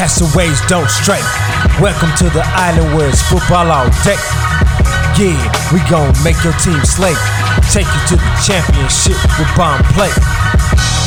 Castaways 0.00 0.58
don't 0.66 0.88
stray. 0.88 1.20
Welcome 1.76 2.08
to 2.16 2.32
the 2.32 2.40
island 2.56 2.96
where 2.96 3.10
it's 3.10 3.20
football 3.20 3.70
all 3.70 3.84
day. 4.00 4.16
Yeah, 5.20 5.36
we 5.76 5.84
gon' 5.92 6.16
make 6.24 6.40
your 6.42 6.56
team 6.56 6.80
slay. 6.88 7.12
Take 7.68 7.84
you 7.84 8.02
to 8.08 8.16
the 8.16 8.32
championship 8.40 9.20
with 9.36 9.52
bomb 9.60 9.84
play. 9.92 10.08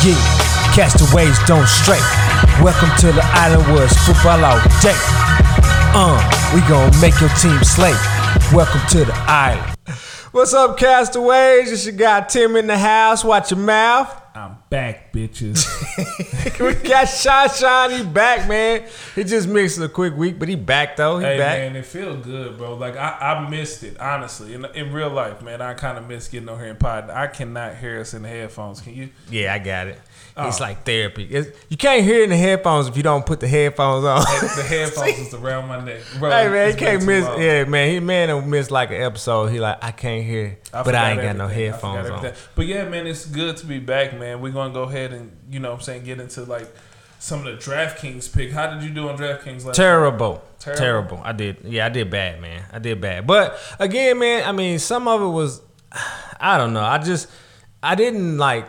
Yeah, 0.06 0.22
castaways 0.78 1.36
don't 1.48 1.66
stray. 1.66 1.98
Welcome 2.62 2.94
to 3.00 3.12
the 3.12 3.26
island 3.34 3.66
where 3.74 3.86
it's 3.86 3.98
football 4.06 4.46
all 4.46 4.62
day. 4.78 4.94
Uh, 5.98 6.22
we 6.54 6.62
gon' 6.70 6.94
make 7.02 7.20
your 7.20 7.34
team 7.42 7.64
slay. 7.64 7.98
Welcome 8.54 8.82
to 8.90 9.06
the 9.06 9.16
island. 9.26 9.76
What's 10.32 10.54
up, 10.54 10.78
castaways? 10.78 11.72
It's 11.72 11.88
your 11.88 11.96
guy 11.96 12.22
Tim 12.22 12.56
in 12.56 12.68
the 12.68 12.78
house. 12.78 13.24
Watch 13.24 13.50
your 13.50 13.60
mouth. 13.60 14.23
Bitches. 15.34 16.60
we 16.84 16.88
got 16.88 17.06
Shine 17.06 17.50
Shine. 17.50 17.92
He 17.92 18.04
back, 18.04 18.48
man. 18.48 18.88
He 19.16 19.24
just 19.24 19.48
missed 19.48 19.80
a 19.80 19.90
quick 19.90 20.16
week, 20.16 20.38
but 20.38 20.48
he 20.48 20.56
back 20.56 20.96
though. 20.96 21.20
He 21.20 21.26
hey 21.26 21.38
back. 21.38 21.60
man, 21.60 21.76
it 21.76 21.86
feels 21.86 22.24
good, 22.24 22.58
bro. 22.58 22.76
Like 22.76 22.96
I, 22.96 23.18
I 23.20 23.50
missed 23.50 23.84
it, 23.84 24.00
honestly. 24.00 24.54
In, 24.54 24.66
in 24.76 24.94
real 24.94 25.10
life, 25.10 25.42
man, 25.42 25.62
I 25.62 25.74
kind 25.74 25.98
of 25.98 26.08
miss 26.08 26.28
getting 26.28 26.50
on 26.50 26.60
here 26.60 26.70
and 26.70 26.80
pod. 26.80 27.10
I 27.10 27.28
cannot 27.28 27.78
hear 27.78 28.00
us 28.00 28.14
in 28.14 28.24
the 28.24 28.30
headphones. 28.30 28.82
Can 28.82 28.94
you? 28.94 29.10
Yeah, 29.30 29.54
I 29.54 29.60
got 29.60 29.88
it. 29.88 30.00
It's 30.36 30.60
Oh. 30.60 30.64
like 30.64 30.84
therapy. 30.84 31.26
It's, 31.26 31.56
you 31.70 31.78
can't 31.78 32.04
hear 32.04 32.24
in 32.24 32.32
the 32.32 32.38
headphones 32.38 32.88
if 32.88 32.98
you 32.98 33.04
don't 33.04 33.24
put 33.26 33.40
the 33.40 33.48
headphones 33.48 34.04
on. 34.04 34.22
The 34.22 34.64
headphones 34.68 35.20
is 35.28 35.34
around 35.36 35.68
my 35.68 35.84
neck, 35.86 36.02
bro. 36.18 36.32
hey 36.32 36.50
man, 36.50 36.72
he 36.72 36.78
can't 36.78 37.06
miss. 37.06 37.24
long. 37.26 37.40
Yeah, 37.42 37.64
man, 37.66 37.92
he 37.92 38.00
man 38.00 38.30
don't 38.30 38.48
miss 38.48 38.72
like 38.72 38.90
an 38.90 39.02
episode. 39.02 39.48
He 39.48 39.60
like 39.60 39.78
I 39.84 39.92
can't 39.92 40.24
hear, 40.26 40.58
I 40.74 40.82
but 40.84 40.96
I 40.96 41.12
ain't 41.12 41.22
got 41.22 41.36
no 41.36 41.44
everything. 41.46 41.72
Headphones 41.72 42.10
on. 42.10 42.34
But 42.56 42.66
yeah, 42.66 42.88
man, 42.90 43.06
it's 43.06 43.26
good 43.28 43.58
to 43.58 43.66
be 43.68 43.78
back, 43.80 44.18
man. 44.18 44.42
We're 44.42 44.52
gonna 44.52 44.74
go 44.74 44.84
ahead 44.84 45.14
and 45.14 45.32
you 45.52 45.60
know 45.60 45.70
what 45.70 45.76
I'm 45.80 45.82
saying 45.84 46.04
get 46.06 46.20
into 46.20 46.44
like 46.46 46.68
some 47.20 47.46
of 47.46 47.46
the 47.46 47.72
DraftKings 47.72 48.34
pick. 48.36 48.52
How 48.52 48.74
did 48.74 48.84
you 48.84 48.90
do 48.90 49.08
on 49.10 49.18
DraftKings 49.18 49.64
last? 49.66 49.76
Terrible. 49.76 50.44
Terrible? 50.60 50.80
Terrible. 50.82 51.22
I 51.24 51.32
did. 51.34 51.58
Yeah, 51.64 51.86
I 51.86 51.90
did 51.90 52.10
bad, 52.10 52.42
man. 52.42 52.64
I 52.72 52.80
did 52.80 53.00
bad. 53.00 53.28
But 53.28 53.58
again, 53.80 54.18
man, 54.18 54.48
I 54.48 54.52
mean, 54.52 54.80
some 54.80 55.08
of 55.08 55.22
it 55.22 55.28
was, 55.28 55.62
I 56.40 56.58
don't 56.58 56.74
know. 56.74 56.82
I 56.84 56.98
just, 56.98 57.30
I 57.84 57.96
didn't 57.96 58.38
like 58.38 58.66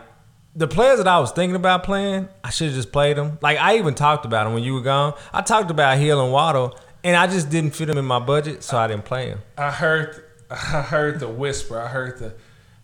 the 0.56 0.68
players 0.68 0.98
that 0.98 1.08
I 1.08 1.18
was 1.18 1.32
thinking 1.32 1.56
about 1.56 1.82
playing. 1.84 2.28
I 2.42 2.50
should 2.50 2.66
have 2.68 2.76
just 2.76 2.92
played 2.92 3.16
them. 3.16 3.38
Like 3.42 3.58
I 3.58 3.78
even 3.78 3.94
talked 3.94 4.24
about 4.24 4.44
them 4.44 4.54
when 4.54 4.62
you 4.62 4.74
were 4.74 4.80
gone. 4.82 5.14
I 5.32 5.42
talked 5.42 5.70
about 5.70 5.98
Hill 5.98 6.22
and 6.22 6.32
Waddle, 6.32 6.78
and 7.02 7.16
I 7.16 7.26
just 7.26 7.50
didn't 7.50 7.72
fit 7.72 7.86
them 7.86 7.98
in 7.98 8.04
my 8.04 8.20
budget, 8.20 8.62
so 8.62 8.76
I 8.78 8.86
didn't 8.86 9.04
play 9.04 9.30
them. 9.30 9.40
I 9.58 9.70
heard, 9.70 10.24
I 10.50 10.54
heard 10.82 11.20
the 11.20 11.28
whisper. 11.28 11.80
I 11.80 11.88
heard 11.88 12.18
the, 12.18 12.28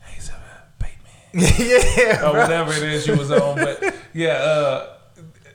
hey, 0.01 0.15
it's, 0.17 0.31
uh, 0.31 0.35
Bateman. 0.79 1.55
yeah, 1.69 2.29
or 2.29 2.33
whatever 2.39 2.73
it 2.73 2.83
is 2.83 3.07
you 3.07 3.17
was 3.17 3.31
on. 3.31 3.57
But 3.57 3.95
yeah, 4.15 4.33
uh, 4.33 4.97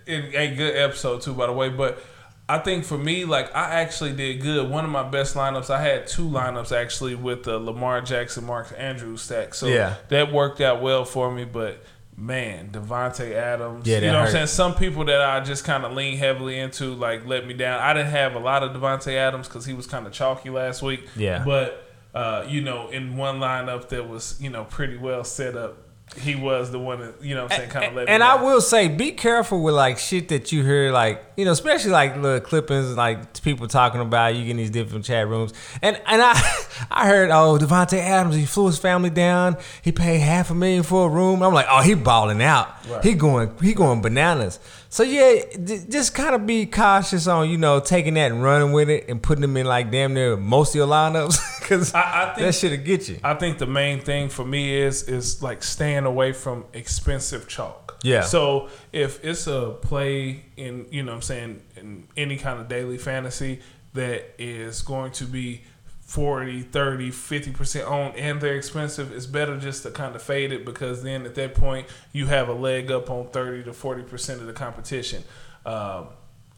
it, 0.06 0.34
a 0.36 0.56
good 0.56 0.76
episode 0.78 1.22
too, 1.22 1.34
by 1.34 1.48
the 1.48 1.54
way. 1.54 1.68
But 1.70 2.02
I 2.48 2.60
think 2.60 2.86
for 2.86 2.98
me, 2.98 3.26
like 3.26 3.54
I 3.56 3.82
actually 3.82 4.14
did 4.14 4.42
good. 4.42 4.70
One 4.70 4.86
of 4.86 4.92
my 4.92 5.04
best 5.04 5.36
lineups, 5.36 5.70
I 5.70 5.82
had 5.82 6.08
two 6.08 6.30
lineups 6.30 6.72
actually 6.72 7.16
with 7.16 7.44
the 7.44 7.60
Lamar 7.60 8.02
Jackson, 8.02 8.46
Mark 8.46 8.74
Andrews 8.78 9.24
stack. 9.24 9.54
So 9.54 9.68
Yeah. 9.68 9.96
that 10.10 10.32
worked 10.32 10.62
out 10.62 10.82
well 10.82 11.04
for 11.06 11.30
me. 11.32 11.44
But 11.44 11.84
man, 12.18 12.70
Davante 12.70 13.34
Adams, 13.34 13.88
Yeah, 13.88 13.98
you 13.98 14.08
know 14.08 14.20
what 14.20 14.28
I'm 14.28 14.32
saying. 14.32 14.48
Some 14.48 14.76
people 14.76 15.06
that 15.06 15.22
I 15.22 15.40
just 15.42 15.64
kind 15.66 15.84
of 15.84 15.94
lean 15.94 16.18
heavily 16.18 16.60
into, 16.60 16.94
like 16.94 17.26
let 17.26 17.46
me 17.46 17.54
down. 17.54 17.80
I 17.80 17.94
didn't 17.94 18.12
have 18.12 18.36
a 18.36 18.40
lot 18.40 18.64
of 18.64 18.72
Davante 18.72 19.14
Adams 19.14 19.48
because 19.48 19.66
he 19.66 19.74
was 19.74 19.88
kind 19.88 20.08
of 20.08 20.14
chalky 20.14 20.50
last 20.50 20.82
week. 20.82 21.08
Yeah. 21.16 21.44
but 21.46 21.86
uh, 22.14 22.46
you 22.48 22.62
know, 22.62 22.88
in 22.90 23.18
one 23.18 23.40
lineup 23.40 23.90
that 23.90 24.08
was 24.08 24.38
you 24.40 24.50
know 24.50 24.64
pretty 24.64 24.98
well 24.98 25.24
set 25.24 25.56
up. 25.56 25.80
He 26.18 26.36
was 26.36 26.72
the 26.72 26.80
one 26.80 27.00
that 27.00 27.22
you 27.22 27.36
know 27.36 27.44
what 27.44 27.54
I'm 27.54 27.58
saying 27.58 27.72
kind 27.72 27.86
of 27.88 27.94
let 27.96 28.06
me 28.06 28.14
and. 28.14 28.24
I 28.24 28.42
will 28.42 28.62
say, 28.62 28.88
be 28.88 29.12
careful 29.12 29.62
with 29.62 29.74
like 29.74 29.98
shit 29.98 30.30
that 30.30 30.52
you 30.52 30.64
hear, 30.64 30.92
like 30.92 31.22
you 31.36 31.44
know, 31.44 31.52
especially 31.52 31.92
like 31.92 32.16
little 32.16 32.40
clippings, 32.40 32.96
like 32.96 33.42
people 33.42 33.68
talking 33.68 34.00
about 34.00 34.36
you 34.36 34.44
getting 34.44 34.58
these 34.58 34.70
different 34.70 35.04
chat 35.04 35.28
rooms. 35.28 35.52
And 35.82 36.00
and 36.06 36.22
I 36.22 36.34
I 36.92 37.08
heard, 37.08 37.30
oh, 37.32 37.58
Davante 37.58 37.98
Adams, 38.00 38.36
he 38.36 38.46
flew 38.46 38.68
his 38.68 38.78
family 38.78 39.10
down, 39.10 39.58
he 39.82 39.92
paid 39.92 40.20
half 40.20 40.50
a 40.52 40.56
million 40.56 40.84
for 40.84 41.06
a 41.08 41.10
room. 41.10 41.42
I'm 41.44 41.54
like, 41.54 41.68
oh, 41.70 41.82
he 41.82 41.94
balling 41.94 42.42
out, 42.42 42.70
Right. 42.90 43.04
he 43.04 43.14
going 43.14 43.52
he 43.62 43.74
going 43.74 44.02
bananas. 44.02 44.60
So 44.90 45.04
yeah, 45.04 45.42
just 45.90 46.16
kind 46.16 46.36
of 46.36 46.46
be 46.48 46.66
cautious 46.66 47.28
on 47.28 47.50
you 47.50 47.58
know 47.58 47.80
taking 47.82 48.14
that 48.14 48.32
and 48.32 48.42
running 48.42 48.72
with 48.72 48.90
it 48.90 49.10
and 49.10 49.22
putting 49.22 49.42
them 49.42 49.58
in 49.58 49.66
like 49.66 49.92
damn 49.92 50.14
near 50.14 50.38
most 50.38 50.70
of 50.70 50.76
your 50.76 50.88
lineups 50.88 51.38
because 51.60 51.94
I- 51.94 52.24
I 52.32 52.34
think- 52.34 52.48
that 52.48 52.56
shit'll 52.56 52.78
get 52.86 53.10
you. 53.10 53.20
I 53.24 53.34
think 53.34 53.58
the 53.58 53.66
main 53.68 54.00
thing 54.02 54.30
for 54.30 54.46
me 54.46 54.76
is 54.78 55.04
is 55.04 55.42
like 55.44 55.64
staying 55.64 56.06
away 56.06 56.32
from 56.34 56.66
expensive 56.74 57.48
chalk. 57.48 57.98
Yeah. 58.04 58.22
So 58.22 58.70
if 58.94 59.24
it's 59.26 59.48
a 59.48 59.76
play 59.82 60.46
in 60.56 60.86
you 60.92 61.04
know 61.04 61.12
what 61.12 61.16
I'm 61.18 61.22
saying 61.24 61.62
in 61.76 62.08
any 62.16 62.38
kind 62.38 62.60
of 62.62 62.68
daily 62.68 62.98
fantasy 62.98 63.60
that 63.94 64.36
is 64.38 64.82
going 64.82 65.12
to 65.14 65.26
be 65.26 65.64
40, 66.06 66.62
30, 66.62 67.12
50% 67.12 67.86
owned 67.86 68.16
and 68.16 68.40
they're 68.40 68.56
expensive, 68.56 69.12
it's 69.12 69.26
better 69.26 69.58
just 69.58 69.84
to 69.84 69.92
kind 69.92 70.16
of 70.16 70.22
fade 70.22 70.52
it 70.52 70.64
because 70.64 71.04
then 71.04 71.26
at 71.26 71.36
that 71.36 71.56
point 71.56 71.88
you 72.14 72.28
have 72.28 72.48
a 72.48 72.54
leg 72.54 72.92
up 72.92 73.10
on 73.10 73.28
30 73.28 73.64
to 73.64 73.72
40% 73.72 74.30
of 74.36 74.46
the 74.46 74.54
competition. 74.54 75.24
Um, 75.66 76.08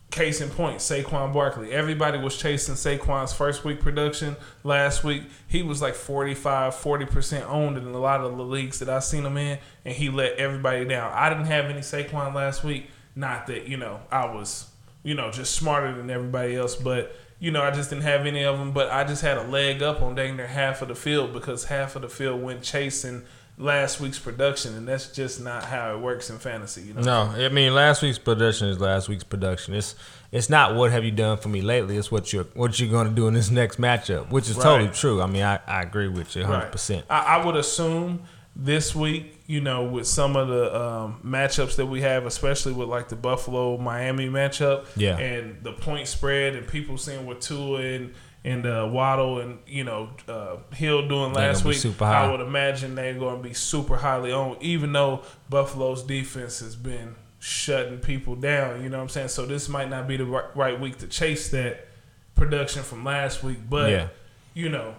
Case 0.10 0.40
in 0.40 0.50
point, 0.50 0.78
Saquon 0.78 1.34
Barkley. 1.34 1.74
Everybody 1.74 2.18
was 2.18 2.38
chasing 2.38 2.76
Saquon's 2.76 3.34
first 3.34 3.66
week 3.66 3.82
production 3.82 4.38
last 4.64 5.04
week. 5.04 5.24
He 5.50 5.64
was 5.64 5.82
like 5.82 5.96
45, 5.96 6.74
40% 6.74 7.46
owned 7.50 7.78
in 7.78 7.86
a 7.88 8.00
lot 8.00 8.22
of 8.22 8.38
the 8.38 8.44
leagues 8.44 8.80
that 8.80 8.88
I 8.88 9.00
seen 9.00 9.26
him 9.26 9.36
in, 9.36 9.60
and 9.84 9.94
he 9.94 10.10
let 10.10 10.38
everybody 10.38 10.86
down. 10.86 11.12
I 11.14 11.28
didn't 11.28 11.48
have 11.48 11.66
any 11.66 11.82
Saquon 11.82 12.34
last 12.34 12.64
week. 12.64 12.90
Not 13.18 13.48
that, 13.48 13.68
you 13.68 13.76
know, 13.76 14.00
I 14.10 14.34
was, 14.34 14.72
you 15.04 15.14
know, 15.14 15.30
just 15.30 15.54
smarter 15.54 15.94
than 15.94 16.10
everybody 16.10 16.56
else, 16.56 16.76
but, 16.78 17.14
you 17.40 17.52
know, 17.52 17.62
I 17.62 17.72
just 17.72 17.90
didn't 17.90 18.04
have 18.04 18.26
any 18.26 18.44
of 18.44 18.58
them. 18.58 18.72
But 18.72 18.92
I 18.92 19.04
just 19.04 19.22
had 19.22 19.38
a 19.38 19.44
leg 19.44 19.82
up 19.84 20.02
on 20.02 20.16
dang 20.16 20.38
near 20.38 20.48
half 20.48 20.82
of 20.82 20.88
the 20.88 20.96
field 20.96 21.34
because 21.34 21.66
half 21.66 21.96
of 21.96 22.02
the 22.02 22.10
field 22.10 22.42
went 22.42 22.64
chasing 22.64 23.24
last 23.58 24.00
week's 24.00 24.20
production, 24.20 24.76
and 24.76 24.88
that's 24.88 25.12
just 25.12 25.42
not 25.42 25.64
how 25.66 25.94
it 25.94 26.00
works 26.00 26.30
in 26.30 26.38
fantasy, 26.38 26.82
you 26.84 26.94
know? 26.94 27.02
No, 27.02 27.22
I 27.46 27.50
mean 27.50 27.74
last 27.74 28.02
week's 28.02 28.20
production 28.20 28.68
is 28.70 28.80
last 28.80 29.10
week's 29.10 29.24
production. 29.24 29.74
It's 29.74 29.96
it's 30.32 30.50
not 30.50 30.76
what 30.76 30.92
have 30.92 31.04
you 31.04 31.12
done 31.12 31.38
for 31.38 31.50
me 31.50 31.62
lately. 31.62 31.98
It's 31.98 32.12
what 32.12 32.32
you're 32.32 32.46
what 32.54 32.80
you're 32.80 32.90
going 32.90 33.08
to 33.08 33.14
do 33.14 33.28
in 33.28 33.34
this 33.34 33.50
next 33.50 33.80
matchup, 33.80 34.30
which 34.30 34.50
is 34.50 34.58
totally 34.58 34.90
true. 34.90 35.22
I 35.22 35.28
mean, 35.28 35.44
I, 35.44 35.60
I 35.66 35.82
agree 35.82 36.08
with 36.08 36.36
you 36.36 36.44
100. 36.44 36.72
percent 36.72 37.06
I, 37.10 37.38
I 37.38 37.46
would 37.46 37.56
assume 37.56 38.24
this 38.56 38.96
week, 38.96 39.37
you 39.48 39.62
know, 39.62 39.86
with 39.86 40.06
some 40.06 40.36
of 40.36 40.50
the 40.50 40.76
um, 40.80 41.22
matchups 41.26 41.78
that 41.78 41.86
we 41.86 42.02
have, 42.02 42.26
especially 42.26 42.74
with 42.74 42.90
like 42.90 43.08
the 43.10 43.16
Buffalo 43.16 43.78
Miami 43.78 44.28
matchup, 44.28 44.86
Yeah. 44.98 45.18
and 45.18 45.64
the 45.64 45.72
point 45.74 46.08
spread, 46.08 46.56
and 46.56 46.68
people 46.68 46.98
seeing 46.98 47.26
what 47.26 47.42
Tua 47.42 47.80
and 47.82 48.14
and 48.44 48.66
uh, 48.66 48.88
Waddle 48.92 49.40
and 49.40 49.60
you 49.66 49.84
know 49.84 50.10
uh, 50.28 50.58
Hill 50.74 51.08
doing 51.08 51.34
last 51.34 51.66
week, 51.66 51.78
super. 51.78 52.06
I 52.06 52.30
would 52.30 52.42
imagine 52.42 52.96
they're 52.96 53.14
going 53.18 53.42
to 53.42 53.44
be 53.48 53.54
super 53.54 53.96
highly 53.98 54.32
owned, 54.32 54.62
even 54.62 54.92
though 54.94 55.24
Buffalo's 55.50 56.04
defense 56.04 56.60
has 56.60 56.76
been 56.76 57.16
shutting 57.40 58.00
people 58.00 58.36
down. 58.36 58.84
You 58.84 58.90
know 58.90 58.98
what 58.98 59.04
I'm 59.04 59.10
saying? 59.10 59.30
So 59.30 59.46
this 59.46 59.70
might 59.70 59.90
not 59.90 60.08
be 60.08 60.18
the 60.18 60.26
right, 60.26 60.56
right 60.56 60.80
week 60.80 60.98
to 61.00 61.08
chase 61.08 61.50
that 61.52 61.88
production 62.36 62.84
from 62.84 63.04
last 63.04 63.44
week, 63.44 63.60
but 63.70 63.90
Yeah. 63.92 64.08
you 64.54 64.70
know. 64.70 64.96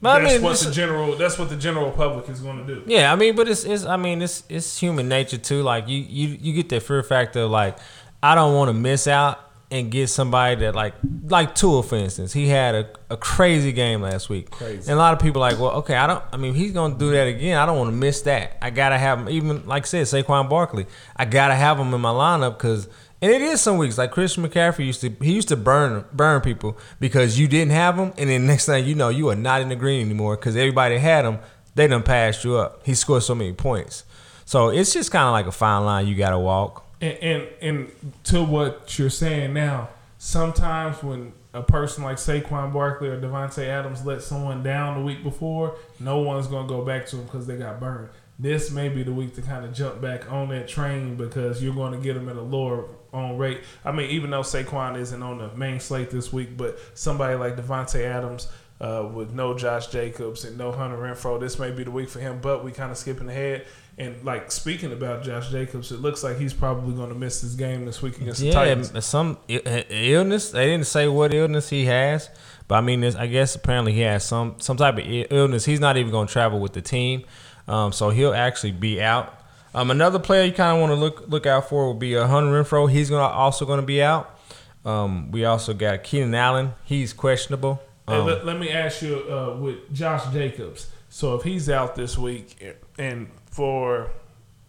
But 0.00 0.20
I 0.20 0.20
that's 0.22 0.34
mean, 0.34 0.42
what 0.42 0.58
the 0.58 0.70
general. 0.70 1.16
That's 1.16 1.38
what 1.38 1.48
the 1.48 1.56
general 1.56 1.90
public 1.90 2.28
is 2.28 2.40
going 2.40 2.64
to 2.64 2.74
do. 2.74 2.82
Yeah, 2.86 3.12
I 3.12 3.16
mean, 3.16 3.34
but 3.34 3.48
it's 3.48 3.64
it's 3.64 3.84
I 3.84 3.96
mean 3.96 4.22
it's 4.22 4.44
it's 4.48 4.78
human 4.78 5.08
nature 5.08 5.38
too. 5.38 5.62
Like 5.62 5.88
you 5.88 5.98
you 5.98 6.38
you 6.40 6.52
get 6.52 6.68
that 6.68 6.82
fear 6.82 7.02
factor. 7.02 7.46
Like 7.46 7.78
I 8.22 8.34
don't 8.34 8.54
want 8.54 8.68
to 8.68 8.74
miss 8.74 9.08
out 9.08 9.40
and 9.70 9.90
get 9.90 10.06
somebody 10.08 10.54
that 10.56 10.74
like 10.74 10.94
like 11.24 11.54
Tua 11.54 11.82
for 11.82 11.96
instance. 11.96 12.32
He 12.32 12.46
had 12.48 12.74
a, 12.74 12.88
a 13.10 13.16
crazy 13.16 13.72
game 13.72 14.00
last 14.00 14.28
week. 14.28 14.50
Crazy. 14.50 14.90
And 14.90 14.90
a 14.90 14.96
lot 14.96 15.14
of 15.14 15.20
people 15.20 15.42
are 15.42 15.50
like, 15.50 15.60
well, 15.60 15.72
okay, 15.78 15.96
I 15.96 16.06
don't. 16.06 16.22
I 16.32 16.36
mean, 16.36 16.54
he's 16.54 16.72
gonna 16.72 16.96
do 16.96 17.10
that 17.10 17.26
again. 17.26 17.58
I 17.58 17.66
don't 17.66 17.76
want 17.76 17.90
to 17.90 17.96
miss 17.96 18.22
that. 18.22 18.56
I 18.62 18.70
gotta 18.70 18.98
have 18.98 19.18
him. 19.18 19.28
Even 19.28 19.66
like 19.66 19.82
I 19.82 19.86
said, 19.86 20.06
Saquon 20.06 20.48
Barkley. 20.48 20.86
I 21.16 21.24
gotta 21.24 21.54
have 21.54 21.78
him 21.78 21.92
in 21.92 22.00
my 22.00 22.12
lineup 22.12 22.56
because. 22.56 22.88
And 23.20 23.32
it 23.32 23.42
is 23.42 23.60
some 23.60 23.78
weeks 23.78 23.98
like 23.98 24.12
Christian 24.12 24.46
McCaffrey 24.46 24.86
used 24.86 25.00
to. 25.00 25.10
He 25.20 25.32
used 25.32 25.48
to 25.48 25.56
burn 25.56 26.04
burn 26.12 26.40
people 26.40 26.78
because 27.00 27.38
you 27.38 27.48
didn't 27.48 27.72
have 27.72 27.96
him, 27.96 28.12
and 28.16 28.30
then 28.30 28.46
next 28.46 28.66
thing 28.66 28.84
you 28.84 28.94
know, 28.94 29.08
you 29.08 29.28
are 29.28 29.34
not 29.34 29.60
in 29.60 29.68
the 29.68 29.76
green 29.76 30.06
anymore 30.06 30.36
because 30.36 30.56
everybody 30.56 30.98
had 30.98 31.24
him. 31.24 31.38
They 31.74 31.86
done 31.88 32.02
passed 32.02 32.44
you 32.44 32.56
up. 32.56 32.86
He 32.86 32.94
scored 32.94 33.22
so 33.22 33.34
many 33.34 33.52
points. 33.52 34.04
So 34.44 34.68
it's 34.68 34.92
just 34.92 35.10
kind 35.10 35.26
of 35.26 35.32
like 35.32 35.46
a 35.46 35.52
fine 35.52 35.84
line 35.84 36.06
you 36.06 36.14
got 36.14 36.30
to 36.30 36.38
walk. 36.38 36.86
And, 37.00 37.18
and 37.18 37.48
and 37.60 38.12
to 38.24 38.42
what 38.42 38.98
you're 38.98 39.10
saying 39.10 39.52
now, 39.52 39.88
sometimes 40.18 41.02
when 41.02 41.32
a 41.54 41.62
person 41.62 42.04
like 42.04 42.18
Saquon 42.18 42.72
Barkley 42.72 43.08
or 43.08 43.20
Davante 43.20 43.66
Adams 43.66 44.04
let 44.04 44.22
someone 44.22 44.62
down 44.62 44.98
the 44.98 45.04
week 45.04 45.22
before, 45.22 45.76
no 45.98 46.18
one's 46.18 46.46
gonna 46.46 46.68
go 46.68 46.84
back 46.84 47.06
to 47.06 47.16
them 47.16 47.24
because 47.24 47.46
they 47.46 47.56
got 47.56 47.80
burned. 47.80 48.10
This 48.38 48.70
may 48.70 48.88
be 48.88 49.02
the 49.02 49.12
week 49.12 49.34
to 49.34 49.42
kind 49.42 49.64
of 49.64 49.72
jump 49.72 50.00
back 50.00 50.30
on 50.30 50.48
that 50.50 50.68
train 50.68 51.16
because 51.16 51.62
you're 51.62 51.74
going 51.74 51.92
to 51.92 51.98
get 51.98 52.14
them 52.14 52.28
at 52.28 52.36
a 52.36 52.42
lower 52.42 52.88
on 53.12 53.36
rate. 53.36 53.62
I 53.84 53.90
mean, 53.90 54.10
even 54.10 54.30
though 54.30 54.42
Saquon 54.42 54.96
isn't 54.98 55.22
on 55.22 55.38
the 55.38 55.54
main 55.56 55.80
slate 55.80 56.10
this 56.10 56.32
week, 56.32 56.56
but 56.56 56.78
somebody 56.94 57.34
like 57.34 57.56
Davante 57.56 58.04
Adams, 58.04 58.48
uh, 58.80 59.08
with 59.12 59.32
no 59.32 59.56
Josh 59.56 59.88
Jacobs 59.88 60.44
and 60.44 60.56
no 60.56 60.72
Hunter 60.72 60.96
Renfrow. 60.96 61.40
This 61.40 61.58
may 61.58 61.70
be 61.70 61.84
the 61.84 61.90
week 61.90 62.08
for 62.08 62.20
him, 62.20 62.40
but 62.40 62.64
we 62.64 62.72
kind 62.72 62.90
of 62.90 62.96
skipping 62.96 63.28
ahead. 63.28 63.66
And 63.96 64.24
like 64.24 64.52
speaking 64.52 64.92
about 64.92 65.24
Josh 65.24 65.50
Jacobs, 65.50 65.90
it 65.90 66.00
looks 66.00 66.22
like 66.22 66.38
he's 66.38 66.54
probably 66.54 66.94
going 66.94 67.08
to 67.08 67.16
miss 67.16 67.40
this 67.40 67.54
game 67.54 67.84
this 67.84 68.00
week 68.00 68.20
against 68.20 68.40
the 68.40 68.52
Titans. 68.52 68.92
Yeah, 68.94 69.00
some 69.00 69.38
illness. 69.48 70.52
They 70.52 70.66
didn't 70.66 70.86
say 70.86 71.08
what 71.08 71.34
illness 71.34 71.68
he 71.70 71.86
has, 71.86 72.30
but 72.68 72.76
I 72.76 72.80
mean, 72.80 73.02
I 73.02 73.26
guess 73.26 73.56
apparently 73.56 73.92
he 73.92 74.02
has 74.02 74.24
some 74.24 74.54
some 74.58 74.76
type 74.76 74.98
of 74.98 75.04
illness. 75.04 75.64
He's 75.64 75.80
not 75.80 75.96
even 75.96 76.12
going 76.12 76.28
to 76.28 76.32
travel 76.32 76.60
with 76.60 76.74
the 76.74 76.80
team, 76.80 77.24
um, 77.68 77.92
so 77.92 78.10
he'll 78.10 78.34
actually 78.34 78.72
be 78.72 79.00
out. 79.00 79.34
Um, 79.74 79.90
another 79.90 80.18
player 80.18 80.44
you 80.44 80.52
kind 80.52 80.76
of 80.76 80.80
want 80.80 80.90
to 80.90 80.96
look 80.96 81.28
look 81.28 81.46
out 81.46 81.68
for 81.68 81.86
will 81.86 81.94
be 81.94 82.16
uh, 82.16 82.26
Hunter 82.26 82.50
Renfrow. 82.50 82.90
He's 82.90 83.10
gonna 83.10 83.22
also 83.22 83.66
going 83.66 83.80
to 83.80 83.86
be 83.86 84.02
out. 84.02 84.38
Um, 84.84 85.30
we 85.30 85.44
also 85.44 85.74
got 85.74 86.02
Keenan 86.02 86.34
Allen. 86.34 86.72
He's 86.84 87.12
questionable. 87.12 87.80
Um, 88.06 88.24
let, 88.26 88.46
let 88.46 88.58
me 88.58 88.70
ask 88.70 89.02
you 89.02 89.16
uh, 89.30 89.56
with 89.58 89.92
Josh 89.92 90.32
Jacobs. 90.32 90.90
So 91.10 91.34
if 91.34 91.42
he's 91.42 91.68
out 91.68 91.94
this 91.94 92.16
week 92.16 92.76
and 92.98 93.28
for 93.50 94.10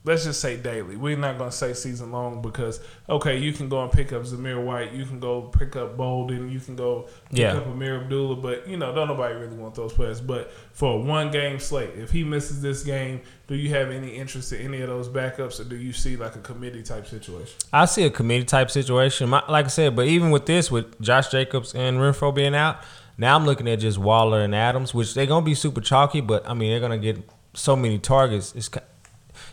let's 0.09 0.23
just 0.25 0.41
say 0.41 0.57
daily, 0.57 0.95
we're 0.97 1.15
not 1.15 1.37
going 1.37 1.51
to 1.51 1.55
say 1.55 1.73
season 1.73 2.11
long 2.11 2.41
because 2.41 2.79
okay, 3.07 3.37
you 3.37 3.53
can 3.53 3.69
go 3.69 3.83
and 3.83 3.91
pick 3.91 4.11
up 4.11 4.23
Zamir 4.23 4.63
White, 4.63 4.91
you 4.91 5.05
can 5.05 5.19
go 5.19 5.43
pick 5.43 5.75
up 5.75 5.95
Bolden, 5.95 6.51
you 6.51 6.59
can 6.59 6.75
go 6.75 7.07
pick 7.29 7.39
Yeah. 7.39 7.57
up 7.57 7.67
Ameer 7.67 8.01
Abdullah, 8.01 8.35
but 8.37 8.67
you 8.67 8.75
know, 8.75 8.93
don't 8.93 9.07
nobody 9.07 9.35
really 9.35 9.55
want 9.55 9.75
those 9.75 9.93
players. 9.93 10.19
But 10.19 10.51
for 10.73 10.95
a 10.95 10.97
one 10.99 11.31
game 11.31 11.59
slate, 11.59 11.91
if 11.95 12.11
he 12.11 12.23
misses 12.23 12.61
this 12.61 12.83
game, 12.83 13.21
do 13.47 13.55
you 13.55 13.69
have 13.69 13.91
any 13.91 14.09
interest 14.15 14.51
in 14.51 14.61
any 14.65 14.81
of 14.81 14.89
those 14.89 15.07
backups, 15.07 15.59
or 15.59 15.63
do 15.63 15.75
you 15.75 15.93
see 15.93 16.17
like 16.17 16.35
a 16.35 16.39
committee 16.39 16.83
type 16.83 17.05
situation? 17.07 17.55
I 17.71 17.85
see 17.85 18.03
a 18.03 18.09
committee 18.09 18.45
type 18.45 18.71
situation. 18.71 19.29
My, 19.29 19.43
like 19.47 19.65
I 19.65 19.69
said, 19.69 19.95
but 19.95 20.07
even 20.07 20.31
with 20.31 20.45
this, 20.45 20.69
with 20.71 20.99
Josh 21.01 21.29
Jacobs 21.29 21.73
and 21.75 21.97
Renfrow 21.99 22.33
being 22.33 22.55
out, 22.55 22.77
now 23.17 23.35
I'm 23.35 23.45
looking 23.45 23.67
at 23.67 23.79
just 23.79 23.97
Waller 23.97 24.41
and 24.41 24.55
Adams, 24.55 24.93
which 24.93 25.13
they're 25.13 25.25
gonna 25.25 25.45
be 25.45 25.55
super 25.55 25.81
chalky, 25.81 26.21
but 26.21 26.49
I 26.49 26.53
mean 26.53 26.71
they're 26.71 26.79
gonna 26.79 26.97
get 26.97 27.17
so 27.53 27.75
many 27.75 27.99
targets. 27.99 28.53
It's 28.55 28.69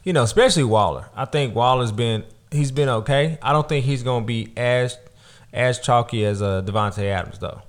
you 0.06 0.12
know, 0.12 0.22
especially 0.22 0.62
Waller. 0.62 1.10
I 1.16 1.24
think 1.24 1.54
Waller's 1.54 1.90
been 1.90 2.24
he's 2.52 2.70
been 2.70 2.88
okay. 2.88 3.38
I 3.42 3.52
don't 3.52 3.68
think 3.68 3.84
he's 3.84 4.04
gonna 4.04 4.24
be 4.24 4.52
as 4.56 4.96
as 5.52 5.80
chalky 5.80 6.24
as 6.24 6.40
uh, 6.40 6.62
Davante 6.62 7.02
Adams 7.02 7.40
though. 7.40 7.62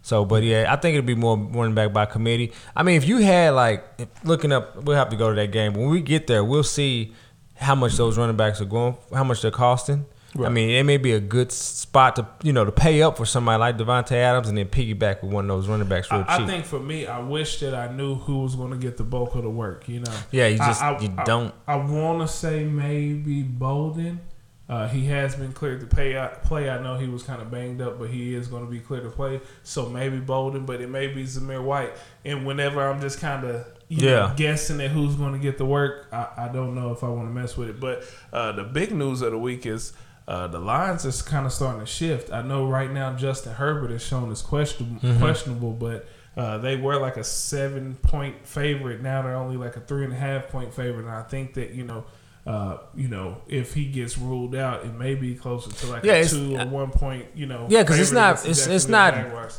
So, 0.00 0.24
but 0.24 0.44
yeah, 0.44 0.72
I 0.72 0.76
think 0.76 0.94
it'd 0.94 1.04
be 1.04 1.16
more 1.16 1.36
running 1.36 1.74
back 1.74 1.92
by 1.92 2.06
committee. 2.06 2.52
I 2.76 2.84
mean, 2.84 2.96
if 2.96 3.08
you 3.08 3.18
had 3.18 3.50
like 3.50 3.84
looking 4.22 4.52
up, 4.52 4.84
we'll 4.84 4.96
have 4.96 5.10
to 5.10 5.16
go 5.16 5.30
to 5.30 5.34
that 5.34 5.50
game. 5.50 5.74
When 5.74 5.90
we 5.90 6.00
get 6.00 6.28
there, 6.28 6.44
we'll 6.44 6.62
see 6.62 7.12
how 7.56 7.74
much 7.74 7.96
those 7.96 8.16
running 8.16 8.36
backs 8.36 8.60
are 8.60 8.66
going, 8.66 8.96
how 9.12 9.24
much 9.24 9.42
they're 9.42 9.50
costing. 9.50 10.06
I 10.38 10.48
mean, 10.48 10.70
it 10.70 10.84
may 10.84 10.96
be 10.96 11.12
a 11.12 11.20
good 11.20 11.50
spot 11.50 12.16
to 12.16 12.26
you 12.42 12.52
know 12.52 12.64
to 12.64 12.72
pay 12.72 13.02
up 13.02 13.16
for 13.16 13.26
somebody 13.26 13.58
like 13.58 13.76
Davante 13.76 14.12
Adams 14.12 14.48
and 14.48 14.56
then 14.56 14.68
piggyback 14.68 15.22
with 15.22 15.32
one 15.32 15.44
of 15.44 15.48
those 15.48 15.68
running 15.68 15.88
backs 15.88 16.10
real 16.10 16.24
I, 16.26 16.38
cheap. 16.38 16.46
I 16.46 16.50
think 16.50 16.64
for 16.64 16.78
me, 16.78 17.06
I 17.06 17.18
wish 17.18 17.60
that 17.60 17.74
I 17.74 17.92
knew 17.92 18.14
who 18.14 18.42
was 18.42 18.54
going 18.54 18.70
to 18.70 18.76
get 18.76 18.96
the 18.96 19.04
bulk 19.04 19.34
of 19.34 19.42
the 19.42 19.50
work. 19.50 19.88
You 19.88 20.00
know. 20.00 20.12
yeah, 20.30 20.46
you 20.46 20.58
just 20.58 20.82
I, 20.82 20.92
I- 20.92 21.00
you 21.00 21.12
don't. 21.24 21.52
I, 21.66 21.76
want 21.76 22.20
to 22.20 22.28
say 22.28 22.64
maybe 22.64 23.42
Bolden. 23.42 24.20
Uh, 24.68 24.86
he 24.86 25.06
has 25.06 25.34
been 25.34 25.52
cleared 25.52 25.80
to 25.80 25.86
pay 25.86 26.16
out, 26.16 26.44
play. 26.44 26.70
I 26.70 26.80
know 26.80 26.96
he 26.96 27.08
was 27.08 27.24
kind 27.24 27.42
of 27.42 27.50
banged 27.50 27.80
up, 27.80 27.98
but 27.98 28.08
he 28.08 28.36
is 28.36 28.46
going 28.46 28.64
to 28.64 28.70
be 28.70 28.78
cleared 28.78 29.02
to 29.02 29.10
play. 29.10 29.40
So 29.64 29.88
maybe 29.88 30.20
Bolden, 30.20 30.64
but 30.64 30.80
it 30.80 30.88
may 30.88 31.08
be 31.08 31.24
Zamir 31.24 31.60
White. 31.60 31.92
And 32.24 32.46
whenever 32.46 32.80
I'm 32.88 33.00
just 33.00 33.18
kind 33.18 33.44
of 33.44 33.66
you 33.88 34.02
know, 34.02 34.06
Yeah. 34.06 34.34
guessing 34.36 34.80
at 34.80 34.92
who's 34.92 35.16
going 35.16 35.32
to 35.32 35.40
get 35.40 35.58
the 35.58 35.64
work, 35.64 36.06
I, 36.12 36.28
I 36.36 36.48
don't 36.52 36.76
know 36.76 36.92
if 36.92 37.02
I 37.02 37.08
want 37.08 37.28
to 37.28 37.34
mess 37.34 37.56
with 37.56 37.68
it. 37.68 37.80
But 37.80 38.04
uh, 38.32 38.52
the 38.52 38.62
big 38.62 38.92
news 38.92 39.22
of 39.22 39.32
the 39.32 39.38
week 39.38 39.66
is 39.66 39.92
uh, 40.30 40.46
the 40.46 40.60
lines 40.60 41.04
is 41.04 41.22
kind 41.22 41.44
of 41.46 41.52
starting 41.52 41.80
to 41.80 41.86
shift. 41.86 42.30
I 42.32 42.42
know 42.42 42.66
right 42.68 42.90
now 42.90 43.14
Justin 43.14 43.52
Herbert 43.54 43.90
is 43.90 44.02
shown 44.02 44.30
as 44.30 44.42
questionable, 44.42 45.00
Mm-hmm. 45.00 45.18
questionable, 45.20 45.72
but 45.72 46.06
uh, 46.36 46.58
they 46.58 46.76
were 46.76 46.96
like 46.98 47.16
a 47.16 47.24
seven 47.24 47.96
point 48.02 48.46
favorite. 48.46 49.02
Now 49.02 49.22
they're 49.22 49.34
only 49.34 49.56
like 49.56 49.76
a 49.76 49.80
three 49.80 50.04
and 50.04 50.12
a 50.12 50.16
half 50.16 50.48
point 50.48 50.72
favorite, 50.72 51.04
and 51.06 51.10
I 51.14 51.22
think 51.22 51.54
that 51.54 51.72
you 51.72 51.84
know. 51.84 52.04
Uh, 52.46 52.78
you 52.96 53.06
know, 53.06 53.36
if 53.48 53.74
he 53.74 53.84
gets 53.84 54.16
ruled 54.16 54.54
out, 54.54 54.82
it 54.86 54.94
may 54.94 55.14
be 55.14 55.34
closer 55.34 55.70
to 55.70 55.86
like 55.92 56.02
Yeah, 56.04 56.14
a 56.14 56.24
two 56.26 56.56
or 56.58 56.64
one 56.66 56.90
point. 56.90 57.26
You 57.34 57.44
know, 57.44 57.66
Yeah, 57.68 57.82
because 57.82 58.00
it's 58.00 58.12
not 58.12 58.46
it's 58.46 58.66
it's 58.66 58.88
not 58.88 59.14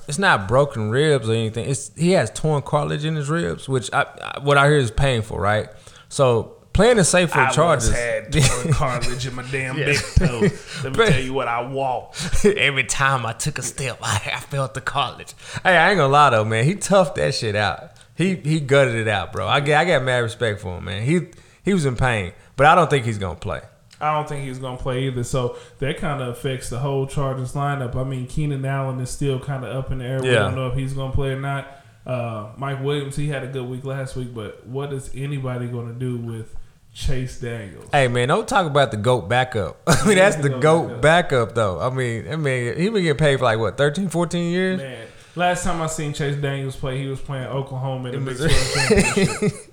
it's 0.07 0.17
not 0.17 0.47
broken 0.47 0.89
ribs 0.89 1.29
or 1.29 1.33
anything. 1.33 1.69
It's 1.69 1.91
he 1.95 2.13
has 2.13 2.31
torn 2.31 2.63
cartilage 2.63 3.05
in 3.05 3.15
his 3.15 3.29
ribs, 3.29 3.69
which 3.69 3.93
I, 3.93 4.01
I 4.35 4.39
what 4.39 4.57
I 4.57 4.65
hear 4.65 4.77
is 4.77 4.89
painful, 4.89 5.37
right? 5.37 5.69
So 6.09 6.57
playing 6.81 6.97
it 6.97 7.03
safe 7.03 7.29
for 7.29 7.37
the 7.37 7.43
I 7.43 7.51
Chargers. 7.51 7.89
once 7.89 7.99
had 7.99 8.33
torn 8.33 8.73
cartilage 8.73 9.27
in 9.27 9.35
my 9.35 9.43
damn 9.51 9.77
Yeah. 9.77 9.85
big 9.85 9.97
toe. 10.15 10.41
Let 10.83 10.97
me 10.97 11.05
tell 11.11 11.19
you 11.21 11.31
what 11.33 11.47
I 11.47 11.61
walked. 11.61 12.43
Every 12.45 12.85
time 12.85 13.23
I 13.23 13.33
took 13.33 13.59
a 13.59 13.61
step, 13.61 13.99
I, 14.01 14.15
I 14.33 14.39
felt 14.39 14.73
the 14.73 14.81
cartilage. 14.81 15.33
Hey, 15.61 15.77
I 15.77 15.91
ain't 15.91 15.97
gonna 15.97 16.11
lie 16.11 16.31
though, 16.31 16.43
man. 16.43 16.65
He 16.65 16.73
toughed 16.73 17.15
that 17.15 17.35
shit 17.35 17.55
out. 17.55 17.91
He 18.15 18.33
he 18.35 18.59
gutted 18.59 18.95
it 18.95 19.07
out, 19.07 19.31
bro. 19.31 19.47
I 19.47 19.59
get 19.59 19.79
I 19.79 19.85
got 19.85 20.01
mad 20.03 20.19
respect 20.19 20.59
for 20.59 20.79
him, 20.79 20.85
man. 20.85 21.03
He 21.03 21.27
he 21.63 21.73
was 21.75 21.85
in 21.85 21.95
pain, 21.95 22.33
but 22.55 22.65
I 22.65 22.73
don't 22.73 22.89
think 22.89 23.05
he's 23.05 23.19
gonna 23.19 23.35
play. 23.35 23.61
I 23.99 24.15
don't 24.15 24.27
think 24.27 24.43
he's 24.47 24.57
going 24.57 24.77
to 24.77 24.81
play 24.81 25.03
either. 25.03 25.23
So 25.23 25.57
that 25.77 25.97
kind 25.97 26.23
of 26.23 26.29
affects 26.29 26.71
the 26.71 26.79
whole 26.79 27.05
Chargers 27.05 27.53
lineup. 27.53 27.95
I 27.95 28.03
mean, 28.03 28.25
Keenan 28.25 28.65
Allen 28.65 28.99
is 28.99 29.11
still 29.11 29.39
kind 29.39 29.63
of 29.63 29.75
up 29.75 29.91
in 29.91 29.99
the 29.99 30.05
air. 30.05 30.19
We 30.23 30.31
don't 30.31 30.55
know 30.55 30.69
if 30.69 30.73
he's 30.73 30.93
going 30.93 31.11
to 31.11 31.15
play 31.15 31.29
or 31.33 31.39
not. 31.39 31.67
Uh, 32.03 32.49
Mike 32.57 32.81
Williams, 32.81 33.15
he 33.15 33.27
had 33.27 33.43
a 33.43 33.47
good 33.47 33.67
week 33.69 33.85
last 33.85 34.15
week, 34.15 34.33
but 34.33 34.65
what 34.65 34.91
is 34.91 35.11
anybody 35.13 35.67
going 35.67 35.87
to 35.87 35.93
do 35.93 36.17
with 36.17 36.55
Chase 36.93 37.39
Daniels? 37.39 37.89
Hey 37.91 38.07
man, 38.07 38.27
don't 38.27 38.47
talk 38.47 38.65
about 38.67 38.91
the 38.91 38.97
goat 38.97 39.29
backup. 39.29 39.81
I 39.87 40.05
mean, 40.07 40.17
that's 40.17 40.35
the 40.35 40.49
goat 40.49 41.01
backup 41.01 41.55
though. 41.55 41.79
I 41.79 41.89
mean, 41.89 42.27
I 42.31 42.35
mean, 42.35 42.77
he 42.77 42.89
been 42.89 43.03
getting 43.03 43.17
paid 43.17 43.37
for 43.39 43.45
like 43.45 43.59
what 43.59 43.77
13, 43.77 44.09
14 44.09 44.51
years. 44.51 44.77
Man, 44.79 45.07
last 45.35 45.63
time 45.63 45.81
I 45.81 45.87
seen 45.87 46.13
Chase 46.13 46.35
Daniels 46.35 46.75
play, 46.75 46.99
he 47.01 47.07
was 47.07 47.21
playing 47.21 47.45
Oklahoma 47.47 48.09
in 48.11 48.25
the 48.25 48.31
Big 48.31 48.37
12 48.37 48.73
championship. 48.73 49.51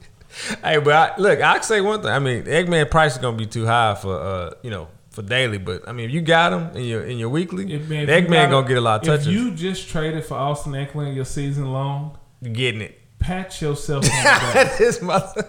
Hey, 0.62 0.79
but 0.79 0.93
I, 0.93 1.20
look, 1.20 1.41
I 1.41 1.55
can 1.55 1.62
say 1.65 1.81
one 1.81 2.00
thing. 2.00 2.11
I 2.12 2.20
mean, 2.20 2.44
Eggman 2.44 2.88
price 2.91 3.12
is 3.15 3.19
gonna 3.19 3.37
be 3.37 3.47
too 3.47 3.67
high 3.67 3.97
for 3.97 4.14
uh, 4.21 4.50
you 4.62 4.71
know, 4.71 4.87
for 5.11 5.23
daily. 5.23 5.59
But 5.59 5.88
I 5.88 5.93
mean, 5.93 6.06
if 6.09 6.14
you 6.14 6.21
got 6.21 6.53
him 6.53 6.76
in 6.76 6.85
your 6.85 7.03
in 7.03 7.19
your 7.19 7.31
weekly, 7.31 7.73
If- 7.73 7.88
man, 7.88 8.09
if 8.09 8.25
Eggman 8.29 8.50
gonna 8.50 8.69
get 8.69 8.76
a 8.76 8.81
lot 8.81 9.00
of 9.00 9.06
touches. 9.06 9.26
If 9.26 9.32
you 9.32 9.50
just 9.53 9.88
traded 9.88 10.25
for 10.25 10.35
Austin 10.35 10.75
Ekeler 10.75 11.09
in 11.09 11.14
your 11.14 11.25
season 11.25 11.73
long, 11.73 12.17
You 12.41 12.50
getting 12.50 12.82
it. 12.82 13.00
pat 13.19 13.61
yourself 13.61 14.05
on 14.05 14.11
the 14.11 14.23
back. 14.55 14.79
this 14.79 15.03
mother. 15.03 15.44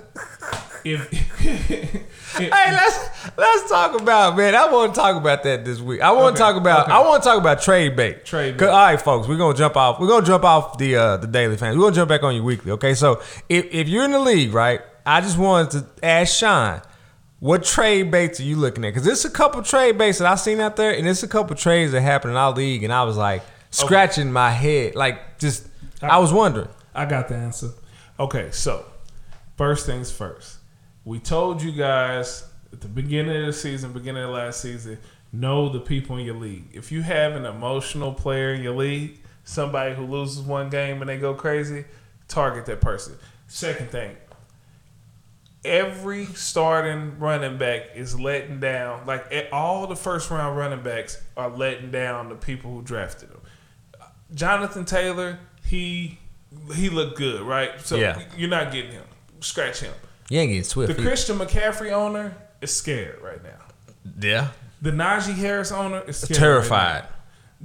if, 0.86 2.10
Hey, 2.38 2.50
let's 2.72 3.10
let's 3.38 3.70
talk 3.70 4.00
about 4.00 4.38
man. 4.38 4.54
I 4.56 4.72
want 4.72 4.94
to 4.94 5.00
talk 5.00 5.16
about 5.16 5.44
that 5.44 5.66
this 5.66 5.80
week. 5.82 6.00
I 6.02 6.12
want 6.12 6.28
Okay, 6.28 6.36
to 6.36 6.40
talk 6.40 6.56
about. 6.56 6.84
okay. 6.84 6.92
I 6.94 7.00
want 7.00 7.24
to 7.24 7.30
talk 7.30 7.38
about 7.40 7.62
trade 7.62 7.96
bait. 7.96 8.24
Trade 8.24 8.56
bait. 8.58 8.68
All 8.68 8.72
right, 8.72 9.02
folks, 9.02 9.28
we're 9.28 9.38
gonna 9.38 9.58
jump 9.58 9.76
off. 9.76 10.00
We're 10.00 10.08
gonna 10.08 10.26
jump 10.26 10.44
off 10.44 10.78
the 10.78 10.96
uh, 10.96 11.18
the 11.18 11.28
daily 11.28 11.58
fans. 11.58 11.76
We're 11.76 11.84
gonna 11.86 11.96
jump 11.96 12.10
back 12.10 12.24
on 12.24 12.36
your 12.36 12.44
weekly. 12.44 12.72
Okay, 12.74 12.94
so 12.94 13.22
if 13.50 13.66
if 13.74 13.90
you're 13.90 14.06
in 14.06 14.12
the 14.12 14.20
league, 14.20 14.54
right? 14.54 14.82
I 15.06 15.22
just 15.22 15.38
wanted 15.40 15.72
to 15.72 16.06
ask 16.06 16.38
Sean, 16.38 16.82
what 17.40 17.64
trade 17.64 18.12
baits 18.12 18.40
are 18.40 18.44
you 18.44 18.56
looking 18.58 18.86
at? 18.86 18.90
Because 18.90 19.04
there's 19.06 19.26
a 19.26 19.30
couple 19.32 19.64
trade 19.64 19.98
baits 19.98 20.20
that 20.20 20.28
I've 20.32 20.40
seen 20.40 20.60
out 20.60 20.76
there, 20.76 20.92
and 20.92 21.08
there's 21.08 21.24
a 21.24 21.28
couple 21.28 21.56
trades 21.56 21.92
that 21.94 22.02
happened 22.02 22.32
in 22.32 22.38
our 22.38 22.52
league, 22.52 22.84
and 22.84 22.94
I 22.94 23.04
was 23.04 23.18
like 23.18 23.42
scratching 23.72 24.32
my 24.32 24.52
head, 24.52 24.94
like 24.96 25.40
just 25.40 25.68
I 26.02 26.20
was 26.20 26.32
wondering. 26.32 26.70
I 26.94 27.06
got 27.06 27.28
the 27.28 27.36
answer. 27.36 27.70
Okay, 28.20 28.50
so 28.52 28.86
first 29.58 29.86
things 29.88 30.12
first. 30.12 30.58
We 31.10 31.18
told 31.18 31.64
you 31.64 31.72
guys 31.72 32.44
at 32.72 32.82
the 32.82 32.88
beginning 32.88 33.36
of 33.36 33.48
the 33.48 33.54
season, 33.54 33.94
beginning 33.94 34.22
of 34.22 34.30
last 34.30 34.62
season, 34.62 35.00
know 35.34 35.68
the 35.68 35.80
people 35.80 36.18
in 36.18 36.24
your 36.24 36.36
league. 36.36 36.66
If 36.72 36.92
you 36.92 37.02
have 37.02 37.36
an 37.36 37.48
emotional 37.48 38.14
player 38.14 38.54
in 38.54 38.62
your 38.62 38.76
league, 38.76 39.20
somebody 39.44 39.96
who 39.96 40.06
loses 40.06 40.44
one 40.44 40.70
game 40.70 41.02
and 41.02 41.10
they 41.10 41.18
go 41.18 41.34
crazy, 41.34 41.86
target 42.28 42.68
that 42.68 42.80
person. 42.80 43.16
Second 43.48 43.90
thing, 43.90 44.18
every 45.66 46.26
starting 46.26 47.18
running 47.18 47.58
back 47.58 47.88
is 47.96 48.20
letting 48.20 48.60
down. 48.60 49.08
Like 49.08 49.48
all 49.52 49.88
the 49.88 49.96
first 49.96 50.30
round 50.30 50.60
running 50.60 50.84
backs 50.84 51.20
are 51.36 51.50
letting 51.50 51.90
down 51.90 52.30
the 52.30 52.36
people 52.36 52.70
who 52.72 52.84
drafted 52.84 53.32
them. 53.32 53.42
Jonathan 54.36 54.86
Taylor, 54.86 55.40
he 55.66 56.20
he 56.76 56.90
looked 56.92 57.18
good, 57.18 57.42
right? 57.42 57.82
So 57.82 57.96
Yeah. 57.96 58.22
you're 58.38 58.48
not 58.48 58.72
getting 58.72 58.92
him. 58.92 59.06
Scratch 59.40 59.80
him. 59.80 59.94
You 60.30 60.40
ain't 60.40 60.50
getting 60.50 60.64
swift. 60.64 60.96
The 60.96 61.02
Christian 61.02 61.38
McCaffrey 61.40 61.92
owner 61.92 62.34
is 62.62 62.76
scared 62.76 63.20
right 63.22 63.42
now. 63.44 64.12
yeah, 64.22 64.48
The 64.82 64.92
Najee 64.92 65.34
Harris 65.36 65.72
owner 65.72 66.02
is 66.08 66.18
scared 66.18 66.38
terrified. 66.40 67.02
Right. 67.04 67.12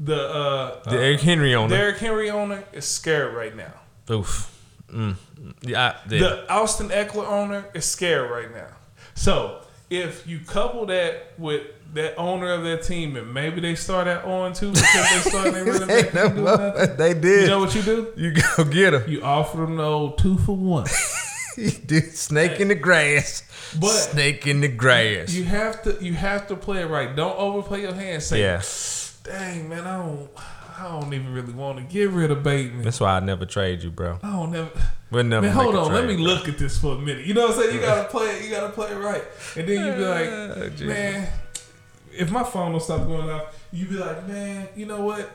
The 0.06 0.20
uh, 0.28 0.90
The 0.90 0.96
Eric 0.98 1.20
Henry 1.20 1.54
owner. 1.54 1.76
Derrick 1.76 1.98
Henry 1.98 2.30
owner 2.30 2.64
is 2.72 2.84
scared 2.84 3.34
right 3.34 3.54
now. 3.56 3.72
Oof. 4.10 4.50
Mm. 4.90 5.16
Yeah, 5.62 5.82
I- 5.82 6.08
yeah. 6.10 6.18
The 6.20 6.50
Austin 6.52 6.88
Ekeler 6.88 7.28
owner 7.28 7.66
is 7.74 7.84
scared 7.84 8.30
right 8.30 8.52
now. 8.52 8.68
So 9.14 9.60
if 9.90 10.26
you 10.26 10.40
couple 10.40 10.86
that 10.86 11.34
with 11.38 11.62
that 11.92 12.16
owner 12.16 12.50
of 12.52 12.64
that 12.64 12.82
team, 12.82 13.14
and 13.16 13.32
maybe 13.32 13.60
they 13.60 13.74
start 13.76 14.08
at 14.08 14.24
on 14.24 14.52
too 14.52 14.72
because 14.72 14.82
they 15.24 15.30
started 15.30 15.54
their 15.54 15.64
running 15.64 15.86
back, 15.88 16.12
do 16.34 16.42
nothing, 16.42 16.96
they 16.96 17.14
did. 17.14 17.42
you 17.42 17.46
know 17.48 17.60
what 17.60 17.74
you 17.74 17.82
do? 17.82 18.12
You 18.16 18.32
go 18.56 18.64
get 18.64 18.94
him. 18.94 19.04
You 19.08 19.22
offer 19.22 19.58
them 19.58 19.76
the 19.76 19.84
old 19.84 20.18
two 20.18 20.38
for 20.38 20.56
one. 20.56 20.86
Dude, 21.86 22.12
snake 22.14 22.60
in 22.60 22.68
the 22.68 22.74
grass. 22.74 23.42
But- 23.80 23.88
snake 23.88 24.46
in 24.46 24.60
the 24.60 24.68
grass. 24.68 25.32
You 25.32 25.44
have 25.44 25.82
to 25.82 25.98
you 26.04 26.14
have 26.14 26.46
to 26.48 26.56
play 26.56 26.82
it 26.82 26.86
right. 26.86 27.14
Don't 27.14 27.36
overplay 27.38 27.82
your 27.82 27.94
hand. 27.94 28.22
Say, 28.22 28.40
yeah. 28.40 28.62
dang 29.22 29.68
man, 29.68 29.86
I 29.86 30.02
don't 30.02 30.30
I 30.76 30.88
don't 30.88 31.14
even 31.14 31.32
really 31.32 31.52
want 31.52 31.78
to 31.78 31.84
get 31.84 32.10
rid 32.10 32.30
of 32.30 32.42
Bateman. 32.42 32.82
That's 32.82 32.98
why 32.98 33.16
I 33.16 33.20
never 33.20 33.46
trade 33.46 33.82
you, 33.82 33.90
bro. 33.90 34.18
I 34.22 34.30
don't 34.32 34.50
never. 34.50 34.70
We'll 35.10 35.22
never 35.22 35.46
Man, 35.46 35.54
hold 35.54 35.76
on. 35.76 35.92
Let 35.92 36.06
me 36.06 36.16
bro. 36.16 36.24
look 36.24 36.48
at 36.48 36.58
this 36.58 36.78
for 36.78 36.96
a 36.96 36.98
minute. 36.98 37.26
You 37.26 37.34
know 37.34 37.46
what 37.46 37.56
I'm 37.56 37.62
saying? 37.62 37.74
You 37.76 37.80
gotta 37.80 38.08
play 38.08 38.26
it. 38.30 38.44
You 38.44 38.50
gotta 38.50 38.72
play 38.72 38.90
it 38.90 38.96
right, 38.96 39.22
and 39.56 39.68
then 39.68 39.86
you 39.86 39.92
be 39.92 40.04
like, 40.04 40.28
Ah, 40.28 40.84
man, 40.84 41.28
if 42.12 42.30
my 42.30 42.42
phone 42.42 42.72
don't 42.72 42.80
stop 42.80 43.06
going 43.06 43.30
off, 43.30 43.66
you 43.72 43.86
be 43.86 43.96
like, 43.96 44.26
man, 44.26 44.68
you 44.74 44.86
know 44.86 45.04
what? 45.04 45.30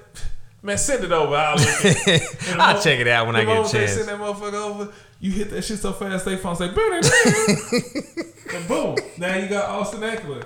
Man, 0.62 0.78
send 0.78 1.04
it 1.04 1.12
over. 1.12 1.36
I'll 1.36 1.56
it. 1.58 2.22
I'll 2.60 2.75
mo- 2.75 2.82
check 2.82 3.00
it 3.00 3.08
out 3.08 3.28
when 3.28 3.36
I 3.36 3.46
get 3.46 3.51
a 3.51 3.56
moment 3.56 3.72
they. 3.72 3.88
Send 3.88 4.08
that 4.10 4.20
motherfucker 4.20 4.54
over. 4.54 4.92
You 5.22 5.32
hit 5.32 5.50
that 5.51 5.63
shit 5.63 5.80
so 5.80 5.94
fast, 5.94 6.25
they 6.25 6.38
phone 6.38 6.56
say, 6.56 6.68
and 8.56 8.68
boom. 8.68 8.96
Now 9.18 9.36
you 9.36 9.48
got 9.48 9.70
Austin 9.70 10.01
Ekeler. 10.01 10.46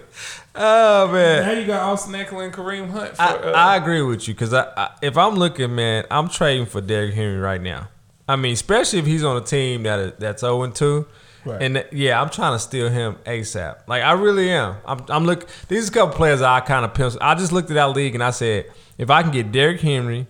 Oh 0.55 1.11
man. 1.11 1.43
Now 1.43 1.51
you 1.51 1.65
got 1.65 1.81
Austin 1.83 2.13
Ekeler 2.13 2.45
and 2.45 2.53
Kareem 2.53 2.89
Hunt. 2.89 3.15
For, 3.15 3.21
I, 3.21 3.35
uh, 3.35 3.51
I 3.55 3.75
agree 3.75 4.01
with 4.01 4.27
you 4.27 4.33
because 4.33 4.53
I, 4.53 4.71
I, 4.75 4.91
if 5.01 5.17
I'm 5.17 5.35
looking, 5.35 5.75
man, 5.75 6.05
I'm 6.09 6.27
trading 6.27 6.65
for 6.65 6.81
Derrick 6.81 7.13
Henry 7.13 7.37
right 7.37 7.61
now. 7.61 7.89
I 8.27 8.35
mean, 8.35 8.53
especially 8.53 8.99
if 8.99 9.05
he's 9.05 9.23
on 9.23 9.37
a 9.37 9.45
team 9.45 9.83
that 9.83 10.19
that's 10.19 10.41
0 10.41 10.71
2. 10.71 11.07
Right. 11.45 11.61
And 11.61 11.85
yeah, 11.91 12.21
I'm 12.21 12.29
trying 12.29 12.53
to 12.55 12.59
steal 12.59 12.89
him 12.89 13.17
ASAP. 13.25 13.87
Like 13.87 14.01
I 14.01 14.13
really 14.13 14.49
am. 14.49 14.77
I'm, 14.85 15.05
I'm 15.09 15.25
look. 15.25 15.47
These 15.67 15.89
are 15.89 15.91
a 15.91 15.93
couple 15.93 16.15
players 16.15 16.41
I 16.41 16.61
kind 16.61 16.85
of 16.85 16.93
pencil. 16.93 17.19
I 17.21 17.35
just 17.35 17.51
looked 17.51 17.69
at 17.69 17.73
that 17.73 17.91
league 17.95 18.15
and 18.15 18.23
I 18.23 18.31
said, 18.31 18.71
if 18.97 19.09
I 19.09 19.21
can 19.23 19.31
get 19.31 19.51
Derrick 19.51 19.81
Henry, 19.81 20.27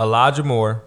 Elijah 0.00 0.42
Moore, 0.42 0.84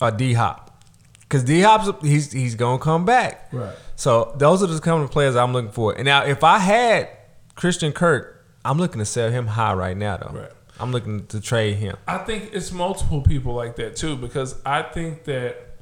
or 0.00 0.10
D 0.10 0.32
Hop, 0.34 0.82
because 1.20 1.44
D 1.44 1.60
Hop's 1.60 1.90
he's 2.06 2.32
he's 2.32 2.54
gonna 2.54 2.78
come 2.78 3.04
back. 3.04 3.48
Right. 3.52 3.74
So 3.96 4.34
those 4.38 4.62
are 4.62 4.66
the 4.66 4.80
kind 4.80 5.02
of 5.02 5.10
players 5.10 5.36
I'm 5.36 5.52
looking 5.52 5.70
for. 5.72 5.92
And 5.94 6.04
now, 6.06 6.24
if 6.24 6.42
I 6.42 6.58
had 6.58 7.08
Christian 7.54 7.92
Kirk, 7.92 8.44
I'm 8.64 8.78
looking 8.78 8.98
to 9.00 9.04
sell 9.04 9.30
him 9.30 9.46
high 9.46 9.74
right 9.74 9.96
now, 9.96 10.16
though. 10.16 10.38
Right. 10.40 10.50
I'm 10.78 10.92
looking 10.92 11.26
to 11.26 11.40
trade 11.42 11.74
him. 11.76 11.96
I 12.08 12.16
think 12.18 12.50
it's 12.54 12.72
multiple 12.72 13.20
people 13.20 13.52
like 13.52 13.76
that 13.76 13.96
too 13.96 14.16
because 14.16 14.56
I 14.64 14.80
think 14.82 15.24
that 15.24 15.76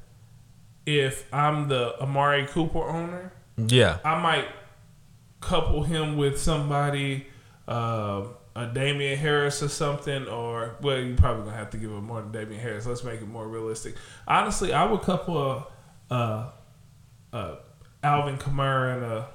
if 0.84 1.32
I'm 1.32 1.68
the 1.68 2.00
Amari 2.02 2.46
Cooper 2.46 2.82
owner, 2.82 3.32
Yeah. 3.56 3.98
I 4.04 4.20
might 4.20 4.46
couple 5.40 5.84
him 5.84 6.16
with 6.16 6.40
somebody, 6.40 7.28
uh, 7.68 8.24
a 8.58 8.66
Damien 8.66 9.16
Harris 9.16 9.62
or 9.62 9.68
something, 9.68 10.26
or 10.26 10.76
well, 10.80 10.98
you're 10.98 11.16
probably 11.16 11.44
gonna 11.44 11.56
have 11.56 11.70
to 11.70 11.76
give 11.76 11.90
him 11.90 12.04
more 12.04 12.20
than 12.20 12.32
Damien 12.32 12.60
Harris. 12.60 12.86
Let's 12.86 13.04
make 13.04 13.20
it 13.20 13.28
more 13.28 13.46
realistic. 13.46 13.94
Honestly, 14.26 14.72
I 14.72 14.84
would 14.84 15.02
couple 15.02 15.68
a, 16.10 16.52
Alvin 18.02 18.36
Kamara 18.36 18.94
and 18.94 19.04
a, 19.04 19.28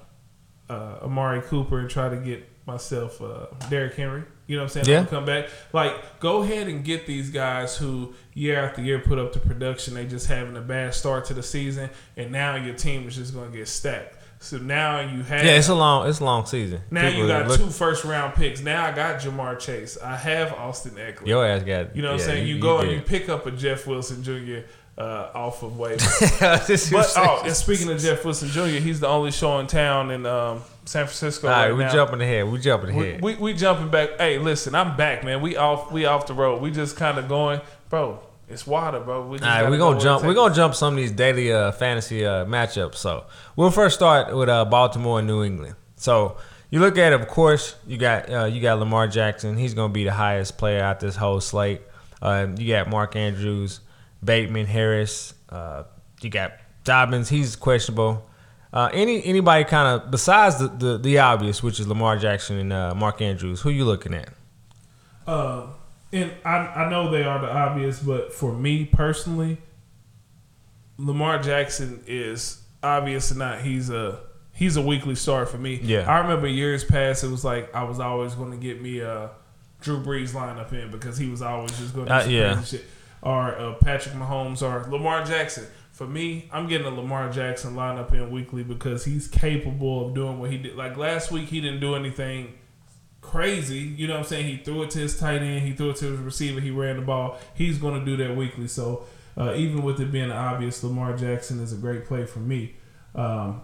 Amari 1.03 1.42
Cooper 1.42 1.80
and 1.80 1.89
try 1.89 2.10
to 2.10 2.18
get 2.18 2.50
myself 2.65 3.22
uh, 3.22 3.48
Derrick 3.70 3.96
Henry. 3.96 4.24
You 4.48 4.58
know 4.58 4.63
what 4.63 4.75
I'm 4.75 4.84
saying? 4.84 4.88
Yeah. 4.88 5.00
I'm 5.00 5.06
gonna 5.06 5.18
Come 5.18 5.25
back. 5.25 5.50
Like, 5.72 6.20
go 6.20 6.42
ahead 6.42 6.68
and 6.68 6.84
get 6.84 7.06
these 7.06 7.30
guys 7.30 7.77
who 7.77 8.13
year 8.34 8.60
after 8.60 8.82
year 8.82 9.00
put 9.00 9.20
up 9.20 9.32
the 9.34 9.39
production. 9.39 9.94
They 9.94 10.06
just 10.06 10.27
having 10.27 10.58
a 10.58 10.62
bad 10.62 10.94
start 10.94 11.25
to 11.25 11.34
the 11.34 11.44
season, 11.44 11.89
and 12.18 12.32
now 12.32 12.56
your 12.56 12.75
team 12.75 13.08
is 13.08 13.15
just 13.15 13.34
gonna 13.34 13.51
get 13.51 13.68
stacked. 13.68 14.18
So 14.44 14.58
now 14.58 15.00
you 15.00 15.24
have 15.24 15.46
Yeah, 15.46 15.52
it's 15.54 15.70
a 15.70 15.74
long, 15.74 16.10
it's 16.10 16.20
a 16.20 16.26
long 16.26 16.46
season. 16.46 16.82
now 16.92 17.04
People 17.08 17.22
you 17.22 17.28
got 17.28 17.48
look- 17.48 17.62
two 17.62 17.70
first 17.70 18.04
round 18.04 18.36
picks. 18.36 18.60
Now 18.60 18.86
I 18.86 18.92
got 18.92 19.22
Ja'Marr 19.22 19.58
Chase. 19.58 19.98
I 20.04 20.18
have 20.18 20.52
Austin 20.54 20.92
Ekeler. 20.96 21.28
Your 21.28 21.46
ass 21.48 21.64
got. 21.64 21.96
you 21.96 22.02
know 22.02 22.12
what 22.12 22.20
yeah, 22.20 22.26
I'm 22.26 22.32
saying? 22.32 22.48
You, 22.48 22.60
go 22.60 22.80
and 22.80 22.92
you 22.92 23.00
pick 23.00 23.30
up 23.30 23.46
a 23.46 23.52
Jeff 23.52 23.88
Wilson 23.88 24.22
Jr. 24.22 24.68
Uh, 24.98 25.32
off 25.34 25.64
of 25.64 25.72
waivers. 25.74 26.92
But 26.92 27.14
oh, 27.16 27.42
and 27.46 27.56
speaking 27.56 27.90
of 27.90 28.00
Jeff 28.02 28.24
Wilson 28.26 28.50
Jr., 28.50 28.80
he's 28.84 29.00
the 29.00 29.08
only 29.08 29.32
show 29.32 29.58
in 29.60 29.68
town 29.68 30.12
in 30.12 30.26
um, 30.26 30.62
San 30.86 31.06
Francisco. 31.06 31.48
all 31.48 31.54
right, 31.54 31.70
right 31.70 31.78
we 31.78 31.84
now. 31.86 31.94
jumping 31.94 32.22
ahead. 32.22 32.46
We 32.48 32.60
jumping 32.60 32.96
We, 32.96 33.10
ahead. 33.10 33.22
we, 33.24 33.36
we 33.36 33.54
jumping 33.54 33.90
back. 33.90 34.18
Hey, 34.20 34.38
listen, 34.40 34.76
I'm 34.76 34.98
back, 34.98 35.24
man. 35.24 35.42
We 35.42 35.56
off 35.56 35.90
we 35.92 36.06
off 36.06 36.28
the 36.28 36.34
road. 36.34 36.62
We 36.62 36.70
just 36.70 36.96
kind 36.98 37.18
of 37.18 37.28
going, 37.30 37.62
bro. 37.90 38.20
It's 38.54 38.68
water, 38.68 39.00
bro. 39.00 39.28
We 39.28 39.40
just 39.40 39.50
All 39.50 39.62
right, 39.62 39.70
we're 39.70 39.78
gonna 39.78 39.96
where 39.98 40.04
jump. 40.04 40.24
We're 40.24 40.34
gonna 40.36 40.54
jump 40.54 40.76
some 40.76 40.94
of 40.94 40.98
these 40.98 41.12
daily 41.12 41.52
uh, 41.52 41.72
fantasy 41.72 42.26
uh, 42.26 42.46
matchups. 42.46 42.96
So 42.96 43.26
we'll 43.56 43.72
first 43.72 43.96
start 43.96 44.36
with 44.36 44.48
uh, 44.48 44.66
Baltimore 44.66 45.20
and 45.20 45.28
New 45.28 45.44
England. 45.44 45.76
So 45.96 46.38
you 46.70 46.80
look 46.80 46.98
at, 46.98 47.14
it, 47.14 47.20
of 47.20 47.28
course, 47.28 47.76
you 47.88 47.98
got 47.98 48.30
uh, 48.32 48.46
you 48.46 48.62
got 48.62 48.80
Lamar 48.80 49.08
Jackson. 49.08 49.58
He's 49.58 49.74
gonna 49.74 49.92
be 49.92 50.04
the 50.04 50.14
highest 50.14 50.58
player 50.58 50.84
out 50.84 51.00
this 51.00 51.16
whole 51.16 51.42
slate. 51.42 51.82
Uh, 52.22 52.48
you 52.58 52.74
got 52.74 52.90
Mark 52.90 53.16
Andrews, 53.16 53.80
Bateman, 54.24 54.68
Harris. 54.68 55.34
Uh, 55.50 55.84
you 56.22 56.30
got 56.30 56.54
Dobbins. 56.84 57.30
He's 57.30 57.56
questionable. 57.56 58.30
Uh, 58.72 58.90
any 58.92 59.24
anybody 59.24 59.64
kind 59.66 60.02
of 60.02 60.10
besides 60.10 60.58
the, 60.58 60.68
the 60.68 60.98
the 60.98 61.20
obvious, 61.20 61.62
which 61.62 61.80
is 61.80 61.88
Lamar 61.88 62.18
Jackson 62.18 62.58
and 62.58 62.74
uh, 62.74 62.94
Mark 62.96 63.22
Andrews. 63.22 63.62
Who 63.62 63.70
you 63.70 63.86
looking 63.86 64.14
at? 64.14 64.30
Uh, 65.28 65.68
and 66.13 66.32
I, 66.46 66.58
I 66.86 66.89
know 66.89 67.12
they 67.12 67.24
are 67.24 67.41
the 67.41 67.51
obvious, 67.51 68.00
but 68.00 68.34
for 68.34 68.53
me 68.53 68.86
personally, 68.86 69.58
Lamar 70.98 71.39
Jackson 71.41 72.03
is 72.08 72.62
obvious 72.82 73.32
or 73.32 73.36
not. 73.36 73.62
He's 73.62 73.89
a 73.89 74.20
he's 74.51 74.77
a 74.77 74.82
weekly 74.82 75.15
star 75.15 75.46
for 75.46 75.58
me. 75.58 75.79
Yeah. 75.84 76.10
I 76.10 76.20
remember 76.20 76.48
years 76.48 76.84
past, 76.84 77.24
it 77.24 77.29
was 77.29 77.43
like 77.43 77.74
I 77.75 77.84
was 77.84 78.00
always 78.00 78.36
going 78.36 78.51
to 78.51 78.58
get 78.58 78.82
me 78.82 79.00
a 79.00 79.32
Drew 79.82 80.01
Brees 80.01 80.29
lineup 80.32 80.72
in 80.72 80.91
because 80.91 81.17
he 81.17 81.27
was 81.27 81.41
always 81.41 81.77
just 81.79 81.93
going 81.93 82.08
to 82.08 82.13
do 82.13 82.20
Uh, 82.20 82.25
yeah. 82.27 82.53
crazy 82.53 82.77
shit. 82.77 82.86
Or 83.22 83.55
uh, 83.58 83.74
Patrick 83.75 84.15
Mahomes 84.15 84.62
or 84.62 84.89
Lamar 84.91 85.24
Jackson. 85.24 85.65
For 85.91 86.08
me, 86.08 86.50
I'm 86.51 86.67
getting 86.67 86.88
a 86.88 86.89
Lamar 86.89 87.29
Jackson 87.32 87.75
lineup 87.75 88.13
in 88.13 88.32
weekly 88.32 88.63
because 88.63 89.05
he's 89.05 89.27
capable 89.27 90.08
of 90.08 90.15
doing 90.15 90.39
what 90.39 90.51
he 90.51 90.58
did. 90.58 90.75
Like 90.75 90.98
last 90.98 91.32
week, 91.32 91.50
he 91.50 91.62
didn't 91.62 91.79
do 91.82 91.96
anything 91.96 92.53
crazy. 93.24 93.80
You 93.80 94.08
know 94.08 94.13
what 94.13 94.20
I'm 94.20 94.25
saying? 94.25 94.46
He 94.46 94.58
threw 94.58 94.84
it 94.84 94.92
to 94.92 95.00
his 95.00 95.20
tight 95.20 95.42
end, 95.42 95.65
he 95.65 95.74
threw 95.74 95.89
it 95.92 95.96
to 95.98 96.12
his 96.12 96.20
receiver, 96.20 96.60
he 96.60 96.70
ran 96.70 96.98
the 96.98 97.01
ball. 97.01 97.39
He's 97.56 97.77
going 97.80 98.00
to 98.00 98.06
do 98.06 98.15
that 98.18 98.36
weekly. 98.36 98.68
So 98.68 99.06
uh, 99.38 99.53
even 99.56 99.82
with 99.82 100.00
it 100.00 100.12
being 100.12 100.32
obvious, 100.32 100.84
Lamar 100.84 101.15
Jackson 101.18 101.60
is 101.60 101.74
a 101.74 101.77
great 101.77 102.06
play 102.06 102.25
for 102.25 102.39
me. 102.39 102.75
Um, 103.15 103.62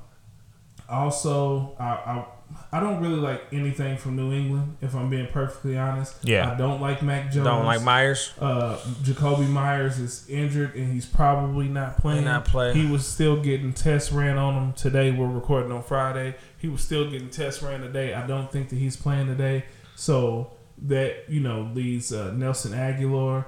also, 0.89 1.75
I, 1.79 1.85
I 1.85 2.25
I 2.71 2.79
don't 2.79 2.99
really 2.99 3.19
like 3.19 3.43
anything 3.51 3.97
from 3.97 4.15
New 4.15 4.33
England. 4.33 4.77
If 4.81 4.95
I'm 4.95 5.09
being 5.09 5.27
perfectly 5.27 5.77
honest, 5.77 6.15
Yeah. 6.23 6.51
I 6.51 6.55
don't 6.55 6.81
like 6.81 7.03
Mac 7.03 7.31
Jones. 7.31 7.45
Don't 7.45 7.65
like 7.65 7.83
Meyers. 7.83 8.33
Uh, 8.39 8.77
Jakobi 9.03 9.47
Meyers 9.47 9.99
is 9.99 10.27
injured 10.29 10.73
and 10.75 10.91
he's 10.91 11.05
probably 11.05 11.67
not 11.67 11.97
playing. 11.97 12.25
Not 12.25 12.45
playing. 12.45 12.75
He 12.75 12.91
was 12.91 13.05
still 13.07 13.39
getting 13.41 13.73
tests 13.73 14.11
ran 14.11 14.37
on 14.37 14.55
him 14.55 14.73
today. 14.73 15.11
We're 15.11 15.27
recording 15.27 15.71
on 15.71 15.83
Friday. 15.83 16.35
He 16.59 16.67
was 16.67 16.81
still 16.81 17.09
getting 17.09 17.29
tests 17.29 17.63
ran 17.63 17.81
today. 17.81 18.13
I 18.13 18.27
don't 18.27 18.51
think 18.51 18.69
that 18.69 18.75
he's 18.75 18.95
playing 18.95 19.27
today. 19.27 19.65
So 19.95 20.51
that 20.83 21.25
you 21.27 21.39
know 21.39 21.69
leads 21.73 22.13
uh, 22.13 22.31
Nelson 22.31 22.71
Agholor. 22.73 23.45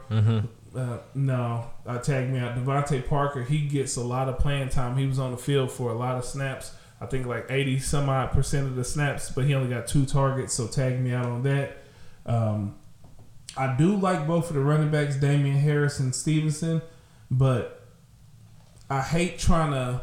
Uh, 0.76 1.00
no, 1.14 1.66
I 1.86 1.98
tag 1.98 2.30
me 2.30 2.40
out. 2.40 2.56
DeVante 2.56 3.08
Parker. 3.08 3.44
He 3.44 3.60
gets 3.68 3.98
a 3.98 4.04
lot 4.04 4.30
of 4.30 4.40
playing 4.40 4.70
time. 4.70 4.98
He 4.98 5.06
was 5.06 5.20
on 5.20 5.32
the 5.32 5.38
field 5.38 5.72
for 5.72 5.92
a 5.92 5.94
lot 5.94 6.18
of 6.18 6.26
snaps. 6.26 6.74
I 7.00 7.06
think 7.08 7.26
like 7.26 7.48
eighty 7.50 7.80
some 7.80 8.10
odd 8.10 8.32
percent 8.32 8.68
of 8.68 8.76
the 8.76 8.84
snaps, 8.84 9.30
but 9.30 9.46
he 9.46 9.54
only 9.54 9.70
got 9.70 9.88
two 9.88 10.06
targets. 10.06 10.54
So 10.54 10.68
tag 10.68 11.00
me 11.00 11.14
out 11.14 11.26
on 11.26 11.44
that. 11.44 11.78
Um, 12.26 12.76
I 13.58 13.76
do 13.76 13.98
like 13.98 14.28
both 14.28 14.50
of 14.50 14.56
the 14.56 14.62
running 14.62 14.92
backs, 14.92 15.16
Damien 15.16 15.58
Harris 15.58 16.00
and 16.00 16.16
Stevenson, 16.16 16.82
but 17.30 17.86
I 18.90 19.02
hate 19.02 19.40
trying 19.40 19.72
to 19.72 20.02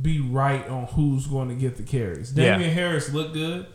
be 0.00 0.20
right 0.20 0.66
on 0.68 0.86
who's 0.86 1.26
going 1.26 1.48
to 1.48 1.54
get 1.54 1.76
the 1.76 1.82
carries. 1.82 2.32
Yeah. 2.32 2.52
Damien 2.52 2.72
Harris 2.72 3.12
looked 3.12 3.34
good. 3.34 3.66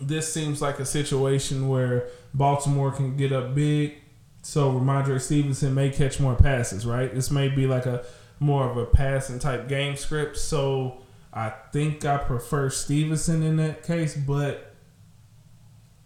This 0.00 0.32
seems 0.32 0.62
like 0.62 0.78
a 0.78 0.86
situation 0.86 1.68
where 1.68 2.08
Baltimore 2.32 2.90
can 2.90 3.16
get 3.16 3.32
up 3.32 3.54
big, 3.54 3.98
so 4.42 4.72
Rhamondre 4.72 5.20
Stevenson 5.20 5.74
may 5.74 5.90
catch 5.90 6.18
more 6.20 6.34
passes. 6.34 6.86
Right? 6.86 7.14
This 7.14 7.30
may 7.30 7.48
be 7.48 7.66
like 7.66 7.86
a 7.86 8.04
more 8.38 8.68
of 8.68 8.76
a 8.76 8.86
passing 8.86 9.38
type 9.38 9.68
game 9.68 9.96
script. 9.96 10.38
So 10.38 11.02
I 11.32 11.52
think 11.72 12.04
I 12.04 12.16
prefer 12.16 12.70
Stevenson 12.70 13.42
in 13.42 13.56
that 13.56 13.84
case, 13.84 14.16
but 14.16 14.74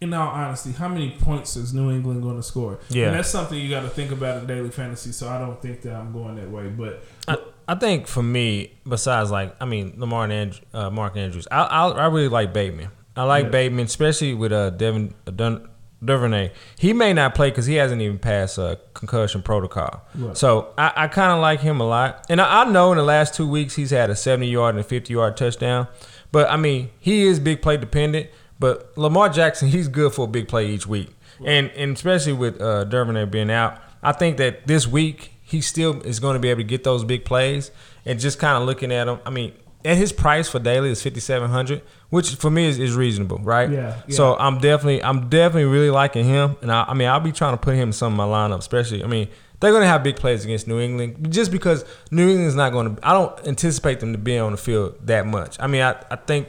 in 0.01 0.13
all 0.13 0.29
honesty, 0.29 0.73
how 0.73 0.89
many 0.89 1.11
points 1.13 1.57
is 1.57 1.73
New 1.73 1.91
England 1.91 2.23
going 2.23 2.37
to 2.37 2.43
score? 2.43 2.81
Yeah. 2.91 3.07
and 3.07 3.17
that's 3.17 3.31
something 3.31 3.59
you 3.59 3.71
got 3.71 3.83
to 3.83 3.89
think 3.89 4.11
about 4.11 4.39
in 4.39 4.47
daily 4.47 4.71
fantasy. 4.71 5.13
So 5.13 5.29
I 5.29 5.39
don't 5.39 5.61
think 5.63 5.83
that 5.83 5.95
I'm 5.95 6.13
going 6.13 6.37
that 6.37 6.51
way. 6.51 6.69
But 6.69 7.05
I, 7.27 7.39
I 7.67 7.75
think 7.77 8.07
for 8.07 8.23
me, 8.23 8.73
besides 8.89 9.31
like 9.31 9.55
I 9.61 9.65
mean 9.65 9.95
Lamar 9.97 10.25
and 10.25 10.33
Andrew, 10.33 10.61
uh, 10.73 10.91
Mark 10.91 11.17
Andrews, 11.17 11.47
I, 11.51 11.63
I 11.63 11.89
I 11.89 12.07
really 12.07 12.29
like 12.29 12.53
Bateman. 12.53 12.89
I 13.17 13.25
like 13.25 13.45
Yeah. 13.45 13.51
Bateman, 13.51 13.85
especially 13.87 14.35
with 14.35 14.53
uh 14.53 14.71
Devin 14.71 15.15
uh, 15.27 15.31
Dun, 15.31 15.69
Duvernay. 16.05 16.51
He 16.79 16.93
may 16.93 17.13
not 17.13 17.35
play 17.35 17.51
because 17.51 17.65
he 17.67 17.77
hasn't 17.77 18.03
even 18.03 18.19
passed 18.19 18.59
uh, 18.59 18.77
concussion 18.93 19.41
protocol. 19.43 20.03
Right. 20.15 20.37
So 20.37 20.75
I, 20.77 20.93
I 20.97 21.09
kind 21.09 21.33
of 21.33 21.41
like 21.41 21.61
him 21.61 21.81
a 21.81 21.87
lot, 21.87 22.27
and 22.29 22.41
I, 22.41 22.63
I 22.63 22.71
know 22.71 22.93
in 22.93 22.99
the 22.99 23.05
last 23.05 23.35
two 23.35 23.49
weeks 23.49 23.75
he's 23.77 23.91
had 23.91 24.11
a 24.11 24.17
seventy 24.17 24.49
yard 24.51 24.75
and 24.75 24.81
a 24.85 24.87
fifty 24.87 25.15
yard 25.15 25.37
touchdown. 25.37 25.89
But 26.33 26.51
I 26.51 26.57
mean 26.57 26.91
he 27.01 27.25
is 27.27 27.39
big 27.41 27.63
play 27.63 27.77
dependent. 27.77 28.29
But 28.59 28.97
Lamar 28.97 29.29
Jackson, 29.31 29.69
he's 29.69 29.89
good 29.89 30.13
for 30.13 30.25
a 30.27 30.29
big 30.29 30.49
play 30.49 30.67
each 30.69 30.87
week, 30.87 31.11
and 31.45 31.71
and 31.73 31.97
especially 31.97 32.33
with 32.35 32.61
uh, 32.61 32.85
Duvernay 32.85 33.25
being 33.27 33.51
out, 33.51 33.79
I 34.03 34.13
think 34.13 34.37
that 34.37 34.67
this 34.67 34.87
week 34.87 35.34
he 35.45 35.61
still 35.61 36.01
is 36.03 36.19
going 36.19 36.35
to 36.35 36.41
be 36.41 36.49
able 36.49 36.61
to 36.61 36.65
get 36.65 36.83
those 36.83 37.05
big 37.05 37.25
plays. 37.25 37.71
And 38.07 38.19
just 38.19 38.39
kind 38.39 38.61
of 38.61 38.67
looking 38.67 38.93
at 38.93 39.09
him, 39.09 39.21
I 39.25 39.31
mean, 39.31 39.53
at 39.85 39.97
his 39.97 40.13
price 40.13 40.49
for 40.49 40.59
daily 40.59 40.91
is 40.91 41.03
fifty 41.03 41.21
seven 41.21 41.51
hundred, 41.51 41.83
which 42.11 42.35
for 42.35 42.51
me 42.51 42.65
is, 42.67 42.79
is 42.79 42.95
reasonable, 42.95 43.39
right? 43.39 43.71
Yeah, 43.71 44.01
yeah. 44.07 44.17
So 44.17 44.37
I'm 44.37 44.59
definitely 44.59 45.03
I'm 45.03 45.29
definitely 45.29 45.71
really 45.71 45.91
liking 45.91 46.25
him, 46.25 46.57
and 46.63 46.73
I, 46.73 46.85
I 46.89 46.95
mean 46.95 47.09
I'll 47.09 47.21
be 47.21 47.33
trying 47.33 47.53
to 47.53 47.59
put 47.59 47.75
him 47.75 47.89
in 47.89 47.93
some 47.93 48.13
of 48.13 48.17
my 48.17 48.25
lineup, 48.25 48.59
especially. 48.59 49.05
I 49.05 49.07
mean 49.07 49.29
they're 49.61 49.71
going 49.71 49.83
to 49.83 49.89
have 49.89 50.03
big 50.03 50.17
plays 50.17 50.45
against 50.45 50.67
New 50.67 50.81
England 50.81 51.33
just 51.33 51.51
because 51.51 51.85
New 52.11 52.29
England's 52.29 52.57
not 52.57 52.73
going 52.73 52.97
to. 52.97 53.09
I 53.09 53.13
don't 53.13 53.47
anticipate 53.47 54.01
them 54.01 54.13
to 54.13 54.19
be 54.19 54.39
on 54.39 54.53
the 54.53 54.59
field 54.59 54.97
that 55.07 55.27
much. 55.27 55.57
I 55.61 55.67
mean 55.67 55.83
I, 55.83 56.03
I 56.11 56.17
think. 56.17 56.49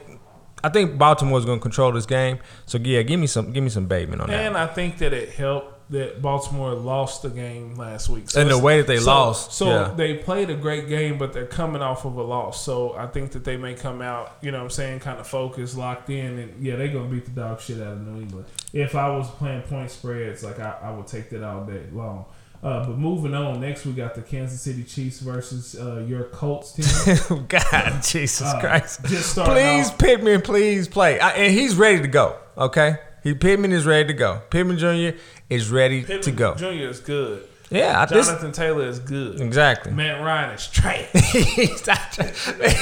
I 0.64 0.68
think 0.68 0.98
Baltimore's 0.98 1.44
going 1.44 1.58
to 1.58 1.62
control 1.62 1.92
this 1.92 2.06
game, 2.06 2.40
so 2.64 2.78
yeah, 2.78 3.02
give 3.02 3.20
me 3.20 3.28
some, 3.28 3.52
give 3.52 3.62
me 3.62 3.70
some 3.70 3.86
Bateman 3.86 4.22
on 4.22 4.30
that. 4.30 4.46
And 4.46 4.56
I 4.56 4.66
think 4.66 4.98
that 4.98 5.12
it 5.12 5.28
helped 5.28 5.75
that 5.90 6.20
Baltimore 6.20 6.74
lost 6.74 7.22
the 7.22 7.28
game 7.28 7.76
last 7.76 8.08
week. 8.08 8.28
So 8.30 8.40
And 8.40 8.50
the 8.50 8.58
way 8.58 8.78
that 8.78 8.88
they 8.88 8.98
so- 8.98 9.06
lost, 9.06 9.52
So 9.52 9.66
yeah. 9.68 9.92
they 9.96 10.14
played 10.14 10.50
a 10.50 10.54
great 10.56 10.88
game, 10.88 11.16
but 11.16 11.32
they're 11.32 11.46
coming 11.46 11.80
off 11.80 12.04
of 12.04 12.16
a 12.16 12.22
loss. 12.22 12.60
So 12.64 12.94
I 12.96 13.06
think 13.06 13.30
that 13.32 13.44
they 13.44 13.56
may 13.56 13.74
come 13.74 14.02
out, 14.02 14.36
you 14.42 14.50
know 14.50 14.58
what 14.58 14.64
I'm 14.64 14.70
saying, 14.70 14.98
kind 15.00 15.20
of 15.20 15.28
focused, 15.28 15.76
locked 15.76 16.10
in, 16.10 16.38
and 16.40 16.60
yeah, 16.64 16.74
they're 16.74 16.88
going 16.88 17.08
to 17.08 17.14
beat 17.14 17.24
the 17.26 17.30
dog 17.40 17.60
shit 17.60 17.80
out 17.80 17.92
of 17.92 18.06
New 18.06 18.20
England. 18.20 18.46
If 18.72 18.96
I 18.96 19.08
was 19.16 19.30
playing 19.30 19.62
point 19.62 19.90
spreads, 19.92 20.42
like 20.42 20.58
I, 20.58 20.76
I 20.82 20.90
would 20.90 21.06
take 21.06 21.30
that 21.30 21.44
all 21.44 21.64
day 21.64 21.84
long. 21.92 22.24
Uh, 22.64 22.84
but 22.84 22.96
moving 22.98 23.34
on, 23.34 23.60
next 23.60 23.86
we 23.86 23.92
got 23.92 24.14
the 24.16 24.22
Kansas 24.22 24.60
City 24.62 24.82
Chiefs 24.82 25.20
versus 25.20 25.76
uh, 25.78 25.98
your 26.08 26.24
Colts 26.24 26.72
team. 26.72 27.44
God, 27.48 28.02
Jesus 28.02 28.42
Uh, 28.42 28.58
Christ! 28.58 29.04
just 29.04 29.30
starting 29.32 29.54
please, 29.54 29.88
off- 29.90 29.98
Pittman, 29.98 30.40
please 30.40 30.88
play, 30.88 31.20
I, 31.20 31.30
and 31.32 31.52
he's 31.54 31.76
ready 31.76 32.00
to 32.02 32.08
go. 32.08 32.34
Okay, 32.58 32.96
he 33.26 33.34
Pittman 33.34 33.72
is 33.72 33.84
ready 33.84 34.06
to 34.06 34.14
go. 34.14 34.40
Pittman 34.50 34.78
Jr. 34.78 35.18
is 35.50 35.68
ready 35.68 36.04
to 36.04 36.30
go. 36.30 36.52
Pittman. 36.52 36.78
Jr. 36.78 36.84
is 36.90 37.00
good. 37.00 37.48
Yeah, 37.70 38.02
I, 38.02 38.06
Jonathan 38.06 38.52
Taylor 38.52 38.86
is 38.86 39.00
good. 39.00 39.40
exactly. 39.40 39.90
Matt 39.92 40.22
Ryan 40.22 40.54
is 40.54 40.68
trash. 40.68 41.08
He's 41.32 41.84
not 41.84 42.12
tr- 42.12 42.22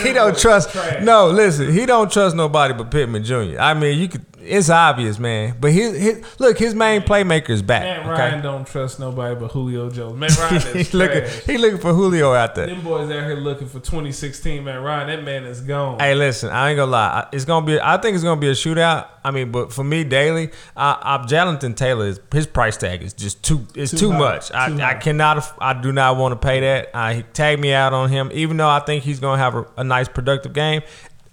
he 0.02 0.12
don't 0.12 0.36
trust. 0.36 0.70
Trash. 0.72 1.02
No, 1.02 1.28
listen, 1.28 1.72
he 1.72 1.86
don't 1.86 2.12
trust 2.12 2.36
nobody 2.36 2.74
but 2.74 2.90
Pittman 2.90 3.24
Jr. 3.24 3.58
I 3.58 3.72
mean, 3.72 3.98
you 3.98 4.08
could. 4.08 4.26
It's 4.46 4.68
obvious, 4.70 5.18
man. 5.18 5.56
But 5.60 5.72
his, 5.72 5.96
his 5.96 6.24
look, 6.38 6.58
his 6.58 6.74
main 6.74 7.02
playmaker 7.02 7.50
is 7.50 7.62
back. 7.62 7.82
Matt 7.82 8.00
okay? 8.00 8.08
Ryan 8.10 8.42
don't 8.42 8.66
trust 8.66 9.00
nobody 9.00 9.34
but 9.34 9.50
Julio 9.52 9.90
Jones. 9.90 10.16
Matt 10.18 10.36
Ryan 10.38 10.76
is 10.76 10.90
he 10.90 10.96
looking, 10.98 11.22
he 11.46 11.58
looking 11.58 11.78
for 11.78 11.92
Julio 11.94 12.32
out 12.34 12.54
there. 12.54 12.66
Them 12.66 12.82
boys 12.82 13.10
out 13.10 13.24
here 13.24 13.36
looking 13.36 13.66
for 13.66 13.80
2016 13.80 14.64
Matt 14.64 14.82
Ryan. 14.82 15.06
That 15.08 15.24
man 15.24 15.44
is 15.44 15.60
gone. 15.60 15.98
Hey, 15.98 16.14
listen, 16.14 16.50
I 16.50 16.70
ain't 16.70 16.76
gonna 16.76 16.90
lie. 16.90 17.08
I- 17.20 17.28
It's 17.34 17.44
gonna 17.44 17.64
be. 17.66 17.80
I 17.80 17.96
think 17.96 18.14
it's 18.14 18.24
gonna 18.24 18.40
be 18.40 18.48
a 18.48 18.52
shootout. 18.52 19.08
I 19.26 19.30
mean, 19.30 19.50
but 19.50 19.72
for 19.72 19.82
me, 19.82 20.04
daily, 20.04 20.50
I, 20.76 20.98
I 21.20 21.24
Jonathan 21.26 21.72
Taylor 21.74 22.06
is 22.06 22.20
his 22.30 22.46
price 22.46 22.76
tag 22.76 23.02
is 23.02 23.14
just 23.14 23.42
too. 23.42 23.66
It's 23.74 23.90
Too 23.90 23.96
too, 23.98 24.12
much. 24.12 24.52
I, 24.52 24.68
Too 24.68 24.74
I 24.76 24.78
high. 24.78 24.94
cannot. 24.94 25.54
I 25.60 25.72
do 25.80 25.92
not 25.92 26.16
want 26.18 26.32
to 26.32 26.46
pay 26.46 26.60
that. 26.60 26.90
I 26.94 27.22
tagged 27.32 27.60
me 27.60 27.72
out 27.72 27.94
on 27.94 28.10
him, 28.10 28.30
even 28.34 28.58
though 28.58 28.68
I 28.68 28.80
think 28.80 29.02
he's 29.04 29.20
gonna 29.20 29.40
have 29.42 29.54
a, 29.54 29.66
a 29.78 29.84
nice 29.84 30.08
productive 30.08 30.52
game. 30.52 30.82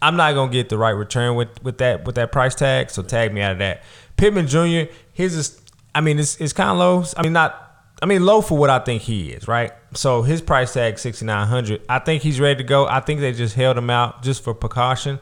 I'm 0.02 0.16
not 0.16 0.34
gonna 0.34 0.52
get 0.52 0.70
the 0.70 0.78
right 0.78 0.92
return 0.92 1.36
with 1.36 1.62
with 1.64 1.78
that 1.80 2.06
with 2.06 2.16
that 2.16 2.32
price 2.32 2.56
tag. 2.56 2.90
So 2.90 3.04
tag 3.04 3.34
me 3.34 3.42
out 3.42 3.54
of 3.54 3.60
that. 3.60 3.84
Pittman 4.18 4.48
Jr. 4.48 4.92
His 5.14 5.36
is. 5.36 5.62
I 5.94 6.02
mean, 6.02 6.20
it's 6.20 6.40
it's 6.40 6.54
kind 6.54 6.70
of 6.72 6.78
low. 6.78 7.04
I 7.18 7.24
mean, 7.24 7.34
not. 7.34 7.68
I 8.02 8.08
mean, 8.08 8.26
low 8.26 8.42
for 8.42 8.58
what 8.58 8.72
I 8.72 8.80
think 8.80 9.04
he 9.04 9.30
is, 9.32 9.48
right? 9.48 9.72
So 9.94 10.24
his 10.24 10.42
price 10.42 10.74
tag 10.74 10.98
sixty 10.98 11.26
nine 11.26 11.48
hundred. 11.48 11.82
I 11.88 12.00
think 12.00 12.24
he's 12.24 12.40
ready 12.40 12.58
to 12.58 12.64
go. 12.64 12.88
I 12.88 13.00
think 13.00 13.20
they 13.20 13.32
just 13.32 13.56
held 13.56 13.78
him 13.78 13.90
out 13.90 14.24
just 14.24 14.44
for 14.44 14.54
precaution. 14.56 15.20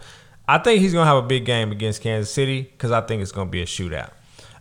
I 0.47 0.57
think 0.59 0.81
he's 0.81 0.93
gonna 0.93 1.05
have 1.05 1.23
a 1.23 1.27
big 1.27 1.45
game 1.45 1.71
against 1.71 2.01
Kansas 2.01 2.33
City 2.33 2.61
because 2.61 2.91
I 2.91 3.01
think 3.01 3.21
it's 3.21 3.31
gonna 3.31 3.49
be 3.49 3.61
a 3.61 3.65
shootout. 3.65 4.11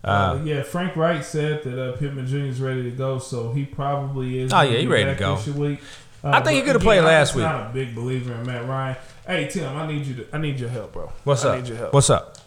Uh, 0.04 0.08
Uh, 0.08 0.40
yeah, 0.44 0.62
Frank 0.62 0.96
Reich 0.96 1.22
said 1.24 1.62
that 1.64 1.78
uh, 1.80 1.96
Pittman 1.96 2.26
Jr. 2.26 2.36
is 2.38 2.60
ready 2.60 2.82
to 2.84 2.90
go, 2.90 3.18
so 3.18 3.52
he 3.52 3.64
probably 3.64 4.40
is. 4.40 4.52
Oh, 4.52 4.60
yeah, 4.62 4.78
he 4.78 4.86
ready 4.86 5.12
to 5.12 5.18
go. 5.18 5.34
Uh, 5.34 6.30
I 6.30 6.40
think 6.40 6.56
he 6.56 6.60
coulda 6.62 6.70
again, 6.76 6.80
played 6.80 7.04
last 7.04 7.34
week. 7.34 7.44
Not 7.44 7.70
a 7.70 7.72
big 7.72 7.94
believer 7.94 8.32
in 8.34 8.46
Matt 8.46 8.66
Ryan. 8.68 8.96
Hey 9.28 9.46
Tim, 9.46 9.76
I 9.76 9.86
need 9.86 10.06
you 10.06 10.14
to. 10.16 10.26
I 10.34 10.38
need 10.38 10.58
your 10.58 10.70
help, 10.70 10.92
bro. 10.94 11.12
what's 11.24 11.44
I 11.44 11.48
up? 11.50 11.54
I 11.54 11.58
need 11.60 11.68
your 11.68 11.76
help. 11.76 11.92
What's 11.92 12.08
up? 12.08 12.38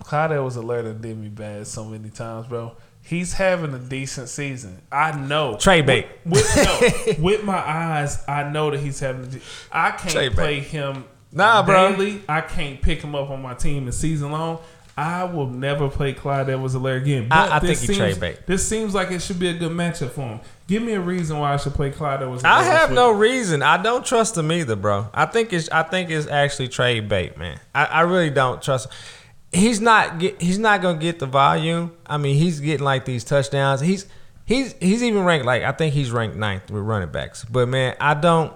Clyde 0.00 0.38
was 0.40 0.56
a 0.56 0.60
alert 0.60 0.84
and 0.84 1.00
did 1.00 1.16
me 1.18 1.28
bad 1.28 1.66
so 1.66 1.84
many 1.86 2.10
times, 2.10 2.46
bro. 2.46 2.76
He's 3.04 3.32
having 3.32 3.72
a 3.72 3.78
decent 3.78 4.28
season. 4.28 4.82
I 4.92 5.18
know. 5.18 5.56
Trey 5.58 5.80
bait. 5.80 6.06
With, 6.26 6.42
with- 6.44 7.18
no, 7.18 7.24
with 7.24 7.42
my 7.42 7.56
eyes, 7.56 8.22
I 8.28 8.44
know 8.50 8.70
that 8.70 8.80
he's 8.80 9.00
having. 9.00 9.24
A 9.24 9.26
de- 9.28 9.40
I 9.72 9.92
can't 9.92 10.10
Trey 10.12 10.28
bait. 10.28 10.34
play 10.34 10.60
him. 10.60 11.04
Nah, 11.32 11.62
bro. 11.64 11.96
I 12.28 12.42
can't 12.42 12.82
pick 12.82 13.00
him 13.00 13.14
up 13.14 13.30
on 13.30 13.40
my 13.40 13.54
team 13.54 13.86
in 13.86 13.92
season 13.92 14.30
long. 14.30 14.60
I 14.96 15.24
will 15.24 15.46
never 15.46 15.88
play 15.88 16.12
Clyde 16.12 16.50
Edwards-Helaire 16.50 17.00
again. 17.00 17.28
I- 17.30 17.46
But 17.46 17.52
I 17.52 17.58
this 17.60 17.78
think 17.80 17.86
seems, 17.88 17.98
trade 17.98 18.20
bait. 18.20 18.46
This 18.46 18.66
seems 18.68 18.94
like 18.94 19.10
it 19.10 19.22
should 19.22 19.38
be 19.38 19.48
a 19.48 19.54
good 19.54 19.72
matchup 19.72 20.10
for 20.10 20.20
him. 20.22 20.40
Give 20.68 20.82
me 20.82 20.92
a 20.92 21.00
reason 21.00 21.38
why 21.38 21.54
I 21.54 21.56
should 21.56 21.72
play 21.74 21.90
Clyde 21.90 22.22
Edwards. 22.22 22.44
I 22.44 22.62
have 22.62 22.92
no 22.92 23.10
reason. 23.10 23.62
I 23.62 23.78
don't 23.82 24.04
trust 24.04 24.36
him 24.36 24.52
either, 24.52 24.76
bro. 24.76 25.08
I 25.14 25.24
think 25.26 25.52
it's 25.52 25.68
I 25.70 25.82
think 25.82 26.10
it's 26.10 26.26
actually 26.26 26.68
trade 26.68 27.08
bait, 27.08 27.38
man. 27.38 27.58
I, 27.74 27.84
I 27.86 28.00
really 28.02 28.30
don't 28.30 28.60
trust. 28.62 28.86
Him. 28.88 29.60
He's 29.60 29.80
not 29.80 30.18
get, 30.18 30.40
he's 30.40 30.58
not 30.58 30.80
gonna 30.82 30.98
get 30.98 31.18
the 31.18 31.26
volume. 31.26 31.92
I 32.06 32.16
mean, 32.18 32.36
he's 32.36 32.60
getting 32.60 32.84
like 32.84 33.04
these 33.04 33.22
touchdowns. 33.24 33.80
He's 33.80 34.06
he's 34.46 34.74
he's 34.80 35.02
even 35.02 35.24
ranked 35.24 35.44
like 35.46 35.62
I 35.62 35.72
think 35.72 35.94
he's 35.94 36.10
ranked 36.10 36.36
ninth 36.36 36.70
with 36.70 36.82
running 36.84 37.10
backs. 37.10 37.44
But 37.44 37.68
man, 37.68 37.94
I 38.00 38.14
don't. 38.14 38.52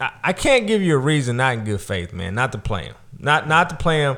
I, 0.00 0.10
I 0.24 0.32
can't 0.32 0.66
give 0.66 0.80
you 0.82 0.94
a 0.94 0.98
reason 0.98 1.36
not 1.38 1.54
in 1.54 1.64
good 1.64 1.80
faith, 1.80 2.12
man, 2.14 2.34
not 2.34 2.52
to 2.52 2.58
play 2.58 2.84
him. 2.84 2.94
Not 3.18 3.48
not 3.48 3.68
to 3.70 3.76
play 3.76 4.00
him. 4.00 4.16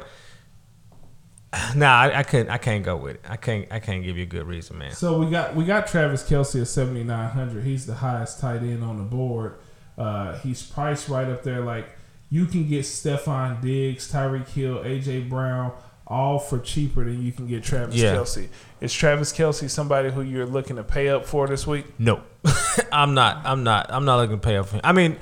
Nah, 1.77 2.01
I, 2.01 2.21
I 2.21 2.23
couldn't. 2.23 2.51
I 2.51 2.59
can't 2.59 2.83
go 2.85 2.97
with 2.97 3.17
it. 3.17 3.25
I 3.29 3.37
can't. 3.37 3.67
I 3.71 3.79
can't 3.79 4.03
give 4.03 4.17
you 4.17 4.23
a 4.23 4.27
good 4.27 4.47
reason, 4.47 4.79
man. 4.79 4.93
So 4.93 5.19
we 5.19 5.31
got 5.31 5.55
we 5.55 5.65
got 5.65 5.87
Travis 5.87 6.23
Kelce 6.23 6.61
at 6.63 6.69
seventy 6.69 7.05
nine 7.05 7.29
hundred. 7.31 7.65
He's 7.65 7.87
the 7.87 7.95
highest 7.95 8.41
tight 8.41 8.63
end 8.63 8.83
on 8.83 8.97
the 8.97 9.03
board. 9.03 9.57
Uh, 9.99 10.39
he's 10.39 10.63
priced 10.63 11.09
right 11.09 11.29
up 11.29 11.43
there. 11.43 11.61
Like 11.61 11.91
you 12.31 12.47
can 12.47 12.67
get 12.69 12.81
Stefon 12.85 13.61
Diggs, 13.61 14.11
Tyreek 14.11 14.49
Hill, 14.49 14.79
AJ 14.79 15.29
Brown, 15.29 15.73
all 16.07 16.39
for 16.39 16.59
cheaper 16.59 17.05
than 17.05 17.23
you 17.23 17.33
can 17.33 17.47
get 17.47 17.63
Travis 17.63 17.97
Yeah. 17.97 18.15
Kelce. 18.15 18.49
Is 18.81 18.93
Travis 18.93 19.33
Kelce 19.33 19.69
somebody 19.69 20.11
who 20.11 20.23
you're 20.23 20.47
looking 20.47 20.77
to 20.77 20.83
pay 20.85 21.09
up 21.11 21.27
for 21.27 21.47
this 21.47 21.67
week? 21.67 21.85
No, 21.99 22.23
I'm 22.93 23.13
not. 23.13 23.45
I'm 23.45 23.63
not. 23.63 23.93
I'm 23.93 24.07
not 24.07 24.17
looking 24.17 24.41
to 24.41 24.43
pay 24.47 24.57
up 24.57 24.67
for 24.69 24.77
him. 24.77 24.81
I 24.85 24.93
mean, 24.93 25.19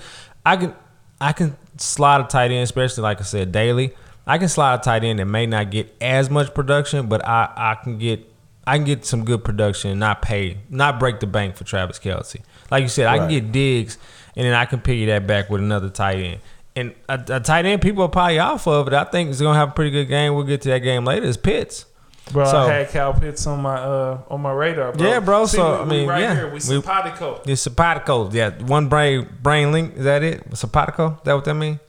I 0.46 0.56
can, 0.56 0.74
I 1.20 1.32
can 1.32 1.56
slide 1.76 2.20
a 2.20 2.24
tight 2.28 2.52
end, 2.52 2.62
especially 2.62 3.02
like 3.02 3.20
I 3.20 3.24
said, 3.24 3.50
daily. 3.50 3.92
I 4.30 4.38
can 4.38 4.48
slide 4.48 4.76
a 4.76 4.82
tight 4.82 5.02
end 5.02 5.18
that 5.18 5.24
may 5.24 5.46
not 5.46 5.70
get 5.72 5.92
as 6.00 6.30
much 6.30 6.54
production, 6.54 7.08
but 7.08 7.26
I, 7.26 7.50
I 7.56 7.74
can 7.82 7.98
get, 7.98 8.20
I 8.64 8.76
can 8.76 8.84
get 8.84 9.04
some 9.04 9.24
good 9.24 9.42
production 9.42 9.90
and 9.90 9.98
not 9.98 10.22
pay, 10.22 10.58
not 10.68 11.00
break 11.00 11.18
the 11.18 11.26
bank 11.26 11.56
for 11.56 11.64
Travis 11.64 11.98
Kelce. 11.98 12.40
Like 12.70 12.82
you 12.82 12.88
said, 12.88 13.06
I 13.06 13.18
can 13.18 13.28
get 13.28 13.50
Diggs, 13.50 13.98
and 14.36 14.46
then 14.46 14.54
I 14.54 14.66
can 14.66 14.80
piggy 14.80 15.06
that 15.06 15.26
back 15.26 15.50
with 15.50 15.60
another 15.60 15.88
tight 15.90 16.18
end. 16.18 16.40
And 16.76 16.94
a, 17.08 17.20
a 17.28 17.40
tight 17.40 17.66
end 17.66 17.82
people 17.82 18.04
are 18.04 18.08
probably 18.08 18.38
off 18.38 18.68
of 18.68 18.86
it. 18.86 18.94
I 18.94 19.02
think 19.02 19.30
is 19.30 19.40
gonna 19.40 19.58
have 19.58 19.70
a 19.70 19.72
pretty 19.72 19.90
good 19.90 20.06
game. 20.06 20.34
We'll 20.34 20.44
get 20.44 20.60
to 20.62 20.68
that 20.68 20.78
game 20.78 21.04
later. 21.04 21.26
It's 21.26 21.36
Pitts. 21.36 21.86
Bro, 22.30 22.44
So- 22.44 22.58
I 22.58 22.72
had 22.74 22.90
Kyle 22.90 23.12
Pitts 23.12 23.44
on 23.48 23.60
my 23.60 23.74
uh 23.74 24.20
on 24.30 24.40
my 24.40 24.52
radar, 24.52 24.92
bro. 24.92 25.08
Yeah, 25.08 25.18
bro, 25.18 25.46
See, 25.46 25.56
so, 25.56 25.72
we- 25.72 25.80
I 25.80 25.84
mean, 25.86 26.08
right 26.08 26.20
yeah. 26.22 26.34
here, 26.36 26.46
we 26.46 26.52
We- 26.54 26.60
simpatico. 26.60 27.40
It's 27.44 27.62
simpatico. 27.62 28.30
Yeah, 28.30 28.50
one 28.62 28.88
brain 28.88 29.28
brain 29.42 29.72
link. 29.72 29.96
Is 29.96 30.04
that 30.04 30.22
it? 30.22 30.44
Simpatico. 30.56 31.14
Is 31.14 31.20
that 31.24 31.34
what 31.34 31.44
that 31.46 31.54
mean? 31.54 31.80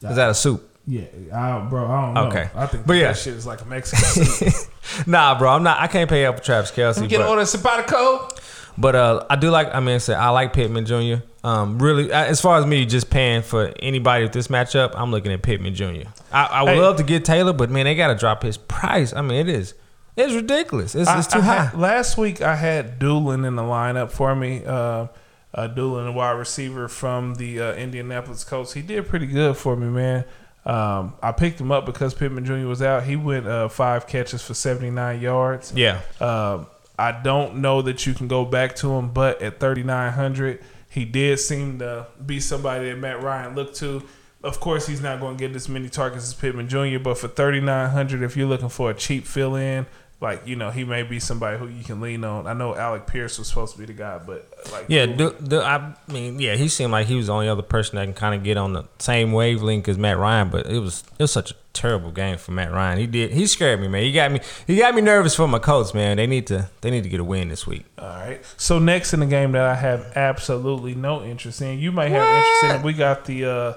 Is 0.00 0.14
that 0.14 0.30
a 0.30 0.34
soup? 0.34 0.68
Yeah, 0.86 1.02
I, 1.32 1.60
bro, 1.60 1.86
I 1.86 2.00
don't 2.02 2.14
know. 2.14 2.26
Okay. 2.26 2.50
I 2.56 2.66
think 2.66 2.86
But 2.86 2.94
that 2.94 2.98
yeah. 3.00 3.12
shit 3.12 3.34
is 3.34 3.46
like 3.46 3.60
a 3.60 3.64
Mexican 3.66 4.52
nah, 5.06 5.38
bro. 5.38 5.50
I'm 5.50 5.62
not. 5.62 5.80
I 5.80 5.86
can't 5.86 6.10
pay 6.10 6.26
up 6.26 6.38
for 6.38 6.42
Travis 6.44 6.72
Kelce. 6.72 7.00
You 7.02 7.08
get 7.08 7.18
But, 7.18 7.28
on 7.28 7.36
the 7.38 7.46
simpatico. 7.46 8.28
but 8.76 8.96
uh, 8.96 9.24
I 9.30 9.36
do 9.36 9.50
like. 9.50 9.72
I 9.72 9.78
mean, 9.80 9.94
I 9.94 9.98
said 9.98 10.16
I 10.16 10.30
like 10.30 10.52
Pittman 10.52 10.84
Jr. 10.86 11.24
Um, 11.44 11.78
really, 11.78 12.12
uh, 12.12 12.24
as 12.24 12.40
far 12.40 12.58
as 12.58 12.66
me 12.66 12.84
just 12.84 13.10
paying 13.10 13.42
for 13.42 13.72
anybody 13.80 14.24
with 14.24 14.32
this 14.32 14.48
matchup, 14.48 14.92
I'm 14.96 15.10
looking 15.12 15.30
at 15.32 15.42
Pittman 15.42 15.74
Jr. 15.74 16.08
I, 16.32 16.44
I 16.46 16.62
would 16.64 16.72
Hey. 16.74 16.80
love 16.80 16.96
to 16.96 17.02
get 17.04 17.24
Taylor, 17.24 17.52
but 17.52 17.70
man, 17.70 17.84
they 17.84 17.94
got 17.94 18.08
to 18.08 18.14
drop 18.16 18.42
his 18.42 18.56
price. 18.56 19.12
I 19.14 19.22
mean, 19.22 19.38
it 19.38 19.48
is. 19.48 19.74
It's 20.16 20.34
ridiculous. 20.34 20.94
It's, 20.94 21.08
it's 21.10 21.26
too 21.28 21.38
I 21.38 21.42
high. 21.42 21.64
had- 21.66 21.78
last 21.78 22.18
week 22.18 22.42
I 22.42 22.54
had 22.56 22.98
Dulin 22.98 23.46
in 23.46 23.54
the 23.56 23.62
lineup 23.62 24.10
for 24.10 24.34
me. 24.34 24.64
Uh, 24.64 25.06
uh, 25.54 25.68
Dulin, 25.68 26.08
a 26.08 26.12
wide 26.12 26.32
receiver 26.32 26.88
from 26.88 27.34
the 27.36 27.60
uh, 27.60 27.72
Indianapolis 27.74 28.42
Colts. 28.44 28.72
He 28.72 28.82
did 28.82 29.06
pretty 29.08 29.26
good 29.26 29.56
for 29.56 29.76
me, 29.76 29.86
man. 29.88 30.24
Um, 30.64 31.14
I 31.22 31.32
picked 31.32 31.60
him 31.60 31.72
up 31.72 31.86
because 31.86 32.14
Pittman 32.14 32.44
Jr. 32.44 32.66
was 32.68 32.82
out. 32.82 33.04
He 33.04 33.16
went 33.16 33.46
uh, 33.46 33.68
five 33.68 34.06
catches 34.06 34.42
for 34.42 34.54
79 34.54 35.20
yards. 35.20 35.72
yeah. 35.74 36.00
Um, 36.20 36.66
I 36.98 37.10
don't 37.10 37.56
know 37.56 37.82
that 37.82 38.06
you 38.06 38.14
can 38.14 38.28
go 38.28 38.44
back 38.44 38.76
to 38.76 38.92
him, 38.92 39.12
but 39.12 39.42
at 39.42 39.58
3,900, 39.58 40.62
he 40.88 41.04
did 41.04 41.40
seem 41.40 41.78
to 41.78 42.06
be 42.24 42.38
somebody 42.38 42.90
that 42.90 42.98
Matt 42.98 43.22
Ryan 43.22 43.54
looked 43.54 43.76
to. 43.76 44.02
Of 44.44 44.60
course, 44.60 44.86
he's 44.86 45.00
not 45.00 45.18
going 45.18 45.36
to 45.36 45.48
get 45.48 45.56
as 45.56 45.68
many 45.68 45.88
targets 45.88 46.24
as 46.24 46.34
Pittman 46.34 46.68
Jr., 46.68 46.98
but 47.02 47.16
for 47.16 47.28
3,900, 47.28 48.22
if 48.22 48.36
you're 48.36 48.46
looking 48.46 48.68
for 48.68 48.90
a 48.90 48.94
cheap 48.94 49.26
fill 49.26 49.56
in, 49.56 49.86
like, 50.22 50.46
you 50.46 50.56
know, 50.56 50.70
he 50.70 50.84
may 50.84 51.02
be 51.02 51.18
somebody 51.20 51.58
who 51.58 51.66
you 51.66 51.82
can 51.84 52.00
lean 52.00 52.22
on. 52.24 52.46
I 52.46 52.54
know 52.54 52.74
Alec 52.74 53.06
Pierce 53.06 53.38
was 53.38 53.48
supposed 53.48 53.72
to 53.74 53.78
be 53.80 53.84
the 53.86 53.92
guy, 53.92 54.18
but 54.24 54.48
like, 54.72 54.86
Yeah, 54.88 55.04
do, 55.06 55.34
do, 55.42 55.60
I 55.60 55.94
mean, 56.08 56.38
yeah, 56.38 56.54
he 56.54 56.68
seemed 56.68 56.92
like 56.92 57.08
he 57.08 57.16
was 57.16 57.26
the 57.26 57.32
only 57.32 57.48
other 57.48 57.62
person 57.62 57.96
that 57.96 58.04
can 58.04 58.14
kind 58.14 58.34
of 58.34 58.42
get 58.44 58.56
on 58.56 58.72
the 58.72 58.84
same 59.00 59.32
wavelength 59.32 59.88
as 59.88 59.98
Matt 59.98 60.16
Ryan, 60.18 60.48
but 60.48 60.66
it 60.66 60.78
was 60.78 61.02
it 61.18 61.22
was 61.24 61.32
such 61.32 61.50
a 61.50 61.54
terrible 61.72 62.12
game 62.12 62.38
for 62.38 62.52
Matt 62.52 62.70
Ryan. 62.70 62.98
He 62.98 63.06
did 63.06 63.32
he 63.32 63.46
scared 63.46 63.80
me, 63.80 63.88
man. 63.88 64.02
He 64.04 64.12
got 64.12 64.30
me 64.30 64.40
he 64.66 64.76
got 64.76 64.94
me 64.94 65.02
nervous 65.02 65.34
for 65.34 65.48
my 65.48 65.58
Colts, 65.58 65.92
man. 65.92 66.16
They 66.18 66.26
need 66.28 66.46
to 66.46 66.70
they 66.82 66.90
need 66.90 67.02
to 67.02 67.08
get 67.10 67.18
a 67.18 67.24
win 67.24 67.48
this 67.48 67.66
week. 67.66 67.84
All 67.98 68.06
right. 68.06 68.40
So 68.56 68.78
next 68.78 69.12
in 69.12 69.20
the 69.20 69.26
game 69.26 69.52
that 69.52 69.64
I 69.64 69.74
have 69.74 70.12
absolutely 70.16 70.94
no 70.94 71.24
interest 71.24 71.60
in, 71.60 71.78
you 71.80 71.90
might 71.92 72.10
have 72.12 72.22
What? 72.22 72.36
interest 72.62 72.76
in. 72.76 72.82
We 72.82 72.92
got 72.92 73.24
the 73.24 73.44
uh, 73.44 73.74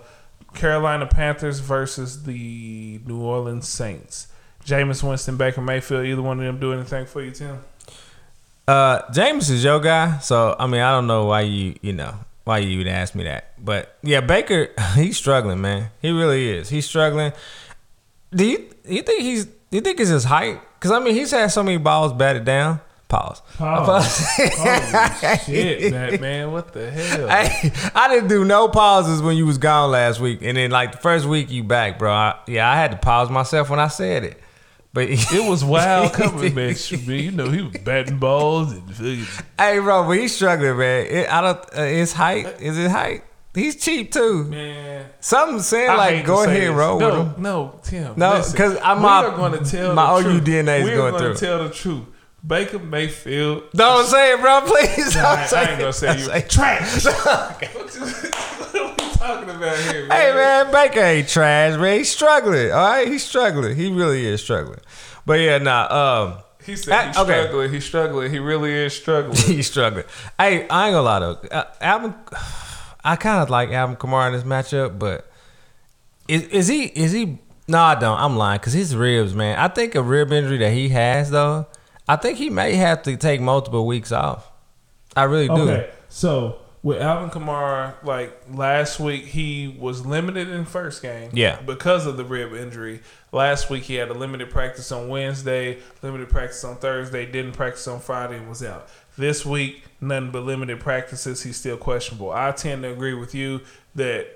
Carolina 0.53 1.07
Panthers 1.07 1.59
versus 1.59 2.23
the 2.23 2.99
New 3.05 3.19
Orleans 3.19 3.67
Saints. 3.67 4.27
Jameis 4.65 5.07
Winston, 5.07 5.37
Baker 5.37 5.61
Mayfield, 5.61 6.05
either 6.05 6.21
one 6.21 6.39
of 6.39 6.45
them 6.45 6.59
do 6.59 6.73
anything 6.73 7.05
for 7.05 7.21
you, 7.21 7.31
Tim? 7.31 7.59
Uh, 8.67 9.03
Jameis 9.11 9.49
is 9.51 9.63
your 9.63 9.79
guy, 9.79 10.17
so 10.19 10.55
I 10.57 10.65
mean, 10.65 10.81
I 10.81 10.91
don't 10.91 11.05
know 11.07 11.25
why 11.25 11.41
you, 11.41 11.75
you 11.81 11.93
know, 11.93 12.15
why 12.45 12.57
you 12.59 12.79
would 12.79 12.87
ask 12.87 13.13
me 13.13 13.23
that. 13.25 13.53
But 13.63 13.95
yeah, 14.01 14.21
Baker, 14.21 14.69
he's 14.95 15.17
struggling, 15.17 15.61
man. 15.61 15.91
He 16.01 16.09
really 16.09 16.49
is. 16.49 16.69
He's 16.69 16.85
struggling. 16.85 17.31
Do 18.33 18.45
you 18.45 18.67
you 18.87 19.03
think 19.03 19.21
he's? 19.21 19.45
Do 19.45 19.51
you 19.77 19.81
think 19.81 19.99
it's 19.99 20.09
his 20.09 20.23
height? 20.23 20.59
Because 20.79 20.91
I 20.91 20.99
mean, 20.99 21.13
he's 21.13 21.31
had 21.31 21.47
so 21.51 21.61
many 21.61 21.77
balls 21.77 22.11
batted 22.13 22.45
down. 22.45 22.81
Pause. 23.07 23.41
Pause. 23.57 24.27
Holy 24.37 25.37
shit, 25.45 25.91
that 25.91 26.19
man! 26.19 26.51
What 26.51 26.73
the 26.73 26.89
hell? 26.89 27.29
I, 27.29 27.71
I 27.93 28.07
didn't 28.07 28.29
do 28.29 28.43
no 28.43 28.67
pauses 28.67 29.21
when 29.21 29.37
you 29.37 29.45
was 29.45 29.59
gone 29.59 29.91
last 29.91 30.19
week, 30.19 30.39
and 30.41 30.57
then 30.57 30.71
like 30.71 30.91
the 30.91 30.97
first 30.97 31.27
week 31.27 31.51
you 31.51 31.63
back, 31.63 31.99
bro. 31.99 32.11
I, 32.11 32.39
yeah, 32.47 32.69
I 32.69 32.75
had 32.75 32.89
to 32.91 32.97
pause 32.97 33.29
myself 33.29 33.69
when 33.69 33.79
I 33.79 33.89
said 33.89 34.23
it. 34.23 34.41
But 34.95 35.09
it 35.09 35.49
was 35.49 35.61
wild 35.61 36.13
coming, 36.19 36.55
man. 36.55 36.73
You 36.89 37.31
know, 37.31 37.49
he 37.49 37.61
was 37.63 37.77
batting 37.79 38.17
balls 38.17 38.71
and 38.71 39.27
Hey, 39.59 39.79
bro, 39.79 40.07
but 40.07 40.17
he's 40.17 40.33
struggling, 40.33 40.77
man. 40.77 41.05
It, 41.07 41.29
I 41.29 41.41
don't. 41.41 41.59
Uh, 41.73 41.83
his 41.83 42.13
height 42.13 42.61
is 42.61 42.77
it 42.77 42.89
height? 42.89 43.25
He's 43.53 43.75
cheap 43.75 44.13
too. 44.13 44.45
Man, 44.45 45.05
something 45.19 45.59
saying 45.59 45.89
I 45.89 45.95
like 45.95 46.25
go 46.25 46.45
ahead, 46.45 46.69
roll 46.69 46.97
no, 46.97 47.09
with 47.09 47.35
him. 47.35 47.43
No, 47.43 47.79
Tim. 47.83 48.13
No, 48.15 48.41
because 48.49 48.77
I'm 48.81 48.99
we 48.99 49.03
my, 49.03 49.25
are 49.25 49.35
going 49.35 49.61
to 49.61 49.69
tell 49.69 49.93
my 49.93 50.21
the 50.21 50.29
OU 50.29 50.31
truth. 50.31 50.43
DNA 50.45 50.79
is 50.79 50.85
we 50.85 50.91
going 50.91 51.17
through. 51.17 51.33
to 51.33 51.39
tell 51.39 51.63
the 51.67 51.69
truth. 51.73 52.05
Baker 52.45 52.79
Mayfield. 52.79 53.63
Don't 53.73 54.05
say 54.05 54.33
it, 54.33 54.39
bro. 54.39 54.61
Please. 54.65 55.15
Nah, 55.15 55.21
don't 55.23 55.39
I, 55.39 55.45
say 55.47 55.57
I 55.57 55.69
ain't 55.71 55.79
gonna 55.79 55.93
say 55.93 56.11
it. 56.11 56.19
you 56.19 56.25
Say- 56.25 56.41
trash. 56.49 57.05
what, 57.05 57.63
you, 57.95 58.01
what 58.01 58.75
are 58.75 58.87
we 58.89 59.13
talking 59.15 59.49
about 59.49 59.77
here, 59.77 60.07
man? 60.07 60.11
Hey 60.11 60.33
man, 60.33 60.71
Baker 60.71 60.99
ain't 60.99 61.27
trash, 61.27 61.79
man. 61.79 61.97
He's 61.97 62.11
struggling. 62.11 62.71
All 62.71 62.77
right, 62.77 63.07
he's 63.07 63.23
struggling. 63.23 63.75
He 63.75 63.91
really 63.91 64.25
is 64.25 64.41
struggling. 64.41 64.79
But 65.25 65.39
yeah, 65.39 65.57
nah. 65.57 66.23
Um, 66.23 66.37
He 66.65 66.75
said 66.75 67.07
he's 67.07 67.17
okay. 67.17 67.41
struggling. 67.41 67.73
He's 67.73 67.85
struggling. 67.85 68.31
He 68.31 68.39
really 68.39 68.71
is 68.71 68.93
struggling. 68.93 69.35
he's 69.45 69.67
struggling. 69.67 70.05
Hey, 70.39 70.67
I 70.67 70.87
ain't 70.87 70.93
gonna 70.93 71.01
lie 71.01 71.19
though. 71.19 71.39
Uh, 71.51 71.63
Alvin, 71.81 72.13
I 73.03 73.15
kind 73.15 73.41
of 73.41 73.49
like 73.49 73.71
Alvin 73.71 73.95
Kamara 73.97 74.27
in 74.27 74.33
this 74.33 74.43
matchup, 74.43 74.97
but 74.99 75.29
is 76.27 76.43
is 76.43 76.67
he 76.67 76.85
is 76.85 77.11
he? 77.11 77.39
No, 77.67 77.79
I 77.79 77.95
don't. 77.95 78.19
I'm 78.19 78.37
lying 78.37 78.59
because 78.59 78.73
his 78.73 78.95
ribs, 78.95 79.33
man. 79.33 79.57
I 79.57 79.67
think 79.67 79.95
a 79.95 80.01
rib 80.01 80.31
injury 80.31 80.57
that 80.59 80.71
he 80.71 80.89
has 80.89 81.31
though. 81.31 81.67
I 82.07 82.15
think 82.15 82.37
he 82.37 82.51
may 82.51 82.75
have 82.75 83.01
to 83.03 83.17
take 83.17 83.41
multiple 83.41 83.87
weeks 83.87 84.11
off. 84.11 84.51
I 85.15 85.23
really 85.23 85.47
do. 85.47 85.53
Okay, 85.53 85.89
so 86.09 86.59
with 86.85 87.01
Alvin 87.01 87.31
Kamara, 87.31 87.95
like 88.03 88.39
last 88.53 88.99
week, 88.99 89.25
he 89.25 89.75
was 89.79 90.05
limited 90.05 90.49
in 90.49 90.65
first 90.65 91.01
game. 91.01 91.31
Yeah. 91.33 91.59
Because 91.59 92.05
of 92.05 92.15
the 92.15 92.23
rib 92.23 92.53
injury. 92.53 92.99
Last 93.31 93.71
week, 93.71 93.85
he 93.85 93.95
had 93.95 94.09
a 94.11 94.13
limited 94.13 94.51
practice 94.51 94.91
on 94.91 95.09
Wednesday, 95.09 95.79
limited 96.03 96.29
practice 96.29 96.63
on 96.63 96.75
Thursday, 96.75 97.25
didn't 97.25 97.53
practice 97.53 97.87
on 97.87 98.01
Friday, 98.01 98.37
and 98.37 98.47
was 98.47 98.61
out. 98.61 98.87
This 99.17 99.43
week, 99.43 99.83
nothing 99.99 100.29
but 100.29 100.43
limited 100.43 100.79
practices. 100.79 101.41
He's 101.41 101.57
still 101.57 101.75
questionable. 101.75 102.29
I 102.29 102.51
tend 102.51 102.83
to 102.83 102.91
agree 102.91 103.15
with 103.15 103.33
you 103.33 103.61
that 103.95 104.27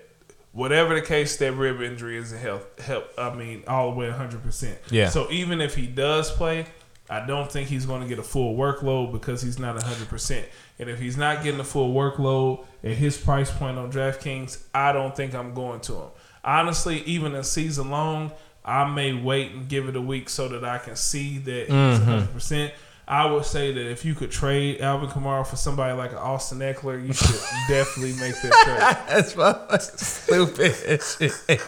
whatever 0.52 0.96
the 0.96 1.04
case, 1.04 1.38
that 1.38 1.54
rib 1.54 1.84
injury 1.84 2.18
isn't 2.18 2.40
health. 2.40 2.82
Help. 2.82 3.12
I 3.16 3.32
mean, 3.32 3.64
all 3.68 3.92
the 3.92 3.96
way 3.96 4.08
100. 4.08 4.42
percent 4.42 4.80
Yeah. 4.90 5.10
So 5.10 5.30
even 5.30 5.62
if 5.62 5.76
he 5.76 5.86
does 5.86 6.32
play, 6.32 6.66
I 7.12 7.26
don't 7.28 7.52
think 7.52 7.70
he's 7.70 7.86
going 7.86 8.02
to 8.02 8.08
get 8.08 8.18
a 8.18 8.24
full 8.24 8.56
workload 8.56 9.12
because 9.12 9.44
he's 9.44 9.60
not 9.60 9.76
100%. 9.76 10.46
And 10.80 10.90
if 10.90 11.00
he's 11.00 11.18
not 11.18 11.44
getting 11.44 11.60
a 11.60 11.66
full 11.66 11.94
workload 11.94 12.66
at 12.84 12.92
his 12.92 13.18
price 13.18 13.52
point 13.52 13.78
on 13.78 13.92
DraftKings, 13.92 14.64
I 14.74 14.94
don't 14.94 15.16
think 15.16 15.36
I'm 15.36 15.54
going 15.54 15.82
to 15.82 15.96
him. 15.96 16.08
Honestly, 16.44 17.02
even 17.02 17.36
in 17.36 17.44
season 17.44 17.92
long, 17.92 18.32
I 18.64 18.90
may 18.90 19.14
wait 19.14 19.52
and 19.52 19.68
give 19.68 19.90
it 19.90 19.96
a 19.96 20.02
week 20.02 20.30
so 20.30 20.48
that 20.48 20.64
I 20.64 20.78
can 20.78 20.96
see 20.96 21.38
that 21.40 21.66
he's 21.68 21.70
mm-hmm. 21.70 22.38
100%. 22.38 22.72
I 23.10 23.26
would 23.26 23.44
say 23.44 23.74
that 23.74 23.90
if 23.90 24.06
you 24.06 24.14
could 24.14 24.30
trade 24.30 24.82
Alvin 24.82 25.10
Kamara 25.10 25.46
for 25.46 25.56
somebody 25.56 25.98
like 25.98 26.14
Austin 26.14 26.60
Ekeler, 26.60 27.06
you 27.06 27.12
should 27.12 27.42
definitely 27.68 28.14
make 28.14 28.40
that 28.42 28.54
trade. 28.64 29.08
That's 29.10 29.34
fucking 29.34 29.80
stupid 29.80 31.02
shit. 31.02 31.62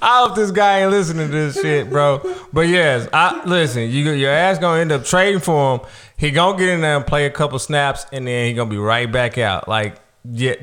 I 0.00 0.24
hope 0.24 0.34
this 0.34 0.50
guy 0.50 0.80
ain't 0.80 0.92
listening 0.92 1.26
to 1.26 1.32
this 1.32 1.60
shit, 1.60 1.90
bro. 1.90 2.22
But 2.54 2.68
yes, 2.68 3.06
I 3.12 3.44
listen. 3.44 3.82
You 3.90 4.10
your 4.12 4.30
ass 4.30 4.58
gonna 4.58 4.80
end 4.80 4.92
up 4.92 5.04
trading 5.04 5.40
for 5.40 5.74
him. 5.74 5.86
He 6.16 6.30
gonna 6.30 6.58
get 6.58 6.68
in 6.70 6.80
there 6.80 6.96
and 6.96 7.06
play 7.06 7.26
a 7.26 7.30
couple 7.30 7.58
snaps, 7.58 8.06
and 8.12 8.26
then 8.26 8.46
he 8.46 8.54
gonna 8.54 8.70
be 8.70 8.78
right 8.78 9.10
back 9.10 9.36
out. 9.38 9.68
Like, 9.68 9.96
yeah, 10.24 10.54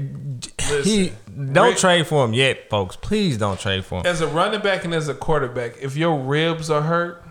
he 0.84 1.13
don't 1.36 1.70
Rick- 1.70 1.78
trade 1.78 2.08
for 2.08 2.26
him 2.26 2.34
yet, 2.34 2.70
folks. 2.70 2.96
Please 2.96 3.38
don't 3.38 3.60
trade 3.60 3.86
for 3.86 4.00
him. 4.00 4.06
as 4.06 4.22
a 4.22 4.28
running 4.28 4.62
back 4.62 4.84
and 4.84 4.94
as 4.94 5.08
a 5.08 5.13
quarterback, 5.13 5.78
if 5.82 5.96
your 5.96 6.18
ribs 6.20 6.70
are 6.70 6.82
hurt, 6.82 7.24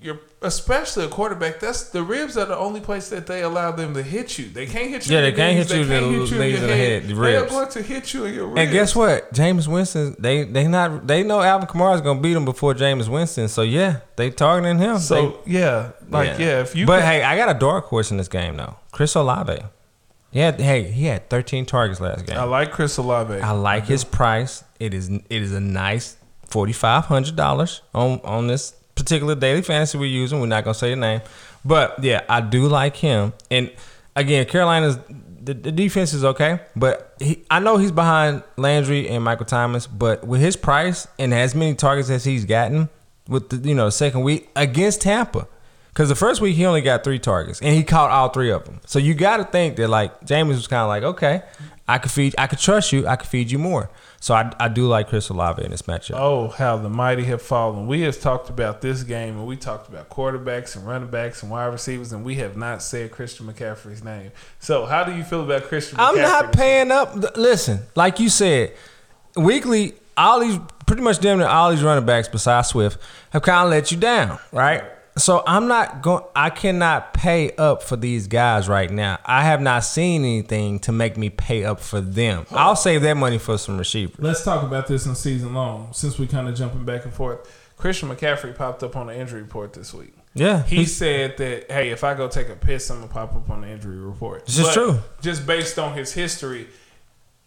you're 0.00 0.20
especially 0.42 1.04
a 1.04 1.08
quarterback. 1.08 1.60
That's 1.60 1.84
the 1.90 2.02
ribs 2.02 2.36
are 2.36 2.46
the 2.46 2.56
only 2.56 2.80
place 2.80 3.08
that 3.10 3.26
they 3.26 3.42
allow 3.42 3.72
them 3.72 3.94
to 3.94 4.02
hit 4.02 4.38
you. 4.38 4.48
They 4.48 4.66
can't 4.66 4.88
hit 4.90 5.06
you. 5.08 5.14
Yeah, 5.14 5.22
they 5.22 5.32
can't 5.32 5.56
hit 5.56 5.70
you 5.74 5.82
in 5.82 5.88
the 5.88 5.96
in 5.96 6.12
knees 6.12 6.30
your 6.30 6.42
and 6.42 6.52
the 6.70 6.76
head, 6.76 7.02
the 7.08 7.14
They 7.14 7.36
are 7.36 7.46
going 7.46 7.68
to 7.68 7.82
hit 7.82 8.14
you 8.14 8.24
in 8.24 8.34
your 8.34 8.46
ribs. 8.46 8.60
And 8.60 8.72
guess 8.72 8.96
what? 8.96 9.32
Jameis 9.34 9.68
Winston, 9.68 10.16
they 10.18 10.44
they 10.44 10.66
not 10.66 11.06
they 11.06 11.22
know 11.22 11.40
Alvin 11.42 11.68
Kamara's 11.68 12.00
gonna 12.00 12.20
beat 12.20 12.36
him 12.36 12.44
before 12.44 12.74
Jameis 12.74 13.08
Winston. 13.08 13.48
So 13.48 13.62
yeah, 13.62 14.00
they 14.16 14.30
targeting 14.30 14.78
him. 14.78 14.94
They- 14.94 15.00
So 15.00 15.40
yeah, 15.46 15.90
like 16.08 16.38
yeah, 16.38 16.60
if 16.60 16.74
you 16.74 16.86
but 16.86 17.00
could- 17.00 17.06
hey, 17.06 17.22
I 17.22 17.36
got 17.36 17.54
a 17.54 17.58
dark 17.58 17.86
horse 17.86 18.10
in 18.10 18.16
this 18.16 18.28
game 18.28 18.56
though. 18.56 18.76
Chris 18.92 19.14
Olave. 19.14 19.58
He 20.32 20.38
hey, 20.38 20.84
he 20.84 21.06
had 21.06 21.28
13 21.28 21.66
targets 21.66 22.00
last 22.00 22.24
game. 22.26 22.38
I 22.38 22.44
like 22.44 22.70
Chris 22.70 22.96
Olave. 22.98 23.40
I 23.40 23.50
like 23.50 23.86
his 23.86 24.04
price. 24.04 24.62
It 24.78 24.94
is 24.94 25.08
it 25.10 25.24
is 25.42 25.52
a 25.52 25.58
nice 25.60 26.16
forty 26.46 26.72
five 26.72 27.06
hundred 27.06 27.34
dollars 27.36 27.82
on 27.92 28.20
on 28.24 28.46
this 28.46 28.74
particular 29.00 29.34
daily 29.34 29.62
fantasy 29.62 29.98
we're 29.98 30.06
using. 30.06 30.40
We're 30.40 30.46
not 30.46 30.64
gonna 30.64 30.74
say 30.74 30.90
the 30.90 30.96
name, 30.96 31.20
but 31.64 32.02
yeah, 32.02 32.22
I 32.28 32.40
do 32.40 32.68
like 32.68 32.96
him. 32.96 33.32
And 33.50 33.70
again, 34.16 34.46
Carolina's 34.46 34.98
the, 35.42 35.54
the 35.54 35.72
defense 35.72 36.12
is 36.12 36.24
okay, 36.24 36.60
but 36.76 37.14
he, 37.18 37.44
I 37.50 37.60
know 37.60 37.78
he's 37.78 37.92
behind 37.92 38.42
Landry 38.56 39.08
and 39.08 39.24
Michael 39.24 39.46
Thomas. 39.46 39.86
But 39.86 40.26
with 40.26 40.40
his 40.40 40.56
price 40.56 41.08
and 41.18 41.32
as 41.32 41.54
many 41.54 41.74
targets 41.74 42.10
as 42.10 42.24
he's 42.24 42.44
gotten 42.44 42.88
with 43.28 43.48
the 43.48 43.68
you 43.68 43.74
know 43.74 43.88
second 43.90 44.22
week 44.22 44.50
against 44.54 45.00
Tampa. 45.02 45.46
Because 45.88 46.08
the 46.08 46.14
first 46.14 46.40
week 46.40 46.54
he 46.54 46.64
only 46.66 46.82
got 46.82 47.02
three 47.02 47.18
targets 47.18 47.60
and 47.60 47.74
he 47.74 47.82
caught 47.82 48.10
all 48.10 48.28
three 48.28 48.50
of 48.50 48.64
them. 48.64 48.80
So 48.86 49.00
you 49.00 49.12
got 49.12 49.38
to 49.38 49.44
think 49.44 49.76
that 49.76 49.88
like 49.88 50.20
Jameis 50.20 50.54
was 50.54 50.68
kind 50.68 50.82
of 50.82 50.88
like, 50.88 51.02
okay, 51.02 51.42
I 51.88 51.98
could 51.98 52.12
feed, 52.12 52.34
I 52.38 52.46
could 52.46 52.60
trust 52.60 52.92
you, 52.92 53.08
I 53.08 53.16
could 53.16 53.28
feed 53.28 53.50
you 53.50 53.58
more. 53.58 53.90
So 54.22 54.34
I, 54.34 54.52
I 54.60 54.68
do 54.68 54.86
like 54.86 55.08
Chris 55.08 55.30
Olave 55.30 55.64
in 55.64 55.70
this 55.70 55.82
matchup. 55.82 56.14
Oh, 56.16 56.48
how 56.48 56.76
the 56.76 56.90
mighty 56.90 57.24
have 57.24 57.40
fallen. 57.40 57.86
We 57.86 58.02
have 58.02 58.20
talked 58.20 58.50
about 58.50 58.82
this 58.82 59.02
game 59.02 59.38
and 59.38 59.46
we 59.46 59.56
talked 59.56 59.88
about 59.88 60.10
quarterbacks 60.10 60.76
and 60.76 60.86
running 60.86 61.08
backs 61.08 61.42
and 61.42 61.50
wide 61.50 61.68
receivers, 61.68 62.12
and 62.12 62.22
we 62.22 62.34
have 62.34 62.54
not 62.54 62.82
said 62.82 63.10
Christian 63.10 63.46
McCaffrey's 63.46 64.04
name. 64.04 64.30
So, 64.58 64.84
how 64.84 65.04
do 65.04 65.16
you 65.16 65.24
feel 65.24 65.42
about 65.42 65.64
Christian 65.64 65.96
McCaffrey? 65.98 66.08
I'm 66.08 66.16
not 66.16 66.52
paying 66.52 66.90
up. 66.90 67.36
Listen, 67.36 67.80
like 67.96 68.20
you 68.20 68.28
said, 68.28 68.74
weekly, 69.36 69.94
all 70.18 70.40
these 70.40 70.58
pretty 70.86 71.02
much 71.02 71.18
damn 71.20 71.38
near 71.38 71.46
all 71.46 71.70
these 71.70 71.82
running 71.82 72.04
backs 72.04 72.28
besides 72.28 72.68
Swift 72.68 73.00
have 73.30 73.40
kind 73.40 73.64
of 73.64 73.70
let 73.70 73.90
you 73.90 73.96
down, 73.96 74.38
right? 74.52 74.84
So 75.16 75.42
I'm 75.46 75.68
not 75.68 76.02
going. 76.02 76.24
I 76.34 76.50
cannot 76.50 77.12
pay 77.14 77.50
up 77.56 77.82
for 77.82 77.96
these 77.96 78.26
guys 78.26 78.68
right 78.68 78.90
now. 78.90 79.18
I 79.24 79.44
have 79.44 79.60
not 79.60 79.84
seen 79.84 80.22
anything 80.24 80.78
to 80.80 80.92
make 80.92 81.16
me 81.16 81.30
pay 81.30 81.64
up 81.64 81.80
for 81.80 82.00
them. 82.00 82.46
I'll 82.50 82.76
save 82.76 83.02
that 83.02 83.16
money 83.16 83.38
for 83.38 83.58
some 83.58 83.76
receivers. 83.76 84.16
Let's 84.18 84.44
talk 84.44 84.62
about 84.62 84.86
this 84.86 85.06
in 85.06 85.14
season 85.14 85.52
long 85.54 85.92
since 85.92 86.18
we 86.18 86.26
kind 86.26 86.48
of 86.48 86.54
jumping 86.54 86.84
back 86.84 87.04
and 87.04 87.12
forth. 87.12 87.50
Christian 87.76 88.08
McCaffrey 88.08 88.54
popped 88.54 88.82
up 88.82 88.94
on 88.94 89.06
the 89.08 89.18
injury 89.18 89.42
report 89.42 89.72
this 89.72 89.92
week. 89.94 90.14
Yeah, 90.34 90.62
He 90.62 90.84
said 90.84 91.38
that, 91.38 91.70
hey, 91.72 91.90
if 91.90 92.04
I 92.04 92.14
go 92.14 92.28
take 92.28 92.48
a 92.48 92.54
piss, 92.54 92.88
I'm 92.88 92.98
going 92.98 93.08
to 93.08 93.12
pop 93.14 93.34
up 93.34 93.50
on 93.50 93.62
the 93.62 93.68
injury 93.68 93.96
report. 93.96 94.46
This 94.46 94.58
is 94.58 94.66
But 94.66 94.74
true. 94.74 94.98
Just 95.20 95.44
based 95.44 95.76
on 95.78 95.96
his 95.96 96.12
history, 96.12 96.68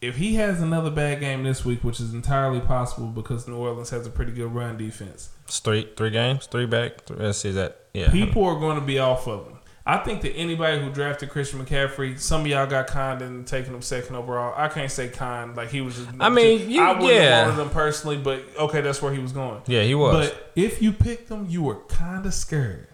if 0.01 0.17
he 0.17 0.35
has 0.35 0.61
another 0.61 0.89
bad 0.89 1.21
game 1.21 1.43
this 1.43 1.63
week, 1.63 1.81
which 1.83 2.01
is 2.01 2.13
entirely 2.13 2.59
possible 2.59 3.07
because 3.07 3.47
New 3.47 3.55
Orleans 3.55 3.91
has 3.91 4.05
a 4.05 4.09
pretty 4.09 4.33
good 4.33 4.53
run 4.53 4.75
defense, 4.75 5.29
three 5.47 5.89
three 5.95 6.09
games, 6.09 6.47
three 6.47 6.65
back. 6.65 7.05
Three, 7.05 7.17
let's 7.17 7.39
see 7.39 7.51
that. 7.51 7.79
Yeah, 7.93 8.11
people 8.11 8.43
are 8.45 8.59
going 8.59 8.79
to 8.79 8.85
be 8.85 8.99
off 8.99 9.27
of 9.27 9.47
him. 9.47 9.53
I 9.85 9.97
think 9.97 10.21
that 10.21 10.31
anybody 10.35 10.81
who 10.81 10.89
drafted 10.89 11.29
Christian 11.29 11.63
McCaffrey, 11.63 12.17
some 12.17 12.41
of 12.41 12.47
y'all 12.47 12.65
got 12.65 12.87
kind 12.87 13.21
in 13.21 13.43
taking 13.43 13.73
him 13.73 13.81
second 13.81 14.15
overall. 14.15 14.53
I 14.55 14.69
can't 14.69 14.89
say 14.89 15.09
kind 15.09 15.57
like 15.57 15.69
he 15.71 15.81
was. 15.81 15.97
Just, 15.97 16.09
I 16.21 16.29
mean, 16.29 16.69
you- 16.69 16.81
I 16.81 16.93
wouldn't 16.93 17.11
yeah. 17.11 17.21
have 17.21 17.47
wanted 17.49 17.61
him 17.63 17.69
personally, 17.69 18.17
but 18.17 18.45
okay, 18.57 18.79
that's 18.79 19.01
where 19.01 19.13
he 19.13 19.19
was 19.19 19.33
going. 19.33 19.61
Yeah, 19.67 19.83
he 19.83 19.93
was. 19.93 20.29
But 20.29 20.51
if 20.55 20.81
you 20.81 20.93
picked 20.93 21.29
him, 21.29 21.47
you 21.49 21.63
were 21.63 21.81
kind 21.87 22.25
of 22.25 22.33
scared. 22.33 22.87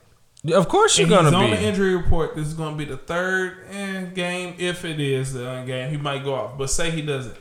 of 0.51 0.67
course 0.67 0.97
you're 0.97 1.05
And 1.05 1.27
he's 1.27 1.31
gonna 1.31 1.45
be 1.45 1.53
on 1.53 1.61
the 1.61 1.67
injury 1.67 1.95
report. 1.95 2.35
This 2.35 2.47
is 2.47 2.55
going 2.55 2.75
to 2.75 2.77
be 2.77 2.85
the 2.85 2.97
third 2.97 3.67
eh, 3.69 4.05
game. 4.05 4.55
If 4.57 4.83
it 4.83 4.99
is 4.99 5.33
the 5.33 5.47
uh, 5.47 5.65
game, 5.65 5.91
he 5.91 5.97
might 5.97 6.23
go 6.23 6.33
off. 6.33 6.57
But 6.57 6.71
say 6.71 6.89
he 6.89 7.03
doesn't. 7.03 7.35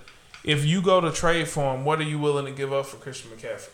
If 0.45 0.67
you 0.67 0.83
go 0.83 1.01
to 1.01 1.11
trade 1.11 1.49
for 1.49 1.75
him, 1.75 1.87
what 1.87 2.01
are 2.01 2.05
you 2.05 2.19
willing 2.19 2.45
to 2.45 2.53
give 2.53 2.73
up 2.73 2.85
for 2.85 2.97
Christian 2.97 3.31
McCaffrey? 3.31 3.71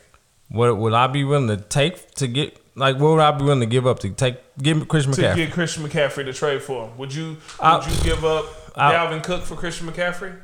What 0.49 0.77
would 0.79 0.93
I 0.93 1.07
be 1.07 1.25
willing 1.25 1.49
to 1.49 1.57
take 1.57 2.13
to 2.17 2.27
get? 2.27 2.59
Like, 2.77 2.97
what 2.99 3.13
would 3.13 3.21
I 3.21 3.31
be 3.33 3.45
willing 3.45 3.61
to 3.61 3.67
give 3.67 3.87
up 3.87 4.01
to 4.01 4.11
take? 4.11 4.37
Give 4.59 4.87
Christian 4.89 5.13
To 5.15 5.23
McCaffrey. 5.23 5.37
get 5.37 5.53
Christian 5.53 5.85
McCaffrey 5.89 6.25
to 6.25 6.33
trade 6.33 6.63
for 6.63 6.87
him, 6.89 6.99
would 6.99 7.15
you? 7.15 7.29
Would 7.31 7.39
I- 7.61 7.89
you 7.89 8.03
give 8.03 8.25
up 8.25 8.45
I- 8.77 8.93
Dalvin 8.95 9.23
Cook 9.23 9.43
for 9.43 9.55
Christian 9.57 9.87
McCaffrey? 9.89 10.35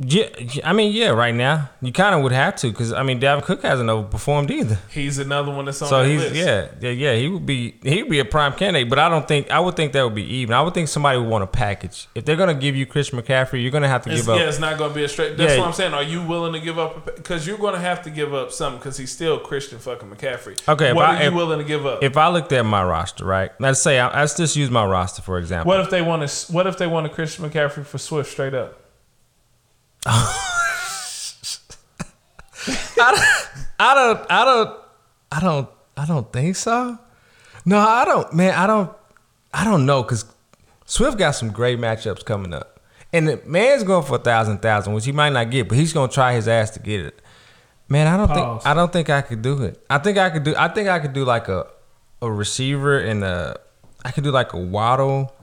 Yeah, 0.00 0.28
I 0.64 0.72
mean, 0.74 0.92
yeah. 0.92 1.08
Right 1.08 1.34
now, 1.34 1.70
you 1.82 1.90
kind 1.90 2.14
of 2.14 2.22
would 2.22 2.30
have 2.30 2.54
to 2.56 2.68
because 2.70 2.92
I 2.92 3.02
mean, 3.02 3.18
Dalvin 3.20 3.42
Cook 3.42 3.62
hasn't 3.62 3.90
overperformed 3.90 4.48
either. 4.48 4.78
He's 4.90 5.18
another 5.18 5.50
one 5.52 5.64
that's 5.64 5.82
on. 5.82 5.88
So 5.88 6.04
that 6.04 6.08
he's 6.08 6.20
list. 6.20 6.34
yeah, 6.36 6.68
yeah, 6.80 6.90
yeah. 6.90 7.14
He 7.16 7.26
would 7.26 7.44
be 7.44 7.74
he 7.82 8.02
would 8.04 8.10
be 8.10 8.20
a 8.20 8.24
prime 8.24 8.52
candidate, 8.52 8.88
but 8.88 9.00
I 9.00 9.08
don't 9.08 9.26
think 9.26 9.50
I 9.50 9.58
would 9.58 9.74
think 9.74 9.92
that 9.94 10.04
would 10.04 10.14
be 10.14 10.22
even. 10.22 10.54
I 10.54 10.62
would 10.62 10.72
think 10.72 10.86
somebody 10.86 11.18
would 11.18 11.26
want 11.28 11.42
a 11.42 11.48
package. 11.48 12.06
If 12.14 12.24
they're 12.24 12.36
gonna 12.36 12.54
give 12.54 12.76
you 12.76 12.86
Christian 12.86 13.20
McCaffrey, 13.20 13.60
you're 13.60 13.72
gonna 13.72 13.88
have 13.88 14.04
to 14.04 14.10
It's, 14.12 14.20
give 14.20 14.28
up. 14.28 14.38
yeah, 14.38 14.46
it's 14.48 14.60
not 14.60 14.78
going 14.78 14.90
to 14.90 14.94
be 14.94 15.02
a 15.02 15.08
straight. 15.08 15.36
That's 15.36 15.54
Yeah. 15.54 15.58
what 15.58 15.66
I'm 15.66 15.72
saying. 15.72 15.94
Are 15.94 16.02
you 16.04 16.22
willing 16.22 16.52
to 16.52 16.60
give 16.60 16.78
up? 16.78 17.04
Because 17.16 17.44
you're 17.44 17.58
going 17.58 17.74
to 17.74 17.80
have 17.80 18.02
to 18.02 18.10
give 18.10 18.32
up 18.32 18.52
something 18.52 18.78
because 18.78 18.98
he's 18.98 19.10
still 19.10 19.40
Christian 19.40 19.80
fucking 19.80 20.08
McCaffrey. 20.08 20.56
Okay, 20.68 20.92
what 20.92 21.06
I- 21.06 21.16
are 21.16 21.22
you 21.22 21.28
if- 21.30 21.34
willing 21.34 21.58
to 21.58 21.64
give 21.64 21.84
up? 21.86 22.04
If 22.04 22.16
I 22.16 22.28
looked 22.28 22.52
at 22.52 22.64
my 22.64 22.84
roster, 22.84 23.24
right? 23.24 23.50
Let's 23.58 23.82
say 23.82 23.98
I, 23.98 24.20
let's 24.20 24.36
just 24.36 24.54
use 24.54 24.70
my 24.70 24.84
roster 24.84 25.22
for 25.22 25.38
example. 25.38 25.68
what 25.68 25.80
if 25.80 25.90
they 25.90 26.02
want 26.02 26.28
to? 26.28 26.52
What 26.52 26.68
if 26.68 26.78
they 26.78 26.86
want 26.86 27.06
a 27.06 27.10
Christian 27.10 27.50
McCaffrey 27.50 27.84
for 27.84 27.98
Swift 27.98 28.30
straight 28.30 28.54
up? 28.54 28.78
I 30.06 30.34
don't, 32.96 33.20
I 33.78 33.94
don't, 33.94 34.26
I 34.30 34.44
don't, 34.44 34.80
I 35.32 35.40
don't 35.40 35.68
I 35.96 36.06
don't 36.06 36.32
think 36.32 36.56
so. 36.56 36.98
No, 37.64 37.78
I 37.78 38.04
don't, 38.04 38.32
man. 38.32 38.54
I 38.54 38.66
don't, 38.66 38.90
I 39.52 39.64
don't 39.64 39.84
know 39.84 40.02
because 40.02 40.24
Swift 40.86 41.18
got 41.18 41.32
some 41.32 41.50
great 41.50 41.78
matchups 41.78 42.24
coming 42.24 42.54
up, 42.54 42.80
and 43.12 43.28
the 43.28 43.40
man's 43.44 43.82
going 43.82 44.04
for 44.04 44.16
a 44.16 44.20
thousand 44.20 44.58
thousand, 44.62 44.94
which 44.94 45.04
he 45.04 45.12
might 45.12 45.32
not 45.32 45.50
get, 45.50 45.68
but 45.68 45.76
he's 45.76 45.92
gonna 45.92 46.10
try 46.10 46.34
his 46.34 46.48
ass 46.48 46.70
to 46.70 46.80
get 46.80 47.00
it. 47.00 47.20
Man, 47.88 48.06
I 48.06 48.16
don't 48.16 48.28
Pause. 48.28 48.62
think, 48.62 48.66
I 48.66 48.74
don't 48.74 48.92
think 48.92 49.10
I 49.10 49.22
could 49.22 49.42
do 49.42 49.62
it. 49.62 49.84
I 49.90 49.98
think 49.98 50.18
I 50.18 50.30
could 50.30 50.44
do, 50.44 50.54
I 50.56 50.68
think 50.68 50.88
I 50.88 50.98
could 50.98 51.14
do 51.14 51.24
like 51.24 51.48
a, 51.48 51.66
a 52.22 52.30
receiver 52.30 52.98
and 52.98 53.24
a, 53.24 53.58
I 54.04 54.10
could 54.12 54.24
do 54.24 54.30
like 54.30 54.52
a 54.52 54.58
Waddle. 54.58 55.34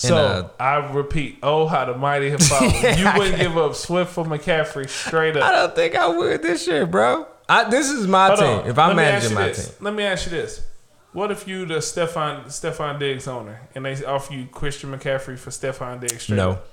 So 0.00 0.16
uh, 0.16 0.48
I 0.58 0.90
repeat, 0.92 1.38
oh 1.42 1.66
how 1.66 1.84
the 1.84 1.94
mighty 1.94 2.30
have 2.30 2.40
fallen. 2.42 2.70
you 2.98 3.10
wouldn't 3.16 3.38
give 3.38 3.56
up 3.58 3.74
Swift 3.74 4.12
for 4.12 4.24
McCaffrey 4.24 4.88
straight 4.88 5.36
up. 5.36 5.42
I 5.42 5.52
don't 5.52 5.74
think 5.74 5.94
I 5.94 6.08
would 6.08 6.42
this 6.42 6.66
year, 6.66 6.86
bro. 6.86 7.26
I, 7.48 7.68
this 7.68 7.90
is 7.90 8.06
my 8.06 8.28
Hold 8.28 8.38
team. 8.38 8.48
on. 8.48 8.66
If 8.68 8.78
I'm 8.78 8.88
Let 8.88 8.96
managing 8.96 9.34
my 9.34 9.48
this. 9.48 9.66
team, 9.68 9.76
Let 9.80 9.94
me 9.94 10.04
ask 10.04 10.24
you 10.24 10.30
this: 10.30 10.66
What 11.12 11.30
if 11.30 11.46
you 11.46 11.66
the 11.66 11.74
Stefon 11.76 12.46
Stefon 12.46 12.98
Diggs 12.98 13.28
owner 13.28 13.60
and 13.74 13.84
they 13.84 14.02
offer 14.04 14.32
you 14.32 14.46
Christian 14.46 14.90
McCaffrey 14.90 15.38
for 15.38 15.50
Stefon 15.50 16.00
Diggs 16.00 16.22
straight 16.22 16.38
up? 16.38 16.46
no, 16.48 16.52
up? 16.52 16.66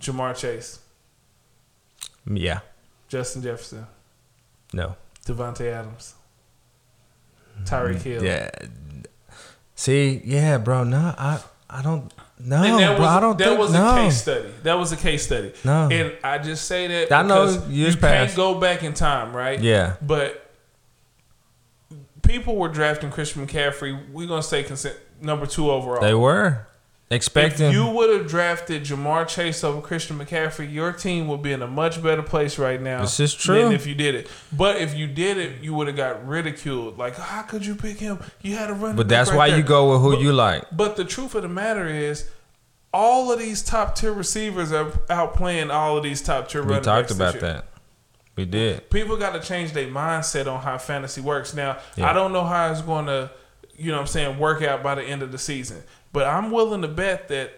Ja'Marr 0.00 0.36
Chase, 0.36 0.78
yeah, 2.26 2.60
Justin 3.08 3.42
Jefferson, 3.42 3.86
no. 4.72 4.94
Davante 5.24 5.62
Adams, 5.72 6.14
Tyreek 7.64 8.02
Hill. 8.02 8.22
Yeah. 8.22 8.50
See, 9.74 10.22
yeah, 10.24 10.58
bro. 10.58 10.84
No, 10.84 11.14
I, 11.18 11.40
I 11.68 11.82
don't. 11.82 12.12
No, 12.38 12.62
And 12.62 12.78
that 12.78 12.96
bro. 12.98 13.06
I 13.06 13.20
don't 13.20 13.38
that 13.38 13.44
think. 13.48 13.58
was 13.58 13.72
no. 13.72 13.92
a 13.94 14.04
case 14.04 14.20
study. 14.22 14.48
That 14.62 14.74
was 14.74 14.92
a 14.92 14.96
case 14.96 15.24
study. 15.24 15.52
No. 15.64 15.88
And 15.90 16.12
I 16.22 16.38
just 16.38 16.66
say 16.66 16.86
that 16.86 17.12
I 17.12 17.22
know 17.22 17.64
you 17.68 17.86
past. 17.86 18.00
can't 18.00 18.36
go 18.36 18.60
back 18.60 18.82
in 18.82 18.92
time, 18.92 19.34
right? 19.34 19.58
Yeah. 19.60 19.96
But 20.02 20.50
people 22.22 22.56
were 22.56 22.68
drafting 22.68 23.10
Christian 23.10 23.46
McCaffrey. 23.46 24.10
We're 24.12 24.26
gonna 24.28 24.42
say 24.42 24.62
consent, 24.62 24.96
number 25.20 25.46
two 25.46 25.70
overall. 25.70 26.02
They 26.02 26.14
were 26.14 26.66
expecting. 27.10 27.66
If 27.66 27.72
you 27.72 27.86
would 27.86 28.10
have 28.10 28.26
drafted 28.28 28.82
Ja'Marr 28.82 29.26
Chase 29.28 29.62
over 29.62 29.80
Christian 29.80 30.18
McCaffrey, 30.18 30.72
your 30.72 30.92
team 30.92 31.28
would 31.28 31.42
be 31.42 31.52
in 31.52 31.62
a 31.62 31.66
much 31.66 32.02
better 32.02 32.22
place 32.22 32.58
right 32.58 32.80
now. 32.80 33.00
This 33.02 33.20
is 33.20 33.34
true. 33.34 33.62
Than 33.64 33.72
if 33.72 33.86
you 33.86 33.94
did 33.94 34.14
it. 34.14 34.28
But 34.52 34.76
if 34.76 34.94
you 34.96 35.06
did 35.06 35.36
it, 35.38 35.62
you 35.62 35.74
would 35.74 35.86
have 35.86 35.96
got 35.96 36.26
ridiculed. 36.26 36.98
Like, 36.98 37.16
how 37.16 37.42
could 37.42 37.64
you 37.64 37.74
pick 37.74 37.98
him? 37.98 38.18
You 38.42 38.56
had 38.56 38.68
to 38.68 38.74
run. 38.74 38.96
but 38.96 39.08
that's 39.08 39.32
why 39.32 39.46
you 39.46 39.62
go 39.62 39.92
with 39.92 40.00
who 40.00 40.22
you 40.22 40.32
like. 40.32 40.64
But 40.72 40.96
the 40.96 41.04
truth 41.04 41.34
of 41.34 41.42
the 41.42 41.48
matter 41.48 41.86
is, 41.86 42.28
all 42.92 43.30
of 43.30 43.38
these 43.38 43.62
top 43.62 43.94
tier 43.94 44.12
receivers 44.12 44.72
are 44.72 44.86
outplaying 45.08 45.72
all 45.72 45.98
of 45.98 46.02
these 46.02 46.22
top 46.22 46.48
tier 46.48 46.62
We 46.62 46.68
running 46.68 46.84
talked 46.84 47.10
about 47.10 47.38
that. 47.40 47.66
We 48.36 48.44
did. 48.46 48.90
People 48.90 49.16
got 49.16 49.32
to 49.32 49.40
change 49.40 49.72
their 49.72 49.88
mindset 49.88 50.46
on 50.50 50.60
how 50.62 50.76
fantasy 50.78 51.20
works. 51.20 51.54
Now, 51.54 51.78
Yeah. 51.96 52.10
I 52.10 52.12
don't 52.12 52.32
know 52.32 52.44
how 52.44 52.70
it's 52.70 52.82
going 52.82 53.06
to, 53.06 53.30
you 53.76 53.90
know 53.90 53.96
what 53.98 54.02
I'm 54.02 54.06
saying, 54.08 54.38
work 54.38 54.62
out 54.62 54.82
by 54.82 54.94
the 54.94 55.02
end 55.02 55.22
of 55.22 55.32
the 55.32 55.38
season. 55.38 55.82
But 56.12 56.26
I'm 56.26 56.50
willing 56.50 56.82
to 56.82 56.88
bet 56.88 57.28
that 57.28 57.52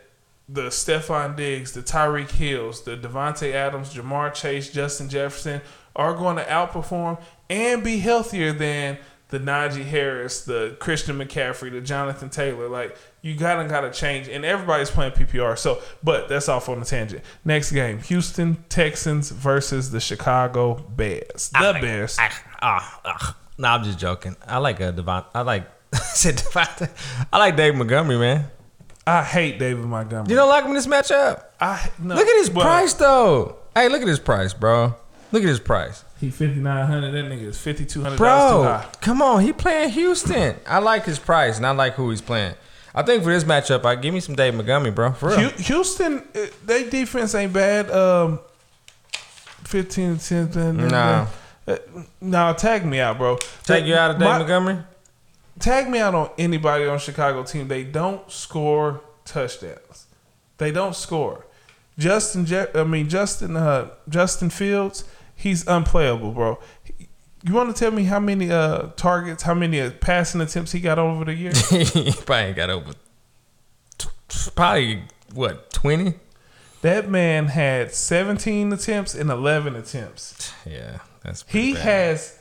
the 0.49 0.63
Stefon 0.63 1.37
Diggs, 1.37 1.73
the 1.73 1.83
Tyreek 1.83 2.31
Hills, 2.31 2.83
the 2.83 2.97
Davante 2.97 3.53
Adams, 3.53 3.95
Ja'Marr 3.95 4.33
Chase, 4.35 4.71
Justin 4.71 5.09
Jefferson 5.09 5.61
are 5.95 6.15
going 6.15 6.37
to 6.37 6.45
outperform 6.45 7.21
and 7.51 7.85
be 7.85 7.99
healthier 7.99 8.53
than 8.53 8.99
the 9.29 9.39
Najee 9.39 9.85
Harris, 9.85 10.45
the 10.45 10.77
Christian 10.81 11.19
McCaffrey, 11.19 11.71
the 11.71 11.81
Jonathan 11.81 12.31
Taylor. 12.31 12.69
Like 12.69 12.97
you 13.21 13.35
gotta 13.35 13.69
gotta 13.69 13.91
change, 13.91 14.29
and 14.29 14.45
everybody's 14.45 14.91
playing 14.91 15.13
PPR. 15.13 15.59
So, 15.59 15.83
but 16.03 16.29
that's 16.29 16.49
off 16.49 16.69
on 16.69 16.81
the 16.81 16.87
tangent. 16.87 17.23
Next 17.45 17.73
game: 17.73 17.99
Houston 18.01 18.65
Texans 18.69 19.31
versus 19.31 19.91
the 19.91 20.01
Chicago 20.01 20.75
Bears. 20.75 21.51
The 21.51 21.79
Bears. 21.81 22.17
Ah, 22.19 22.43
ah, 22.63 23.01
ah. 23.05 23.37
No, 23.59 23.69
I'm 23.69 23.85
just 23.85 23.99
joking. 23.99 24.37
I 24.47 24.59
like 24.59 24.81
a 24.81 24.93
Devon. 24.93 25.25
I 25.35 25.43
like. 25.43 25.69
said. 26.15 26.43
I 27.33 27.39
like 27.39 27.57
Dave 27.57 27.75
Montgomery, 27.75 28.19
man. 28.19 28.47
I 29.07 29.23
hate 29.25 29.59
David 29.59 29.85
Montgomery. 29.87 30.31
You 30.31 30.37
don't 30.37 30.51
like 30.51 30.65
him 30.65 30.71
in 30.71 30.75
this 30.75 30.87
matchup? 30.87 31.43
I 31.59 31.91
no, 31.99 32.15
Look 32.15 32.27
at 32.27 32.37
his 32.37 32.51
but 32.51 32.63
price, 32.63 32.93
though. 32.93 33.57
Hey, 33.75 33.89
look 33.89 34.03
at 34.03 34.09
his 34.09 34.19
price, 34.21 34.53
bro. 34.53 34.95
Look 35.33 35.43
at 35.43 35.49
his 35.49 35.61
price. 35.61 36.05
He 36.21 36.31
fifty 36.31 36.61
nine 36.61 36.87
hundred. 36.87 37.13
That 37.13 37.25
nigga 37.25 37.45
is 37.45 37.59
fifty 37.59 37.87
two 37.87 38.03
hundred 38.03 38.17
Bro, 38.19 38.83
come 39.01 39.23
on. 39.23 39.43
He 39.43 39.53
playing 39.53 39.91
Houston. 39.91 40.57
I 40.67 40.79
like 40.81 41.05
his 41.05 41.19
price, 41.19 41.57
and 41.57 41.67
I 41.67 41.71
like 41.71 41.95
who 41.95 42.11
he's 42.11 42.21
playing. 42.21 42.55
I 42.95 43.03
think 43.03 43.23
for 43.23 43.31
this 43.31 43.45
matchup, 43.45 43.85
I 43.85 43.95
give 43.95 44.13
me 44.13 44.21
some 44.21 44.35
Dave 44.35 44.55
Montgomery, 44.55 44.91
bro. 44.91 45.13
For 45.13 45.29
real. 45.31 45.51
Houston, 45.51 46.19
uh, 46.35 46.47
they 46.67 46.91
defense 46.91 47.35
ain't 47.35 47.53
bad. 47.53 47.91
Um, 47.91 48.41
fifteen 49.65 50.19
ten. 50.19 50.77
Nah. 50.89 51.27
Uh, 51.67 51.77
Now 52.21 52.53
tag 52.53 52.85
me 52.85 53.01
out, 53.01 53.19
bro. 53.19 53.39
Take 53.65 53.85
you 53.87 53.95
out 53.95 54.11
of 54.13 54.19
Dave 54.19 54.29
My- 54.29 54.39
Montgomery? 54.39 54.79
Tag 55.59 55.89
me 55.89 55.99
out 55.99 56.15
on 56.15 56.31
anybody 56.39 56.87
on 56.87 56.99
Chicago 56.99 57.43
team. 57.43 57.69
They 57.69 57.85
don't 57.85 58.31
score 58.31 59.01
touchdowns. 59.25 60.07
They 60.59 60.71
don't 60.73 60.95
score. 60.95 61.47
Justin, 61.99 62.47
Je- 62.47 62.67
I 62.75 62.85
mean 62.85 63.09
Justin, 63.09 63.57
uh, 63.57 63.91
Justin 64.09 64.51
Fields. 64.51 65.05
He's 65.35 65.67
unplayable, 65.67 66.33
bro. 66.33 66.59
You 67.45 67.55
want 67.55 67.75
to 67.75 67.79
tell 67.79 67.93
me 67.93 68.05
how 68.05 68.19
many 68.21 68.51
uh, 68.51 68.89
targets, 68.97 69.45
how 69.45 69.55
many 69.55 69.81
uh, 69.81 69.91
passing 70.01 70.41
attempts 70.41 70.73
he 70.73 70.81
got 70.81 70.99
over 70.99 71.25
the 71.25 71.35
year? 71.35 71.53
he 71.71 72.13
probably 72.27 72.53
got 72.53 72.71
over. 72.71 72.93
t- 73.97 74.09
Probably 74.55 75.05
what 75.35 75.71
twenty? 75.73 76.15
that 76.83 77.09
man 77.11 77.47
had 77.47 77.93
17 77.93 78.73
attempts 78.73 79.13
and 79.13 79.31
11 79.31 79.75
attempts. 79.75 80.53
Yeah, 80.65 80.99
that's 81.25 81.45
He 81.49 81.73
bad. 81.75 81.83
has 81.83 82.38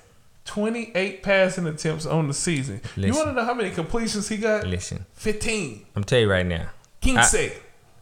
28 0.47 1.21
passing 1.23 1.67
attempts 1.67 2.05
on 2.05 2.27
the 2.27 2.33
season. 2.33 2.81
You 2.95 3.13
want 3.13 3.27
to 3.27 3.33
know 3.33 3.43
how 3.45 3.53
many 3.53 3.69
completions 3.69 4.27
he 4.29 4.37
got? 4.37 4.65
Listen, 4.65 5.05
15. 5.13 5.85
I'm 5.95 6.03
tell 6.03 6.19
you 6.19 6.29
right 6.31 6.45
now. 6.45 6.69
Quince. 7.03 7.35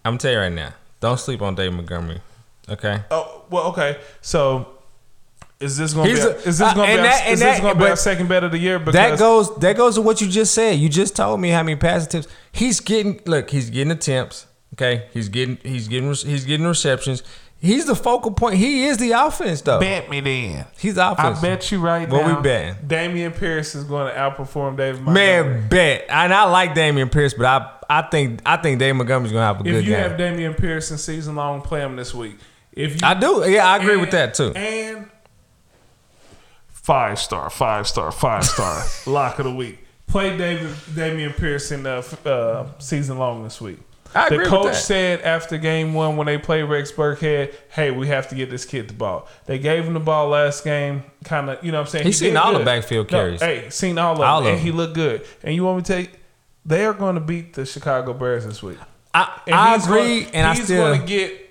I'm 0.05 0.17
tell 0.17 0.31
you 0.31 0.37
right 0.39 0.51
now. 0.51 0.73
Don't 1.01 1.19
sleep 1.19 1.41
on 1.41 1.55
Dave 1.55 1.73
Montgomery. 1.73 2.21
Okay. 2.69 3.01
oh, 3.11 3.43
well, 3.49 3.67
okay. 3.67 3.99
So 4.21 4.69
is 5.59 5.77
this 5.77 5.93
going 5.93 6.07
to 6.09 6.13
be 6.15 6.19
a- 6.19 6.35
is 6.37 6.57
this 6.59 6.61
uh, 6.61 6.73
going 6.73 6.87
to 6.87 6.93
and 6.93 7.01
be, 7.03 7.07
our- 7.07 7.13
that- 7.17 7.27
is 7.29 7.39
this 7.39 7.57
that- 7.57 7.61
gonna 7.61 7.79
be 7.79 7.85
our 7.85 7.95
second 7.95 8.27
bet 8.29 8.43
of 8.43 8.51
the 8.51 8.57
year? 8.57 8.79
Because 8.79 8.93
That 8.93 9.19
goes. 9.19 9.55
That 9.57 9.75
goes 9.77 9.95
to 9.95 10.01
what 10.01 10.21
you 10.21 10.27
just 10.27 10.53
said. 10.53 10.79
You 10.79 10.89
just 10.89 11.15
told 11.15 11.39
me 11.41 11.49
how 11.49 11.63
many 11.63 11.75
pass 11.75 12.05
attempts 12.05 12.27
he's 12.51 12.79
getting. 12.79 13.19
Look, 13.25 13.49
he's 13.49 13.69
getting 13.69 13.91
attempts. 13.91 14.47
Okay, 14.73 15.07
he's 15.13 15.29
getting. 15.29 15.57
He's 15.63 15.87
getting. 15.87 16.09
He's 16.13 16.45
getting 16.45 16.65
receptions. 16.65 17.23
He's 17.65 17.85
the 17.85 17.95
focal 17.95 18.31
point. 18.31 18.55
He 18.57 18.85
is 18.85 18.97
the 18.97 19.11
offense, 19.11 19.61
though. 19.61 19.79
bet 19.79 20.09
me 20.09 20.19
then. 20.21 20.65
He's 20.77 20.95
the 20.95 21.11
offense. 21.11 21.19
I 21.19 21.29
offense. 21.31 21.41
bet 21.41 21.71
you 21.71 21.79
right 21.79 22.07
now. 22.07 22.15
What 22.15 22.25
we 22.25 22.31
now. 22.33 22.41
betting? 22.41 22.75
Dameon 22.87 23.35
Pierce 23.37 23.75
is 23.75 23.83
going 23.83 24.13
to 24.13 24.17
outperform 24.19 24.77
David 24.77 25.01
Montgomery. 25.01 25.43
Man, 25.59 25.67
bet. 25.69 26.05
And 26.09 26.33
I 26.33 26.43
like 26.45 26.73
Dameon 26.75 27.11
Pierce, 27.11 27.33
but 27.33 27.45
I 27.45 27.71
I 27.87 28.01
think 28.03 28.41
I 28.45 28.57
think 28.57 28.79
Dave 28.79 28.95
Montgomery's 28.95 29.31
gonna 29.31 29.45
have 29.45 29.57
a 29.57 29.59
if 29.59 29.65
good 29.65 29.71
game. 29.71 29.79
If 29.81 29.87
you 29.87 29.95
have 29.95 30.11
Dameon 30.13 30.57
Pierce 30.57 30.89
in 30.91 30.97
season 30.97 31.35
long, 31.35 31.61
play 31.61 31.81
him 31.81 31.95
this 31.95 32.13
week. 32.15 32.37
If 32.71 32.93
you 32.93 32.99
I 33.03 33.13
do. 33.13 33.43
Yeah, 33.47 33.67
I 33.67 33.77
agree 33.77 33.93
And- 33.93 34.01
with 34.01 34.11
that 34.11 34.33
too. 34.33 34.51
And 34.55 35.09
five 36.67 37.19
star, 37.19 37.49
five 37.49 37.87
star, 37.87 38.11
five 38.11 38.43
star 38.45 38.83
lock 39.05 39.39
of 39.39 39.45
the 39.45 39.53
week. 39.53 39.79
Play 40.07 40.37
David 40.37 40.69
Dameon 40.93 41.35
Pierce 41.35 41.71
in 41.71 41.83
the 41.83 42.05
uh, 42.25 42.67
season 42.79 43.17
long 43.17 43.43
this 43.43 43.59
week. 43.59 43.79
I 44.13 44.29
the 44.29 44.35
agree 44.35 44.45
with 44.45 44.49
coach 44.49 44.75
said 44.75 45.21
after 45.21 45.57
game 45.57 45.93
one 45.93 46.15
when 46.15 46.27
they 46.27 46.37
played 46.37 46.63
Rex 46.63 46.91
Burkhead, 46.91 47.53
"Hey, 47.69 47.91
we 47.91 48.07
have 48.07 48.29
to 48.29 48.35
get 48.35 48.49
this 48.49 48.63
kid 48.65 48.87
the 48.87 48.93
ball." 48.93 49.27
They 49.45 49.59
gave 49.59 49.83
him 49.85 49.93
the 49.93 49.99
ball 49.99 50.29
last 50.29 50.63
game, 50.63 51.03
kind 51.25 51.49
of, 51.49 51.63
you 51.63 51.71
know 51.71 51.79
what 51.79 51.87
I'm 51.87 51.91
saying. 51.91 52.05
He's 52.05 52.19
He 52.19 52.27
seen 52.27 52.37
all 52.37 52.51
the 52.53 52.59
good. 52.59 52.65
backfield 52.65 53.11
No, 53.11 53.17
carries. 53.17 53.41
hey, 53.41 53.69
seen 53.69 53.97
all 53.97 54.13
of 54.13 54.21
All 54.21 54.39
them, 54.41 54.47
of 54.47 54.53
and 54.55 54.61
he 54.61 54.71
looked 54.71 54.93
good. 54.95 55.25
And 55.43 55.53
you 55.55 55.65
want 55.65 55.77
me 55.77 55.83
to 55.83 55.87
tell 55.93 56.01
you, 56.01 56.07
they 56.65 56.85
are 56.85 56.93
going 56.93 57.15
to 57.15 57.21
beat 57.21 57.53
the 57.55 57.65
Chicago 57.65 58.13
Bears 58.13 58.45
this 58.45 58.63
week. 58.63 58.77
I, 59.13 59.39
And 59.47 59.55
I 59.55 59.75
agree, 59.75 60.21
gonna- 60.23 60.33
and 60.37 60.47
I 60.47 60.53
he's 60.55 60.63
still 60.65 60.87
going 60.87 61.01
to 61.01 61.05
get 61.07 61.41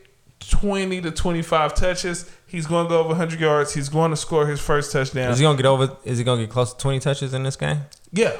twenty 0.40 1.00
to 1.02 1.10
twenty-five 1.10 1.74
touches. 1.74 2.30
He's 2.46 2.66
going 2.66 2.86
to 2.86 2.88
go 2.88 3.00
over 3.00 3.08
100 3.10 3.40
yards. 3.40 3.74
He's 3.74 3.88
going 3.88 4.10
to 4.10 4.16
score 4.16 4.46
his 4.46 4.60
first 4.60 4.92
touchdown. 4.92 5.30
is 5.32 5.38
he 5.38 5.42
gonna 5.44 5.56
get 5.56 5.66
over? 5.66 5.96
Is 6.04 6.18
he 6.18 6.24
gonna 6.24 6.42
get 6.42 6.50
close 6.50 6.72
to 6.72 6.78
twenty 6.78 7.00
touches 7.00 7.34
in 7.34 7.42
this 7.42 7.56
game? 7.56 7.80
yeah, 8.12 8.32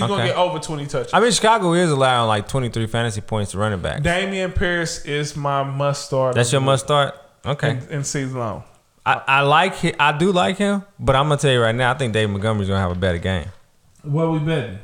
he's 0.00 0.06
going 0.06 0.20
to 0.20 0.26
get 0.26 0.36
over 0.36 0.58
20 0.58 0.86
touches. 0.86 1.14
I 1.14 1.20
mean, 1.20 1.32
Chicago 1.32 1.72
is 1.74 1.90
allowing 1.90 2.28
like 2.28 2.48
twenty 2.48 2.68
three 2.68 2.86
fantasy 2.86 3.20
points 3.20 3.52
to 3.52 3.58
running 3.58 3.80
back. 3.80 4.02
Dameon 4.02 4.54
Pierce 4.54 5.04
is 5.04 5.36
my 5.36 5.62
must 5.62 6.06
start. 6.06 6.34
That's 6.34 6.52
your 6.52 6.60
must 6.60 6.84
start. 6.84 7.14
Okay. 7.44 7.70
in, 7.70 7.88
in 7.88 8.04
season 8.04 8.38
long. 8.38 8.64
I, 9.04 9.22
I 9.26 9.40
like 9.42 9.76
him. 9.76 9.94
I 10.00 10.16
do 10.16 10.32
like 10.32 10.56
him, 10.56 10.82
but 10.98 11.14
I'm 11.14 11.28
gonna 11.28 11.40
tell 11.40 11.52
you 11.52 11.60
right 11.60 11.74
now, 11.74 11.92
I 11.92 11.94
think 11.94 12.12
Dave 12.12 12.28
Montgomery's 12.28 12.68
gonna 12.68 12.80
have 12.80 12.90
a 12.90 12.96
better 12.96 13.18
game. 13.18 13.46
What 14.02 14.32
we 14.32 14.40
betting? 14.40 14.78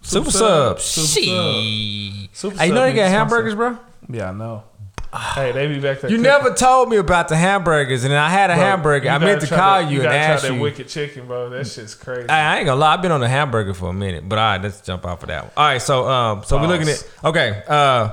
Super, 0.00 0.30
sub. 0.30 0.80
sub. 0.80 0.80
Super 0.80 1.26
Shit. 1.26 2.30
Super 2.32 2.56
Hey, 2.58 2.68
you 2.68 2.72
know 2.72 2.80
sub 2.80 2.90
they 2.90 2.94
got 2.94 3.10
hamburgers, 3.10 3.54
bro. 3.54 3.78
Yeah, 4.08 4.30
I 4.30 4.32
know. 4.32 4.64
hey, 5.34 5.52
they 5.52 5.66
be 5.66 5.80
back 5.80 6.00
there. 6.00 6.10
You 6.10 6.16
cooking. 6.18 6.22
never 6.22 6.54
told 6.54 6.88
me 6.88 6.96
about 6.96 7.28
the 7.28 7.36
hamburgers, 7.36 8.04
and 8.04 8.14
I 8.14 8.28
had 8.28 8.50
a 8.50 8.54
Bro, 8.54 8.62
hamburger. 8.64 9.08
I 9.08 9.18
meant 9.18 9.40
to 9.40 9.46
call 9.48 9.82
that- 9.82 9.90
you 9.90 9.98
and 10.00 10.04
gotta 10.04 10.16
ask 10.16 10.40
try 10.42 10.48
that 10.50 10.54
you. 10.54 10.60
wicked 10.62 10.88
chicken, 10.88 11.26
bro. 11.26 11.48
That 11.50 11.66
shit's 11.66 11.94
crazy. 11.94 12.28
I, 12.28 12.54
I 12.54 12.58
ain't 12.58 12.66
gonna 12.66 12.80
lie. 12.80 12.94
I've 12.94 13.02
been 13.02 13.10
on 13.12 13.20
the 13.20 13.28
hamburger 13.28 13.74
for 13.74 13.90
a 13.90 13.92
minute, 13.92 14.28
but 14.28 14.38
all 14.38 14.44
right, 14.52 14.62
let's 14.62 14.80
jump 14.80 15.04
off 15.04 15.22
of 15.22 15.28
that 15.28 15.42
one. 15.44 15.52
All 15.56 15.64
right, 15.66 15.82
so 15.82 16.08
um, 16.08 16.44
so 16.44 16.58
we're 16.58 16.68
looking 16.68 16.88
at 16.88 17.08
okay. 17.24 17.62
Uh, 17.66 18.12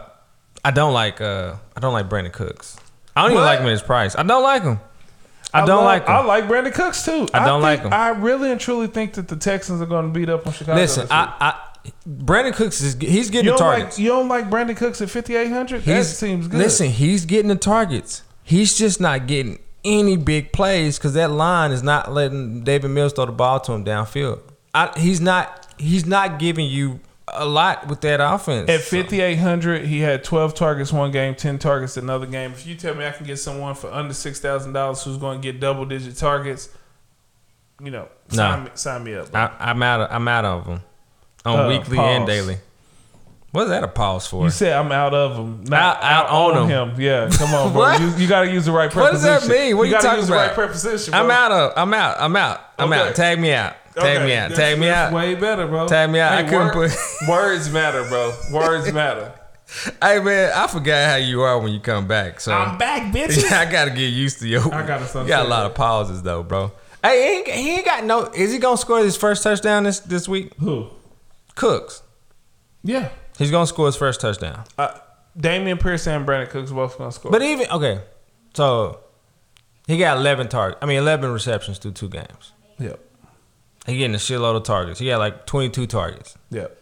I 0.66 0.72
don't 0.72 0.94
like 0.94 1.22
uh, 1.22 1.56
I 1.76 1.80
don't 1.80 1.94
like 1.94 2.10
Brandin 2.10 2.34
Cooks. 2.34 2.78
I 3.16 3.22
don't 3.24 3.32
even 3.32 3.44
like 3.44 3.60
him 3.60 3.66
at 3.68 3.72
his 3.72 3.82
price. 3.82 4.16
I 4.16 4.24
don't 4.24 4.44
like 4.44 4.64
him. 4.64 4.80
I, 5.54 5.66
don't 5.66 5.78
love- 5.78 5.86
like 5.86 6.04
him. 6.04 6.10
I 6.12 6.20
like 6.24 6.44
Brandin 6.46 6.74
Cooks 6.74 7.06
too. 7.06 7.28
I 7.34 7.46
don't 7.46 7.62
like 7.62 7.80
think- 7.82 7.94
him. 7.94 8.00
I 8.00 8.10
really 8.10 8.52
and 8.52 8.60
truly 8.60 8.88
think 8.88 9.14
that 9.14 9.28
the 9.28 9.38
Texans 9.38 9.82
are 9.82 9.86
going 9.86 10.12
to 10.12 10.20
beat 10.20 10.30
up 10.30 10.46
on 10.46 10.52
Chicago. 10.54 10.80
Listen. 10.80 11.08
I, 11.10 11.34
I 11.40 11.67
Brandin 12.08 12.54
Cooks 12.54 12.82
is 12.82 12.96
he's 13.00 13.30
getting 13.30 13.46
you 13.46 13.52
the 13.52 13.58
don't 13.58 13.60
targets. 13.60 13.98
like 13.98 14.04
you 14.04 14.10
don't 14.10 14.28
like 14.28 14.50
Brandin 14.50 14.76
Cooks 14.78 15.02
at 15.02 15.10
fifty 15.10 15.36
eight 15.36 15.50
hundred. 15.52 15.84
That 15.84 16.06
seems 16.06 16.48
good. 16.48 16.58
Listen, 16.58 16.90
he's 16.90 17.26
getting 17.26 17.50
the 17.50 17.56
targets. 17.56 18.24
He's 18.44 18.78
just 18.78 19.00
not 19.02 19.28
getting 19.28 19.60
any 19.84 20.18
big 20.18 20.52
plays 20.52 20.98
because 20.98 21.14
that 21.14 21.32
line 21.32 21.72
is 21.72 21.84
not 21.84 22.12
letting 22.12 22.64
Davis 22.64 22.90
Mills 22.90 23.14
throw 23.14 23.26
the 23.26 23.32
ball 23.32 23.60
to 23.62 23.74
him 23.74 23.84
downfield. 23.86 24.40
I, 24.74 24.92
he's 25.00 25.20
not. 25.22 25.68
He's 25.78 26.06
not 26.06 26.40
giving 26.40 26.66
you 26.68 27.00
a 27.34 27.46
lot 27.46 27.88
with 27.88 28.02
that 28.02 28.20
offense. 28.22 28.70
At 28.70 28.82
So- 28.82 28.98
5,800, 29.04 29.86
he 29.86 30.00
had 30.00 30.24
12 30.24 30.56
targets 30.56 30.94
one 30.94 31.12
game, 31.12 31.36
10 31.36 31.60
targets 31.60 31.98
another 31.98 32.26
game. 32.26 32.52
If 32.52 32.66
you 32.66 32.74
tell 32.76 32.96
me 32.96 33.06
I 33.06 33.12
can 33.12 33.26
get 33.28 33.38
someone 33.38 33.76
for 33.76 33.92
under 33.92 34.14
$6,000 34.14 35.04
who's 35.04 35.18
going 35.18 35.42
to 35.42 35.52
get 35.52 35.60
double 35.60 35.86
digit 35.86 36.16
targets, 36.16 36.70
you 37.84 37.92
know, 37.92 38.08
sign, 38.30 38.60
No. 38.60 38.66
me, 38.66 38.72
sign 38.76 39.04
me 39.04 39.14
up. 39.16 39.32
bro. 39.32 39.42
I, 39.42 39.52
I'm 39.60 39.84
out. 39.84 40.02
Of, 40.02 40.08
I'm 40.12 40.28
out 40.28 40.46
of 40.46 40.66
them 40.66 40.82
on 41.48 41.60
Uh, 41.62 41.68
weekly 41.70 41.98
and 42.00 42.26
daily. 42.28 42.58
What's 43.52 43.70
that 43.70 43.84
a 43.84 43.88
pause 43.88 44.28
for? 44.28 44.44
you 44.44 44.50
said 44.52 44.74
I'm 44.74 44.92
out 44.92 45.14
of 45.14 45.36
him. 45.38 45.64
Not 45.64 46.04
Out- 46.04 46.30
out 46.30 46.58
on 46.58 46.70
him. 46.70 47.00
Yeah, 47.02 47.30
come 47.34 47.54
on, 47.56 47.72
bro. 47.74 47.94
You, 47.94 48.10
you 48.18 48.28
got 48.28 48.42
to 48.42 48.52
use 48.52 48.66
the 48.66 48.72
right 48.72 48.94
What 48.94 49.14
does 49.14 49.22
preposition. 49.24 49.50
that 49.50 49.64
mean? 49.66 49.78
What 49.78 49.84
are 49.84 49.86
you 49.86 49.92
gotta 49.94 50.04
talking 50.04 50.20
use 50.20 50.28
the 50.28 50.34
about? 50.34 50.48
right 50.48 50.54
preposition, 50.56 51.14
I'm 51.14 51.32
out 51.32 51.52
of. 51.52 51.74
I'm 51.78 51.94
out. 51.94 52.18
I'm 52.20 52.36
out. 52.36 52.62
I'm 52.78 52.92
Okay. 52.94 53.02
out. 53.10 53.16
Tag 53.16 53.40
me 53.40 53.54
out. 53.54 53.74
Tag 53.96 54.18
Okay, 54.18 54.26
me 54.26 54.36
out. 54.36 54.50
that's- 54.50 54.58
Tag 54.58 54.80
me 54.80 54.90
out. 54.90 55.12
Way 55.14 55.34
better, 55.36 55.66
bro. 55.66 55.88
Tag 55.88 56.10
me 56.12 56.20
out. 56.20 56.34
I 56.34 56.44
couldn't 56.44 56.76
word- 56.76 56.92
put- 56.92 57.28
words 57.30 57.70
matter, 57.72 58.04
bro. 58.08 58.34
Words 58.52 58.92
matter. 58.94 59.32
Hey 60.02 60.20
man, 60.22 60.54
I 60.56 60.68
forgot 60.68 61.10
how 61.10 61.16
you 61.18 61.42
are 61.42 61.60
when 61.60 61.74
you 61.74 61.82
come 61.82 62.08
back. 62.08 62.40
So 62.40 62.54
I'm 62.54 62.78
back, 62.78 63.12
bitch. 63.14 63.52
I 63.52 63.70
gotta 63.70 63.92
get 63.92 64.14
used 64.14 64.40
to 64.40 64.48
you. 64.48 64.60
I 64.62 64.82
gotta 64.88 65.06
start 65.06 65.26
You 65.26 65.30
got 65.30 65.46
a 65.46 65.50
lot 65.50 65.66
of 65.66 65.76
pauses 65.76 66.22
though, 66.22 66.42
bro. 66.42 66.72
Hey, 67.04 67.22
he 67.22 67.38
ain't, 67.40 67.48
he 67.50 67.76
ain't 67.76 67.86
got 67.86 68.04
no. 68.06 68.28
Is 68.34 68.54
he 68.54 68.60
gonna 68.60 68.78
score 68.78 69.00
his 69.00 69.18
first 69.18 69.44
touchdown 69.44 69.84
this 69.84 70.00
this 70.00 70.26
week? 70.30 70.54
Who? 70.60 70.88
Cooks. 71.58 72.02
Yeah. 72.84 73.10
He's 73.38 73.52
gonna 73.52 73.68
score 73.68 73.86
his 73.88 73.96
first 73.98 74.22
touchdown. 74.22 74.64
Uh, 74.78 74.98
Dameon 75.38 75.80
Pierce 75.80 76.08
and 76.08 76.26
Brandin 76.26 76.50
Cooks 76.50 76.72
both 76.72 76.98
going 76.98 77.10
to 77.12 77.16
score. 77.16 77.32
But 77.32 77.42
even 77.44 77.68
okay, 77.70 78.02
so 78.56 79.00
he 79.86 79.98
got 79.98 80.18
11 80.18 80.48
targets. 80.50 80.80
I 80.82 80.86
mean, 80.88 80.98
11 80.98 81.32
receptions 81.32 81.78
through 81.78 81.92
two 81.92 82.10
games. 82.10 82.54
Yep. 82.80 83.00
He 83.86 83.98
getting 83.98 84.16
a 84.16 84.20
shitload 84.20 84.56
of 84.56 84.64
targets. 84.64 85.00
He 85.00 85.08
got 85.08 85.20
like 85.20 85.46
22 85.46 85.86
targets. 85.88 86.36
Yep. 86.50 86.82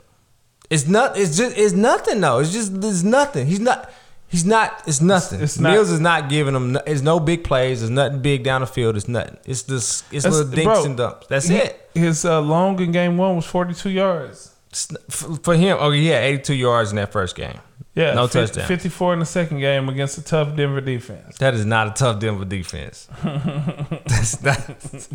It's 0.70 0.88
not. 0.88 1.18
It's 1.18 1.36
just. 1.38 1.58
It's 1.58 1.74
nothing 1.74 2.22
though. 2.22 2.40
It's 2.40 2.52
just. 2.54 2.80
There's 2.82 3.04
nothing. 3.04 3.46
He's 3.48 3.60
not. 3.60 3.92
He's 4.28 4.46
not. 4.46 4.82
It's 4.88 5.02
nothing. 5.02 5.38
It's- 5.40 5.52
it's 5.56 5.60
not- 5.60 5.74
Mills 5.74 5.92
is 5.92 6.00
not 6.00 6.30
giving 6.30 6.56
him. 6.56 6.78
It's 6.88 7.02
no 7.02 7.20
big 7.20 7.44
plays. 7.44 7.82
There's 7.82 7.92
nothing 7.92 8.22
big 8.22 8.44
down 8.44 8.62
the 8.62 8.68
field. 8.68 8.96
It's 8.96 9.08
nothing. 9.08 9.38
It's 9.46 9.62
just. 9.64 10.06
It's 10.12 10.26
little 10.26 10.46
dinks 10.50 10.64
bro, 10.64 10.86
and 10.86 10.98
dumps. 10.98 11.28
That's 11.28 11.48
He- 11.48 11.58
it. 11.58 11.90
His 11.94 12.26
uh, 12.26 12.42
long 12.42 12.80
in 12.82 12.92
game 12.92 13.18
one 13.18 13.36
was 13.36 13.46
42 13.46 13.90
yards. 13.92 14.55
It's 14.76 14.92
n- 14.92 14.98
f- 15.08 15.40
For 15.44 15.56
him, 15.56 15.78
oh 15.80 15.92
yeah, 15.92 16.20
82 16.20 16.54
yards 16.54 16.90
in 16.90 16.98
that 16.98 17.14
first 17.14 17.34
game. 17.38 17.58
Yeah. 17.94 18.14
No 18.14 18.28
touchdown. 18.28 18.68
54 18.68 19.14
in 19.14 19.20
the 19.20 19.26
second 19.26 19.60
game 19.62 19.88
against 19.88 20.18
a 20.18 20.22
tough 20.22 20.54
Denver 20.58 20.82
defense. 20.82 21.38
That 21.38 21.54
is 21.54 21.66
not 21.66 21.88
a 21.88 21.92
tough 21.92 22.20
Denver 22.20 22.44
defense. 22.44 23.08
That's 23.24 24.44
not. 24.44 24.58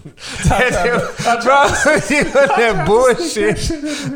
That, 0.48 1.42
bro, 1.44 1.64
you 2.16 2.24
that 2.24 2.86
bullshit. 2.86 3.56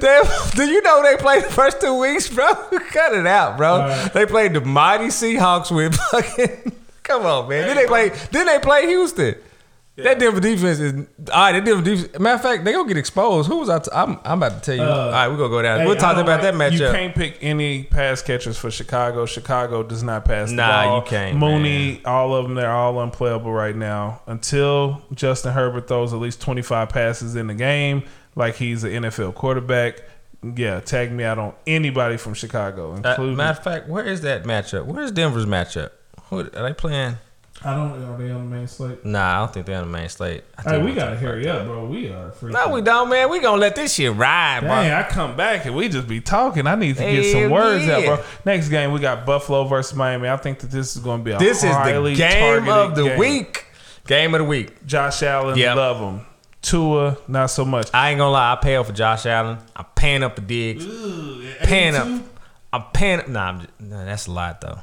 They, 0.00 0.22
do 0.54 0.64
you 0.70 0.80
know 0.82 1.02
they 1.02 1.16
played 1.16 1.44
the 1.44 1.50
first 1.50 1.80
two 1.80 1.98
weeks, 1.98 2.28
bro? 2.30 2.54
Cut 2.54 3.12
it 3.12 3.26
out, 3.26 3.58
bro. 3.58 3.74
Alright. 3.82 4.12
They 4.14 4.24
played 4.26 4.54
the 4.54 4.60
mighty 4.62 5.06
Seahawks 5.08 5.70
with 5.74 5.94
fucking. 5.94 6.72
Come 7.02 7.26
on, 7.26 7.48
man. 7.50 7.66
Then 7.66 7.76
they 7.76 7.86
play. 7.86 8.08
Then 8.30 8.46
they 8.46 8.58
play 8.60 8.86
Houston. 8.86 9.34
That 9.96 10.18
Denver 10.18 10.40
defense 10.40 10.80
is 10.80 10.92
all 11.32 11.40
right. 11.40 11.52
That 11.52 11.64
Denver 11.64 11.80
defense. 11.82 12.18
Matter 12.18 12.34
of 12.34 12.42
fact, 12.42 12.64
they 12.64 12.72
gonna 12.72 12.88
get 12.88 12.96
exposed. 12.96 13.48
Who 13.48 13.58
was 13.58 13.68
I? 13.68 13.78
T- 13.78 13.90
I'm, 13.94 14.18
I'm 14.24 14.42
about 14.42 14.54
to 14.54 14.60
tell 14.60 14.74
you. 14.74 14.82
all 14.82 15.10
right, 15.12 15.28
we're 15.28 15.36
gonna 15.36 15.48
go 15.50 15.62
down. 15.62 15.78
Hey, 15.80 15.86
we'll 15.86 15.94
I 15.96 15.98
talk 16.00 16.16
don't 16.16 16.24
about 16.24 16.42
that 16.42 16.56
like- 16.56 16.72
You 16.72 16.80
can't 16.80 17.14
pick 17.14 17.38
any 17.42 17.84
pass 17.84 18.20
catchers 18.20 18.58
for 18.58 18.72
Chicago. 18.72 19.24
Chicago 19.24 19.84
does 19.84 20.02
not 20.02 20.24
pass 20.24 20.50
the 20.50 20.56
Nah, 20.56 20.84
ball. 20.84 20.96
you 20.98 21.04
can't, 21.06 21.36
Mooney, 21.38 22.04
all 22.04 22.34
of 22.34 22.44
them, 22.44 22.56
they're 22.56 22.72
all 22.72 22.98
unplayable 23.00 23.52
right 23.52 23.76
now. 23.76 24.20
Until 24.26 25.00
Justin 25.14 25.52
Herbert 25.52 25.86
throws 25.86 26.12
at 26.12 26.18
least 26.18 26.40
25 26.40 26.88
passes 26.88 27.36
in 27.36 27.46
the 27.46 27.54
game, 27.54 28.02
like 28.34 28.56
he's 28.56 28.82
an 28.82 28.90
NFL 29.04 29.34
quarterback. 29.34 30.00
Yeah, 30.56 30.80
tag 30.80 31.12
me 31.12 31.22
out 31.22 31.38
on 31.38 31.54
anybody 31.68 32.16
from 32.16 32.34
Chicago, 32.34 32.94
Uh, 32.94 32.96
including. 32.96 33.36
matter 33.36 33.58
of 33.58 33.64
fact, 33.64 33.88
where 33.88 34.04
is 34.04 34.22
that 34.22 34.42
matchup? 34.42 34.86
Where's 34.86 35.12
Denver's 35.12 35.46
matchup? 35.46 35.90
Who 36.30 36.40
are 36.40 36.42
they 36.42 36.72
playing? 36.74 37.18
I 37.66 37.74
don't. 37.74 38.02
Are 38.02 38.18
they 38.18 38.30
on 38.30 38.50
the 38.50 38.56
main 38.56 38.68
slate? 38.68 39.04
Nah, 39.04 39.36
I 39.36 39.38
don't 39.40 39.54
think 39.54 39.66
they're 39.66 39.78
on 39.80 39.90
the 39.90 39.98
main 39.98 40.08
slate. 40.08 40.44
I 40.58 40.62
Hey, 40.62 40.70
think 40.72 40.84
we 40.84 40.94
gotta 40.94 41.16
hurry 41.16 41.48
up, 41.48 41.64
bro. 41.66 41.86
We 41.86 42.08
are. 42.10 42.32
No, 42.42 42.68
we 42.70 42.82
don't, 42.82 43.08
man. 43.08 43.30
We 43.30 43.40
gonna 43.40 43.60
let 43.60 43.74
this 43.74 43.94
shit 43.94 44.14
ride, 44.14 44.60
bro. 44.60 44.68
Dang, 44.68 44.92
I 44.92 45.02
come 45.08 45.34
back 45.36 45.64
and 45.64 45.74
we 45.74 45.88
just 45.88 46.06
be 46.06 46.20
talking. 46.20 46.66
I 46.66 46.74
need 46.74 46.96
to 46.96 47.02
get 47.02 47.32
some 47.32 47.40
Hell 47.42 47.50
words 47.50 47.88
out, 47.88 48.02
yeah. 48.02 48.16
bro. 48.16 48.24
Next 48.44 48.68
game 48.68 48.92
we 48.92 49.00
got 49.00 49.24
Buffalo 49.24 49.64
versus 49.64 49.96
Miami. 49.96 50.28
I 50.28 50.36
think 50.36 50.58
that 50.58 50.70
this 50.70 50.94
is 50.94 51.02
going 51.02 51.20
to 51.20 51.24
be 51.24 51.30
a 51.30 51.38
This 51.38 51.58
is 51.64 51.70
the 51.70 51.74
highly 51.74 52.14
game 52.14 52.64
targeted 52.64 52.68
of 52.68 52.94
the 52.96 53.04
game. 53.08 53.18
week. 53.18 53.64
Game 54.06 54.34
of 54.34 54.40
the 54.40 54.44
week. 54.44 54.84
Josh 54.86 55.22
Allen, 55.22 55.56
Yep. 55.56 55.76
love 55.76 55.98
him. 56.00 56.26
Tua, 56.60 57.16
not 57.28 57.46
so 57.46 57.64
much. 57.64 57.88
I 57.94 58.10
ain't 58.10 58.18
gonna 58.18 58.30
lie. 58.30 58.52
I 58.52 58.56
pay 58.56 58.76
up 58.76 58.86
for 58.86 58.92
Josh 58.92 59.24
Allen. 59.26 59.58
I'm 59.76 59.84
paying 59.94 60.22
up 60.22 60.34
for 60.36 60.42
Diggs. 60.42 60.84
Paying 61.62 61.94
up. 61.94 62.08
I'm 62.72 62.82
paying 62.92 63.20
up. 63.20 63.28
Nah, 63.28 63.48
I'm 63.48 63.60
just, 63.60 63.70
nah, 63.80 64.04
that's 64.04 64.26
a 64.26 64.30
lot 64.32 64.60
though. 64.60 64.78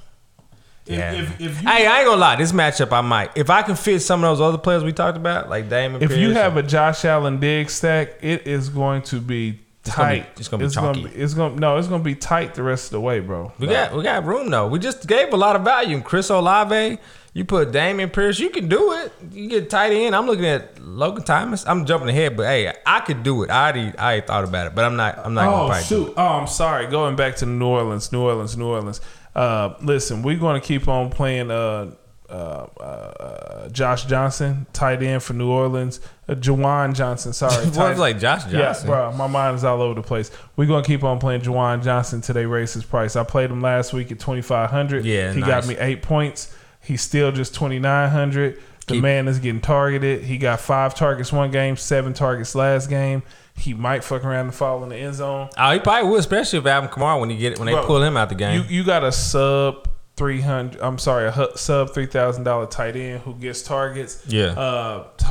Yeah. 0.86 1.14
If, 1.14 1.20
if, 1.40 1.42
if 1.42 1.62
you, 1.64 1.70
hey, 1.70 1.86
I 1.88 2.00
ain't 2.00 2.08
gonna 2.08 2.20
lie. 2.20 2.36
This 2.36 2.52
matchup, 2.52 2.92
I 2.92 3.02
might. 3.02 3.32
If 3.36 3.50
I 3.50 3.62
can 3.62 3.76
fit 3.76 4.00
some 4.02 4.24
of 4.24 4.30
those 4.30 4.42
other 4.42 4.58
players 4.58 4.84
we 4.84 4.92
talked 4.94 5.18
about, 5.18 5.50
like 5.50 5.70
Damon. 5.70 6.02
if 6.02 6.12
you 6.12 6.28
Pierce 6.30 6.38
have 6.38 6.58
a 6.58 6.64
Josh 6.64 7.06
Allen 7.06 7.40
dig 7.40 7.70
stack, 7.70 8.16
it 8.22 8.48
is 8.48 8.70
going 8.70 9.04
to 9.04 9.22
be 9.22 9.60
It's 9.86 9.96
gonna 9.96 10.14
be- 10.14 10.20
tight. 10.22 10.30
it's 10.40 10.48
gonna 10.48 10.62
be 10.62 10.66
it's 10.66 10.74
chalky. 10.76 11.02
gonna 11.04 11.14
be, 11.14 11.22
it's 11.22 11.34
gonna 11.34 11.56
no, 11.56 11.78
it's 11.78 11.88
gonna 11.88 12.04
be 12.04 12.16
tight 12.16 12.56
the 12.56 12.64
rest 12.64 12.86
of 12.86 12.92
the 12.92 13.02
way, 13.02 13.20
bro. 13.20 13.52
We 13.60 13.68
got 13.68 13.96
we 13.96 14.04
got 14.04 14.26
room 14.26 14.50
though. 14.50 14.68
We 14.68 14.80
just 14.80 15.08
gave 15.08 15.32
a 15.34 15.38
lot 15.38 15.56
of 15.56 15.64
value. 15.64 16.02
Chris 16.02 16.30
Olave, 16.32 16.98
you 17.34 17.46
put 17.46 17.72
Dameon 17.72 18.12
Pierce, 18.12 18.40
you 18.40 18.50
can 18.50 18.68
do 18.68 18.92
it. 18.94 19.14
You 19.32 19.48
get 19.50 19.70
tight 19.70 19.92
end. 19.94 20.16
I'm 20.16 20.26
looking 20.26 20.46
at 20.46 20.82
Logan 20.84 21.24
Thomas. 21.24 21.66
I'm 21.66 21.86
jumping 21.86 22.10
ahead, 22.10 22.36
but 22.36 22.48
hey, 22.48 22.74
I 22.86 23.00
could 23.02 23.24
do 23.24 23.44
it. 23.44 23.50
I 23.52 23.64
already 23.70 23.98
I 23.98 24.04
already 24.14 24.28
thought 24.28 24.44
about 24.44 24.68
it, 24.68 24.76
but 24.76 24.84
I'm 24.84 24.96
not 24.96 25.20
I'm 25.20 25.34
not 25.36 25.46
gonna 25.46 25.64
Oh 25.64 25.68
do 25.68 25.74
it. 25.80 25.84
shoot! 25.86 26.14
Oh, 26.18 26.28
I'm 26.28 26.48
sorry. 26.48 26.88
Going 26.88 27.16
back 27.16 27.36
to 27.38 27.46
New 27.46 27.68
Orleans, 27.68 28.12
New 28.12 28.22
Orleans, 28.24 28.58
New 28.58 28.66
Orleans. 28.68 29.00
Uh, 29.36 29.76
listen, 29.82 30.24
we're 30.24 30.38
going 30.40 30.60
to 30.60 30.66
keep 30.66 30.88
on 30.88 31.10
playing. 31.10 31.52
Uh, 31.52 31.92
uh, 32.30 32.34
uh, 32.80 33.70
Josh 33.70 34.06
Johnson, 34.06 34.66
tight 34.72 35.04
end 35.04 35.22
for 35.22 35.34
New 35.34 35.50
Orleans. 35.50 36.00
Uh, 36.30 36.34
Juwan 36.36 36.94
Johnson, 36.96 37.34
sorry, 37.34 37.66
was 37.70 38.00
like 38.00 38.20
Josh 38.20 38.46
Yeah, 38.46 38.68
Johnson. 38.68 38.88
bro, 38.88 39.12
my 39.12 39.28
mind 39.28 39.58
is 39.58 39.66
all 39.66 39.82
over 39.82 39.96
the 39.96 40.02
place. 40.08 40.32
We're 40.56 40.68
gonna 40.68 40.82
keep 40.86 41.04
on 41.04 41.20
playing 41.20 41.42
Juwan 41.42 41.84
Johnson 41.84 42.22
today. 42.22 42.46
Raise 42.46 42.74
his 42.74 42.86
price. 42.86 43.18
I 43.18 43.26
played 43.26 43.52
him 43.52 43.62
last 43.62 43.92
week 43.92 44.14
at 44.14 44.20
twenty 44.20 44.42
five 44.42 44.70
hundred. 44.70 45.04
Yeah, 45.04 45.34
he 45.34 45.42
nice. 45.42 45.50
got 45.50 45.68
me 45.68 45.76
eight 45.78 46.04
points. 46.04 46.56
He's 46.82 47.02
still 47.02 47.34
just 47.34 47.54
twenty 47.54 47.80
nine 47.80 48.10
hundred. 48.10 48.62
The 48.88 48.94
Keep- 48.94 49.02
man 49.04 49.28
is 49.28 49.40
getting 49.40 49.60
targeted. 49.60 50.24
He 50.24 50.38
got 50.38 50.62
five 50.62 50.96
targets 50.96 51.34
one 51.34 51.52
game, 51.52 51.76
seven 51.76 52.14
targets 52.14 52.56
last 52.56 52.90
game. 52.90 53.24
He 53.58 53.74
might 53.74 54.04
fuck 54.04 54.24
around 54.26 54.46
and 54.48 54.56
fall 54.56 54.82
in 54.84 54.90
the 54.90 54.96
end 54.96 55.16
zone. 55.16 55.50
Oh, 55.58 55.72
he 55.72 55.80
probably 55.80 56.10
would, 56.10 56.20
especially 56.20 56.60
if 56.60 56.66
Alvin 56.66 56.90
Kamara 56.90 57.20
when 57.20 57.30
he 57.30 57.38
get 57.38 57.60
when 57.60 57.68
they 57.68 57.74
Bro, 57.74 57.86
pull 57.86 58.02
him 58.02 58.18
out 58.18 58.30
the 58.30 58.36
game. 58.36 58.64
you 58.70 58.78
you 58.80 58.84
got 58.84 59.04
a 59.04 59.12
sub 59.12 59.88
three 60.16 60.42
hundred. 60.42 60.82
I'm 60.82 60.98
sorry, 60.98 61.28
a 61.28 61.58
sub 61.58 61.94
three 61.94 62.08
thousand 62.08 62.44
dollar 62.44 62.66
tight 62.66 62.96
end 62.96 63.22
who 63.22 63.36
gets 63.36 63.62
targets. 63.62 64.24
Yeah. 64.28 64.48
Uh, 64.60 65.08
T- 65.18 65.26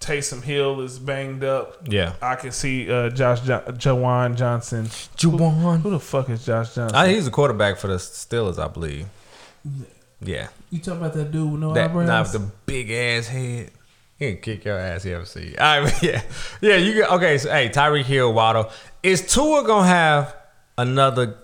Taysom 0.00 0.42
Hill 0.42 0.80
is 0.80 0.98
banged 0.98 1.44
up. 1.44 1.76
yeah. 1.86 2.14
I 2.22 2.34
can 2.34 2.52
see 2.52 2.90
uh, 2.90 3.10
Josh 3.10 3.40
jo- 3.42 3.62
Juwan 3.68 4.34
Johnson. 4.36 4.86
Juwan. 4.86 5.80
Who 5.82 5.90
the 5.90 6.00
fuck 6.00 6.28
is 6.30 6.44
Josh 6.44 6.74
Johnson? 6.74 6.96
I, 6.96 7.08
he's 7.08 7.26
a 7.26 7.30
quarterback 7.30 7.76
for 7.78 7.86
the 7.88 7.96
Steelers, 7.96 8.58
I 8.58 8.68
believe. 8.68 9.06
Yeah. 10.22 10.48
you 10.70 10.78
talking 10.80 11.00
about 11.00 11.12
that 11.14 11.30
dude 11.32 11.50
with 11.52 11.60
no 11.60 11.72
That 11.74 11.94
not 11.94 12.22
with 12.24 12.32
the 12.32 12.50
big 12.66 12.90
ass 12.90 13.26
head. 13.28 13.70
He 14.20 14.34
can 14.34 14.40
kick 14.42 14.64
your 14.64 14.78
ass 14.78 15.04
you 15.04 15.16
ever 15.16 15.24
see. 15.24 15.56
All 15.56 15.80
right, 15.82 16.02
yeah. 16.02 16.22
Yeah, 16.60 16.76
you 16.76 16.92
get 16.94 17.10
okay, 17.10 17.38
so 17.38 17.50
hey, 17.50 17.68
Tyreek 17.70 18.04
Hill, 18.04 18.32
Waddle. 18.32 18.70
Is 19.02 19.26
Tua 19.32 19.64
gonna 19.66 19.88
have 19.88 20.36
another 20.78 21.36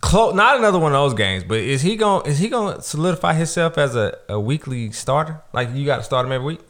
close, 0.00 0.34
not 0.34 0.58
another 0.58 0.78
one 0.78 0.92
of 0.92 0.98
those 1.00 1.14
games, 1.14 1.44
but 1.44 1.58
is 1.58 1.80
he 1.82 1.96
gonna 1.96 2.24
Is 2.28 2.38
he 2.38 2.48
to 2.50 2.82
solidify 2.82 3.34
himself 3.34 3.78
as 3.78 3.94
a, 3.96 4.18
a 4.28 4.38
weekly 4.38 4.90
starter? 4.90 5.40
Like 5.52 5.68
you 5.74 5.86
got 5.86 5.98
to 5.98 6.02
start 6.02 6.26
him 6.26 6.32
every 6.32 6.46
week. 6.46 6.60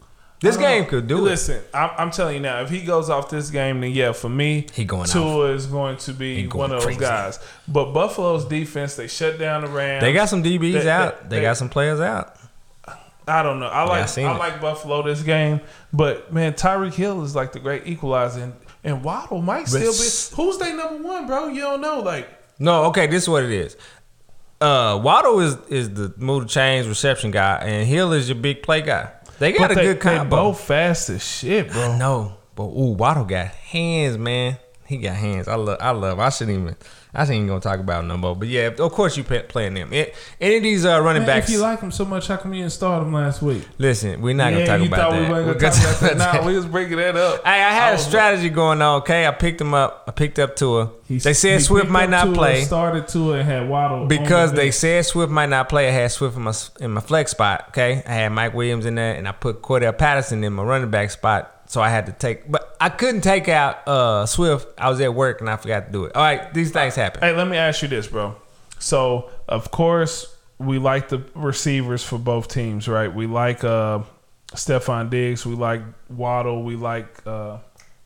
This 0.40 0.58
game 0.58 0.84
could 0.84 1.06
do 1.06 1.18
it. 1.18 1.30
Listen, 1.30 1.62
I'm, 1.72 1.90
I'm 1.96 2.10
telling 2.10 2.34
you 2.34 2.40
now, 2.42 2.60
if 2.60 2.68
he 2.68 2.82
goes 2.82 3.08
off 3.08 3.30
this 3.30 3.48
game, 3.48 3.80
then 3.80 3.92
yeah, 3.92 4.12
for 4.12 4.28
me, 4.28 4.66
He 4.74 4.84
going 4.84 5.06
Tua 5.08 5.52
is 5.52 5.64
going 5.64 5.96
to 5.96 6.12
be 6.12 6.42
going 6.42 6.58
one 6.70 6.72
of 6.72 6.82
crazy. 6.82 7.00
those 7.00 7.08
guys. 7.08 7.38
But 7.66 7.94
Buffalo's 7.94 8.44
defense, 8.44 8.94
they 8.96 9.06
shut 9.06 9.38
down 9.38 9.62
the 9.62 9.68
Rams. 9.68 10.02
They 10.02 10.12
got 10.12 10.28
some 10.28 10.42
DBs 10.42 10.82
They- 10.82 10.90
out. 10.90 11.22
they- 11.22 11.28
They, 11.30 11.36
they- 11.36 11.42
got 11.42 11.56
some 11.56 11.70
players 11.70 11.98
out. 11.98 12.36
I 13.26 13.42
don't 13.42 13.58
know. 13.60 13.66
I 13.66 13.82
I 13.84 13.88
like 13.88 14.08
seen 14.08 14.26
I 14.26 14.34
it. 14.34 14.38
like 14.38 14.60
Buffalo 14.60 15.02
this 15.02 15.22
game, 15.22 15.60
but 15.92 16.32
man, 16.32 16.52
Tyreek 16.52 16.94
Hill 16.94 17.22
is 17.24 17.34
like 17.34 17.52
the 17.52 17.60
great 17.60 17.86
equalizer, 17.86 18.42
and, 18.42 18.52
and 18.82 19.02
Waddle 19.02 19.40
might 19.40 19.66
still 19.68 19.92
be. 19.92 20.36
Who's 20.36 20.58
they 20.58 20.74
number 20.76 21.02
one, 21.02 21.26
bro? 21.26 21.48
You 21.48 21.60
don't 21.60 21.80
know. 21.80 22.00
Like 22.00 22.28
No, 22.58 22.84
okay, 22.84 23.06
this 23.06 23.22
is 23.24 23.28
what 23.28 23.44
it 23.44 23.50
is. 23.50 23.76
Uh, 24.60 25.00
Waddle 25.02 25.40
is 25.40 25.56
is 25.68 25.90
the 25.94 26.12
move 26.16 26.48
change 26.48 26.86
reception 26.86 27.30
guy, 27.30 27.56
and 27.58 27.86
Hill 27.86 28.12
is 28.12 28.28
your 28.28 28.36
big 28.36 28.62
play 28.62 28.82
guy. 28.82 29.10
They 29.38 29.52
got 29.52 29.72
a 29.72 29.74
they, 29.74 29.82
good 29.82 29.96
they 29.96 30.16
combo. 30.16 30.36
both 30.36 30.60
fast 30.60 31.10
as 31.10 31.24
shit, 31.24 31.70
bro. 31.70 31.96
No, 31.96 32.36
but 32.54 32.64
ooh, 32.64 32.92
Waddle 32.92 33.24
got 33.24 33.48
hands, 33.48 34.16
man. 34.16 34.58
He 34.86 34.98
got 34.98 35.16
hands. 35.16 35.48
I 35.48 35.54
love. 35.56 35.78
I 35.80 35.90
love. 35.90 36.20
I 36.20 36.28
shouldn't 36.28 36.58
even. 36.58 36.76
I 37.14 37.24
ain't 37.30 37.46
gonna 37.46 37.60
talk 37.60 37.78
about 37.80 38.04
no 38.04 38.16
more. 38.16 38.34
But 38.34 38.48
yeah, 38.48 38.70
of 38.78 38.92
course 38.92 39.16
you 39.16 39.22
play, 39.24 39.42
playing 39.42 39.74
them. 39.74 39.92
It, 39.92 40.14
any 40.40 40.56
of 40.56 40.62
these 40.64 40.84
uh, 40.84 41.00
running 41.00 41.22
Man, 41.22 41.26
backs. 41.28 41.46
if 41.48 41.52
you 41.52 41.60
like 41.60 41.80
them 41.80 41.92
so 41.92 42.04
much, 42.04 42.26
how 42.26 42.36
come 42.36 42.52
you 42.54 42.62
didn't 42.62 42.72
start 42.72 43.02
him 43.02 43.12
last 43.12 43.40
week? 43.40 43.66
listen, 43.78 44.20
we're 44.20 44.34
not 44.34 44.52
yeah, 44.52 44.66
gonna 44.66 44.66
talk 44.66 44.80
you 44.80 44.86
about 44.88 44.98
thought 44.98 45.10
that. 45.12 45.28
we 45.28 45.34
We're 45.34 45.54
gonna 45.54 45.74
talk 45.74 45.98
about 45.98 46.18
that. 46.18 46.40
Nah, 46.40 46.46
we 46.46 46.56
was 46.56 46.66
breaking 46.66 46.96
that 46.96 47.16
up. 47.16 47.44
Hey, 47.44 47.50
I 47.62 47.70
had 47.70 47.90
a 47.90 47.92
was- 47.94 48.04
strategy 48.06 48.48
going 48.50 48.82
on. 48.82 49.02
Okay, 49.02 49.26
I 49.26 49.30
picked 49.30 49.60
him 49.60 49.74
up. 49.74 50.04
I 50.08 50.10
picked 50.10 50.38
up 50.38 50.56
Tua. 50.56 50.90
He- 51.06 51.18
They 51.18 51.34
said 51.34 51.62
Swift 51.62 51.88
might 51.88 52.10
not 52.10 52.24
Tua, 52.24 52.34
play 52.34 52.64
Started 52.64 53.06
to 53.08 53.32
and 53.34 53.46
had 53.48 53.68
Waddle 53.68 54.06
because 54.06 54.50
the 54.50 54.56
they 54.56 54.70
said 54.70 55.04
Swift 55.06 55.30
might 55.30 55.50
not 55.50 55.68
play. 55.68 55.88
I 55.88 55.92
had 55.92 56.10
Swift 56.10 56.36
in 56.36 56.42
my 56.42 56.54
in 56.80 56.90
my 56.90 57.00
flex 57.00 57.30
spot. 57.30 57.66
Okay, 57.68 58.02
I 58.06 58.12
had 58.12 58.30
Mike 58.30 58.54
Williams 58.54 58.86
in 58.86 58.94
there, 58.96 59.14
and 59.14 59.28
I 59.28 59.32
put 59.32 59.62
Cordell 59.62 59.96
Patterson 59.96 60.42
in 60.42 60.52
my 60.52 60.62
running 60.62 60.90
back 60.90 61.10
spot. 61.10 61.50
So 61.66 61.80
I 61.80 61.88
had 61.88 62.06
to 62.06 62.12
take, 62.12 62.50
but 62.50 62.76
I 62.80 62.88
couldn't 62.88 63.22
take 63.22 63.48
out 63.48 63.86
uh, 63.88 64.26
Swift. 64.26 64.68
I 64.78 64.90
was 64.90 65.00
at 65.00 65.14
work 65.14 65.40
and 65.40 65.48
I 65.50 65.56
forgot 65.56 65.86
to 65.86 65.92
do 65.92 66.04
it. 66.04 66.14
All 66.14 66.22
right, 66.22 66.52
these 66.54 66.70
things 66.70 66.94
happen. 66.94 67.20
Hey, 67.22 67.34
let 67.34 67.48
me 67.48 67.56
ask 67.56 67.82
you 67.82 67.88
this, 67.88 68.06
bro. 68.06 68.36
So, 68.78 69.30
of 69.48 69.70
course, 69.70 70.36
we 70.58 70.78
like 70.78 71.08
the 71.08 71.22
receivers 71.34 72.04
for 72.04 72.18
both 72.18 72.48
teams, 72.48 72.86
right? 72.86 73.12
We 73.12 73.26
like 73.26 73.64
uh, 73.64 74.00
Stefon 74.52 75.10
Diggs, 75.10 75.44
we 75.46 75.54
like 75.54 75.82
Waddle, 76.10 76.62
we 76.62 76.76
like 76.76 77.26
uh, 77.26 77.58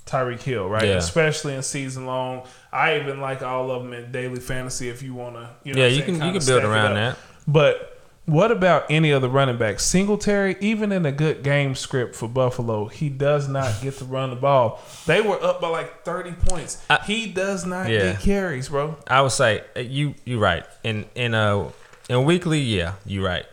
Tyreek 0.07 0.41
Hill, 0.41 0.69
right? 0.69 0.85
Yeah. 0.87 0.95
Especially 0.97 1.55
in 1.55 1.63
season 1.63 2.07
long. 2.07 2.47
I 2.73 2.99
even 3.01 3.21
like 3.21 3.43
all 3.43 3.71
of 3.71 3.83
them 3.83 3.93
in 3.93 4.13
daily 4.13 4.41
fantasy 4.41 4.89
if 4.89 5.03
you 5.03 5.15
want 5.15 5.35
to, 5.35 5.51
you 5.65 5.75
know, 5.75 5.81
Yeah, 5.83 5.89
you 5.89 6.03
can- 6.03 6.15
you 6.15 6.39
can 6.39 6.47
build 6.47 6.65
around 6.65 6.95
that. 6.95 7.19
But 7.47 7.98
what 8.29 8.53
about 8.53 8.85
any 8.91 9.13
other 9.13 9.29
running 9.29 9.57
back? 9.57 9.81
Singletary, 9.81 10.57
even 10.61 10.93
in 10.93 11.07
a 11.07 11.13
good 11.13 11.43
game 11.43 11.75
script 11.75 12.15
for 12.15 12.29
Buffalo, 12.29 12.87
he 12.87 13.09
does 13.09 13.49
not 13.49 13.73
get 13.83 13.97
to 13.99 14.05
run 14.05 14.31
the 14.31 14.37
ball. 14.37 14.81
They 15.07 15.21
were 15.21 15.43
up 15.43 15.61
by 15.61 15.69
like 15.69 16.05
30 16.05 16.33
points. 16.33 16.85
I- 16.91 17.01
he 17.07 17.27
does 17.27 17.65
not 17.67 17.89
Yeah. 17.89 18.13
get 18.13 18.21
carries, 18.21 18.69
bro. 18.69 18.97
I 19.07 19.23
would 19.23 19.33
say 19.33 19.63
uh, 19.77 19.81
you 19.81 20.15
you 20.25 20.39
right. 20.39 20.65
In 20.85 21.07
in 21.15 21.35
uh 21.35 21.71
in 22.09 22.25
weekly, 22.25 22.61
yeah, 22.61 22.93
you 23.07 23.25
right. 23.25 23.47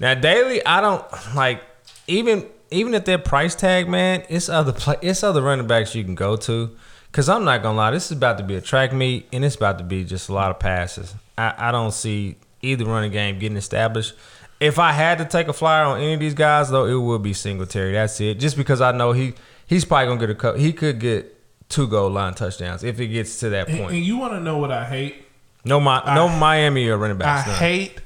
Now 0.00 0.14
daily, 0.14 0.64
I 0.66 0.80
don't 0.80 1.04
like 1.34 1.62
even 2.06 2.46
even 2.70 2.94
at 2.94 3.04
that 3.04 3.24
price 3.26 3.54
tag, 3.54 3.88
man. 3.88 4.24
It's 4.30 4.48
other 4.48 4.72
play, 4.72 4.96
it's 5.02 5.22
other 5.22 5.42
running 5.42 5.66
backs 5.66 5.94
you 5.94 6.04
can 6.04 6.14
go 6.14 6.36
to. 6.36 6.70
Cause 7.12 7.28
I'm 7.28 7.44
not 7.44 7.62
gonna 7.62 7.76
lie, 7.76 7.90
this 7.90 8.06
is 8.06 8.12
about 8.16 8.38
to 8.38 8.44
be 8.44 8.54
a 8.56 8.62
track 8.62 8.94
meet, 8.94 9.28
and 9.34 9.44
it's 9.44 9.54
about 9.56 9.76
to 9.76 9.84
be 9.84 10.02
just 10.02 10.30
a 10.30 10.32
lot 10.32 10.50
of 10.50 10.58
passes. 10.58 11.14
I, 11.36 11.52
I 11.68 11.70
don't 11.70 11.92
see 11.92 12.36
either 12.62 12.84
running 12.84 13.12
game 13.12 13.38
getting 13.38 13.56
established. 13.58 14.14
If 14.60 14.78
I 14.78 14.92
had 14.92 15.18
to 15.18 15.24
take 15.24 15.48
a 15.48 15.52
flyer 15.52 15.84
on 15.86 16.00
any 16.00 16.14
of 16.14 16.20
these 16.20 16.34
guys, 16.34 16.70
though, 16.70 16.86
it 16.86 16.94
would 16.94 17.22
be 17.22 17.32
Singletary. 17.32 17.92
That's 17.92 18.20
it. 18.20 18.38
Just 18.38 18.56
because 18.56 18.80
I 18.80 18.92
know 18.92 19.12
he 19.12 19.34
he's 19.66 19.84
probably 19.84 20.06
gonna 20.06 20.20
get 20.20 20.30
a 20.30 20.34
couple. 20.34 20.60
He 20.60 20.72
could 20.72 21.00
get 21.00 21.36
two 21.68 21.88
goal 21.88 22.10
line 22.10 22.34
touchdowns 22.34 22.84
if 22.84 23.00
it 23.00 23.08
gets 23.08 23.40
to 23.40 23.48
that 23.50 23.66
point. 23.68 23.92
and 23.92 24.04
you 24.04 24.18
want 24.18 24.34
to 24.34 24.40
know 24.40 24.58
what 24.58 24.70
I 24.70 24.84
hate? 24.84 25.24
No, 25.64 25.80
my 25.80 26.02
no 26.14 26.28
I- 26.28 26.38
Miami 26.38 26.88
or 26.88 26.96
running 26.98 27.16
I 27.16 27.18
backs. 27.20 27.46
none. 27.48 27.56
hate, 27.56 28.00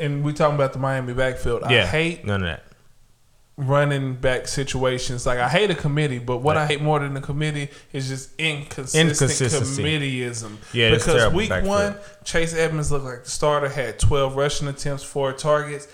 and 0.00 0.24
we 0.24 0.32
talking 0.32 0.54
about 0.56 0.72
the 0.72 0.78
Miami 0.78 1.12
backfield. 1.14 1.62
Yeah, 1.70 1.82
I 1.82 1.86
hate 1.86 2.24
none 2.24 2.42
of 2.42 2.46
that. 2.48 2.64
Running 3.60 4.14
back 4.14 4.48
situations. 4.48 5.26
Like 5.26 5.38
I 5.38 5.48
hate 5.48 5.70
a 5.70 5.74
committee, 5.74 6.18
but 6.18 6.38
what 6.38 6.56
I 6.56 6.66
hate 6.66 6.80
more 6.80 6.98
than 6.98 7.14
the 7.14 7.20
committee 7.20 7.68
is 7.92 8.08
just 8.08 8.30
inconsistent 8.38 9.76
committeeism. 9.76 10.58
Yeah, 10.72 10.90
because 10.90 11.32
week 11.32 11.50
backfield. 11.50 11.68
one, 11.68 11.96
Chase 12.24 12.54
Edmonds 12.54 12.90
looked 12.90 13.04
like 13.04 13.24
the 13.24 13.30
starter. 13.30 13.68
Had 13.68 13.98
twelve 13.98 14.36
rushing 14.36 14.68
attempts, 14.68 15.02
four 15.02 15.32
targets. 15.32 15.86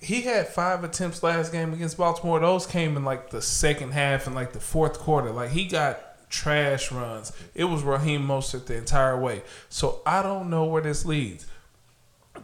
He 0.00 0.22
had 0.22 0.48
five 0.48 0.82
attempts 0.82 1.22
last 1.22 1.52
game 1.52 1.74
against 1.74 1.98
Baltimore. 1.98 2.40
Those 2.40 2.66
came 2.66 2.96
in 2.96 3.04
like 3.04 3.30
the 3.30 3.42
second 3.42 3.92
half 3.92 4.26
and 4.26 4.34
like 4.34 4.52
the 4.52 4.60
fourth 4.60 4.98
quarter. 4.98 5.30
Like 5.30 5.50
he 5.50 5.66
got 5.66 6.00
trash 6.30 6.90
runs. 6.90 7.32
It 7.54 7.64
was 7.64 7.82
Raheem 7.82 8.26
Mostert 8.26 8.66
the 8.66 8.76
entire 8.76 9.18
way. 9.18 9.42
So 9.68 10.00
I 10.06 10.22
don't 10.22 10.48
know 10.48 10.64
where 10.64 10.80
this 10.80 11.04
leads 11.04 11.46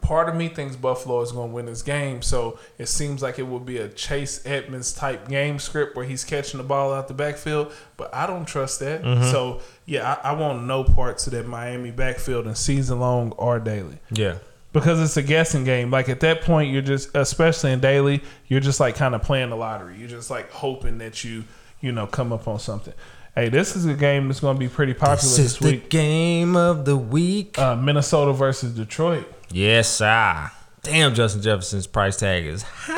part 0.00 0.28
of 0.28 0.34
me 0.34 0.48
thinks 0.48 0.76
Buffalo 0.76 1.20
is 1.20 1.32
going 1.32 1.50
to 1.50 1.54
win 1.54 1.66
this 1.66 1.82
game. 1.82 2.22
So 2.22 2.58
it 2.78 2.86
seems 2.86 3.22
like 3.22 3.38
it 3.38 3.44
will 3.44 3.60
be 3.60 3.78
a 3.78 3.88
Chase 3.88 4.44
Edmonds 4.46 4.92
type 4.92 5.28
game 5.28 5.58
script 5.58 5.96
where 5.96 6.04
he's 6.04 6.24
catching 6.24 6.58
the 6.58 6.64
ball 6.64 6.92
out 6.92 7.08
the 7.08 7.14
backfield. 7.14 7.72
But 7.96 8.14
I 8.14 8.26
don't 8.26 8.46
trust 8.46 8.80
that. 8.80 9.02
Mm-hmm. 9.02 9.30
So 9.30 9.60
yeah, 9.84 10.18
I, 10.22 10.30
I 10.30 10.32
want 10.34 10.64
no 10.64 10.84
parts 10.84 11.26
of 11.26 11.32
that 11.32 11.46
Miami 11.46 11.90
backfield 11.90 12.46
in 12.46 12.54
season 12.54 13.00
long 13.00 13.32
or 13.32 13.58
daily 13.58 13.98
Yeah, 14.10 14.38
because 14.72 15.00
it's 15.00 15.16
a 15.16 15.22
guessing 15.22 15.64
game. 15.64 15.90
Like 15.90 16.08
at 16.08 16.20
that 16.20 16.42
point, 16.42 16.72
you're 16.72 16.82
just, 16.82 17.14
especially 17.16 17.72
in 17.72 17.80
daily, 17.80 18.22
you're 18.48 18.60
just 18.60 18.80
like 18.80 18.96
kind 18.96 19.14
of 19.14 19.22
playing 19.22 19.50
the 19.50 19.56
lottery. 19.56 19.96
You're 19.96 20.08
just 20.08 20.30
like 20.30 20.50
hoping 20.50 20.98
that 20.98 21.24
you, 21.24 21.44
you 21.80 21.92
know, 21.92 22.06
come 22.06 22.32
up 22.32 22.46
on 22.48 22.58
something. 22.58 22.94
Hey, 23.34 23.50
this 23.50 23.76
is 23.76 23.84
a 23.84 23.92
game 23.92 24.28
that's 24.28 24.40
going 24.40 24.56
to 24.56 24.58
be 24.58 24.66
pretty 24.68 24.94
popular 24.94 25.36
this 25.36 25.58
this, 25.58 25.60
week. 25.60 25.90
game 25.90 26.56
of 26.56 26.86
the 26.86 26.96
week. 26.96 27.58
Uh, 27.58 27.76
Minnesota 27.76 28.32
versus 28.32 28.72
Detroit. 28.74 29.30
Yes, 29.50 29.88
sir. 29.94 30.50
Damn, 30.82 31.14
Justin 31.14 31.42
Jefferson's 31.42 31.86
price 31.86 32.16
tag 32.16 32.44
is 32.44 32.62
high. 32.62 32.94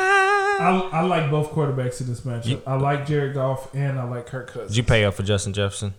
I, 0.61 0.89
I 0.93 1.01
like 1.03 1.31
both 1.31 1.51
quarterbacks 1.53 2.01
in 2.01 2.09
this 2.09 2.23
matchup. 2.23 2.47
You- 2.47 2.63
I 2.67 2.75
like 2.77 3.07
Jared 3.07 3.35
Goff 3.35 3.75
and 3.75 3.99
I 3.99 4.05
like 4.05 4.27
Kirk 4.27 4.49
Cousins. 4.49 4.71
Did 4.73 4.77
you 4.79 4.83
pay 4.83 5.05
up 5.05 5.15
for 5.15 5.23
Justin 5.23 5.53
Jefferson? 5.53 5.95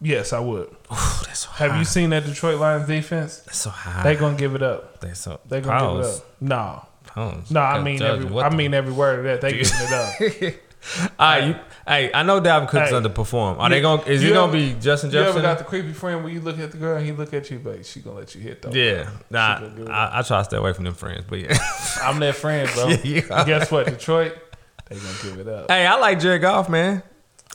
yes, 0.00 0.32
I 0.32 0.38
would. 0.40 0.66
Ooh, 0.68 0.76
that's 0.90 1.40
so 1.40 1.48
high. 1.50 1.66
Have 1.68 1.78
you 1.78 1.84
seen 1.84 2.10
that 2.10 2.24
Detroit 2.24 2.58
Lions 2.60 2.86
defense? 2.86 3.38
That's 3.38 3.58
so 3.58 3.70
high. 3.70 4.02
They 4.02 4.16
gonna 4.16 4.36
give 4.36 4.54
it 4.54 4.62
up. 4.62 5.00
They 5.00 5.12
so 5.14 5.40
They 5.48 5.60
gonna 5.60 5.96
give 5.98 6.06
it 6.06 6.14
up. 6.14 6.26
No, 6.40 6.86
Pause. 7.06 7.50
no. 7.50 7.60
I 7.60 7.82
mean 7.82 8.00
every. 8.02 8.38
I 8.40 8.54
mean 8.54 8.74
every 8.74 8.92
word 8.92 9.20
of 9.20 9.24
that. 9.24 9.40
They 9.40 9.52
giving 9.52 9.72
it 9.80 9.92
up. 9.92 10.54
All 11.00 11.08
right, 11.18 11.46
you, 11.48 11.56
hey, 11.86 12.10
I 12.12 12.22
know 12.22 12.40
Dalvin 12.40 12.68
Cook's 12.68 12.90
Hey. 12.90 12.96
underperformed. 12.96 13.58
Are 13.58 13.68
they 13.70 13.80
going? 13.80 14.02
to 14.02 14.10
Is 14.10 14.22
you 14.22 14.30
it 14.30 14.32
going 14.34 14.50
ever- 14.50 14.58
to 14.58 14.74
be 14.74 14.80
Justin 14.80 15.10
Jefferson? 15.10 15.12
You 15.12 15.18
ever 15.20 15.26
Jefferson? 15.28 15.42
got 15.42 15.58
the 15.58 15.64
creepy 15.64 15.92
friend 15.92 16.22
where 16.24 16.32
you 16.32 16.40
look 16.40 16.58
at 16.58 16.72
the 16.72 16.76
girl 16.78 16.96
and 16.96 17.06
he 17.06 17.12
look 17.12 17.32
at 17.32 17.50
you, 17.50 17.58
but 17.58 17.86
she 17.86 18.00
gonna 18.00 18.16
let 18.18 18.34
you 18.34 18.40
hit 18.40 18.62
though. 18.62 18.70
yeah, 18.70 19.08
nah. 19.30 19.60
I, 19.90 20.18
I 20.18 20.22
try 20.22 20.38
to 20.38 20.44
stay 20.44 20.56
away 20.56 20.72
from 20.72 20.84
them 20.84 20.94
friends, 20.94 21.24
but 21.28 21.38
yeah. 21.40 21.56
I'm 22.02 22.18
that 22.20 22.34
friend, 22.36 22.68
bro. 22.74 22.88
Yeah, 22.88 22.96
you 23.04 23.22
are. 23.30 23.44
Guess 23.44 23.70
what? 23.70 23.86
Detroit, 23.86 24.36
they 24.88 24.96
gonna 24.96 25.08
give 25.22 25.38
it 25.38 25.48
up. 25.48 25.70
Hey, 25.70 25.86
I 25.86 25.96
like 25.96 26.20
Jared 26.20 26.42
Goff, 26.42 26.68
man. 26.68 27.02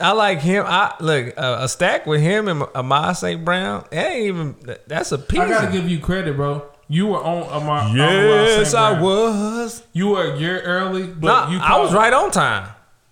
I 0.02 0.14
like 0.14 0.40
him. 0.40 0.64
I 0.66 0.96
look 1.02 1.34
uh, 1.38 1.58
a 1.60 1.68
stack 1.70 2.06
with 2.08 2.22
him 2.22 2.48
and 2.48 2.64
Amon-Ra 2.74 3.12
St. 3.14 3.44
Brown. 3.44 3.84
That 3.92 4.12
ain't 4.12 4.26
even. 4.28 4.56
That's 4.88 5.12
a 5.12 5.18
piece. 5.18 5.40
I 5.42 5.48
gotta 5.50 5.72
give 5.72 5.90
you 5.90 6.00
credit, 6.00 6.36
bro. 6.38 6.66
You 6.88 7.08
were 7.08 7.24
on 7.24 7.44
Amar. 7.62 7.96
yes. 7.96 8.74
I 8.74 9.00
was. 9.00 9.84
You 9.94 10.08
were 10.10 10.32
a 10.34 10.38
year 10.40 10.62
early, 10.62 11.04
but 11.06 11.28
Nah, 11.28 11.52
you. 11.52 11.60
I 11.60 11.78
was 11.80 11.90
called- 11.92 11.94
right 12.02 12.14
on 12.14 12.32
time 12.32 12.70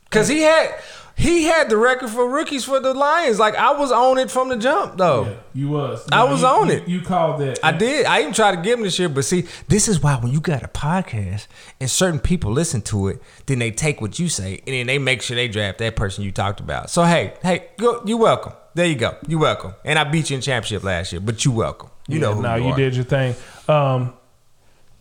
because 0.10 0.28
he 0.28 0.42
had 0.42 0.76
he 1.16 1.46
had 1.46 1.68
the 1.70 1.78
record 1.78 2.10
for 2.12 2.30
rookies 2.30 2.64
for 2.64 2.80
the 2.80 2.94
Lions. 2.94 3.40
Like 3.40 3.56
I 3.56 3.72
was 3.72 3.92
on 3.92 4.20
it 4.20 4.30
from 4.30 4.50
the 4.50 4.58
jump, 4.58 4.98
though. 4.98 5.26
Yeah, 5.26 5.36
you 5.56 5.70
was. 5.70 6.08
I 6.12 6.24
was 6.26 6.42
you, 6.42 6.48
on 6.48 6.68
you- 6.68 6.74
it. 6.74 6.88
You 6.88 7.02
called 7.02 7.42
that. 7.42 7.60
I 7.64 7.72
did. 7.72 8.06
I 8.06 8.22
even 8.22 8.34
tried 8.34 8.56
to 8.56 8.62
give 8.62 8.78
him 8.78 8.84
this 8.86 9.00
year, 9.00 9.10
but 9.10 9.26
see, 9.26 9.46
this 9.68 9.88
is 9.88 10.00
why 10.02 10.16
when 10.18 10.32
you 10.32 10.40
got 10.40 10.62
a 10.62 10.68
podcast 10.68 11.48
and 11.80 11.90
certain 11.90 12.20
people 12.20 12.52
listen 12.52 12.82
to 12.84 13.08
it, 13.08 13.20
then 13.48 13.58
they 13.60 13.72
take 13.72 14.00
what 14.00 14.20
you 14.20 14.30
say 14.30 14.62
and 14.68 14.76
then 14.76 14.86
they 14.86 15.00
make 15.00 15.24
sure 15.24 15.36
they 15.36 15.48
draft 15.48 15.80
that 15.80 15.96
person 15.96 16.24
you 16.24 16.32
talked 16.32 16.60
about. 16.60 16.92
So 16.92 17.04
hey, 17.04 17.34
hey, 17.42 17.70
go, 17.78 18.04
you 18.06 18.18
welcome. 18.18 18.54
There 18.76 18.86
you 18.86 18.94
go. 18.96 19.18
You're 19.28 19.40
welcome. 19.40 19.74
And 19.84 19.98
I 19.98 20.04
beat 20.04 20.30
you 20.30 20.36
in 20.36 20.42
championship 20.42 20.84
last 20.84 21.12
year, 21.12 21.20
but 21.20 21.44
you're 21.44 21.54
welcome. 21.56 21.90
You 22.08 22.20
know 22.20 22.36
who 22.36 22.44
no, 22.44 22.56
you, 22.56 22.68
you 22.70 22.76
did 22.76 22.96
your 22.96 23.06
thing. 23.06 23.34
Um, 23.68 24.14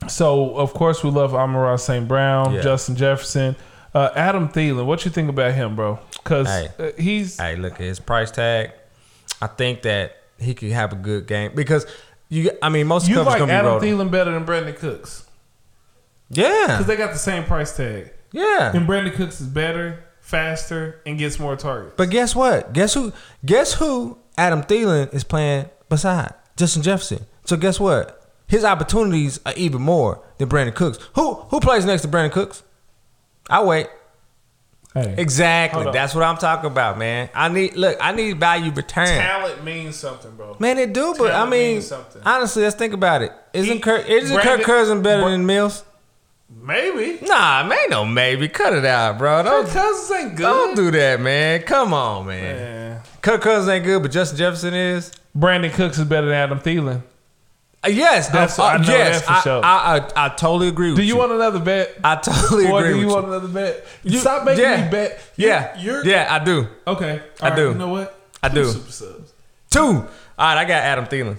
so 0.08 0.56
of 0.56 0.72
course 0.72 1.04
we 1.04 1.10
love 1.10 1.34
Amon-Ra 1.34 1.76
St. 1.76 2.06
Brown, 2.08 2.54
Yeah. 2.54 2.62
Justin 2.62 2.96
Jefferson, 2.96 3.54
uh, 3.96 4.10
Adam 4.14 4.48
Thielen. 4.48 4.84
What 4.86 5.04
you 5.04 5.10
think 5.10 5.28
about 5.30 5.54
him, 5.54 5.74
bro? 5.76 5.98
Because 6.12 6.46
Hey. 6.48 6.68
uh, 6.78 6.90
he's 7.00 7.38
Hey, 7.38 7.56
look 7.56 7.74
at 7.74 7.80
his 7.80 7.98
price 8.00 8.30
tag. 8.30 8.72
I 9.40 9.46
think 9.46 9.82
that 9.82 10.16
he 10.38 10.54
could 10.54 10.70
have 10.72 10.92
a 10.92 10.96
good 10.96 11.26
game 11.26 11.52
because 11.54 11.86
you. 12.28 12.50
I 12.62 12.68
mean, 12.68 12.86
most 12.86 13.08
you 13.08 13.20
like 13.22 13.44
be 13.44 13.50
Adam 13.50 13.66
rolled. 13.66 13.82
Thielen 13.82 14.10
better 14.10 14.32
than 14.32 14.44
Brandin 14.44 14.76
Cooks 14.76 15.24
Yeah, 16.28 16.66
because 16.68 16.86
they 16.86 16.96
got 16.96 17.12
the 17.12 17.18
same 17.18 17.44
price 17.44 17.76
tag, 17.76 18.12
yeah. 18.32 18.74
and 18.76 18.86
Brandin 18.88 19.14
Cooks 19.14 19.40
is 19.40 19.46
better, 19.46 20.04
faster, 20.20 21.00
and 21.06 21.18
gets 21.18 21.38
more 21.38 21.56
targets. 21.56 21.94
But 21.96 22.10
guess 22.10 22.34
what? 22.34 22.72
Guess 22.72 22.94
who? 22.94 23.12
Guess 23.44 23.74
who? 23.74 24.18
Adam 24.38 24.62
Thielen 24.62 25.12
is 25.14 25.24
playing 25.24 25.70
beside 25.88 26.34
Justin 26.56 26.82
Jefferson. 26.82 27.24
So 27.46 27.56
guess 27.56 27.80
what? 27.80 28.22
His 28.48 28.64
opportunities 28.64 29.40
are 29.46 29.54
even 29.56 29.80
more 29.82 30.22
than 30.38 30.48
Brandin 30.48 30.74
Cooks. 30.74 30.98
Who 31.14 31.34
who 31.34 31.60
plays 31.60 31.84
next 31.86 32.02
to 32.02 32.08
Brandin 32.08 32.32
Cooks? 32.32 32.62
I 33.48 33.62
wait. 33.62 33.88
Hey, 34.94 35.14
Exactly. 35.18 35.86
That's 35.92 36.14
what 36.14 36.24
I'm 36.24 36.38
talking 36.38 36.70
about, 36.70 36.96
man. 36.98 37.28
I 37.34 37.48
need 37.48 37.74
look. 37.76 37.98
I 38.00 38.12
need 38.12 38.40
value 38.40 38.70
return. 38.72 39.06
talent 39.06 39.62
means 39.62 39.94
something, 39.96 40.30
bro. 40.36 40.56
Man, 40.58 40.78
it 40.78 40.92
do, 40.94 41.14
but 41.18 41.32
I 41.32 41.42
mean, 41.44 41.74
means 41.74 41.86
something. 41.88 42.22
honestly, 42.24 42.62
let's 42.62 42.76
think 42.76 42.94
about 42.94 43.20
it. 43.22 43.30
Isn't 43.52 43.74
He- 43.74 43.80
Kirk 43.80 44.08
isn't 44.08 44.38
Kirk 44.40 44.62
Cousins 44.62 45.02
better 45.02 45.22
Br- 45.22 45.28
than 45.30 45.44
Mills? 45.44 45.84
Maybe. 46.48 47.18
Nah, 47.26 47.64
man, 47.64 47.90
no 47.90 48.04
maybe. 48.04 48.48
Cut 48.48 48.72
it 48.72 48.84
out, 48.86 49.18
bro. 49.18 49.42
Kirk 49.42 49.66
Don't 49.66 49.68
Cousins 49.68 50.10
ain't 50.18 50.36
good. 50.36 50.42
don't 50.44 50.76
do 50.76 50.90
that, 50.92 51.20
man. 51.20 51.62
Come 51.62 51.92
on, 51.92 52.26
man. 52.26 52.56
Man. 52.56 53.00
Kirk 53.20 53.42
Cousins 53.42 53.68
ain't 53.68 53.84
good, 53.84 54.00
but 54.02 54.10
Justin 54.12 54.38
Jefferson 54.38 54.72
is. 54.72 55.12
Brandin 55.36 55.72
Cooks 55.74 55.98
is 55.98 56.04
better 56.04 56.26
than 56.28 56.36
Adam 56.36 56.60
Thielen. 56.60 57.02
Uh, 57.84 57.88
yes, 57.88 58.28
That's- 58.28 58.58
I 58.58 58.78
know 58.78 58.84
yes. 58.88 59.20
that 59.20 59.26
for 59.26 59.32
I, 59.32 59.40
sure. 59.42 59.64
I, 59.64 59.98
I, 60.16 60.26
I 60.26 60.28
totally 60.30 60.68
agree 60.68 60.88
with 60.90 60.96
Do 60.96 61.02
you. 61.02 61.12
Do 61.12 61.14
you 61.14 61.18
want 61.18 61.32
another 61.32 61.60
bet? 61.60 61.94
I 62.02 62.16
totally 62.16 62.66
Or 62.68 62.80
agree 62.80 62.94
do 62.94 63.00
you 63.00 63.08
want 63.08 63.26
you. 63.26 63.32
another 63.32 63.48
bet? 63.48 63.86
You- 64.02 64.18
Stop 64.18 64.44
making 64.44 64.64
yeah. 64.64 64.84
me 64.84 64.90
bet. 64.90 65.20
You- 65.36 65.46
Yeah, 65.48 65.78
You're, 65.80 66.04
yeah, 66.06 66.26
I 66.30 66.44
do. 66.44 66.66
Okay. 66.86 67.22
I 67.40 67.50
All 67.50 67.56
do. 67.56 67.68
You 67.68 67.74
know 67.74 67.88
what? 67.88 68.18
I 68.42 68.48
Two 68.48 68.54
do. 68.54 68.64
Super 68.70 68.90
subs. 68.92 69.32
Two. 69.70 69.80
All 69.80 70.04
right, 70.38 70.58
I 70.58 70.64
got 70.64 70.82
Adam 70.82 71.06
Thielen. 71.06 71.36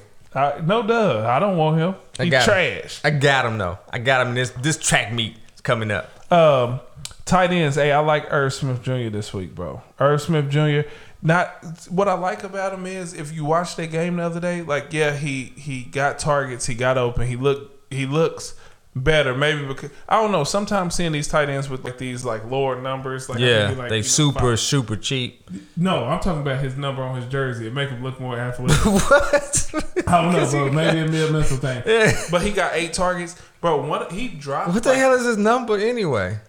No 0.66 0.84
duh. 0.84 1.28
I 1.28 1.40
don't 1.40 1.58
want 1.58 1.78
him. 1.80 1.96
I 2.20 2.24
He's 2.26 2.32
got 2.32 2.42
him. 2.42 2.46
trash. 2.46 3.02
I 3.04 3.10
got 3.10 3.46
him 3.46 3.58
though. 3.58 3.80
I 3.90 3.98
got 4.00 4.26
him. 4.28 4.36
This 4.36 4.52
this 4.52 4.78
track 4.78 5.12
meet 5.12 5.36
is 5.56 5.62
coming 5.62 5.90
up. 5.92 6.10
Um, 6.32 6.80
tight 7.28 7.52
ends. 7.52 7.76
Hey, 7.76 7.92
I 7.92 8.00
like 8.00 8.32
Irv 8.32 8.54
Smith 8.54 8.82
Jr. 8.82 9.10
this 9.10 9.34
week, 9.34 9.54
bro. 9.54 9.82
Irv 10.00 10.22
Smith 10.22 10.50
Jr. 10.50 10.82
Not 11.22 11.66
what 11.90 12.08
I 12.08 12.14
like 12.14 12.44
about 12.44 12.74
him 12.74 12.86
is 12.86 13.14
if 13.14 13.34
you 13.34 13.44
watch 13.44 13.76
that 13.76 13.88
game 13.88 14.18
the 14.18 14.24
other 14.24 14.40
day, 14.40 14.62
like 14.62 14.94
yeah, 14.94 15.16
he 15.16 15.46
he 15.58 15.84
got 15.84 16.20
targets, 16.20 16.66
he 16.66 16.76
got 16.76 16.98
open, 16.98 17.28
he 17.28 17.36
looked 17.36 17.92
he 17.94 18.06
looks 18.06 18.54
better. 18.96 19.36
Maybe 19.36 19.66
because 19.66 19.90
I 20.08 20.22
don't 20.22 20.32
know. 20.32 20.44
Sometimes 20.44 20.94
seeing 20.94 21.12
these 21.12 21.28
tight 21.28 21.50
ends 21.50 21.70
with 21.70 21.84
like 21.84 21.98
these 21.98 22.24
like 22.24 22.46
lower 22.50 22.80
numbers, 22.80 23.30
like 23.30 23.40
Yeah, 23.40 23.74
like, 23.76 23.90
they 23.90 24.04
super 24.04 24.40
five- 24.40 24.60
super 24.60 24.96
cheap. 24.96 25.50
No, 25.76 26.06
I'm 26.06 26.20
talking 26.20 26.42
about 26.42 26.64
his 26.64 26.78
number 26.78 27.02
on 27.02 27.16
his 27.20 27.26
jersey. 27.26 27.66
It 27.68 27.74
make 27.74 27.90
him 27.90 28.04
look 28.04 28.20
more 28.20 28.38
athletic. 28.38 28.78
what? 28.86 29.72
I 30.08 30.22
don't 30.22 30.34
know, 30.34 30.50
bro. 30.50 30.72
Maybe 30.72 31.00
it 31.00 31.12
be 31.12 31.26
a 31.26 31.32
mental 31.32 31.58
thing. 31.58 31.82
Yeah. 31.88 32.12
But 32.30 32.44
he 32.44 32.52
got 32.52 32.74
eight 32.76 32.94
targets, 32.94 33.42
bro. 33.60 33.82
One 33.86 34.10
he 34.12 34.28
dropped. 34.28 34.74
What 34.74 34.84
the 34.84 34.90
like, 34.90 34.98
hell 35.00 35.14
is 35.14 35.26
his 35.26 35.38
number 35.38 35.78
anyway? 35.78 36.40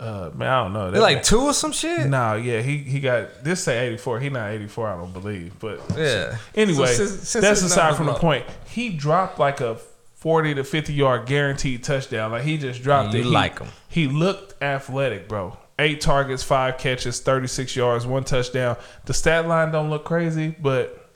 Uh, 0.00 0.30
man, 0.34 0.48
I 0.48 0.62
don't 0.62 0.72
know. 0.72 0.90
They're 0.92 1.00
like 1.02 1.24
two 1.24 1.40
or 1.40 1.52
some 1.52 1.72
shit. 1.72 2.06
Nah, 2.06 2.34
yeah, 2.34 2.60
he 2.62 2.78
he 2.78 3.00
got 3.00 3.42
this 3.42 3.64
say 3.64 3.86
eighty 3.86 3.96
four. 3.96 4.20
He 4.20 4.28
not 4.30 4.50
eighty 4.52 4.68
four, 4.68 4.86
I 4.88 4.96
don't 4.96 5.12
believe. 5.12 5.58
But 5.58 5.80
Yeah. 5.96 6.36
anyway, 6.54 6.86
So 6.94 7.06
since- 7.06 7.28
since 7.28 7.44
that's 7.44 7.62
aside 7.62 7.96
from 7.96 8.06
the 8.06 8.14
point. 8.14 8.46
He 8.68 8.90
dropped 8.90 9.40
like 9.40 9.60
a 9.60 9.76
forty 10.14 10.54
to 10.54 10.62
fifty 10.62 10.92
yard 10.92 11.26
guaranteed 11.26 11.82
touchdown. 11.82 12.30
Like 12.30 12.42
he 12.44 12.58
just 12.58 12.82
dropped 12.82 13.12
You 13.12 13.20
it. 13.20 13.24
He- 13.24 13.30
like 13.30 13.58
him. 13.58 13.68
He 13.88 14.06
looked 14.06 14.62
athletic, 14.62 15.26
bro. 15.28 15.56
Eight 15.80 16.00
targets, 16.00 16.42
five 16.44 16.78
catches, 16.78 17.18
thirty 17.20 17.48
six 17.48 17.74
yards, 17.74 18.06
one 18.06 18.22
touchdown. 18.24 18.76
The 19.06 19.14
stat 19.14 19.48
line 19.48 19.72
don't 19.72 19.90
look 19.90 20.04
crazy, 20.04 20.54
but 20.60 21.08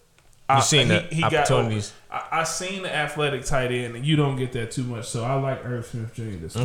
I, 0.48 0.58
seen 0.60 0.88
the 0.88 1.22
opportunities. 1.24 1.92
Got, 2.10 2.28
I, 2.32 2.40
I 2.40 2.44
seen 2.44 2.82
the 2.82 2.94
athletic 2.94 3.44
tight 3.44 3.70
end, 3.72 3.94
and 3.96 4.04
you 4.04 4.16
don't 4.16 4.36
get 4.36 4.52
that 4.52 4.70
too 4.72 4.82
much. 4.84 5.08
So 5.08 5.24
I 5.24 5.34
like 5.34 5.64
Irv 5.64 5.86
Smith 5.86 6.14
Jr. 6.14 6.22
this 6.40 6.54
week. 6.56 6.64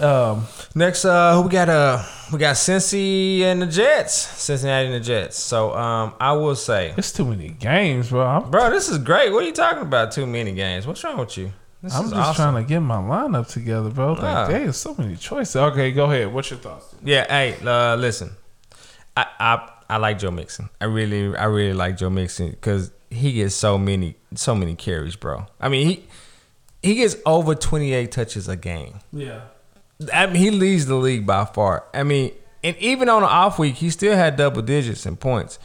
Um, 0.00 0.46
Next, 0.74 1.04
uh, 1.04 1.34
who 1.36 1.42
we 1.42 1.50
got? 1.50 1.68
Uh, 1.68 2.02
we 2.32 2.38
got 2.38 2.56
Cincy 2.56 3.40
and 3.42 3.62
the 3.62 3.66
Jets. 3.66 4.14
Cincinnati 4.14 4.86
and 4.86 4.94
the 4.94 5.00
Jets. 5.00 5.38
So, 5.38 5.72
um, 5.74 6.14
I 6.20 6.32
will 6.32 6.56
say, 6.56 6.92
it's 6.96 7.12
too 7.12 7.24
many 7.24 7.50
games, 7.50 8.08
bro. 8.10 8.26
I'm, 8.26 8.50
bro, 8.50 8.70
this 8.70 8.88
is 8.88 8.98
great. 8.98 9.32
What 9.32 9.44
are 9.44 9.46
you 9.46 9.52
talking 9.52 9.82
about? 9.82 10.10
Too 10.12 10.26
many 10.26 10.52
games. 10.52 10.86
What's 10.86 11.04
wrong 11.04 11.18
with 11.18 11.36
you? 11.38 11.52
This 11.80 11.94
I'm 11.94 12.04
just 12.04 12.14
awesome. 12.14 12.52
trying 12.54 12.64
to 12.64 12.68
get 12.68 12.80
my 12.80 12.96
lineup 12.96 13.46
together, 13.46 13.90
bro. 13.90 14.14
Like, 14.14 14.22
Nah. 14.22 14.46
there's 14.48 14.76
so 14.76 14.94
many 14.98 15.16
choices. 15.16 15.54
Okay, 15.56 15.92
go 15.92 16.06
ahead. 16.06 16.32
What's 16.32 16.50
your 16.50 16.58
thoughts? 16.58 16.94
Yeah, 17.04 17.26
hey, 17.28 17.56
uh, 17.64 17.94
listen, 17.96 18.30
I, 19.16 19.26
I 19.38 19.70
I 19.90 19.96
like 19.98 20.18
Joe 20.18 20.30
Mixon. 20.30 20.70
I 20.80 20.86
really 20.86 21.36
I 21.36 21.44
really 21.44 21.74
like 21.74 21.98
Joe 21.98 22.08
Mixon 22.10 22.50
because 22.50 22.90
he 23.10 23.34
gets 23.34 23.54
so 23.54 23.76
many 23.78 24.16
so 24.34 24.54
many 24.54 24.74
carries, 24.74 25.14
bro. 25.14 25.46
I 25.60 25.68
mean 25.68 25.86
he 25.86 26.04
he 26.82 26.94
gets 26.94 27.16
over 27.26 27.54
twenty 27.54 27.92
eight 27.92 28.10
touches 28.12 28.48
a 28.48 28.56
game. 28.56 29.00
Yeah. 29.12 29.40
I 30.12 30.26
mean 30.26 30.36
he 30.36 30.50
leads 30.50 30.86
the 30.86 30.96
league 30.96 31.26
by 31.26 31.44
far. 31.44 31.84
I 31.94 32.02
mean, 32.02 32.32
and 32.62 32.76
even 32.78 33.08
on 33.08 33.22
an 33.22 33.28
off 33.28 33.58
week, 33.58 33.76
he 33.76 33.90
still 33.90 34.16
had 34.16 34.36
double 34.36 34.62
digits 34.62 35.06
in 35.06 35.16
points. 35.16 35.58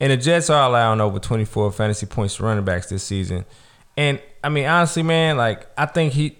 And 0.00 0.12
the 0.12 0.16
Jets 0.16 0.50
are 0.50 0.68
allowing 0.68 1.00
over 1.00 1.18
twenty 1.18 1.44
four 1.44 1.70
fantasy 1.72 2.06
points 2.06 2.36
to 2.36 2.42
running 2.42 2.64
backs 2.64 2.88
this 2.88 3.02
season. 3.02 3.44
And 3.96 4.20
I 4.44 4.48
mean, 4.48 4.66
honestly, 4.66 5.02
man, 5.02 5.36
like 5.36 5.66
I 5.78 5.86
think 5.86 6.12
he, 6.12 6.36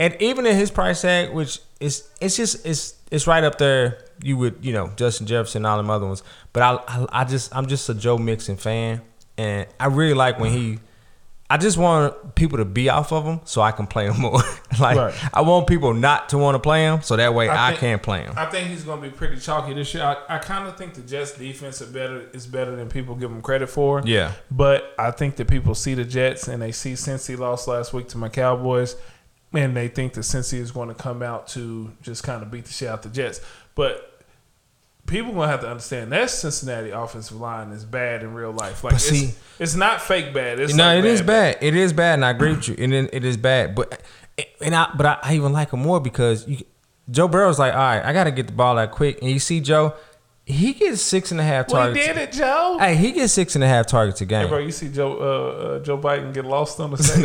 and 0.00 0.16
even 0.20 0.46
at 0.46 0.54
his 0.54 0.70
price 0.70 1.02
tag, 1.02 1.32
which 1.32 1.60
is 1.80 2.08
it's 2.20 2.36
just 2.36 2.64
it's 2.66 2.94
it's 3.10 3.26
right 3.26 3.44
up 3.44 3.58
there. 3.58 4.04
You 4.22 4.36
would 4.38 4.64
you 4.64 4.72
know 4.72 4.90
Justin 4.96 5.26
Jefferson, 5.26 5.60
and 5.60 5.66
all 5.66 5.76
them 5.76 5.90
other 5.90 6.06
ones. 6.06 6.22
But 6.52 6.62
I 6.62 6.74
I, 6.88 7.06
I 7.20 7.24
just 7.24 7.54
I'm 7.54 7.66
just 7.66 7.88
a 7.88 7.94
Joe 7.94 8.16
Mixon 8.16 8.56
fan, 8.56 9.02
and 9.36 9.66
I 9.78 9.86
really 9.86 10.14
like 10.14 10.38
when 10.38 10.52
he. 10.52 10.78
I 11.50 11.56
just 11.56 11.78
want 11.78 12.34
people 12.34 12.58
to 12.58 12.66
be 12.66 12.90
off 12.90 13.10
of 13.10 13.24
him 13.24 13.40
so 13.44 13.62
I 13.62 13.72
can 13.72 13.86
play 13.86 14.06
him 14.06 14.20
more. 14.20 14.40
like 14.78 14.96
Right. 14.98 15.14
I 15.32 15.40
want 15.40 15.66
people 15.66 15.94
not 15.94 16.28
to 16.28 16.38
want 16.38 16.56
to 16.56 16.58
play 16.58 16.82
him 16.84 17.00
so 17.00 17.16
that 17.16 17.32
way 17.32 17.48
I, 17.48 17.68
think- 17.70 17.80
can 17.80 17.98
play 18.00 18.20
him. 18.20 18.34
I 18.36 18.44
think 18.46 18.68
he's 18.68 18.84
going 18.84 19.00
to 19.00 19.08
be 19.08 19.14
pretty 19.16 19.38
chalky 19.40 19.72
this 19.72 19.94
year. 19.94 20.02
I, 20.04 20.36
I 20.36 20.38
kind 20.38 20.68
of 20.68 20.76
think 20.76 20.92
the 20.94 21.00
Jets 21.00 21.32
defense 21.38 21.80
are 21.80 21.86
better 21.86 22.28
is 22.34 22.46
better 22.46 22.76
than 22.76 22.88
people 22.90 23.14
give 23.14 23.30
them 23.30 23.40
credit 23.40 23.68
for. 23.70 24.02
Yeah. 24.04 24.32
But 24.50 24.92
I 24.98 25.10
think 25.10 25.36
that 25.36 25.48
people 25.48 25.74
see 25.74 25.94
the 25.94 26.04
Jets 26.04 26.48
and 26.48 26.60
they 26.60 26.70
see 26.72 26.92
Cincy 26.92 27.38
lost 27.38 27.66
last 27.66 27.94
week 27.94 28.08
to 28.08 28.18
my 28.18 28.28
Cowboys, 28.28 28.96
and 29.54 29.74
they 29.74 29.88
think 29.88 30.12
that 30.12 30.20
Cincy 30.20 30.58
is 30.58 30.70
going 30.70 30.88
to 30.88 30.94
come 30.94 31.22
out 31.22 31.48
to 31.48 31.90
just 32.02 32.24
kind 32.24 32.42
of 32.42 32.50
beat 32.50 32.66
the 32.66 32.72
shit 32.72 32.88
out 32.88 33.02
the 33.02 33.08
Jets. 33.08 33.40
But 33.74 34.17
people 35.08 35.32
going 35.32 35.46
to 35.46 35.50
have 35.50 35.60
to 35.62 35.70
understand 35.70 36.12
that 36.12 36.30
Cincinnati 36.30 36.90
offensive 36.90 37.40
line 37.40 37.72
is 37.72 37.84
bad 37.84 38.22
in 38.22 38.34
real 38.34 38.52
life. 38.52 38.84
Like 38.84 38.98
see- 39.00 39.26
it's, 39.26 39.38
it's 39.58 39.74
not 39.74 40.00
fake 40.00 40.32
bad. 40.32 40.60
It's 40.60 40.74
no, 40.74 40.84
like 40.84 40.98
it 41.00 41.04
is 41.04 41.22
bad. 41.22 41.58
It 41.60 41.74
is 41.74 41.92
bad, 41.92 42.14
and 42.14 42.24
I 42.24 42.30
agree 42.30 42.50
with 42.54 42.68
you. 42.68 42.76
And 42.78 42.94
it, 42.94 43.10
it 43.12 43.24
is 43.24 43.36
bad, 43.36 43.74
but 43.74 44.00
and 44.60 44.74
I 44.74 44.92
but 44.96 45.06
I, 45.06 45.18
I 45.22 45.34
even 45.34 45.52
like 45.52 45.72
him 45.72 45.80
more 45.80 46.00
because 46.00 46.46
you, 46.46 46.58
Joe 47.10 47.26
Burrow's 47.26 47.58
like, 47.58 47.72
all 47.72 47.78
right, 47.80 48.04
I 48.04 48.12
got 48.12 48.24
to 48.24 48.30
get 48.30 48.46
the 48.46 48.52
ball 48.52 48.78
out 48.78 48.92
quick, 48.92 49.18
and 49.22 49.30
you 49.30 49.38
see 49.40 49.60
Joe, 49.60 49.94
he 50.46 50.72
gets 50.74 51.00
six 51.02 51.30
and 51.32 51.40
a 51.40 51.44
half 51.44 51.66
We 51.68 51.72
targets. 51.72 52.06
did 52.06 52.16
it, 52.18 52.32
Joe. 52.32 52.76
Hey, 52.78 52.94
he 52.96 53.12
gets 53.12 53.32
six 53.32 53.54
and 53.54 53.64
a 53.64 53.68
half 53.68 53.86
targets 53.86 54.20
a 54.20 54.24
Hey, 54.24 54.28
game. 54.28 54.48
bro, 54.48 54.58
you 54.58 54.70
see 54.70 54.88
Joe 54.90 55.16
uh, 55.18 55.24
uh, 55.24 55.78
Joe 55.80 55.98
Biden 55.98 56.32
get 56.32 56.44
lost 56.44 56.78
on 56.80 56.90
the 56.92 56.98
stage. 57.02 57.24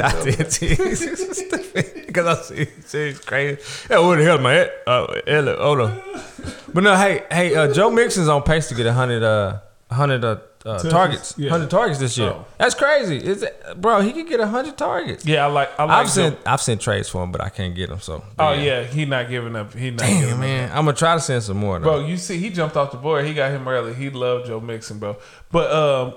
I 2.17 2.21
though? 2.21 2.35
did 2.35 2.43
because 2.47 2.51
I 2.51 2.55
see, 2.55 2.65
see 2.85 3.09
it's 3.09 3.19
crazy. 3.19 3.61
Yeah, 3.89 3.99
what 3.99 4.17
the 4.17 4.23
hell, 4.23 4.37
man? 4.37 4.69
Uh, 4.85 5.21
Ella, 5.27 5.57
hold 5.57 5.81
on. 5.81 6.01
But 6.73 6.83
no, 6.83 6.95
hey, 6.95 7.23
hey, 7.31 7.55
uh, 7.55 7.73
Joe 7.73 7.89
Mixon's 7.89 8.27
on 8.27 8.43
pace 8.43 8.69
to 8.69 8.75
get 8.75 8.85
a 8.85 8.93
hundred, 8.93 9.23
uh, 9.23 9.59
hundred 9.91 10.23
uh, 10.23 10.37
uh, 10.65 10.79
targets, 10.81 11.35
yeah. 11.37 11.49
hundred 11.49 11.69
targets 11.69 11.99
this 11.99 12.17
year. 12.17 12.29
Oh. 12.29 12.45
That's 12.57 12.75
crazy. 12.75 13.17
Is 13.17 13.43
it, 13.43 13.81
bro? 13.81 14.01
He 14.01 14.13
could 14.13 14.27
get 14.27 14.39
hundred 14.39 14.77
targets. 14.77 15.25
Yeah, 15.25 15.45
I 15.45 15.49
like. 15.49 15.69
I 15.79 15.83
like. 15.83 15.97
I've 15.97 16.05
Joe- 16.07 16.11
sent 16.11 16.39
I've 16.45 16.61
sent 16.61 16.81
trades 16.81 17.09
for 17.09 17.23
him, 17.23 17.31
but 17.31 17.41
I 17.41 17.49
can't 17.49 17.75
get 17.75 17.89
him. 17.89 17.99
So 17.99 18.23
Oh 18.39 18.53
yeah, 18.53 18.83
he 18.83 19.05
not 19.05 19.29
giving 19.29 19.55
up. 19.55 19.73
He 19.73 19.91
not 19.91 19.99
damn 19.99 20.21
giving 20.21 20.39
man, 20.39 20.69
up. 20.69 20.77
I'm 20.77 20.85
gonna 20.85 20.97
try 20.97 21.15
to 21.15 21.21
send 21.21 21.43
some 21.43 21.57
more. 21.57 21.79
Though. 21.79 21.83
Bro, 21.83 22.05
you 22.07 22.17
see, 22.17 22.37
he 22.37 22.49
jumped 22.49 22.77
off 22.77 22.91
the 22.91 22.97
board. 22.97 23.25
He 23.25 23.33
got 23.33 23.51
him 23.51 23.67
early. 23.67 23.93
He 23.93 24.09
loved 24.09 24.47
Joe 24.47 24.59
Mixon, 24.59 24.99
bro. 24.99 25.17
But 25.51 25.71
um, 25.71 26.13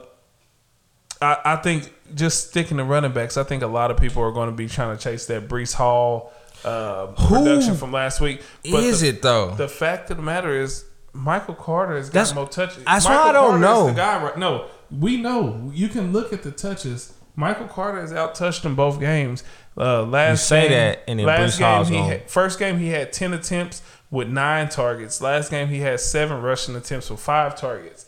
I, 1.20 1.38
I 1.44 1.56
think 1.56 1.92
just 2.14 2.48
sticking 2.48 2.76
to 2.78 2.84
running 2.84 3.12
backs. 3.12 3.36
I 3.36 3.42
think 3.44 3.62
a 3.62 3.66
lot 3.66 3.90
of 3.90 3.96
people 3.96 4.22
are 4.22 4.32
going 4.32 4.48
to 4.50 4.54
be 4.56 4.68
trying 4.68 4.96
to 4.96 5.02
chase 5.02 5.26
that 5.26 5.48
Breece 5.48 5.74
Hall 5.74 6.32
uh, 6.64 7.06
production 7.06 7.74
from 7.76 7.92
last 7.92 8.20
week. 8.20 8.42
But 8.70 8.82
is 8.84 9.00
the, 9.00 9.08
it 9.08 9.22
though? 9.22 9.54
The 9.54 9.68
fact 9.68 10.10
of 10.10 10.16
the 10.16 10.22
matter 10.22 10.54
is, 10.60 10.84
Michael 11.12 11.54
Carter 11.54 11.96
has 11.96 12.08
got 12.08 12.12
That's- 12.14 12.34
more 12.34 12.46
touches. 12.48 12.84
that's 12.84 13.04
Michael 13.06 13.22
why 13.22 13.28
I 13.28 13.32
don't 13.32 13.44
Carter 13.44 13.58
know. 13.60 13.86
the 13.86 13.92
guy 13.92 14.22
right- 14.22 14.38
no, 14.38 14.66
we 14.90 15.16
know. 15.16 15.70
You 15.74 15.88
can 15.88 16.12
look 16.12 16.32
at 16.32 16.42
the 16.42 16.50
touches. 16.50 17.14
Michael 17.36 17.66
Carter 17.68 18.00
has 18.00 18.12
out 18.12 18.34
touched 18.34 18.64
in 18.64 18.74
both 18.74 18.98
games. 19.00 19.42
Uh, 19.78 20.02
last 20.04 20.30
You 20.30 20.36
say 20.58 20.60
game, 20.62 20.70
that, 20.72 21.04
and 21.08 21.18
then 21.18 21.26
last 21.26 21.56
Breece 21.56 21.58
game 21.58 21.66
Hall's 21.68 21.88
he 21.88 21.96
on. 21.98 22.08
had, 22.08 22.30
first 22.30 22.58
game 22.58 22.78
he 22.78 22.88
had 22.88 23.12
ten 23.12 23.32
attempts 23.34 23.82
with 24.10 24.28
nine 24.28 24.68
targets. 24.70 25.20
Last 25.20 25.50
game 25.50 25.68
he 25.68 25.80
had 25.80 26.00
seven 26.00 26.40
rushing 26.40 26.74
attempts 26.76 27.10
with 27.10 27.20
five 27.20 27.56
targets, 27.56 28.06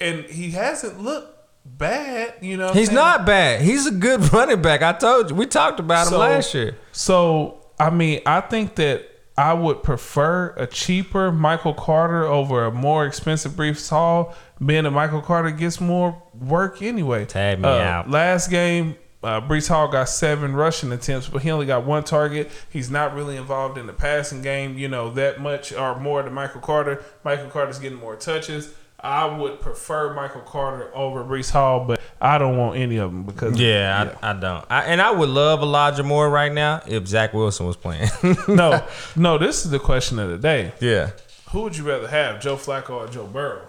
and 0.00 0.24
he 0.26 0.52
hasn't 0.52 1.00
looked 1.02 1.39
bad. 1.64 2.34
You 2.40 2.56
know, 2.56 2.72
He's 2.72 2.90
not 2.90 3.24
bad. 3.26 3.60
He's 3.62 3.86
a 3.86 3.90
good 3.92 4.32
running 4.32 4.62
back. 4.62 4.82
I 4.82 4.92
told 4.92 5.30
you. 5.30 5.36
We 5.36 5.46
talked 5.46 5.80
about 5.80 6.10
him 6.12 6.18
last 6.18 6.54
year. 6.54 6.76
So 6.92 7.64
I 7.78 7.90
mean, 7.90 8.20
I 8.26 8.40
think 8.40 8.74
that 8.76 9.06
I 9.38 9.54
would 9.54 9.82
prefer 9.82 10.52
a 10.56 10.66
cheaper 10.66 11.32
Michael 11.32 11.72
Carter 11.74 12.24
over 12.24 12.66
a 12.66 12.70
more 12.70 13.06
expensive 13.06 13.52
Breece 13.52 13.88
Hall. 13.88 14.34
Being 14.64 14.84
that 14.84 14.90
Michael 14.90 15.22
Carter 15.22 15.50
gets 15.50 15.80
more 15.80 16.22
work 16.38 16.82
anyway. 16.82 17.24
Tag 17.24 17.60
me 17.60 17.66
Uh, 17.68 17.78
out. 17.78 18.10
Last 18.10 18.50
game, 18.50 18.96
uh, 19.22 19.40
Breece 19.40 19.68
Hall 19.68 19.88
got 19.88 20.10
seven 20.10 20.54
rushing 20.54 20.92
attempts, 20.92 21.28
but 21.28 21.40
he 21.40 21.50
only 21.50 21.64
got 21.64 21.86
one 21.86 22.04
target. 22.04 22.50
He's 22.68 22.90
not 22.90 23.14
really 23.14 23.36
involved 23.38 23.78
in 23.78 23.86
the 23.86 23.94
passing 23.94 24.42
game, 24.42 24.76
you 24.76 24.88
know, 24.88 25.08
that 25.12 25.40
much 25.40 25.72
or 25.72 25.98
more 25.98 26.22
than 26.22 26.34
Michael 26.34 26.60
Carter. 26.60 27.02
Michael 27.24 27.48
Carter's 27.48 27.78
getting 27.78 27.96
more 27.98 28.16
touches. 28.16 28.74
I 29.02 29.24
would 29.26 29.60
prefer 29.60 30.12
Michael 30.14 30.42
Carter 30.42 30.94
over 30.94 31.24
Breece 31.24 31.50
Hall, 31.50 31.84
but 31.86 32.00
I 32.20 32.36
don't 32.38 32.56
want 32.58 32.76
any 32.78 32.98
of 32.98 33.10
them 33.10 33.22
because 33.24 33.58
Yeah, 33.58 34.14
I, 34.22 34.30
I 34.30 34.32
don't. 34.34 34.64
I, 34.70 34.82
and 34.84 35.00
I 35.00 35.10
would 35.10 35.28
love 35.30 35.62
Elijah 35.62 36.02
Moore 36.02 36.28
right 36.28 36.52
now 36.52 36.82
if 36.86 37.06
Zach 37.06 37.32
Wilson 37.32 37.66
was 37.66 37.76
playing. 37.76 38.10
no, 38.48 38.84
no. 39.16 39.38
This 39.38 39.64
is 39.64 39.70
the 39.70 39.78
question 39.78 40.18
of 40.18 40.28
the 40.30 40.38
day. 40.38 40.72
yeah. 40.80 41.10
Who 41.52 41.62
would 41.62 41.76
you 41.76 41.82
rather 41.84 42.06
have, 42.06 42.40
Joe 42.40 42.56
Flacco 42.56 42.90
or 42.90 43.08
Joe 43.08 43.26
Burrow? 43.26 43.62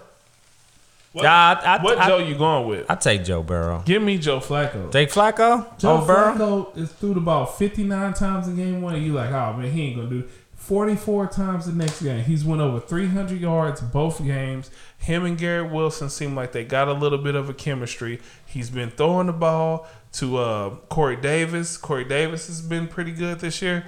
What, 1.12 1.24
Yeah, 1.24 1.32
I- 1.62 1.76
I- 1.78 1.82
what 1.82 1.98
I- 1.98 2.06
Joe 2.08 2.18
you 2.18 2.36
going 2.36 2.68
with? 2.68 2.90
I 2.90 2.94
take 2.94 3.24
Joe 3.24 3.42
Burrow. 3.42 3.82
Give 3.84 4.00
me 4.02 4.18
Joe 4.18 4.38
Flacco. 4.38 4.90
Take 4.92 5.10
Flacco 5.10 5.78
Joe 5.78 5.96
over 5.98 6.06
Burrow. 6.06 6.34
Flacco 6.34 6.76
is 6.78 6.92
threw 6.92 7.12
the 7.14 7.20
ball 7.20 7.44
59 7.46 8.14
times 8.14 8.48
in 8.48 8.56
game 8.56 8.80
one. 8.82 8.94
And 8.94 9.04
you 9.04 9.12
like, 9.14 9.30
oh 9.30 9.54
man, 9.54 9.70
he 9.72 9.88
ain't 9.88 9.96
gonna 9.96 10.08
do 10.08 10.18
it. 10.20 10.28
44 10.62 11.26
times 11.26 11.66
the 11.66 11.72
next 11.72 12.00
game. 12.02 12.22
He's 12.22 12.44
went 12.44 12.60
over 12.60 12.78
300 12.78 13.40
yards 13.40 13.80
both 13.80 14.24
games. 14.24 14.70
Him 14.96 15.24
and 15.24 15.36
Garrett 15.36 15.72
Wilson 15.72 16.08
seem 16.08 16.36
like 16.36 16.52
they 16.52 16.64
got 16.64 16.86
a 16.86 16.92
little 16.92 17.18
bit 17.18 17.34
of 17.34 17.48
a 17.48 17.54
chemistry. 17.54 18.20
He's 18.46 18.70
been 18.70 18.90
throwing 18.90 19.26
the 19.26 19.32
ball 19.32 19.88
to 20.14 20.36
uh, 20.36 20.70
Corey 20.88 21.16
Davis. 21.16 21.76
Corey 21.76 22.04
Davis 22.04 22.46
has 22.46 22.62
been 22.62 22.86
pretty 22.86 23.10
good 23.10 23.40
this 23.40 23.60
year. 23.60 23.86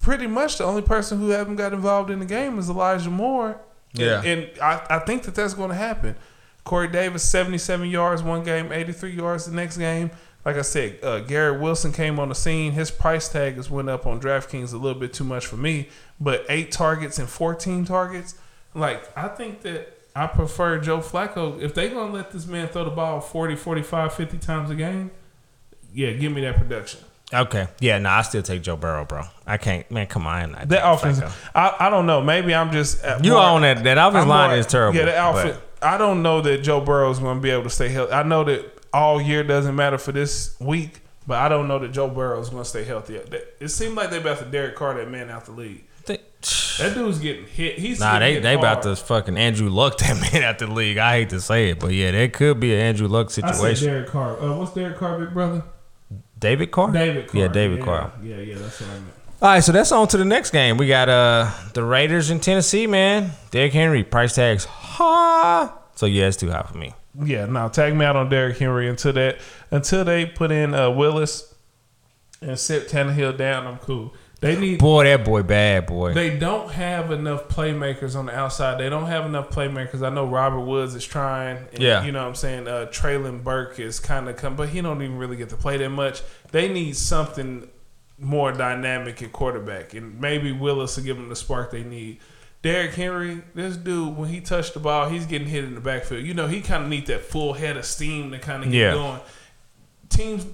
Pretty 0.00 0.26
much 0.26 0.56
the 0.56 0.64
only 0.64 0.80
person 0.82 1.18
who 1.18 1.28
haven't 1.28 1.56
got 1.56 1.74
involved 1.74 2.10
in 2.10 2.20
the 2.20 2.24
game 2.26 2.58
is 2.58 2.70
Elijah 2.70 3.10
Moore. 3.10 3.60
And- 3.92 4.00
Yeah. 4.00 4.22
And, 4.22 4.50
I, 4.62 4.86
I 4.88 4.98
think 5.00 5.24
that 5.24 5.34
that's 5.34 5.52
going 5.52 5.68
to 5.70 5.74
happen. 5.76 6.16
Corey 6.64 6.88
Davis, 6.88 7.22
77 7.22 7.90
yards 7.90 8.22
one 8.22 8.42
game, 8.44 8.72
83 8.72 9.10
yards 9.12 9.44
the 9.46 9.52
next 9.54 9.76
game. 9.76 10.10
Like 10.46 10.56
I 10.56 10.62
said, 10.62 11.00
uh, 11.02 11.18
Garrett 11.20 11.60
Wilson 11.60 11.90
came 11.92 12.20
on 12.20 12.28
the 12.28 12.34
scene. 12.36 12.70
His 12.70 12.92
price 12.92 13.28
tag 13.28 13.56
has 13.56 13.68
went 13.68 13.90
up 13.90 14.06
on 14.06 14.20
DraftKings 14.20 14.72
a 14.72 14.76
little 14.76 14.98
bit 14.98 15.12
too 15.12 15.24
much 15.24 15.44
for 15.44 15.56
me. 15.56 15.88
But 16.20 16.46
eight 16.48 16.70
targets 16.70 17.18
and 17.18 17.28
14 17.28 17.84
targets, 17.84 18.36
like 18.72 19.02
I 19.18 19.26
think 19.26 19.62
that 19.62 19.98
I 20.14 20.28
prefer 20.28 20.78
Joe 20.78 20.98
Flacco. 21.00 21.60
If 21.60 21.74
they're 21.74 21.88
going 21.88 22.12
to 22.12 22.14
let 22.16 22.30
this 22.30 22.46
man 22.46 22.68
throw 22.68 22.84
the 22.84 22.90
ball 22.92 23.20
40, 23.20 23.56
45, 23.56 24.14
50 24.14 24.38
times 24.38 24.70
a 24.70 24.76
game, 24.76 25.10
yeah, 25.92 26.12
give 26.12 26.30
me 26.30 26.42
that 26.42 26.56
production. 26.56 27.00
Okay. 27.34 27.66
Yeah, 27.80 27.98
no, 27.98 28.10
I 28.10 28.22
still 28.22 28.42
take 28.42 28.62
Joe 28.62 28.76
Burrow, 28.76 29.04
bro. 29.04 29.22
I 29.48 29.56
can't. 29.56 29.90
Man, 29.90 30.06
come 30.06 30.28
on. 30.28 30.54
I 30.54 30.64
That 30.66 30.88
offense, 30.88 31.20
I, 31.56 31.74
I 31.80 31.90
don't 31.90 32.06
know. 32.06 32.22
Maybe 32.22 32.54
I'm 32.54 32.70
just 32.70 33.04
You 33.20 33.32
more- 33.32 33.42
own 33.42 33.62
that. 33.62 33.82
That 33.82 33.98
offense 33.98 34.22
I'm 34.22 34.28
line 34.28 34.50
more- 34.50 34.58
is 34.58 34.66
terrible. 34.66 34.96
Yeah, 34.96 35.06
the 35.06 35.16
outfit. 35.18 35.60
I 35.82 35.98
don't 35.98 36.22
know 36.22 36.40
that 36.40 36.58
Joe 36.62 36.80
Burrow 36.80 37.10
is 37.10 37.18
going 37.18 37.38
to 37.38 37.42
be 37.42 37.50
able 37.50 37.64
to 37.64 37.70
stay 37.70 37.88
healthy. 37.88 38.12
I 38.12 38.22
know 38.22 38.44
that 38.44 38.75
all 38.96 39.20
year 39.20 39.42
doesn't 39.44 39.74
matter 39.74 39.98
for 39.98 40.12
this 40.12 40.56
week, 40.60 41.00
but 41.26 41.38
I 41.38 41.48
don't 41.48 41.68
know 41.68 41.78
that 41.78 41.92
Joe 41.92 42.08
Burrow 42.08 42.40
is 42.40 42.48
going 42.48 42.62
to 42.62 42.68
stay 42.68 42.84
healthy. 42.84 43.16
It 43.60 43.68
seemed 43.68 43.94
like 43.96 44.10
they 44.10 44.18
about 44.18 44.38
to 44.38 44.44
Derek 44.46 44.74
Carr 44.76 44.94
that 44.94 45.10
man 45.10 45.30
out 45.30 45.44
the 45.44 45.52
league. 45.52 45.84
They- 46.06 46.20
That 46.78 46.94
dude's 46.94 47.18
getting 47.18 47.46
hit. 47.46 47.78
He's 47.78 47.98
Nah, 48.00 48.18
they 48.20 48.28
getting 48.34 48.42
they 48.44 48.50
hit 48.50 48.58
about 48.58 48.82
to 48.82 48.96
fucking 48.96 49.36
Andrew 49.36 49.68
Luck 49.68 49.98
that 50.04 50.32
man 50.32 50.42
out 50.42 50.58
the 50.58 50.66
league. 50.66 50.98
I 50.98 51.18
hate 51.18 51.30
to 51.30 51.40
say 51.40 51.70
it, 51.70 51.80
but 51.80 51.92
yeah, 51.92 52.10
that 52.12 52.32
could 52.32 52.58
be 52.60 52.72
an 52.74 52.80
Andrew 52.80 53.08
Luck 53.08 53.26
I 53.26 53.30
said 53.32 53.54
situation. 53.54 53.88
Derek 53.88 54.08
Carr. 54.08 54.40
Uh, 54.40 54.56
what's 54.56 54.72
Derek 54.72 54.96
Carr, 54.98 55.18
big 55.18 55.34
brother? 55.34 55.62
David 56.38 56.70
Carr. 56.70 56.92
David 56.92 57.28
Carr. 57.28 57.40
Yeah, 57.40 57.48
David 57.48 57.78
yeah, 57.78 57.84
Carr. 57.84 58.12
Yeah, 58.22 58.36
yeah, 58.36 58.58
that's 58.58 58.80
what 58.80 58.90
I 58.90 58.92
meant. 58.94 59.06
All 59.42 59.48
right, 59.50 59.60
so 59.64 59.72
that's 59.72 59.92
on 59.92 60.08
to 60.08 60.16
the 60.16 60.24
next 60.24 60.50
game. 60.50 60.76
We 60.78 60.86
got 60.86 61.08
uh 61.10 61.50
the 61.74 61.82
Raiders 61.84 62.30
in 62.30 62.40
Tennessee, 62.40 62.86
man. 62.86 63.32
Derrick 63.50 63.72
Henry 63.72 64.02
price 64.04 64.34
tags 64.34 64.64
ha. 64.64 65.76
So 65.94 66.06
yeah, 66.06 66.26
it's 66.28 66.36
too 66.36 66.50
high 66.50 66.62
for 66.62 66.76
me. 66.78 66.94
Yeah, 67.22 67.46
now 67.46 67.68
tag 67.68 67.94
me 67.94 68.04
out 68.04 68.16
on 68.16 68.28
Derrick 68.28 68.58
Henry 68.58 68.88
until 68.88 69.12
that 69.14 69.38
until 69.70 70.04
they 70.04 70.26
put 70.26 70.50
in 70.50 70.74
uh, 70.74 70.90
Willis 70.90 71.54
and 72.40 72.58
sit 72.58 72.88
Tannehill 72.88 73.36
down. 73.36 73.66
I'm 73.66 73.78
cool. 73.78 74.14
They 74.40 74.54
need 74.54 74.80
Boy, 74.80 75.04
that 75.04 75.24
boy 75.24 75.42
bad 75.42 75.86
boy. 75.86 76.12
They 76.12 76.38
don't 76.38 76.70
have 76.70 77.10
enough 77.10 77.48
playmakers 77.48 78.14
on 78.14 78.26
the 78.26 78.36
outside. 78.36 78.78
They 78.78 78.90
don't 78.90 79.06
have 79.06 79.24
enough 79.24 79.48
playmakers. 79.48 80.06
I 80.06 80.10
know 80.10 80.26
Robert 80.26 80.60
Woods 80.60 80.94
is 80.94 81.06
trying. 81.06 81.56
And, 81.72 81.82
Yeah. 81.82 82.04
You 82.04 82.12
know 82.12 82.20
what 82.20 82.28
I'm 82.28 82.34
saying? 82.34 82.68
Uh, 82.68 82.86
Treylon 82.90 83.42
Burke 83.42 83.80
is 83.80 83.98
kind 83.98 84.28
of 84.28 84.36
come, 84.36 84.54
but 84.54 84.68
he 84.68 84.82
don't 84.82 85.00
even 85.02 85.16
really 85.16 85.36
get 85.36 85.48
to 85.50 85.56
play 85.56 85.78
that 85.78 85.88
much. 85.88 86.20
They 86.52 86.68
need 86.68 86.96
something 86.96 87.70
more 88.18 88.52
dynamic 88.52 89.22
at 89.22 89.32
quarterback. 89.32 89.94
And 89.94 90.20
maybe 90.20 90.52
Willis 90.52 90.96
will 90.98 91.04
give 91.04 91.16
them 91.16 91.30
the 91.30 91.36
spark 91.36 91.70
they 91.70 91.82
need. 91.82 92.20
Derrick 92.66 92.94
Henry, 92.94 93.42
this 93.54 93.76
dude, 93.76 94.16
when 94.16 94.28
he 94.28 94.40
touched 94.40 94.74
the 94.74 94.80
ball, 94.80 95.08
he's 95.08 95.24
getting 95.24 95.46
hit 95.46 95.62
in 95.62 95.76
the 95.76 95.80
backfield. 95.80 96.24
You 96.24 96.34
know, 96.34 96.48
he 96.48 96.60
kind 96.60 96.82
of 96.82 96.88
needs 96.90 97.06
that 97.06 97.20
full 97.22 97.52
head 97.52 97.76
of 97.76 97.84
steam 97.84 98.32
to 98.32 98.40
kind 98.40 98.64
of 98.64 98.72
get 98.72 98.78
Yeah. 98.78 98.92
going. 98.94 99.20
Teams 100.08 100.46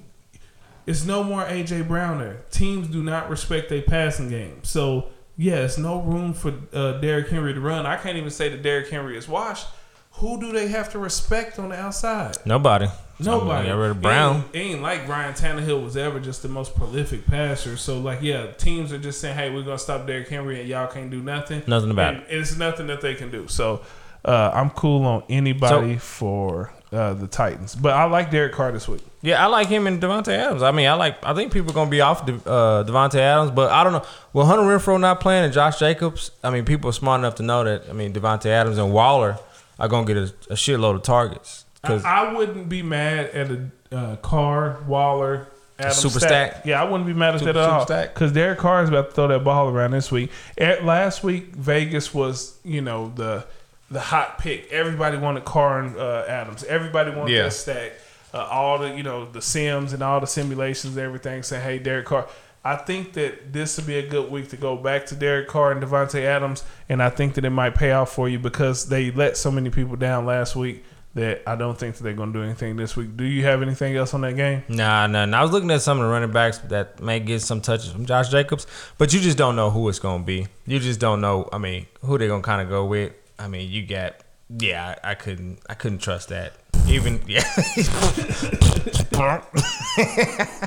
it's 0.84 1.06
no 1.06 1.22
more 1.24 1.42
AJ 1.44 1.86
Brown 1.88 2.18
there. 2.18 2.38
Teams 2.50 2.88
do 2.88 3.02
not 3.02 3.30
respect 3.30 3.70
their 3.70 3.80
passing 3.80 4.28
game. 4.28 4.58
So 4.62 5.06
yes, 5.38 5.78
no 5.78 6.02
room 6.02 6.34
for 6.34 6.52
uh, 6.74 6.98
Derrick 7.00 7.28
Henry 7.30 7.54
to 7.54 7.60
run. 7.60 7.86
I 7.86 7.96
can't 7.96 8.18
even 8.18 8.30
say 8.30 8.50
that 8.50 8.62
Derrick 8.62 8.90
Henry 8.90 9.16
is 9.16 9.26
washed. 9.26 9.68
Who 10.16 10.38
do 10.38 10.52
they 10.52 10.68
have 10.68 10.90
to 10.92 10.98
respect 10.98 11.58
on 11.58 11.70
the 11.70 11.76
outside? 11.80 12.36
Nobody. 12.44 12.88
Nobody. 13.24 13.70
I 13.70 13.92
Brown. 13.92 14.36
It 14.36 14.38
ain't, 14.38 14.54
it 14.54 14.58
ain't 14.58 14.82
like 14.82 15.08
Ryan 15.08 15.34
Tannehill 15.34 15.82
was 15.82 15.96
ever 15.96 16.20
just 16.20 16.42
the 16.42 16.48
most 16.48 16.74
prolific 16.74 17.26
passer. 17.26 17.76
So 17.76 17.98
like, 17.98 18.22
yeah, 18.22 18.52
teams 18.52 18.92
are 18.92 18.98
just 18.98 19.20
saying, 19.20 19.36
"Hey, 19.36 19.50
we're 19.50 19.62
gonna 19.62 19.78
stop 19.78 20.06
Derrick 20.06 20.28
Henry, 20.28 20.60
and 20.60 20.68
y'all 20.68 20.86
can't 20.86 21.10
do 21.10 21.20
nothing." 21.22 21.62
Nothing 21.66 21.90
about 21.90 22.14
and 22.14 22.24
It's 22.28 22.56
nothing 22.56 22.86
that 22.88 23.00
they 23.00 23.14
can 23.14 23.30
do. 23.30 23.48
So 23.48 23.82
uh, 24.24 24.50
I'm 24.52 24.70
cool 24.70 25.04
on 25.04 25.24
anybody 25.28 25.98
for 25.98 26.72
uh, 26.92 27.14
the 27.14 27.26
Titans, 27.26 27.74
but 27.74 27.94
I 27.94 28.04
like 28.04 28.30
Derek 28.30 28.52
Carr 28.52 28.72
this 28.72 28.88
week. 28.88 29.02
Yeah, 29.22 29.42
I 29.42 29.46
like 29.46 29.68
him 29.68 29.86
and 29.86 30.02
Davante 30.02 30.28
Adams. 30.28 30.62
I 30.62 30.72
mean, 30.72 30.88
I 30.88 30.94
like. 30.94 31.24
I 31.24 31.32
think 31.32 31.52
people 31.52 31.70
are 31.70 31.74
gonna 31.74 31.90
be 31.90 32.00
off 32.00 32.26
De, 32.26 32.34
uh, 32.34 32.84
Davante 32.84 33.16
Adams, 33.16 33.52
but 33.52 33.70
I 33.70 33.84
don't 33.84 33.92
know. 33.92 34.04
Well, 34.32 34.46
Hunter 34.46 34.64
Renfrow 34.64 35.00
not 35.00 35.20
playing 35.20 35.44
and 35.44 35.52
Josh 35.52 35.78
Jacobs. 35.78 36.32
I 36.42 36.50
mean, 36.50 36.64
people 36.64 36.90
are 36.90 36.92
smart 36.92 37.20
enough 37.20 37.36
to 37.36 37.42
know 37.42 37.62
that. 37.64 37.88
I 37.88 37.92
mean, 37.92 38.12
Davante 38.12 38.46
Adams 38.46 38.78
and 38.78 38.92
Waller 38.92 39.38
are 39.78 39.88
gonna 39.88 40.06
get 40.06 40.16
a, 40.16 40.32
a 40.50 40.54
shitload 40.54 40.96
of 40.96 41.02
targets. 41.02 41.64
I, 41.84 41.94
I 42.04 42.32
wouldn't 42.34 42.68
be 42.68 42.82
mad 42.82 43.26
at 43.30 43.50
a 43.50 43.70
uh, 43.90 44.16
Carr, 44.16 44.78
Waller, 44.86 45.48
Adam 45.78 45.92
super 45.92 46.20
stack. 46.20 46.52
stack? 46.52 46.66
Yeah, 46.66 46.80
I 46.80 46.84
wouldn't 46.84 47.06
be 47.06 47.12
mad 47.12 47.34
at 47.34 47.40
Super- 47.40 47.52
that 47.54 47.62
at 47.64 47.68
all. 47.68 47.80
super 47.80 47.92
stack? 47.92 48.14
Because 48.14 48.32
Derek 48.32 48.58
Carr 48.58 48.82
is 48.82 48.88
about 48.88 49.08
to 49.10 49.14
throw 49.14 49.28
that 49.28 49.42
ball 49.44 49.68
around 49.68 49.90
this 49.90 50.10
week. 50.12 50.30
At 50.56 50.84
last 50.84 51.24
week, 51.24 51.54
Vegas 51.56 52.14
was 52.14 52.56
you 52.64 52.80
know 52.82 53.12
the 53.14 53.44
the 53.90 54.00
hot 54.00 54.38
pick. 54.38 54.70
Everybody 54.72 55.18
wanted 55.18 55.44
Carr 55.44 55.80
and 55.80 55.96
uh, 55.96 56.24
Adams. 56.28 56.62
Everybody 56.64 57.10
wanted 57.10 57.32
Yeah. 57.34 57.42
that 57.44 57.52
stack. 57.52 57.92
Uh, 58.32 58.38
all 58.50 58.78
the 58.78 58.94
you 58.96 59.02
know 59.02 59.30
the 59.30 59.42
sims 59.42 59.92
and 59.92 60.02
all 60.02 60.20
the 60.20 60.26
simulations, 60.26 60.96
and 60.96 61.04
everything 61.04 61.42
saying, 61.42 61.62
"Hey, 61.62 61.78
Derek 61.78 62.06
Carr." 62.06 62.26
I 62.64 62.76
think 62.76 63.14
that 63.14 63.52
this 63.52 63.76
would 63.76 63.88
be 63.88 63.96
a 63.98 64.06
good 64.08 64.30
week 64.30 64.50
to 64.50 64.56
go 64.56 64.76
back 64.76 65.06
to 65.06 65.16
Derek 65.16 65.48
Carr 65.48 65.72
and 65.72 65.82
Davante 65.82 66.22
Adams, 66.24 66.62
and 66.88 67.02
I 67.02 67.10
think 67.10 67.34
that 67.34 67.44
it 67.44 67.50
might 67.50 67.74
pay 67.74 67.90
off 67.90 68.12
for 68.12 68.28
you 68.28 68.38
because 68.38 68.86
they 68.88 69.10
let 69.10 69.36
so 69.36 69.50
many 69.50 69.68
people 69.68 69.96
down 69.96 70.26
last 70.26 70.54
week 70.54 70.84
that 71.14 71.42
I 71.46 71.56
don't 71.56 71.78
think 71.78 71.96
that 71.96 72.02
they're 72.02 72.14
going 72.14 72.32
to 72.32 72.38
do 72.38 72.44
anything 72.44 72.76
this 72.76 72.96
week. 72.96 73.16
Do 73.16 73.24
you 73.24 73.44
have 73.44 73.62
anything 73.62 73.96
else 73.96 74.14
on 74.14 74.22
that 74.22 74.34
game? 74.34 74.62
Nah, 74.68 75.06
nah, 75.06 75.26
nah. 75.26 75.38
I 75.38 75.42
was 75.42 75.50
looking 75.52 75.70
at 75.70 75.82
some 75.82 75.98
of 75.98 76.04
the 76.04 76.10
running 76.10 76.32
backs 76.32 76.58
that 76.58 77.00
may 77.00 77.20
get 77.20 77.42
some 77.42 77.60
touches 77.60 77.90
from 77.90 78.06
Josh 78.06 78.30
Jacobs, 78.30 78.66
but 78.98 79.12
you 79.12 79.20
just 79.20 79.36
don't 79.36 79.56
know 79.56 79.70
who 79.70 79.88
it's 79.88 79.98
gonna 79.98 80.24
be. 80.24 80.46
You 80.66 80.78
just 80.78 81.00
don't 81.00 81.20
know. 81.20 81.48
I 81.52 81.58
mean, 81.58 81.86
who 82.02 82.16
they're 82.18 82.28
gonna 82.28 82.42
kind 82.42 82.62
of 82.62 82.68
go 82.68 82.86
with. 82.86 83.12
I 83.38 83.48
mean, 83.48 83.70
you 83.70 83.86
got. 83.86 84.16
Yeah, 84.48 84.96
I, 85.02 85.10
I 85.10 85.14
couldn't. 85.14 85.60
I 85.68 85.74
couldn't 85.74 85.98
trust 85.98 86.28
that. 86.28 86.54
Even 86.86 87.22
yeah. 87.26 87.44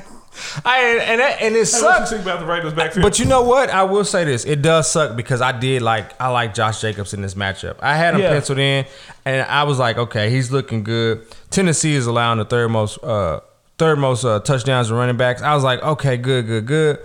I 0.64 0.80
and 1.02 1.20
that, 1.20 1.40
and 1.42 1.54
it 1.54 1.68
Hey, 1.70 1.82
what 1.82 2.00
you 2.00 2.06
sucks. 2.06 2.12
about 2.12 2.40
the 2.40 2.46
Raiders 2.46 2.72
backfield? 2.72 3.02
But 3.02 3.18
you 3.18 3.24
know 3.24 3.42
what? 3.42 3.70
I 3.70 3.82
will 3.84 4.04
say 4.04 4.24
this: 4.24 4.44
it 4.44 4.62
does 4.62 4.90
suck 4.90 5.16
because 5.16 5.40
I 5.40 5.52
did 5.52 5.82
like 5.82 6.18
I 6.20 6.28
like 6.28 6.54
Josh 6.54 6.80
Jacobs 6.80 7.14
in 7.14 7.22
this 7.22 7.34
matchup. 7.34 7.76
I 7.80 7.96
had 7.96 8.14
him 8.14 8.20
Yeah. 8.20 8.30
penciled 8.30 8.58
in, 8.58 8.86
and 9.24 9.42
I 9.48 9.64
was 9.64 9.78
like, 9.78 9.98
okay, 9.98 10.30
he's 10.30 10.50
looking 10.50 10.84
good. 10.84 11.26
Tennessee 11.50 11.94
is 11.94 12.06
allowing 12.06 12.38
the 12.38 12.44
third 12.44 12.68
most 12.70 13.02
uh, 13.02 13.40
third 13.78 13.98
most 13.98 14.24
uh, 14.24 14.40
touchdowns 14.40 14.88
to 14.88 14.94
running 14.94 15.16
backs. 15.16 15.42
I 15.42 15.54
was 15.54 15.64
like, 15.64 15.82
okay, 15.82 16.16
good, 16.16 16.46
good, 16.46 16.66
good. 16.66 16.98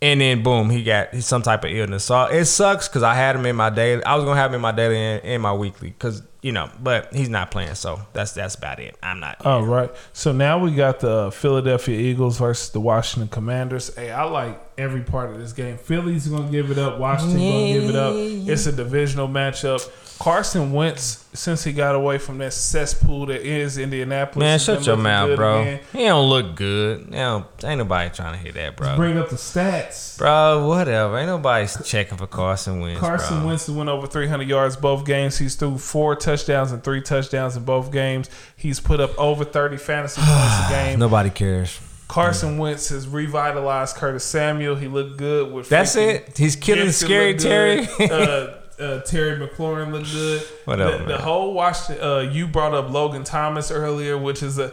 And 0.00 0.20
then 0.20 0.42
boom, 0.44 0.70
he 0.70 0.84
got 0.84 1.14
some 1.16 1.42
type 1.42 1.64
of 1.64 1.70
illness. 1.70 2.04
So 2.04 2.24
it 2.26 2.44
sucks 2.44 2.88
because 2.88 3.02
I 3.02 3.14
had 3.14 3.34
him 3.34 3.44
in 3.46 3.56
my 3.56 3.70
daily. 3.70 4.04
I 4.04 4.14
was 4.14 4.24
gonna 4.24 4.40
have 4.40 4.52
him 4.52 4.56
in 4.56 4.60
my 4.60 4.72
daily 4.72 4.96
and, 4.96 5.24
and 5.24 5.42
my 5.42 5.52
weekly 5.52 5.90
because 5.90 6.22
you 6.40 6.52
know, 6.52 6.70
but 6.80 7.12
he's 7.12 7.28
not 7.28 7.50
playing, 7.50 7.74
so 7.74 8.00
that's 8.12 8.32
that's 8.32 8.54
about 8.54 8.78
it. 8.78 8.96
I'm 9.02 9.18
not. 9.18 9.38
Oh, 9.44 9.50
All 9.50 9.66
right. 9.66 9.90
So 10.12 10.30
now 10.32 10.58
we 10.58 10.70
got 10.72 11.00
the 11.00 11.32
Philadelphia 11.32 11.98
Eagles 11.98 12.38
versus 12.38 12.70
the 12.70 12.80
Washington 12.80 13.28
Commanders. 13.28 13.94
Hey, 13.96 14.12
I 14.12 14.22
like 14.22 14.60
every 14.78 15.02
part 15.02 15.30
of 15.30 15.38
this 15.38 15.52
game. 15.52 15.78
Philly's 15.78 16.28
going 16.28 16.46
to 16.46 16.52
give 16.52 16.70
it 16.70 16.78
up. 16.78 16.98
Washington 16.98 17.38
going 17.38 17.74
to 17.74 17.80
give 17.80 17.90
it 17.90 17.96
up. 17.96 18.14
It's 18.14 18.66
a 18.66 18.72
divisional 18.72 19.26
matchup. 19.26 19.90
Carson 20.18 20.72
Wentz, 20.72 21.24
since 21.32 21.62
he 21.62 21.72
got 21.72 21.94
away 21.94 22.18
from 22.18 22.38
that 22.38 22.52
cesspool 22.52 23.26
that 23.26 23.42
is 23.42 23.78
Indianapolis, 23.78 24.42
Man, 24.42 24.58
shut 24.58 24.84
your 24.84 24.96
mouth, 24.96 25.36
bro. 25.36 25.60
again. 25.62 25.80
He 25.92 26.04
don't 26.06 26.28
look 26.28 26.56
good. 26.56 27.10
Know, 27.10 27.46
ain't 27.62 27.78
nobody 27.78 28.10
trying 28.10 28.32
to 28.32 28.38
hear 28.38 28.50
that, 28.52 28.76
bro. 28.76 28.96
Bring 28.96 29.16
up 29.16 29.28
the 29.30 29.36
stats. 29.36 30.18
Bro, 30.18 30.66
whatever. 30.66 31.16
Ain't 31.18 31.28
nobody 31.28 31.68
checking 31.84 32.18
for 32.18 32.26
Carson 32.26 32.80
Wentz. 32.80 32.98
Carson 33.00 33.38
bro. 33.38 33.46
Wentz 33.48 33.68
went 33.68 33.88
over 33.88 34.08
300 34.08 34.48
yards 34.48 34.76
both 34.76 35.04
games. 35.06 35.38
He's 35.38 35.54
threw 35.54 35.78
four 35.78 36.16
touchdowns 36.16 36.72
and 36.72 36.82
three 36.82 37.00
touchdowns 37.00 37.56
in 37.56 37.64
both 37.64 37.92
games. 37.92 38.28
He's 38.56 38.80
put 38.80 38.98
up 38.98 39.16
over 39.18 39.44
30 39.44 39.76
fantasy 39.76 40.20
points 40.24 40.66
a 40.66 40.68
game. 40.70 40.98
Nobody 40.98 41.30
cares. 41.30 41.80
Carson 42.08 42.58
Wentz 42.58 42.88
has 42.88 43.06
revitalized 43.06 43.94
Curtis 43.96 44.24
Samuel. 44.24 44.74
He 44.74 44.88
looked 44.88 45.18
good 45.18 45.52
with. 45.52 45.68
That's 45.68 45.94
it? 45.94 46.36
He's 46.36 46.56
killing 46.56 46.90
Scary 46.90 47.34
Terry? 47.34 47.86
uh, 48.00 48.54
uh, 48.80 49.00
Terry 49.02 49.38
McLaurin 49.38 49.92
looked 49.92 50.10
good. 50.12 50.40
Whatever, 50.64 50.98
The, 50.98 51.04
the 51.04 51.18
whole 51.18 51.52
Washington. 51.54 52.04
Uh, 52.04 52.18
you 52.20 52.46
brought 52.46 52.74
up 52.74 52.90
Logan 52.90 53.24
Thomas 53.24 53.70
earlier, 53.70 54.16
which 54.18 54.42
is 54.42 54.58
a. 54.58 54.72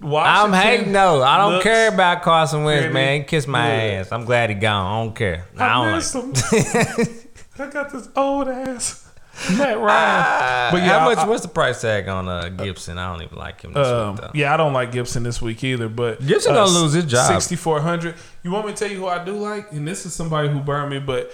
Washington 0.00 0.54
I'm 0.54 0.62
hating 0.62 0.92
no. 0.92 1.22
I 1.22 1.36
don't 1.36 1.62
care 1.62 1.92
about 1.92 2.22
Carson 2.22 2.64
Wentz, 2.64 2.84
pretty 2.84 2.94
man. 2.94 3.24
Kiss 3.24 3.46
my 3.46 3.70
ass. 3.70 4.10
I'm 4.12 4.24
glad 4.24 4.48
he 4.48 4.54
gone. 4.56 4.86
I 4.86 5.04
don't 5.04 5.14
care. 5.14 5.44
I, 5.58 5.66
I, 5.66 5.84
don't 5.84 5.96
miss 5.96 6.14
like. 6.14 7.06
him. 7.06 7.16
I 7.58 7.66
got 7.70 7.92
this 7.92 8.08
old 8.16 8.48
ass 8.48 9.06
Matt 9.50 9.76
Ryan. 9.76 9.88
Ah, 9.90 10.68
But 10.72 10.78
yeah, 10.78 10.98
how 11.00 11.04
much? 11.04 11.18
I- 11.18 11.26
what's 11.28 11.42
the 11.42 11.48
price 11.48 11.82
tag 11.82 12.08
on 12.08 12.28
uh, 12.28 12.48
Gibson? 12.48 12.96
I 12.96 13.12
don't 13.12 13.22
even 13.24 13.36
like 13.38 13.60
him 13.60 13.74
this 13.74 13.86
Um, 13.86 14.12
week 14.14 14.20
though. 14.22 14.30
yeah, 14.34 14.54
I 14.54 14.56
don't 14.56 14.72
like 14.72 14.90
Gibson 14.90 15.22
this 15.22 15.42
week 15.42 15.62
either. 15.64 15.90
But 15.90 16.26
Gibson 16.26 16.54
gonna 16.54 16.70
lose 16.70 16.94
his 16.94 17.04
job. 17.04 17.26
Sixty 17.30 17.56
four 17.56 17.82
hundred. 17.82 18.14
You 18.42 18.52
want 18.52 18.66
me 18.68 18.72
to 18.72 18.78
tell 18.78 18.90
you 18.90 18.96
who 19.00 19.06
I 19.06 19.22
do 19.22 19.32
like? 19.32 19.70
And 19.72 19.86
this 19.86 20.06
is 20.06 20.14
somebody 20.14 20.48
who 20.48 20.60
burned 20.60 20.90
me, 20.90 20.98
but 20.98 21.30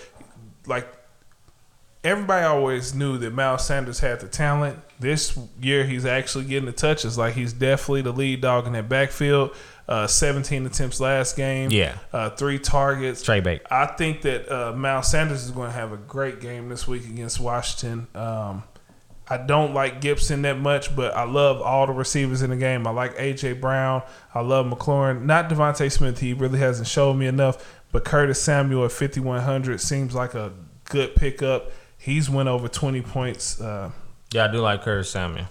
like 0.67 0.89
everybody 2.07 2.45
always 2.47 2.95
knew 2.95 3.19
that 3.19 3.33
Miles 3.33 3.67
Sanders 3.67 4.01
had 4.01 4.21
the 4.21 4.29
talent. 4.29 4.79
This 5.01 5.39
year, 5.61 5.85
he's 5.85 6.07
actually 6.07 6.45
getting 6.45 6.67
the 6.67 6.73
touches. 6.73 7.19
Like 7.19 7.35
he's 7.35 7.53
definitely 7.53 8.03
the 8.03 8.13
lead 8.13 8.41
dog 8.41 8.67
in 8.67 8.73
that 8.75 8.89
backfield. 8.89 9.55
Uh, 9.89 10.07
Seventeen 10.07 10.65
attempts 10.67 11.01
last 11.01 11.37
game. 11.37 11.71
Yeah. 11.71 11.99
uh, 12.13 12.31
three 12.31 12.59
targets. 12.59 13.23
Trey 13.23 13.41
Bake. 13.41 13.61
I 13.71 13.87
think 13.87 14.23
that 14.23 14.51
uh, 14.51 14.73
Miles 14.73 15.09
Sanders 15.11 15.45
is 15.45 15.51
going 15.51 15.69
to 15.71 15.77
have 15.77 15.93
a 15.93 15.97
great 15.97 16.41
game 16.41 16.69
this 16.69 16.89
week 16.89 17.05
against 17.05 17.39
Washington. 17.41 18.07
Um, 18.15 18.63
I 19.29 19.37
don't 19.39 19.75
like 19.75 20.01
Gibson 20.01 20.43
that 20.43 20.59
much, 20.59 20.95
but 20.95 21.15
I 21.15 21.25
love 21.25 21.61
all 21.61 21.87
the 21.87 21.93
receivers 21.93 22.43
in 22.43 22.51
the 22.51 22.57
game. 22.57 22.87
I 22.87 22.91
like 22.91 23.17
AJ 23.17 23.61
Brown. 23.61 24.03
I 24.33 24.41
love 24.41 24.67
McLaurin. 24.67 25.23
Not 25.23 25.49
DeVonta 25.51 25.91
Smith. 25.91 26.21
He 26.21 26.33
really 26.33 26.61
hasn't 26.61 26.87
showed 26.87 27.15
me 27.15 27.27
enough. 27.27 27.81
But 27.93 28.05
Curtis 28.05 28.41
Samuel 28.41 28.85
at 28.85 28.93
5100 28.93 29.81
seems 29.81 30.15
like 30.15 30.35
a 30.35 30.53
good 30.85 31.17
pickup. 31.17 31.71
He's 32.07 32.31
went 32.31 32.49
over 32.49 32.69
20 32.69 33.03
points. 33.03 33.61
Uh, 33.61 33.91
Yeah, 34.33 34.45
I 34.45 34.49
do 34.53 34.59
like 34.61 34.83
Curtis 34.83 35.11
Samuel. 35.11 35.47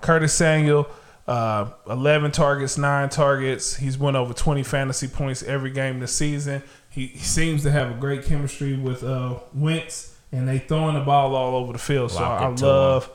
Curtis 0.00 0.32
Samuel, 0.32 0.88
uh, 1.26 1.66
11 1.86 2.30
targets, 2.30 2.78
9 2.78 3.10
targets. 3.10 3.76
He's 3.76 3.98
won 3.98 4.16
over 4.16 4.32
20 4.32 4.62
fantasy 4.62 5.06
points 5.06 5.42
every 5.42 5.70
game 5.70 6.00
this 6.00 6.16
season. 6.16 6.62
He, 6.88 7.08
he 7.08 7.18
seems 7.18 7.62
to 7.64 7.70
have 7.70 7.90
a 7.90 7.94
great 7.94 8.24
chemistry 8.24 8.74
with 8.74 9.04
uh, 9.04 9.34
Wentz, 9.54 10.16
and 10.32 10.48
they 10.48 10.60
throwing 10.60 10.94
the 10.94 11.02
ball 11.02 11.34
all 11.34 11.54
over 11.56 11.74
the 11.74 11.78
field. 11.78 12.10
So 12.10 12.24
I 12.24 12.54
to 12.56 12.66
love, 12.66 13.10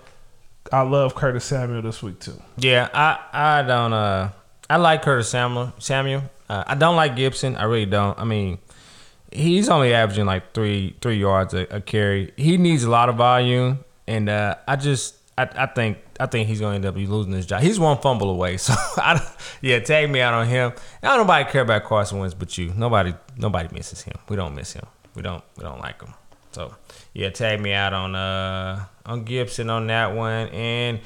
I 0.72 0.82
love 0.84 1.16
Curtis 1.16 1.46
Samuel 1.46 1.82
this 1.82 2.04
week 2.04 2.20
too. 2.20 2.40
Yeah, 2.58 2.90
I 2.94 3.18
I 3.34 3.64
don't 3.64 3.92
uh 3.92 4.30
I 4.70 4.78
like 4.78 5.02
Curtis 5.02 5.30
Samuel 5.30 5.74
Samuel. 5.80 6.22
Uh, 6.48 6.64
I 6.68 6.76
don't 6.76 6.96
like 6.96 7.16
Gibson. 7.16 7.56
I 7.56 7.64
really 7.64 7.88
don't. 7.88 8.18
I 8.20 8.24
mean, 8.24 8.60
he's 9.34 9.70
only 9.70 9.94
averaging 9.94 10.26
like 10.26 10.54
three 10.54 10.96
three 11.02 11.18
yards 11.18 11.54
a, 11.54 11.62
a 11.76 11.82
carry. 11.82 12.34
He 12.38 12.58
needs 12.58 12.84
a 12.84 12.90
lot 12.90 13.10
of 13.10 13.16
volume, 13.16 13.84
and 14.08 14.30
uh, 14.30 14.56
I 14.68 14.76
just 14.76 15.16
I, 15.38 15.50
I 15.56 15.66
think 15.68 15.98
I 16.20 16.28
think 16.28 16.48
he's 16.48 16.60
going 16.60 16.82
to 16.82 16.88
end 16.88 16.98
up 16.98 17.10
losing 17.10 17.34
his 17.34 17.46
job. 17.46 17.62
He's 17.62 17.80
one 17.80 17.98
fumble 18.00 18.30
away, 18.30 18.58
so 18.58 18.74
I 18.98 19.20
yeah, 19.62 19.80
tag 19.80 20.10
me 20.10 20.22
out 20.22 20.34
on 20.34 20.48
him. 20.48 20.74
I 21.02 21.08
don't 21.08 21.20
nobody 21.20 21.50
care 21.50 21.62
about 21.62 21.84
Carson 21.84 22.20
Wentz 22.20 22.34
but 22.34 22.58
you. 22.58 22.74
Nobody 22.76 23.14
nobody 23.38 23.74
misses 23.74 24.02
him. 24.02 24.16
We 24.30 24.36
don't 24.36 24.56
miss 24.56 24.74
him. 24.74 24.86
We 25.16 25.22
don't 25.22 25.44
we 25.58 25.64
don't 25.64 25.80
like 25.80 26.02
him. 26.02 26.14
So 26.52 26.74
yeah, 27.14 27.30
tag 27.30 27.60
me 27.60 27.74
out 27.74 27.94
on 27.94 28.16
uh 28.16 28.86
on 29.06 29.24
Gibson 29.24 29.70
on 29.70 29.88
that 29.88 30.16
one 30.16 30.50
and. 30.50 31.00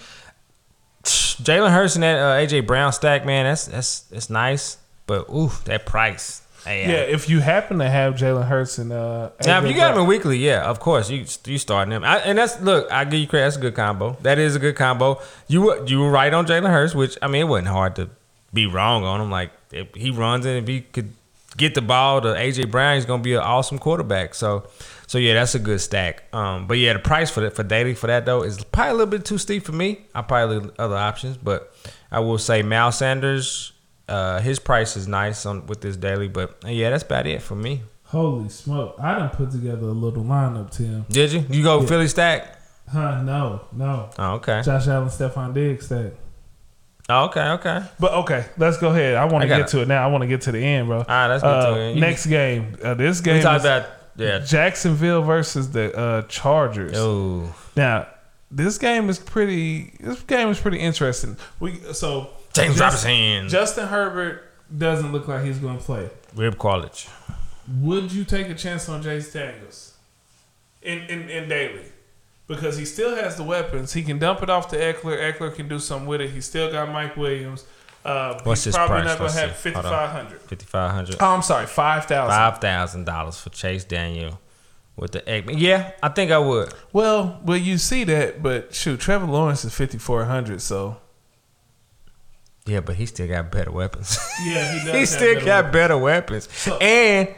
Jalen 1.03 1.71
Hurts 1.71 1.95
and 1.95 2.03
that 2.03 2.17
uh, 2.17 2.34
AJ 2.34 2.67
Brown 2.67 2.91
stack, 2.91 3.25
man, 3.25 3.45
that's 3.45 3.65
that's 3.65 3.99
that's 4.01 4.30
nice. 4.30 4.78
But 5.05 5.30
ooh, 5.30 5.51
that 5.65 5.86
price. 5.86 6.41
Hey, 6.66 6.82
Yeah, 6.88 6.95
if 6.95 7.30
you 7.30 7.39
happen 7.39 7.80
to 7.80 7.89
have 7.89 8.16
Jalen 8.16 8.47
Hurts 8.47 8.78
and 8.78 8.91
uh, 8.91 9.30
Now, 9.45 9.64
if 9.64 9.70
you 9.70 9.76
got 9.76 9.93
him 9.93 10.01
in 10.01 10.08
weekly, 10.08 10.38
yeah, 10.38 10.64
of 10.64 10.80
course 10.80 11.10
you 11.10 11.26
you 11.45 11.58
starting 11.58 11.91
him. 11.91 12.03
I, 12.03 12.18
and 12.20 12.38
that's 12.38 12.60
look, 12.62 12.91
I 12.91 13.05
give 13.05 13.20
you 13.20 13.28
credit. 13.28 13.45
That's 13.45 13.58
a 13.58 13.62
good 13.62 13.76
combo. 13.76 14.18
That 14.22 14.38
is 14.38 14.55
a 14.55 14.60
good 14.60 14.76
combo. 14.76 15.22
You 15.47 15.62
were 15.62 15.86
you 15.86 15.99
were 15.99 16.12
right 16.12 16.34
on 16.34 16.45
Jalen 16.45 16.70
Hurts, 16.70 16.95
which 16.95 17.18
I 17.22 17.28
mean, 17.28 17.41
it 17.41 17.45
wasn't 17.45 17.70
hard 17.70 17.95
to 17.97 18.10
be 18.53 18.66
wrong 18.66 19.03
on 19.03 19.22
him. 19.22 19.30
Like 19.32 19.51
if 19.72 19.93
he 19.95 20.12
runs 20.12 20.45
it, 20.45 20.58
if 20.58 20.68
he 20.68 20.82
could 20.82 21.14
get 21.58 21.74
the 21.74 21.82
ball 21.82 22.22
to 22.22 22.30
AJ 22.30 22.72
Brown, 22.72 22.95
he's 22.95 23.05
gonna 23.05 23.24
be 23.24 23.34
an 23.34 23.41
awesome 23.41 23.80
quarterback. 23.80 24.36
So, 24.36 24.68
so 25.08 25.18
yeah, 25.18 25.34
that's 25.34 25.55
a 25.55 25.60
good 25.60 25.82
stack. 25.82 26.24
Um, 26.34 26.68
but 26.68 26.78
yeah, 26.78 26.93
the 26.93 26.99
price 26.99 27.30
for 27.30 27.41
that 27.41 27.55
for 27.55 27.64
daily 27.64 27.93
for 27.93 28.08
that 28.08 28.26
though 28.26 28.43
is 28.43 28.64
probably 28.66 28.91
a 28.91 28.93
little 28.93 29.12
bit 29.12 29.26
too 29.26 29.38
steep 29.38 29.64
for 29.64 29.72
me. 29.74 30.01
I 30.14 30.22
probably 30.22 30.70
other 30.78 30.95
options, 30.95 31.38
but 31.38 31.74
I 32.12 32.20
will 32.20 32.38
say 32.38 32.62
Mal 32.64 32.91
Sanders. 32.91 33.74
Uh, 34.08 34.39
his 34.39 34.60
price 34.60 34.95
is 34.95 35.08
nice 35.08 35.45
on 35.45 35.66
with 35.68 35.82
this 35.82 35.97
daily, 35.97 36.28
but 36.28 36.58
uh, 36.64 36.70
yeah, 36.70 36.89
that's 36.89 37.03
about 37.03 37.28
it 37.28 37.41
for 37.41 37.55
me. 37.55 37.82
Holy 38.05 38.47
smoke! 38.49 38.95
I 38.99 39.20
done 39.20 39.30
put 39.32 39.51
together 39.51 39.88
a 39.88 39.91
little 39.91 40.24
lineup, 40.24 40.72
Tim. 40.72 41.05
Did 41.10 41.34
you? 41.34 41.45
You 41.49 41.62
go 41.64 41.86
Philly 41.86 42.08
stack? 42.08 42.58
Huh? 42.89 43.22
No, 43.22 43.62
no. 43.74 44.10
Oh, 44.18 44.36
okay. 44.36 44.62
Josh 44.64 44.88
Allen, 44.88 45.10
Stefon 45.10 45.53
Diggs, 45.53 45.89
that. 45.89 46.14
Oh, 47.10 47.26
okay, 47.26 47.49
okay. 47.51 47.84
But 47.99 48.14
okay, 48.14 48.45
let's 48.58 48.78
go 48.78 48.89
ahead. 48.91 49.16
I 49.16 49.26
want 49.26 49.41
to 49.41 49.47
get 49.47 49.68
to 49.70 49.82
it 49.82 49.88
now. 49.89 50.03
I 50.03 50.12
want 50.12 50.22
to 50.22 50.28
get 50.28 50.41
to 50.41 50.51
the 50.53 50.60
end, 50.60 50.88
bro. 50.88 50.99
All 50.99 51.03
right, 51.08 51.28
let's 51.28 51.43
get 51.43 51.62
to 51.66 51.80
it. 51.80 51.95
You- 51.95 52.01
Next 52.01 52.26
game. 52.28 52.78
Uh, 52.84 52.93
this 52.93 53.20
We 53.20 53.26
game 53.26 53.41
talked 53.43 53.60
is 53.60 53.66
about 53.66 53.89
yeah. 54.16 54.39
Jacksonville 54.39 55.22
versus 55.22 55.72
the 55.72 55.93
uh, 55.97 56.22
Chargers. 56.24 56.93
Oh, 56.95 57.53
Now, 57.76 58.08
this 58.51 58.78
game 58.78 59.10
is 59.10 59.20
pretty. 59.20 59.93
This 59.99 60.22
game 60.24 60.47
is 60.49 60.60
pretty 60.60 60.80
interesting. 60.80 61.36
We 61.60 61.80
so 61.93 62.30
James 62.58 62.80
Robinson, 62.80 63.49
Justin 63.49 63.88
Herbert 63.88 64.43
doesn't 64.76 65.12
look 65.12 65.28
like 65.28 65.43
he's 65.45 65.60
going 65.60 65.78
to 65.78 65.84
play. 65.84 66.10
Rib 66.36 66.58
College. 66.58 67.08
Would 67.82 68.12
you 68.12 68.24
take 68.24 68.49
a 68.49 68.55
chance 68.55 68.88
on 68.89 69.03
Chase 69.03 69.32
Daniels 69.32 69.95
in, 70.82 70.99
in 71.03 71.30
in 71.30 71.49
daily? 71.49 71.86
Because 72.47 72.78
he 72.78 72.86
still 72.86 73.16
has 73.16 73.36
the 73.36 73.43
weapons. 73.43 73.91
He 73.91 74.03
can 74.03 74.20
dump 74.20 74.41
it 74.41 74.49
off 74.49 74.70
to 74.70 74.78
Ekeler. 74.78 75.34
Ekeler 75.34 75.53
can 75.53 75.68
do 75.68 75.80
something 75.80 76.08
with 76.08 76.22
it. 76.22 76.30
He 76.30 76.39
still 76.39 76.72
got 76.72 76.89
Mike 76.89 77.18
Williams. 77.18 77.66
Uh, 78.05 78.39
What's 78.43 78.62
he's 78.62 78.66
his 78.74 78.76
probably 78.78 79.01
price? 79.01 79.05
not 79.08 79.18
going 79.18 79.32
to 79.32 79.38
have 79.38 79.49
see. 79.49 79.55
fifty 79.64 79.74
Hold 79.82 79.86
on. 79.86 79.91
five 79.91 80.10
hundred. 80.12 80.41
Fifty 80.43 80.66
five 80.66 80.91
hundred. 80.91 81.18
Oh, 81.20 81.26
I'm 81.26 81.41
sorry, 81.41 81.66
five 81.66 82.05
thousand. 82.05 82.36
Five 82.36 82.60
thousand 82.60 83.03
dollars 83.05 83.38
for 83.38 83.49
Chase 83.49 83.84
Daniel 83.84 84.39
with 84.95 85.12
the 85.12 85.22
Eggman. 85.22 85.55
Yeah, 85.58 85.91
I 86.01 86.08
think 86.08 86.32
I 86.32 86.39
would. 86.39 86.74
Well, 86.93 87.41
well, 87.43 87.58
you 87.58 87.78
see 87.78 88.05
that, 88.05 88.41
but 88.41 88.74
shoot, 88.74 89.01
Trevor 89.01 89.26
Lawrence 89.26 89.66
is 89.66 89.74
fifty 89.74 89.97
four 89.97 90.24
hundred. 90.24 90.62
So 90.62 91.01
Yeah, 92.68 92.82
but 92.82 92.95
he 92.95 93.05
still 93.05 93.28
got 93.28 93.51
better 93.51 93.72
weapons. 93.72 94.18
yeah, 94.45 94.80
he 94.80 94.86
does. 94.86 94.95
he 94.95 95.05
still 95.05 95.34
better 95.36 95.45
got 95.45 95.55
weapons. 95.65 95.74
better 95.74 95.97
weapons. 95.97 96.49
So- 96.51 96.78
and 96.78 97.30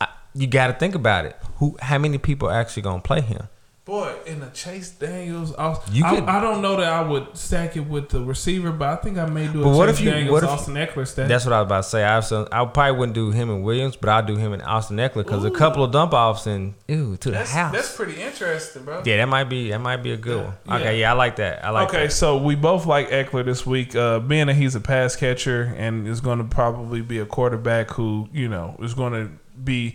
I, 0.00 0.08
you 0.34 0.46
got 0.46 0.68
to 0.68 0.72
think 0.74 0.94
about 0.94 1.24
it. 1.26 1.36
Who? 1.56 1.76
How 1.80 1.98
many 1.98 2.18
people 2.18 2.48
are 2.48 2.58
actually 2.60 2.82
gonna 2.82 3.02
play 3.02 3.20
him? 3.20 3.48
Boy, 3.86 4.12
in 4.26 4.40
the 4.40 4.48
Chase 4.48 4.90
Daniels, 4.90 5.54
I, 5.56 5.78
You 5.92 6.04
I, 6.04 6.38
I 6.38 6.40
don't 6.40 6.60
know 6.60 6.74
that 6.76 6.92
I 6.92 7.02
would 7.02 7.36
stack 7.36 7.76
it 7.76 7.86
with 7.86 8.08
the 8.08 8.20
receiver, 8.20 8.72
but 8.72 8.88
I 8.88 8.96
think 8.96 9.16
I 9.16 9.26
may 9.26 9.46
do 9.46 9.60
a 9.60 9.64
But 9.64 9.76
what 9.76 9.86
Chase 9.86 9.98
if 10.00 10.04
you- 10.04 10.10
Daniels 10.10 10.32
what 10.32 10.42
if- 10.42 10.48
Austin 10.50 10.74
Ekeler 10.74 11.06
stack. 11.06 11.28
That's 11.28 11.44
what 11.44 11.52
I 11.52 11.60
was 11.60 11.66
about 11.68 11.84
to 11.84 11.88
say. 11.90 12.02
I, 12.02 12.16
also, 12.16 12.48
I 12.50 12.64
probably 12.64 12.98
wouldn't 12.98 13.14
do 13.14 13.30
him 13.30 13.48
and 13.48 13.62
Williams, 13.62 13.94
but 13.94 14.08
I'll 14.08 14.24
do 14.26 14.34
him 14.34 14.52
and 14.52 14.60
Austin 14.62 14.96
Ekeler 14.96 15.18
because 15.24 15.44
a 15.44 15.52
couple 15.52 15.84
of 15.84 15.92
dump 15.92 16.14
offs 16.14 16.48
and 16.48 16.74
ew 16.88 17.16
to 17.18 17.28
the 17.30 17.36
that's, 17.36 17.52
house. 17.52 17.72
that's 17.72 17.94
pretty 17.94 18.20
interesting, 18.20 18.82
bro. 18.84 19.02
yeah, 19.04 19.18
that 19.18 19.28
might 19.28 19.44
be 19.44 19.70
that 19.70 19.78
might 19.80 19.98
be 19.98 20.10
a 20.10 20.16
good 20.16 20.38
Yeah. 20.38 20.52
one. 20.72 20.80
Okay, 20.82 20.98
yeah, 20.98 21.10
I 21.12 21.14
like 21.14 21.36
that. 21.36 21.64
I 21.64 21.70
like 21.70 21.88
okay, 21.90 22.06
that. 22.06 22.12
so 22.12 22.38
we 22.38 22.56
both 22.56 22.86
like 22.86 23.10
Ekeler 23.10 23.44
this 23.44 23.64
week, 23.64 23.94
uh, 23.94 24.18
being 24.18 24.48
that 24.48 24.56
he's 24.56 24.74
a 24.74 24.80
pass 24.80 25.14
catcher 25.14 25.72
and 25.78 26.08
is 26.08 26.20
going 26.20 26.38
to 26.38 26.44
probably 26.44 27.02
be 27.02 27.20
a 27.20 27.24
quarterback 27.24 27.90
who 27.92 28.28
you 28.32 28.48
know 28.48 28.74
is 28.82 28.94
going 28.94 29.12
to 29.12 29.30
be 29.62 29.94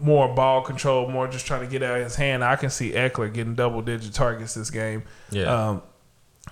more 0.00 0.28
ball 0.34 0.62
control, 0.62 1.08
more 1.08 1.26
just 1.28 1.46
trying 1.46 1.60
to 1.62 1.66
get 1.66 1.82
out 1.82 1.98
of 1.98 2.04
his 2.04 2.16
hand. 2.16 2.44
I 2.44 2.56
can 2.56 2.70
see 2.70 2.92
Ekeler 2.92 3.32
getting 3.32 3.54
double 3.54 3.82
digit 3.82 4.12
targets 4.12 4.54
this 4.54 4.70
game. 4.70 5.04
Yeah. 5.30 5.44
Um, 5.70 5.82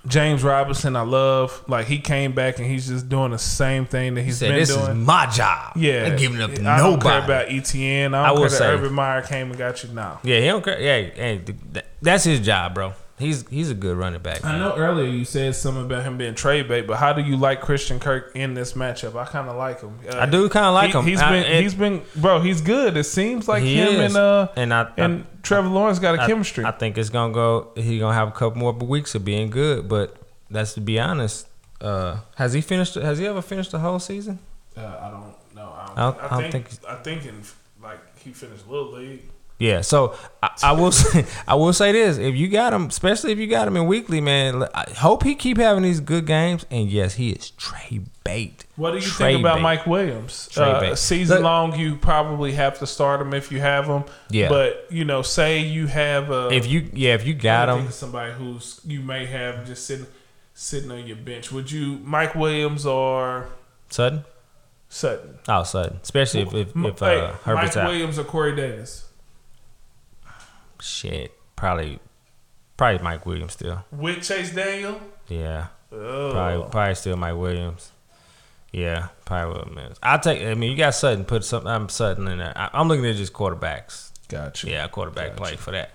James 0.07 0.43
Robinson, 0.43 0.95
I 0.95 1.01
love. 1.01 1.63
Like 1.67 1.87
he 1.87 1.99
came 1.99 2.33
back 2.33 2.59
and 2.59 2.67
he's 2.67 2.87
just 2.87 3.07
doing 3.09 3.31
the 3.31 3.39
same 3.39 3.85
thing 3.85 4.13
that 4.15 4.21
He 4.21 4.27
he's 4.27 4.37
said, 4.37 4.49
been 4.49 4.59
"This 4.59 4.75
doing. 4.75 4.91
is 4.99 5.05
my 5.05 5.25
job. 5.27 5.77
yeah, 5.77 6.05
I'm 6.05 6.17
giving 6.17 6.41
up 6.41 6.51
I 6.51 6.77
don't 6.77 7.01
care 7.01 7.23
about 7.23 7.47
ETN. 7.47 8.13
I 8.13 8.23
I 8.23 8.27
don't 8.27 8.35
will 8.35 8.41
care 8.41 8.49
that 8.49 8.57
say- 8.57 8.65
Urban 8.73 8.93
Meyer 8.93 9.21
came 9.23 9.49
and 9.49 9.57
got 9.57 9.83
you 9.83 9.89
now. 9.93 10.19
Yeah, 10.23 10.39
he 10.41 10.45
don't 10.47 10.63
care. 10.63 10.79
Yeah, 10.79 11.09
hey, 11.15 11.37
th- 11.45 11.57
th- 11.73 11.85
that's 12.01 12.23
his 12.25 12.39
job, 12.41 12.75
bro. 12.75 12.93
He's 13.17 13.47
he's 13.47 13.69
a 13.71 13.73
good 13.73 13.95
running 13.95 14.21
back. 14.21 14.43
I 14.43 14.57
know 14.59 14.75
earlier 14.75 15.07
you 15.09 15.23
said 15.23 15.55
something 15.55 15.85
about 15.85 16.03
him 16.03 16.17
being 16.17 16.35
trade 16.35 16.67
bait, 16.67 16.81
but 16.85 16.97
how 16.97 17.13
do 17.13 17.21
you 17.21 17.37
like 17.37 17.61
Christian 17.61 17.97
Kirk 17.97 18.33
in 18.35 18.55
this 18.55 18.73
matchup? 18.73 19.15
I 19.15 19.23
kind 19.23 19.47
of 19.47 19.55
like 19.55 19.79
him. 19.79 19.97
Uh, 20.09 20.17
I 20.19 20.25
do 20.25 20.49
kind 20.49 20.65
of 20.65 20.73
like 20.73 20.91
he, 20.91 20.97
him. 20.99 21.05
He's 21.05 21.21
I- 21.21 21.29
been, 21.31 21.43
and 21.45 21.63
he's 21.63 21.73
been, 21.73 22.01
bro. 22.17 22.41
He's 22.41 22.59
good. 22.59 22.97
It 22.97 23.05
seems 23.05 23.47
like 23.47 23.63
him 23.63 23.87
is. 23.87 23.99
and 24.13 24.17
uh 24.17 24.49
and 24.57 24.73
I, 24.73 24.91
and 24.97 25.25
Trevor 25.43 25.69
Lawrence 25.69 25.99
got 25.99 26.15
a 26.15 26.23
I, 26.23 26.27
chemistry. 26.27 26.65
I 26.65 26.71
think 26.71 26.97
it's 26.97 27.09
gonna 27.09 27.33
go. 27.33 27.71
He 27.77 27.99
gonna 27.99 28.13
have 28.13 28.27
a 28.27 28.31
couple 28.31 28.59
more 28.59 28.73
weeks 28.73 29.15
of 29.15 29.23
being 29.23 29.49
good, 29.49 29.87
but 29.87 30.17
that's 30.51 30.73
to 30.73 30.81
be 30.81 30.99
honest. 30.99 31.47
Uh, 31.79 32.17
has 32.35 32.51
he 32.51 32.59
finished? 32.59 32.95
Has 32.95 33.17
he 33.19 33.27
ever 33.27 33.41
finished 33.41 33.71
the 33.71 33.79
whole 33.79 33.99
season? 33.99 34.39
uh, 34.75 34.81
I 34.81 35.09
don't 35.09 35.33
know. 35.55 35.69
I, 35.73 35.91
I 35.95 35.95
don't- 36.11 36.19
I 36.19 36.27
don't 36.41 36.51
think, 36.51 36.67
think- 36.67 36.89
I 36.89 36.95
think 36.95 37.25
in 37.25 37.41
like 37.81 37.99
he 38.19 38.31
finished 38.31 38.67
little 38.67 38.91
league. 38.91 39.21
Yeah, 39.57 39.81
so 39.81 40.15
I, 40.43 40.49
I 40.63 40.71
will 40.73 40.91
say, 40.93 41.25
I 41.47 41.55
will 41.55 41.71
say 41.73 41.91
this: 41.93 42.17
if 42.17 42.35
you 42.35 42.47
got 42.49 42.73
him, 42.73 42.87
especially 42.87 43.31
if 43.31 43.37
you 43.39 43.47
got 43.47 43.67
him 43.67 43.77
in 43.77 43.87
weekly, 43.87 44.19
man, 44.19 44.63
I 44.73 44.89
hope 44.97 45.23
he 45.23 45.33
keep 45.35 45.57
having 45.57 45.83
these 45.83 46.01
good 46.01 46.25
games. 46.25 46.65
And 46.69 46.89
yes, 46.89 47.13
he 47.15 47.29
is 47.29 47.51
Trey 47.51 48.01
bait. 48.25 48.65
What 48.75 48.91
do 48.91 48.97
you 48.97 49.01
Trey 49.03 49.33
think 49.33 49.39
about 49.39 49.55
bait. 49.57 49.61
Mike 49.61 49.85
Williams? 49.87 50.49
Trey 50.51 50.65
Uh, 50.69 50.79
bait. 50.81 50.97
season 50.97 51.35
Look- 51.37 51.43
long, 51.45 51.79
you 51.79 51.95
probably 51.95 52.51
have 52.53 52.79
to 52.79 52.87
start 52.87 53.21
him 53.21 53.33
if 53.33 53.49
you 53.51 53.61
have 53.61 53.85
him. 53.85 54.03
Yeah. 54.29 54.49
But 54.49 54.87
you 54.89 55.05
know, 55.05 55.21
say 55.21 55.59
you 55.59 55.87
have 55.87 56.31
a 56.31 56.49
If 56.51 56.67
you, 56.67 56.89
yeah, 56.91 57.13
if 57.13 57.25
you 57.25 57.33
got 57.33 57.69
him, 57.69 57.89
somebody 57.91 58.33
who's 58.33 58.81
you 58.85 58.99
may 59.01 59.25
have 59.25 59.65
just 59.65 59.85
sitting 59.87 60.07
sitting 60.53 60.91
on 60.91 61.07
your 61.07 61.15
bench. 61.17 61.51
Would 61.53 61.71
you 61.71 61.99
Mike 62.03 62.35
Williams 62.35 62.85
or 62.85 63.47
Sutton, 63.89 64.25
Sutton? 64.89 65.39
oh 65.47 65.63
Sutton, 65.63 65.99
especially 66.03 66.41
if 66.41 66.53
if, 66.53 66.75
if 66.75 66.99
Hey, 66.99 67.19
uh, 67.21 67.33
Mike 67.53 67.77
out. 67.77 67.87
Williams 67.87 68.19
or 68.19 68.25
Corey 68.25 68.53
Davis? 68.53 69.03
Shit, 70.81 71.33
probably, 71.55 71.99
probably 72.77 73.03
Mike 73.03 73.25
Williams 73.25 73.53
still. 73.53 73.83
With 73.91 74.23
Chase 74.23 74.53
Daniel? 74.53 74.99
Yeah, 75.27 75.67
Oh. 75.91 76.31
probably, 76.31 76.69
probably 76.71 76.95
still 76.95 77.17
Mike 77.17 77.35
Williams. 77.35 77.91
Yeah, 78.71 79.07
probably 79.23 79.73
Williams. 79.73 79.97
I'll 80.03 80.19
take. 80.19 80.41
I 80.41 80.53
mean, 80.53 80.71
you 80.71 80.77
got 80.77 80.95
Sutton. 80.95 81.23
Put 81.25 81.45
some. 81.45 81.65
I'm 81.65 81.87
Sutton 81.87 82.27
in 82.27 82.39
there. 82.39 82.53
I, 82.55 82.69
I'm 82.73 82.87
looking 82.89 83.05
at 83.05 83.15
just 83.15 83.31
quarterbacks. 83.33 84.11
Gotcha. 84.27 84.69
Yeah, 84.69 84.87
quarterback 84.89 85.35
play 85.37 85.55
for 85.55 85.71
that. 85.71 85.91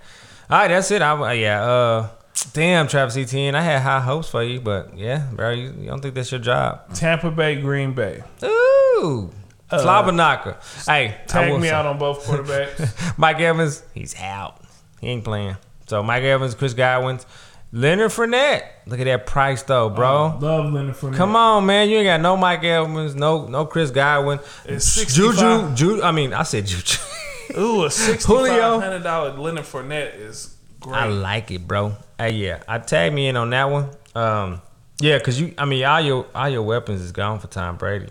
All 0.49 0.57
right, 0.57 0.67
that's 0.69 0.89
it. 0.89 1.01
I, 1.01 1.33
yeah. 1.33 1.63
Uh, 1.63 2.09
damn, 2.53 2.87
Travis 2.87 3.15
Etienne. 3.17 3.53
I 3.55 3.61
had 3.61 3.81
high 3.83 3.99
hopes 3.99 4.29
for 4.29 4.41
you, 4.43 4.59
but 4.61 4.97
yeah, 4.97 5.27
bro, 5.31 5.51
you, 5.51 5.73
you 5.77 5.87
don't 5.89 6.01
think 6.01 6.15
that's 6.15 6.31
your 6.31 6.39
job? 6.41 6.93
Tampa 6.95 7.29
Bay, 7.29 7.61
Green 7.61 7.93
Bay. 7.93 8.23
Ooh, 8.43 9.29
slobber 9.69 10.11
knocker. 10.11 10.57
Hey, 10.87 11.09
I 11.09 11.23
Uh, 11.23 11.27
Tag 11.27 11.53
me 11.61 11.67
say- 11.67 11.73
out 11.73 11.85
on 11.85 11.97
both 11.99 12.25
quarterbacks. 12.25 13.17
Mike 13.17 13.39
Evans, 13.39 13.83
he's 13.93 14.15
out. 14.19 14.60
He 15.01 15.07
ain't 15.09 15.23
playing. 15.25 15.57
So 15.87 16.01
Mike 16.01 16.23
Evans, 16.23 16.55
Chris 16.55 16.73
Godwin, 16.73 17.19
Leonard 17.73 18.11
Fournette. 18.11 18.63
Look 18.85 18.99
at 18.99 19.05
that 19.05 19.25
price 19.25 19.63
though, 19.63 19.89
bro. 19.89 20.37
Love 20.39 20.71
Leonard 20.71 20.95
Fournette. 20.95 21.15
Come 21.17 21.35
on, 21.35 21.65
man. 21.65 21.89
You 21.89 21.97
ain't 21.97 22.05
got 22.05 22.21
no 22.21 22.37
Mike 22.37 22.63
Evans, 22.63 23.15
no 23.15 23.47
no 23.47 23.65
Chris 23.65 23.91
Godwin. 23.91 24.39
It's 24.65 24.85
65. 24.85 25.75
Juju, 25.75 25.75
Juju. 25.75 26.03
I 26.03 26.11
mean, 26.11 26.33
I 26.33 26.43
said 26.43 26.65
Juju. 26.67 26.97
Ooh, 27.57 27.83
a 27.83 27.91
sixty-five 27.91 28.81
hundred 28.81 29.03
dollar 29.03 29.31
Leonard 29.33 29.65
Fournette 29.65 30.17
is 30.17 30.55
great. 30.79 30.95
I 30.95 31.07
like 31.07 31.51
it, 31.51 31.67
bro. 31.67 31.93
Hey, 32.17 32.31
yeah, 32.35 32.61
I 32.67 32.77
tag 32.79 33.11
me 33.13 33.27
in 33.27 33.35
on 33.35 33.49
that 33.49 33.65
one. 33.69 33.89
Um, 34.15 34.61
yeah, 34.99 35.17
cause 35.19 35.39
you, 35.39 35.53
I 35.57 35.65
mean, 35.65 35.83
all 35.83 35.99
your 35.99 36.25
all 36.35 36.47
your 36.47 36.61
weapons 36.61 37.01
is 37.01 37.11
gone 37.11 37.39
for 37.39 37.47
Tom 37.47 37.75
Brady. 37.77 38.09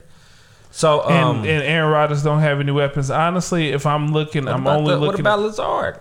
So, 0.73 1.03
um, 1.05 1.39
and, 1.39 1.47
and 1.47 1.63
Aaron 1.65 1.91
Rodgers 1.91 2.23
don't 2.23 2.41
have 2.41 2.61
any 2.61 2.71
weapons. 2.73 3.11
Honestly, 3.11 3.71
if 3.71 3.87
I'm 3.87 4.13
looking, 4.13 4.47
I'm 4.49 4.67
only 4.67 4.95
the- 4.95 5.01
what 5.01 5.19
about 5.19 5.41
Lazard? 5.41 6.01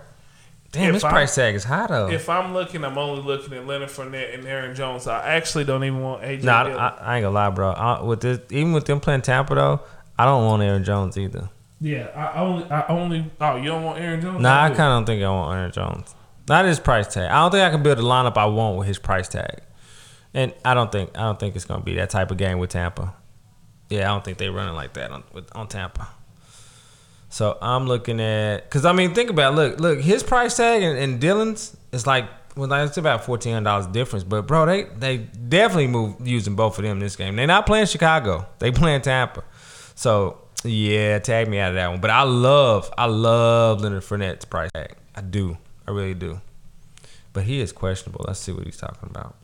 Damn, 0.71 0.93
this 0.93 1.03
I'm- 1.03 1.11
price 1.11 1.33
tag 1.33 1.55
is 1.55 1.63
high 1.63 1.87
though. 1.87 2.09
if 2.09 2.29
I'm 2.29 2.53
looking, 2.53 2.83
I'm 2.85 2.97
only 2.97 3.23
looking 3.23 3.53
at 3.53 3.65
Leonard 3.65 3.89
Fournette 3.89 4.33
and 4.35 4.45
Aaron 4.45 4.75
Jones. 4.75 5.07
I 5.07 5.27
actually 5.35 5.63
don't 5.63 5.83
even 5.83 6.01
want 6.01 6.21
AJ. 6.23 6.43
Nah. 6.43 6.61
I, 6.63 6.87
I 7.01 7.17
ain't 7.17 7.23
gonna 7.23 7.33
lie, 7.33 7.49
bro. 7.49 7.71
I, 7.71 8.03
with 8.03 8.21
this, 8.21 8.39
even 8.51 8.73
with 8.73 8.85
them 8.85 8.99
playing 8.99 9.21
Tampa 9.23 9.55
though, 9.55 9.81
I 10.17 10.25
don't 10.25 10.45
want 10.45 10.61
Aaron 10.61 10.83
Jones 10.83 11.17
either. 11.17 11.49
yeah, 11.79 12.07
I 12.15 12.39
only, 12.41 12.69
I 12.69 12.85
only. 12.87 13.31
Oh, 13.41 13.55
you 13.55 13.65
don't 13.69 13.83
want 13.83 13.99
Aaron 13.99 14.21
Jones? 14.21 14.41
Nah, 14.41 14.63
I 14.65 14.67
kind 14.69 14.81
of 14.81 14.97
don't 14.97 15.05
think 15.05 15.23
I 15.23 15.29
want 15.29 15.57
Aaron 15.57 15.71
Jones. 15.71 16.13
Not 16.47 16.65
his 16.65 16.79
price 16.79 17.07
tag. 17.13 17.29
I 17.31 17.41
don't 17.41 17.51
think 17.51 17.63
I 17.63 17.69
can 17.71 17.81
build 17.83 17.99
a 17.99 18.01
lineup 18.01 18.37
I 18.37 18.45
want 18.45 18.77
with 18.77 18.87
his 18.87 18.99
price 18.99 19.27
tag. 19.27 19.61
And 20.33 20.53
I 20.63 20.73
don't 20.75 20.91
think 20.91 21.17
I 21.17 21.21
don't 21.21 21.39
think 21.39 21.55
it's 21.55 21.65
gonna 21.65 21.83
be 21.83 21.95
that 21.95 22.11
type 22.11 22.29
of 22.31 22.37
game 22.37 22.59
with 22.59 22.69
Tampa. 22.71 23.15
Yeah, 23.89 24.01
I 24.11 24.13
don't 24.13 24.23
think 24.23 24.37
they're 24.37 24.51
running 24.51 24.75
like 24.75 24.93
that 24.93 25.09
on 25.09 25.23
with, 25.33 25.47
on 25.55 25.67
Tampa. 25.67 26.07
So 27.29 27.57
I'm 27.61 27.87
looking 27.87 28.19
at 28.19 28.63
because 28.63 28.85
I 28.85 28.91
mean 28.91 29.13
think 29.13 29.29
about 29.29 29.53
it. 29.53 29.55
look 29.55 29.79
look 29.79 30.01
his 30.01 30.23
price 30.23 30.57
tag 30.57 30.81
and, 30.81 30.97
and 30.97 31.19
Dillon's 31.19 31.77
is 31.91 32.07
like 32.07 32.25
well 32.55 32.67
like, 32.67 32.87
it's 32.87 32.97
about 32.97 33.23
fourteen 33.23 33.53
hundred 33.53 33.65
dollars 33.65 33.87
difference. 33.87 34.23
But 34.23 34.47
bro, 34.47 34.65
they 34.65 34.83
they 34.83 35.17
definitely 35.17 35.87
move 35.87 36.27
using 36.27 36.55
both 36.55 36.77
of 36.79 36.83
them 36.83 36.99
this 36.99 37.15
game. 37.15 37.35
They're 37.35 37.47
not 37.47 37.65
playing 37.65 37.85
Chicago. 37.85 38.47
They 38.57 38.71
playing 38.71 39.01
Tampa. 39.01 39.43
So 39.95 40.39
yeah, 40.63 41.19
tag 41.19 41.47
me 41.47 41.59
out 41.59 41.69
of 41.69 41.75
that 41.75 41.87
one. 41.87 42.01
But 42.01 42.09
I 42.09 42.23
love 42.23 42.91
I 42.97 43.05
love 43.05 43.81
Leonard 43.81 44.03
Fournette's 44.03 44.45
price 44.45 44.71
tag. 44.73 44.95
I 45.15 45.21
do. 45.21 45.57
I 45.87 45.91
really 45.91 46.15
do. 46.15 46.41
But 47.31 47.43
he 47.43 47.59
is 47.59 47.71
questionable. 47.71 48.25
Let's 48.27 48.39
see 48.39 48.51
what 48.51 48.65
he's 48.65 48.77
talking 48.77 49.07
about. 49.09 49.35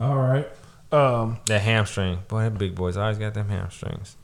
All 0.00 0.16
right. 0.16 0.48
Um. 0.90 1.38
That 1.46 1.60
hamstring. 1.60 2.20
Boy, 2.28 2.44
that 2.44 2.56
big 2.56 2.74
boy's 2.74 2.96
always 2.96 3.18
got 3.18 3.34
them 3.34 3.48
hamstrings. 3.48 4.16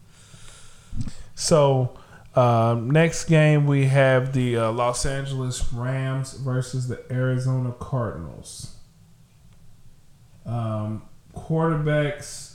So, 1.35 1.97
um, 2.35 2.91
next 2.91 3.25
game 3.25 3.67
we 3.67 3.87
have 3.87 4.33
the 4.33 4.57
uh, 4.57 4.73
Los 4.73 5.05
Angeles 5.07 5.73
Rams 5.73 6.35
versus 6.35 6.89
the 6.89 7.01
Arizona 7.13 7.73
Cardinals. 7.79 8.77
Um, 10.45 11.03
quarterbacks. 11.37 12.49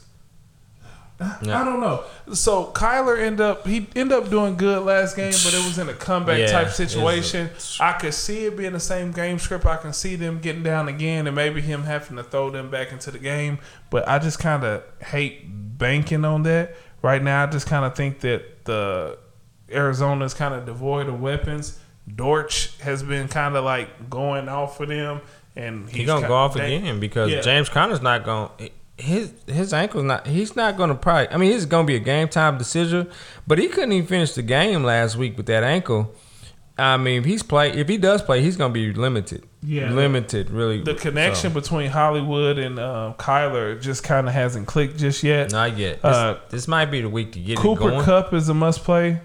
I- 1.20 1.36
Yeah. 1.42 1.62
I 1.62 1.66
don't 1.66 1.80
know. 1.80 2.04
So 2.34 2.66
Kyler 2.76 3.20
end 3.20 3.42
up 3.42 3.66
he 3.66 3.88
ended 3.96 4.16
up 4.16 4.30
doing 4.30 4.56
good 4.56 4.84
last 4.84 5.16
game, 5.16 5.32
but 5.44 5.52
it 5.54 5.66
was 5.66 5.80
in 5.80 5.90
a 5.90 5.94
comeback 5.94 6.38
Yeah, 6.40 6.52
type 6.52 6.70
situation. 6.70 7.50
I 7.80 7.94
could 7.94 8.14
see 8.14 8.46
it 8.46 8.56
being 8.56 8.74
the 8.74 8.80
same 8.80 9.12
game 9.12 9.40
script. 9.40 9.66
I 9.66 9.78
can 9.78 9.94
see 9.94 10.16
them 10.16 10.40
getting 10.40 10.62
down 10.62 10.88
again, 10.88 11.26
and 11.26 11.36
maybe 11.36 11.60
him 11.62 11.84
having 11.86 12.18
to 12.18 12.24
throw 12.24 12.52
them 12.52 12.70
back 12.70 12.92
into 12.92 13.10
the 13.10 13.18
game. 13.18 13.58
But 13.90 14.08
I 14.08 14.20
just 14.20 14.38
kind 14.38 14.64
of 14.64 14.84
hate 15.02 15.46
banking 15.80 16.24
on 16.24 16.44
that 16.44 16.76
right 17.02 17.24
now. 17.24 17.44
I 17.44 17.48
just 17.48 17.66
kind 17.66 17.84
of 17.84 17.96
think 17.96 18.20
that 18.20 18.57
the 18.68 19.18
Arizona 19.72 20.24
is 20.26 20.34
kind 20.36 20.54
of 20.54 20.66
devoid 20.66 21.08
of 21.08 21.20
weapons. 21.20 21.80
Dortch 22.16 22.78
has 22.82 23.02
been 23.04 23.28
kind 23.28 23.56
of 23.58 23.64
like 23.66 24.10
going 24.10 24.48
off 24.48 24.78
for 24.78 24.86
them, 24.86 25.20
and 25.56 25.88
He's 25.90 25.98
he's 25.98 26.06
gonna 26.06 26.28
go 26.28 26.36
off 26.36 26.54
they- 26.54 26.76
again 26.78 27.00
because 27.00 27.32
Yeah. 27.32 27.42
James 27.42 27.68
Conner's 27.70 28.02
not 28.02 28.24
going. 28.24 28.50
to 28.60 28.70
His 29.04 29.32
his 29.48 29.74
ankle's 29.74 30.06
not. 30.06 30.26
He's 30.26 30.56
not 30.56 30.78
gonna 30.78 30.96
probably. 30.96 31.30
I 31.30 31.38
mean, 31.38 31.52
it's 31.52 31.66
gonna 31.66 31.86
be 31.86 31.96
a 31.96 32.00
game 32.00 32.28
time 32.30 32.58
decision. 32.58 33.08
But 33.46 33.60
he 33.60 33.68
couldn't 33.68 33.92
even 33.92 34.08
finish 34.08 34.34
the 34.34 34.42
game 34.42 34.84
last 34.84 35.18
week 35.18 35.36
with 35.38 35.46
that 35.48 35.64
ankle. 35.64 36.14
I 36.78 36.98
mean, 36.98 37.20
if 37.20 37.26
he's 37.26 37.44
play, 37.44 37.72
if 37.72 37.88
he 37.90 37.98
does 37.98 38.22
play, 38.22 38.42
he's 38.42 38.56
gonna 38.56 38.74
be 38.74 38.94
limited. 38.94 39.44
Yeah. 39.64 39.92
limited. 39.92 40.50
Really, 40.52 40.82
The 40.82 40.94
connection 40.94 41.52
So, 41.52 41.60
between 41.62 41.90
Hollywood 41.90 42.58
and 42.60 42.78
uh, 42.80 43.14
Kyler 43.18 43.82
just 43.82 44.04
kind 44.04 44.28
of 44.28 44.34
hasn't 44.34 44.68
clicked 44.68 44.98
just 45.00 45.24
yet. 45.24 45.52
not 45.52 45.78
yet. 45.78 46.02
This, 46.02 46.16
Uh, 46.16 46.40
this 46.50 46.68
might 46.68 46.86
be 46.86 47.02
the 47.02 47.10
week 47.10 47.32
to 47.34 47.40
get 47.40 47.58
Cooper 47.58 47.88
it 47.88 47.92
going. 47.92 48.06
Cup 48.06 48.34
is 48.34 48.50
a 48.50 48.54
must 48.54 48.84
play. 48.84 49.20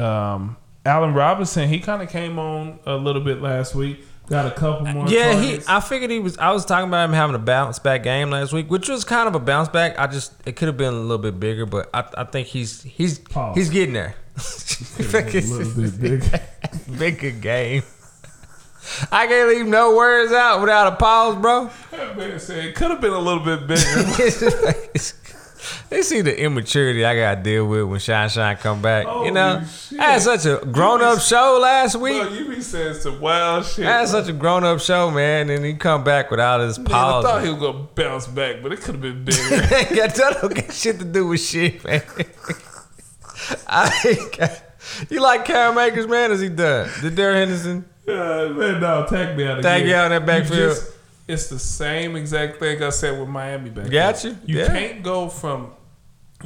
Um, 0.00 0.56
Allen 0.84 1.14
Robinson, 1.14 1.68
he 1.68 1.78
kind 1.80 2.02
of 2.02 2.08
came 2.10 2.38
on 2.38 2.78
a 2.84 2.96
little 2.96 3.22
bit 3.22 3.40
last 3.40 3.74
week. 3.74 4.04
Got 4.26 4.46
a 4.46 4.50
couple 4.52 4.86
more. 4.86 5.06
Yeah, 5.06 5.38
he. 5.38 5.60
I 5.68 5.80
figured 5.80 6.10
he 6.10 6.18
was. 6.18 6.38
I 6.38 6.50
was 6.50 6.64
talking 6.64 6.88
about 6.88 7.04
him 7.10 7.12
having 7.12 7.36
a 7.36 7.38
bounce 7.38 7.78
back 7.78 8.02
game 8.02 8.30
last 8.30 8.54
week, 8.54 8.70
which 8.70 8.88
was 8.88 9.04
kind 9.04 9.28
of 9.28 9.34
a 9.34 9.38
bounce 9.38 9.68
back. 9.68 9.98
I 9.98 10.06
just 10.06 10.32
it 10.46 10.56
could 10.56 10.68
have 10.68 10.78
been 10.78 10.94
a 10.94 10.98
little 10.98 11.18
bit 11.18 11.38
bigger, 11.38 11.66
but 11.66 11.90
I, 11.92 12.04
I 12.16 12.24
think 12.24 12.48
he's 12.48 12.82
he's 12.82 13.18
Pause. 13.18 13.56
he's 13.56 13.68
getting 13.70 13.92
there. 13.92 14.14
a 14.36 15.22
little 15.22 15.82
bit 15.82 16.00
big. 16.00 16.40
Bigger 16.98 17.30
game. 17.32 17.82
I 19.10 19.26
can't 19.26 19.48
leave 19.48 19.66
no 19.66 19.96
words 19.96 20.32
out 20.32 20.60
without 20.60 20.92
a 20.92 20.96
pause, 20.96 21.36
bro. 21.36 21.70
That 21.90 22.16
man 22.16 22.38
said 22.38 22.64
it 22.64 22.74
could 22.74 22.90
have 22.90 23.00
been 23.00 23.12
a 23.12 23.18
little 23.18 23.44
bit 23.44 23.66
bigger. 23.66 24.72
they 25.90 26.02
see 26.02 26.20
the 26.20 26.38
immaturity 26.38 27.04
I 27.04 27.16
gotta 27.16 27.42
deal 27.42 27.66
with 27.66 27.84
when 27.84 28.00
Shine 28.00 28.28
Shine 28.28 28.56
come 28.56 28.82
back. 28.82 29.06
Holy 29.06 29.26
you 29.26 29.32
know, 29.32 29.62
shit. 29.64 29.98
I 29.98 30.12
had 30.12 30.22
such 30.22 30.44
a 30.46 30.64
grown 30.66 31.02
up 31.02 31.20
show 31.20 31.58
last 31.60 31.96
week. 31.96 32.22
Bro, 32.22 32.32
you 32.32 32.48
be 32.48 32.60
saying 32.60 32.94
some 32.94 33.20
wild 33.20 33.64
shit. 33.64 33.86
I 33.86 34.00
had 34.00 34.10
bro. 34.10 34.20
such 34.20 34.28
a 34.28 34.32
grown 34.32 34.64
up 34.64 34.80
show, 34.80 35.10
man, 35.10 35.50
and 35.50 35.64
he 35.64 35.74
come 35.74 36.04
back 36.04 36.30
without 36.30 36.60
his 36.60 36.78
Man, 36.78 36.88
I 36.92 37.22
thought 37.22 37.42
he 37.42 37.50
was 37.50 37.60
gonna 37.60 37.86
bounce 37.94 38.26
back, 38.26 38.62
but 38.62 38.72
it 38.72 38.80
could 38.80 38.96
have 38.96 39.02
been 39.02 39.24
bigger. 39.24 39.56
yeah, 39.94 40.06
that 40.06 40.38
don't 40.40 40.54
got 40.54 40.72
shit 40.72 40.98
to 40.98 41.04
do 41.04 41.26
with 41.26 41.40
shit, 41.40 41.84
man. 41.84 42.02
I 43.66 44.20
you 45.10 45.20
like 45.20 45.44
Cam 45.44 45.78
Akers, 45.78 46.06
man? 46.06 46.30
Is 46.30 46.40
he 46.40 46.48
done? 46.48 46.88
Did 47.00 47.16
Darrell 47.16 47.36
Henderson? 47.36 47.84
Uh, 48.06 48.48
man, 48.54 48.80
no, 48.80 49.06
tag 49.08 49.36
me 49.36 49.46
out. 49.46 49.62
Tag 49.62 49.82
again. 49.82 49.88
you 49.88 49.94
out 49.96 50.08
that 50.10 50.26
backfield. 50.26 50.74
just- 50.76 50.90
it's 51.26 51.46
the 51.46 51.58
same 51.58 52.16
exact 52.16 52.58
thing 52.58 52.82
I 52.82 52.90
said 52.90 53.18
with 53.18 53.28
Miami 53.30 53.70
back. 53.70 53.90
Got 53.90 54.16
then. 54.16 54.38
you. 54.44 54.56
You 54.56 54.60
Yeah. 54.62 54.66
can't 54.68 55.02
go 55.02 55.28
from 55.30 55.70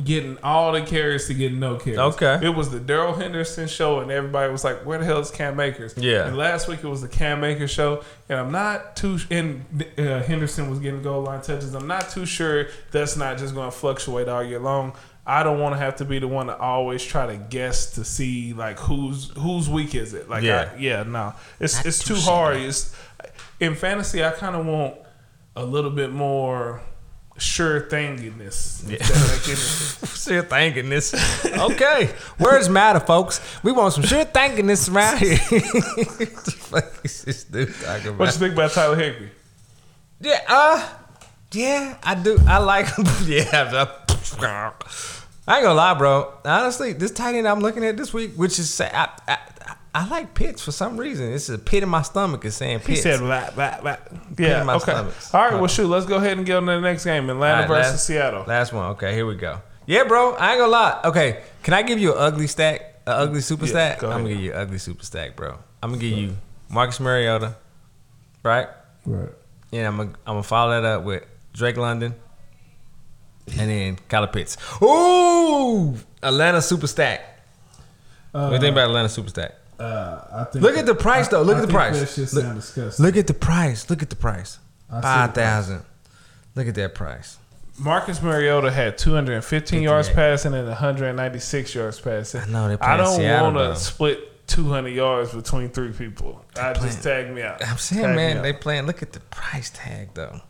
getting 0.05 0.39
all 0.45 0.71
the 0.71 0.83
carries 0.83 1.27
to 1.27 1.35
getting 1.35 1.59
no 1.59 1.75
carries. 1.75 1.99
Okay. 1.99 2.39
It 2.43 2.51
was 2.55 2.71
the 2.71 2.79
Darrell 2.79 3.15
Henderson 3.15 3.67
show, 3.67 3.99
and 3.99 4.13
everybody 4.13 4.53
was 4.53 4.63
like, 4.63 4.87
"Where 4.87 4.97
the 5.01 5.05
hell 5.05 5.19
is 5.19 5.33
Cam 5.33 5.59
Akers?" 5.59 5.95
Yeah. 5.97 6.27
And 6.29 6.37
last 6.37 6.69
week 6.69 6.85
it 6.85 6.87
was 6.89 7.03
the 7.03 7.09
Cam 7.09 7.43
Akers 7.43 7.73
show, 7.73 8.05
and 8.29 8.39
I'm 8.39 8.53
not 8.53 8.95
too. 8.95 9.19
And 9.29 9.65
uh, 9.99 10.23
Henderson 10.23 10.71
was 10.71 10.79
getting 10.79 11.03
goal 11.03 11.23
line 11.23 11.41
touches. 11.41 11.75
I'm 11.75 11.89
not 11.89 12.11
too 12.11 12.25
sure 12.27 12.67
that's 12.93 13.17
not 13.17 13.39
just 13.39 13.55
going 13.57 13.69
to 13.73 13.77
fluctuate 13.77 14.29
all 14.29 14.45
year 14.45 14.61
long. 14.61 14.93
I 15.29 15.43
don't 15.43 15.61
want 15.61 15.75
to 15.75 15.79
have 15.79 15.97
to 15.97 16.07
be 16.07 16.19
the 16.19 16.27
one 16.27 16.47
to 16.47 16.57
always 16.57 17.05
try 17.05 17.27
to 17.27 17.37
guess 17.37 17.93
to 17.97 18.05
see 18.05 18.55
like 18.55 18.79
who's 18.79 19.31
whose 19.37 19.69
week 19.69 19.95
is 19.95 20.15
it. 20.15 20.29
Like, 20.31 20.43
Yeah. 20.43 20.71
I, 20.75 20.79
yeah, 20.79 21.03
no, 21.03 21.35
it's 21.61 21.77
Not 21.77 21.87
it's 21.87 21.99
too 22.03 22.15
too 22.15 22.21
sure. 22.21 22.33
hard. 22.33 22.57
It's 22.57 22.97
in 23.61 23.75
fantasy. 23.75 24.25
I 24.25 24.31
kind 24.31 24.57
of 24.57 24.65
want 24.65 24.95
a 25.55 25.65
little 25.65 25.91
bit 25.91 26.11
more 26.13 26.81
sure 27.37 27.83
thinginess. 27.83 28.89
Yeah. 28.89 28.95
If 28.97 29.09
that 29.09 29.29
make 29.39 29.47
any 29.49 29.55
sense. 29.57 30.19
Sure 30.29 30.43
thinking 30.43 30.89
this. 30.91 31.15
Okay. 31.47 32.11
Words 32.39 32.69
matter, 32.69 33.01
folks. 33.01 33.41
We 33.63 33.73
want 33.73 33.95
some 33.95 34.05
sure 34.05 34.25
thinking 34.25 34.67
this 34.67 34.89
around 34.89 35.19
here. 35.19 35.37
what 35.49 36.45
the 36.45 36.55
fuck 36.59 37.05
is 37.05 37.23
this 37.25 37.45
dude 37.45 37.75
talking 37.83 38.19
What 38.19 38.27
you 38.27 38.33
think 38.33 38.53
about 38.55 38.73
Tyler 38.73 38.97
Higbee? 38.97 39.29
Yeah, 40.21 40.41
uh, 40.49 40.89
yeah, 41.53 41.97
I 42.03 42.15
do. 42.15 42.39
I 42.47 42.59
like 42.59 42.95
him. 42.95 43.07
yeah. 43.27 43.49
I 43.53 45.18
ain't 45.57 45.65
gonna 45.65 45.75
lie, 45.75 45.95
bro. 45.95 46.33
Honestly, 46.45 46.93
this 46.93 47.11
tight 47.11 47.35
end 47.35 47.49
I'm 47.49 47.61
looking 47.61 47.85
at 47.85 47.97
this 47.97 48.13
week, 48.13 48.33
which 48.37 48.59
is 48.59 48.73
say 48.73 48.91
I, 48.93 49.09
I, 49.27 49.39
I 49.95 50.09
like 50.09 50.35
Pitts 50.35 50.63
for 50.63 50.73
some 50.73 50.97
reason. 50.97 51.33
It's 51.33 51.49
a 51.49 51.59
pit 51.59 51.83
in 51.83 51.89
my 51.89 52.03
stomach 52.03 52.45
is 52.45 52.55
saying 52.57 52.81
He 52.81 52.97
said, 52.97 53.21
blah, 53.21 53.51
blah, 53.53 53.81
blah. 53.81 53.97
in 54.37 54.45
yeah, 54.45 54.63
my 54.63 54.75
okay. 54.75 54.93
stomachs. 54.93 55.35
All 55.35 55.43
right, 55.43 55.55
well, 55.55 55.67
shoot, 55.67 55.87
let's 55.89 56.07
go 56.07 56.17
ahead 56.17 56.37
and 56.37 56.47
get 56.47 56.57
on 56.57 56.67
to 56.67 56.73
the 56.73 56.81
next 56.81 57.05
game 57.05 57.31
Atlanta 57.31 57.55
All 57.55 57.61
right, 57.61 57.69
versus 57.69 57.93
last- 57.95 58.07
Seattle. 58.07 58.45
Last 58.47 58.73
one. 58.73 58.91
Okay, 58.93 59.15
here 59.15 59.27
we 59.27 59.35
go. 59.37 59.61
Yeah, 59.87 60.05
bro. 60.05 60.35
I 60.35 60.51
ain't 60.53 60.59
gonna 60.61 60.71
lie. 60.71 61.01
Okay, 61.07 61.43
can 61.63 61.73
I 61.75 61.83
give 61.83 61.99
you 61.99 62.13
an 62.13 62.19
ugly 62.19 62.47
stack? 62.47 62.81
An 63.07 63.15
ugly 63.15 63.41
super 63.41 63.65
Yeah, 63.65 63.71
stack? 63.71 63.99
go 64.01 64.11
I'm 64.11 64.19
gonna 64.23 64.35
give 64.35 64.43
you 64.43 64.53
an 64.53 64.59
ugly 64.59 64.79
super 64.79 65.03
stack, 65.05 65.35
bro. 65.35 65.59
I'm 65.83 65.91
gonna 65.91 66.03
give 66.03 66.17
you 66.19 66.37
Marcus 66.69 67.01
Mariota, 67.01 67.57
right? 68.43 68.69
Right. 69.07 69.31
And 69.73 69.87
I'm 69.87 69.97
gonna 69.97 70.11
I'm 70.27 70.35
gonna 70.35 70.43
follow 70.43 70.79
that 70.81 70.85
up 70.87 71.05
with 71.05 71.25
Drake 71.55 71.79
London, 71.79 72.15
and 73.59 73.71
then 73.71 73.97
Kyler 74.09 74.33
Pitts. 74.33 74.57
Ooh, 74.83 75.95
Atlanta 76.23 76.61
super 76.63 76.87
stack. 76.87 77.41
what 78.33 78.49
do 78.49 78.55
you 78.55 78.61
think 78.61 78.73
about 78.75 78.89
Atlanta 78.89 79.09
super 79.09 79.29
stack? 79.31 79.53
Uh, 79.79 80.21
I 80.33 80.45
think 80.45 80.63
Look 80.65 80.77
at 80.77 80.87
the 80.87 80.95
price, 80.95 81.29
though. 81.29 81.43
Look 81.43 81.57
I 81.57 81.61
at 81.61 81.63
the 81.63 81.67
think 81.69 81.77
price. 81.79 82.01
That 82.01 82.09
shit 82.09 82.33
Look- 82.33 82.55
disgusting. 82.57 83.05
Look 83.07 83.17
at 83.17 83.27
the 83.29 83.35
price. 83.35 83.89
Look 83.91 84.03
at 84.03 84.11
the 84.11 84.17
price. 84.17 84.59
I 84.91 85.01
Five 85.01 85.35
thousand. 85.35 85.83
Look 86.55 86.67
at 86.67 86.75
that 86.75 86.95
price. 86.95 87.39
Marcus 87.79 88.21
Mariota 88.21 88.73
had 88.73 88.99
215 88.99 89.83
yards 89.83 90.09
passing 90.11 90.53
and 90.53 90.67
196 90.67 91.75
yards 91.77 92.01
passing. 92.01 92.41
I 92.41 92.47
know, 92.47 92.67
they 92.69 92.77
I 92.85 92.97
don't 92.97 93.15
Seattle, 93.17 93.53
want 93.53 93.77
to 93.77 93.81
split 93.81 94.49
200 94.49 94.89
yards 94.89 95.33
between 95.33 95.69
three 95.69 95.93
people. 95.93 96.45
I 96.61 96.73
just 96.73 97.05
tag 97.05 97.31
me 97.33 97.43
out. 97.43 97.65
I'm 97.65 97.79
saying, 97.79 98.03
Tag 98.03 98.17
man, 98.17 98.43
they 98.43 98.53
playing. 98.53 98.87
Look 98.87 99.01
at 99.03 99.13
the 99.13 99.21
price 99.21 99.71
tag, 99.73 100.09
though. 100.15 100.41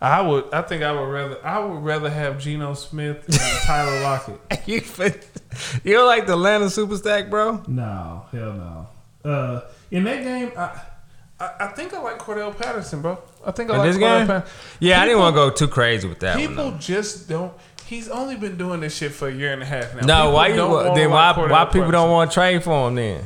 I 0.00 0.20
would. 0.22 0.52
I 0.52 0.62
think 0.62 0.82
I 0.82 0.92
would 0.92 1.08
rather. 1.08 1.44
I 1.44 1.58
would 1.58 1.82
rather 1.82 2.08
have 2.10 2.38
Geno 2.38 2.74
Smith 2.74 3.24
and 3.26 3.34
Tyler 3.64 4.00
Lockett. 4.02 4.40
you 4.68 4.80
fin- 4.80 5.14
you 5.82 5.94
don't 5.94 6.06
like 6.06 6.26
the 6.26 6.34
Atlanta 6.34 6.70
super 6.70 6.96
stack, 6.96 7.30
bro? 7.30 7.62
no, 7.66 8.24
hell 8.30 8.52
no. 8.52 9.30
Uh, 9.30 9.60
in 9.90 10.04
that 10.04 10.22
game, 10.22 10.52
I, 10.56 10.80
I, 11.40 11.50
I 11.60 11.66
think 11.68 11.92
I 11.94 12.00
like 12.00 12.18
Cordarrelle 12.20 12.56
Patterson, 12.56 13.02
bro. 13.02 13.18
I 13.44 13.50
think 13.50 13.70
I 13.70 13.74
In 13.74 13.78
like 13.80 13.88
this 13.88 13.96
Cordarrelle 13.96 14.18
game? 14.18 14.26
Patterson. 14.28 14.54
Yeah, 14.80 15.02
I 15.02 15.04
didn't 15.06 15.18
want 15.20 15.34
to 15.34 15.36
go 15.36 15.50
too 15.50 15.68
crazy 15.68 16.06
with 16.08 16.20
that 16.20 16.36
People 16.36 16.70
one. 16.70 16.78
just 16.80 17.28
don't. 17.28 17.52
He's 17.86 18.08
only 18.08 18.36
been 18.36 18.56
doing 18.58 18.80
this 18.80 18.94
shit 18.96 19.12
for 19.12 19.28
a 19.28 19.32
year 19.34 19.52
and 19.52 19.62
a 19.62 19.66
half 19.66 19.94
now. 19.94 20.00
No, 20.06 20.14
People 20.24 20.32
why 20.34 20.48
you? 20.48 20.56
don't 20.56 20.94
Then 20.94 21.10
why? 21.10 21.30
like 21.30 21.36
Why 21.38 21.64
people 21.64 21.80
Patterson. 21.80 21.90
don't 21.92 22.10
want 22.10 22.30
to 22.30 22.34
trade 22.34 22.62
for 22.62 22.88
him 22.88 22.94
then? 22.94 23.24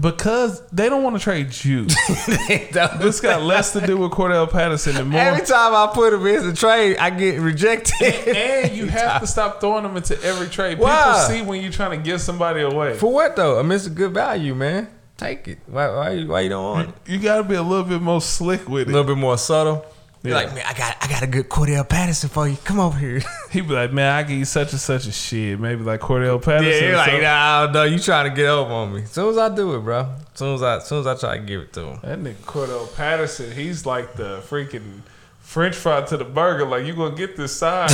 Because 0.00 0.66
they 0.70 0.88
don't 0.88 1.02
want 1.02 1.16
to 1.16 1.22
trade 1.22 1.52
you. 1.64 1.84
this 2.48 3.20
got 3.20 3.42
less 3.42 3.72
to 3.72 3.80
do 3.86 3.96
with 3.98 4.10
Cordarrelle 4.12 4.50
Patterson 4.50 4.96
and 4.96 5.10
more. 5.10 5.20
Every 5.20 5.44
time 5.44 5.74
I 5.74 5.90
put 5.92 6.12
him 6.14 6.26
in 6.26 6.46
the 6.48 6.54
trade, 6.54 6.96
I 6.98 7.10
get 7.10 7.40
rejected. 7.40 8.02
and 8.28 8.72
you 8.76 8.86
have 8.86 9.20
to 9.20 9.26
stop 9.26 9.60
throwing 9.60 9.82
them 9.82 9.96
into 9.96 10.20
every 10.22 10.48
trade. 10.48 10.78
Why? 10.78 11.02
People 11.04 11.20
see 11.20 11.42
when 11.42 11.62
you're 11.62 11.72
trying 11.72 11.98
to 11.98 12.04
give 12.04 12.20
somebody 12.20 12.62
away. 12.62 12.94
For 12.96 13.12
what 13.12 13.36
though? 13.36 13.58
I 13.58 13.62
mean, 13.62 13.72
it's 13.72 13.86
a 13.86 13.90
good 13.90 14.12
value, 14.14 14.54
man. 14.54 14.88
Take 15.18 15.46
it. 15.46 15.58
Why? 15.66 15.88
Why? 15.94 16.10
you- 16.12 16.26
Why 16.28 16.40
you 16.40 16.48
don't 16.48 16.64
want 16.64 16.88
it? 16.88 16.94
You 17.12 17.18
got 17.18 17.36
to 17.36 17.44
be 17.44 17.54
a 17.54 17.62
little 17.62 17.84
bit 17.84 18.00
more 18.02 18.20
slick 18.20 18.68
with 18.68 18.88
it. 18.88 18.92
A 18.92 18.92
little 18.96 19.14
bit 19.14 19.20
more 19.20 19.38
subtle. 19.38 19.84
You're 20.22 20.36
Yeah. 20.38 20.44
like, 20.44 20.54
man, 20.54 20.64
I 20.66 20.72
got, 20.74 20.96
I 21.00 21.08
got 21.08 21.22
a 21.22 21.26
good 21.26 21.48
Cordarrelle 21.48 21.88
Patterson 21.88 22.28
for 22.28 22.46
you. 22.46 22.56
Come 22.64 22.78
over 22.78 22.96
here. 22.96 23.20
He'd 23.50 23.66
be 23.66 23.74
like, 23.74 23.92
man, 23.92 24.12
I 24.12 24.22
give 24.22 24.38
you 24.38 24.44
such 24.44 24.70
and 24.72 24.80
such 24.80 25.06
a 25.06 25.12
shit. 25.12 25.58
Maybe 25.58 25.82
like 25.82 26.00
Cordarrelle 26.00 26.40
Patterson. 26.40 26.70
yeah, 26.84 26.88
you're 26.88 26.96
like, 26.96 27.22
nah, 27.22 27.70
no, 27.72 27.82
you 27.84 27.98
trying 27.98 28.30
to 28.30 28.36
get 28.36 28.46
over 28.48 28.72
on 28.72 28.94
me. 28.94 29.02
As 29.02 29.10
soon 29.10 29.30
as 29.30 29.38
I 29.38 29.54
do 29.54 29.74
it, 29.74 29.80
bro. 29.80 30.00
As 30.32 30.38
soon 30.38 30.54
as 30.54 30.62
I, 30.62 30.76
as 30.76 30.86
soon 30.86 31.00
as 31.00 31.06
I 31.08 31.14
try 31.16 31.38
to 31.38 31.44
give 31.44 31.60
it 31.62 31.72
to 31.72 31.80
him. 31.86 31.98
That 32.02 32.18
nigga 32.20 32.34
Cordarrelle 32.44 32.94
Patterson, 32.96 33.50
he's 33.52 33.84
like 33.84 34.14
the 34.14 34.38
freaking 34.48 35.00
French 35.40 35.74
fry 35.74 36.02
to 36.02 36.16
the 36.16 36.24
burger. 36.24 36.66
Like 36.66 36.86
you 36.86 36.94
gonna 36.94 37.16
get 37.16 37.36
this 37.36 37.54
side. 37.56 37.90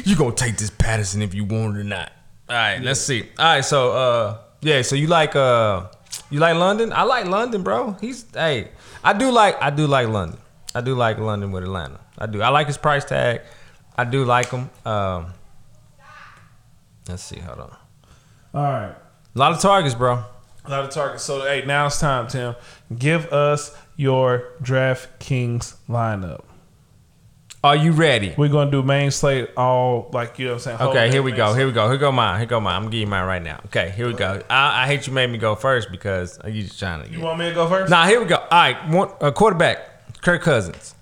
you 0.04 0.16
gonna 0.16 0.34
take 0.34 0.58
this 0.58 0.70
Patterson 0.70 1.22
if 1.22 1.32
you 1.34 1.44
want 1.44 1.76
it 1.76 1.80
or 1.80 1.84
not. 1.84 2.12
All 2.48 2.54
right, 2.56 2.78
let's 2.82 3.00
see. 3.00 3.22
All 3.38 3.44
right, 3.46 3.64
so 3.64 3.92
uh, 3.92 4.38
yeah, 4.60 4.82
so 4.82 4.96
you 4.96 5.06
like 5.06 5.34
uh, 5.34 5.86
you 6.30 6.40
like 6.40 6.56
London? 6.56 6.92
I 6.92 7.04
like 7.04 7.24
London, 7.26 7.62
bro. 7.62 7.92
He's 8.02 8.26
hey, 8.34 8.68
I 9.02 9.14
do 9.14 9.30
like 9.30 9.60
I 9.62 9.70
do 9.70 9.86
like 9.86 10.08
London. 10.08 10.38
I 10.74 10.80
do 10.80 10.94
like 10.94 11.18
London 11.18 11.52
with 11.52 11.62
Atlanta. 11.62 12.00
I 12.18 12.26
do. 12.26 12.42
I 12.42 12.48
like 12.48 12.66
his 12.66 12.78
price 12.78 13.04
tag. 13.04 13.42
I 13.96 14.04
do 14.04 14.24
like 14.24 14.50
him. 14.50 14.70
Um, 14.84 15.32
let's 17.08 17.22
see. 17.22 17.38
Hold 17.38 17.60
on. 17.60 17.76
all 18.54 18.62
right. 18.62 18.94
A 19.34 19.38
lot 19.38 19.52
of 19.52 19.60
targets, 19.60 19.94
bro. 19.94 20.24
A 20.64 20.70
lot 20.70 20.84
of 20.84 20.90
targets. 20.90 21.22
So 21.22 21.42
hey, 21.42 21.64
now 21.66 21.86
it's 21.86 22.00
time, 22.00 22.26
Tim. 22.26 22.56
Give 22.96 23.32
us 23.32 23.76
your 23.96 24.52
DraftKings 24.62 25.76
lineup. 25.88 26.44
Are 27.62 27.76
you 27.76 27.92
ready? 27.92 28.34
We're 28.36 28.48
gonna 28.48 28.70
do 28.70 28.82
main 28.82 29.10
slate 29.10 29.50
all 29.56 30.10
like 30.12 30.38
you 30.38 30.46
know 30.46 30.52
what 30.52 30.66
I'm 30.66 30.78
saying. 30.78 30.90
Okay, 30.90 31.10
here 31.10 31.22
we 31.22 31.32
go. 31.32 31.46
slate. 31.46 31.58
Here 31.58 31.66
we 31.66 31.72
go. 31.72 31.88
Here 31.88 31.98
go 31.98 32.12
mine. 32.12 32.38
Here 32.38 32.46
go 32.46 32.60
mine. 32.60 32.74
I'm 32.76 32.82
gonna 32.82 32.92
give 32.92 33.00
you 33.00 33.06
mine 33.06 33.26
right 33.26 33.42
now. 33.42 33.60
Okay, 33.66 33.90
here 33.90 34.06
we 34.06 34.14
go. 34.14 34.42
I, 34.50 34.82
I 34.82 34.86
hate 34.86 35.06
you 35.06 35.12
made 35.12 35.30
me 35.30 35.38
go 35.38 35.54
first 35.54 35.90
because 35.90 36.38
you 36.46 36.62
just 36.62 36.78
trying 36.78 37.04
to. 37.04 37.10
You 37.10 37.20
want 37.20 37.38
me 37.38 37.48
to 37.48 37.54
go 37.54 37.68
first? 37.68 37.90
Now 37.90 38.06
here 38.06 38.20
we 38.20 38.26
go. 38.26 38.36
All 38.36 38.48
right, 38.50 38.88
one, 38.88 39.10
uh, 39.20 39.30
quarterback 39.30 39.93
Kirk 40.24 40.40
Cousins, 40.40 40.94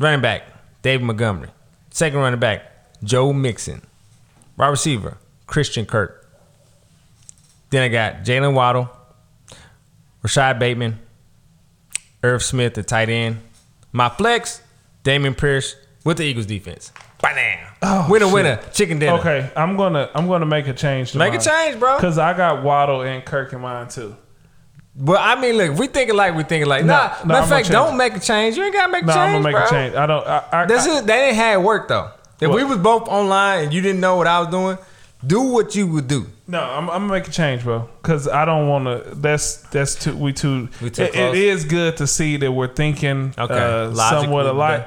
running 0.00 0.20
back 0.20 0.42
David 0.82 1.04
Montgomery, 1.04 1.48
second 1.90 2.18
running 2.18 2.40
back 2.40 2.72
Joe 3.04 3.32
Mixon, 3.32 3.82
wide 4.56 4.66
receiver 4.66 5.16
Christian 5.46 5.86
Kirk. 5.86 6.28
Then 7.70 7.84
I 7.84 7.88
got 7.88 8.24
Jaylen 8.24 8.52
Waddle, 8.52 8.90
Rashod 10.24 10.58
Bateman, 10.58 10.98
Irv 12.24 12.42
Smith, 12.42 12.74
the 12.74 12.82
tight 12.82 13.08
end. 13.08 13.38
My 13.92 14.08
flex, 14.08 14.60
Dameon 15.04 15.38
Pierce 15.38 15.76
with 16.04 16.16
the 16.16 16.24
Eagles 16.24 16.46
defense. 16.46 16.90
Bam! 17.22 17.68
Oh, 17.80 18.08
winner, 18.10 18.26
shit. 18.26 18.34
winner, 18.34 18.60
chicken 18.72 18.98
dinner. 18.98 19.18
Okay, 19.20 19.52
I'm 19.54 19.76
gonna 19.76 20.10
I'm 20.16 20.26
gonna 20.26 20.46
make 20.46 20.66
a 20.66 20.72
change. 20.72 21.12
To 21.12 21.18
Make 21.18 21.34
a 21.34 21.38
change, 21.38 21.78
bro. 21.78 21.96
Because 21.96 22.18
I 22.18 22.36
got 22.36 22.64
Waddle 22.64 23.02
and 23.02 23.24
Kirk 23.24 23.52
in 23.52 23.60
mine 23.60 23.86
too. 23.86 24.16
But 24.96 25.20
I 25.20 25.40
mean, 25.40 25.56
look, 25.56 25.76
we 25.78 25.88
thinking 25.88 26.14
like 26.16 26.34
we 26.36 26.44
thinking 26.44 26.68
like. 26.68 26.84
No, 26.84 26.92
Nah, 26.94 27.16
no, 27.20 27.24
matter 27.26 27.42
of 27.42 27.48
fact, 27.48 27.70
don't 27.70 27.96
make 27.96 28.14
a 28.14 28.20
change. 28.20 28.56
You 28.56 28.62
ain't 28.64 28.74
gotta 28.74 28.92
make 28.92 29.02
a 29.02 29.06
No, 29.06 29.12
change. 29.14 29.34
I'm 29.36 29.42
gonna 29.42 29.44
make 29.44 29.54
bro. 29.54 29.64
a 29.66 29.70
change. 29.70 29.94
I 29.96 30.06
don't. 30.06 30.26
I, 30.26 30.44
I, 30.52 30.66
This 30.66 30.86
I- 30.86 30.90
is 30.98 31.02
they 31.02 31.16
didn't 31.16 31.34
have 31.36 31.60
it 31.60 31.64
work 31.64 31.88
though. 31.88 32.10
If 32.40 32.48
What? 32.48 32.56
we 32.56 32.64
was 32.64 32.78
both 32.78 33.08
online 33.08 33.64
and 33.64 33.72
you 33.74 33.80
didn't 33.80 34.00
know 34.00 34.16
what 34.16 34.26
I 34.26 34.38
was 34.40 34.48
doing, 34.48 34.78
do 35.26 35.40
what 35.42 35.74
you 35.74 35.86
would 35.88 36.06
do. 36.08 36.26
No, 36.46 36.60
I'm, 36.60 36.88
I'm 36.90 37.02
gonna 37.08 37.12
make 37.12 37.26
a 37.26 37.30
change, 37.30 37.64
bro. 37.64 37.88
Because 38.02 38.28
I 38.28 38.44
don't 38.44 38.68
want 38.68 38.84
to. 38.84 39.14
That's 39.16 39.56
that's 39.70 39.94
too. 39.96 40.14
We 40.16 40.32
too. 40.32 40.68
We 40.80 40.90
too 40.90 41.02
it- 41.04 41.14
it 41.16 41.34
is 41.34 41.64
good 41.64 41.96
to 41.96 42.06
see 42.06 42.36
that 42.36 42.52
we're 42.52 42.72
thinking 42.72 43.34
Okay. 43.36 43.52
uh, 43.54 43.88
Logically, 43.88 44.24
somewhat 44.26 44.46
alike. 44.46 44.86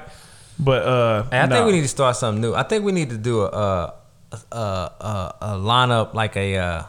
But 0.59 0.83
uh, 0.83 1.23
And 1.31 1.53
I 1.53 1.55
think 1.57 1.65
we 1.67 1.73
need 1.73 1.81
to 1.81 1.87
start 1.87 2.15
something 2.15 2.41
new. 2.41 2.53
I 2.55 2.63
think 2.63 2.85
we 2.85 2.91
need 2.93 3.09
to 3.09 3.17
do 3.17 3.41
a 3.41 3.47
a 3.47 3.93
a, 4.51 4.57
a, 4.57 5.35
a 5.41 5.47
lineup 5.57 6.13
like 6.13 6.35
a 6.37 6.57
uh, 6.57 6.83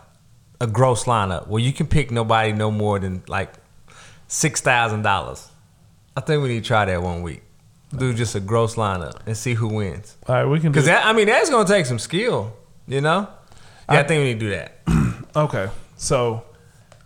a 0.60 0.66
gross 0.66 1.04
lineup 1.04 1.46
where 1.48 1.62
you 1.62 1.72
can 1.72 1.86
pick 1.86 2.10
nobody 2.10 2.52
no 2.52 2.70
more 2.70 2.98
than 2.98 3.22
like 3.28 3.52
six 4.26 4.60
thousand 4.60 5.02
dollars. 5.02 5.48
I 6.16 6.20
think 6.20 6.42
we 6.42 6.48
need 6.48 6.64
to 6.64 6.66
try 6.68 6.84
that 6.84 7.02
one 7.02 7.22
week. 7.22 7.42
Do 7.96 8.12
just 8.12 8.34
a 8.34 8.40
gross 8.40 8.74
lineup 8.74 9.20
and 9.26 9.36
see 9.36 9.54
who 9.54 9.68
wins. 9.68 10.16
All 10.26 10.34
right, 10.34 10.44
we 10.44 10.60
can 10.60 10.72
Because 10.72 10.88
I 10.88 11.12
mean 11.12 11.26
that's 11.26 11.48
gonna 11.48 11.68
take 11.68 11.86
some 11.86 11.98
skill, 11.98 12.54
you 12.86 13.00
know. 13.00 13.28
Yeah, 13.90 14.00
I, 14.00 14.02
think 14.02 14.20
we 14.20 14.34
need 14.34 14.40
to 14.40 14.46
do 14.46 14.50
that. 14.50 14.78
Okay, 15.36 15.68
so 15.96 16.42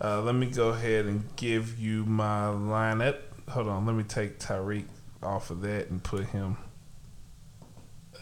uh, 0.00 0.22
let 0.22 0.34
me 0.34 0.46
go 0.46 0.68
ahead 0.70 1.04
and 1.04 1.24
give 1.36 1.78
you 1.78 2.04
my 2.06 2.46
lineup. 2.46 3.18
Hold 3.50 3.68
on, 3.68 3.84
let 3.84 3.94
me 3.94 4.04
take 4.04 4.38
Tyreek 4.38 4.86
off 5.22 5.50
of 5.50 5.60
that 5.62 5.90
and 5.90 6.02
put 6.02 6.26
him. 6.26 6.56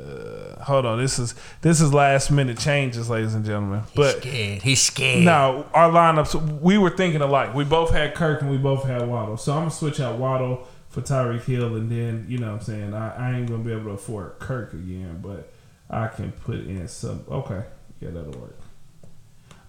Uh, 0.00 0.62
hold 0.64 0.86
on, 0.86 0.98
this 0.98 1.18
is 1.18 1.34
this 1.62 1.80
is 1.80 1.92
last 1.92 2.30
minute 2.30 2.58
changes, 2.58 3.10
ladies 3.10 3.34
and 3.34 3.44
gentlemen. 3.44 3.82
But 3.94 4.18
scared. 4.18 4.62
He's 4.62 4.80
scared. 4.80 5.24
no, 5.24 5.66
our 5.74 5.90
lineups 5.90 6.60
we 6.60 6.78
were 6.78 6.90
thinking 6.90 7.20
alike. 7.20 7.54
We 7.54 7.64
both 7.64 7.90
had 7.92 8.14
Kirk 8.14 8.40
and 8.42 8.50
we 8.50 8.56
both 8.58 8.84
had 8.84 9.06
Waddle. 9.06 9.36
So 9.36 9.52
I'm 9.52 9.60
gonna 9.60 9.70
switch 9.70 10.00
out 10.00 10.18
Waddle 10.18 10.66
for 10.88 11.02
Tyreek 11.02 11.44
Hill, 11.44 11.76
and 11.76 11.90
then 11.90 12.26
you 12.28 12.38
know 12.38 12.48
what 12.52 12.60
I'm 12.60 12.62
saying 12.62 12.94
I, 12.94 13.30
I 13.30 13.36
ain't 13.36 13.48
gonna 13.48 13.62
be 13.62 13.72
able 13.72 13.84
to 13.84 13.90
afford 13.90 14.38
Kirk 14.38 14.72
again, 14.72 15.20
but 15.22 15.52
I 15.88 16.08
can 16.08 16.32
put 16.32 16.60
in 16.60 16.88
some. 16.88 17.24
Okay, 17.30 17.64
yeah, 18.00 18.10
that'll 18.10 18.40
work. 18.40 18.58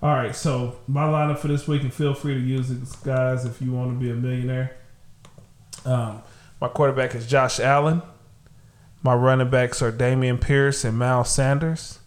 All 0.03 0.15
right, 0.15 0.35
so 0.35 0.77
my 0.87 1.03
lineup 1.03 1.37
for 1.37 1.47
this 1.47 1.67
week, 1.67 1.83
and 1.83 1.93
feel 1.93 2.13
free 2.15 2.33
to 2.33 2.39
use 2.39 2.71
it, 2.71 2.79
guys, 3.03 3.45
if 3.45 3.61
you 3.61 3.71
want 3.71 3.91
to 3.91 4.03
be 4.03 4.09
a 4.09 4.15
millionaire. 4.15 4.77
Um, 5.85 6.23
my 6.59 6.67
quarterback 6.67 7.13
is 7.15 7.27
Josh 7.27 7.59
Allen. 7.59 8.01
My 9.03 9.15
running 9.15 9.49
backs 9.49 9.81
are 9.81 9.91
Dameon 9.91 10.39
Pierce 10.39 10.83
and 10.83 10.97
Miles 10.97 11.33
Sanders. 11.33 11.99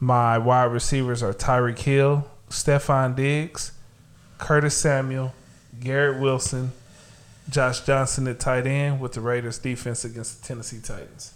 My 0.00 0.38
wide 0.38 0.64
receivers 0.64 1.22
are 1.22 1.32
Tyreek 1.32 1.78
Hill, 1.78 2.26
Stefon 2.48 3.14
Diggs, 3.14 3.72
Curtis 4.38 4.76
Samuel, 4.76 5.32
Garrett 5.78 6.20
Wilson, 6.20 6.72
Josh 7.48 7.80
Johnson 7.80 8.26
at 8.26 8.40
tight 8.40 8.66
end 8.66 9.00
with 9.00 9.12
the 9.12 9.20
Raiders 9.20 9.58
defense 9.58 10.04
against 10.04 10.40
the 10.40 10.48
Tennessee 10.48 10.80
Titans. 10.82 11.34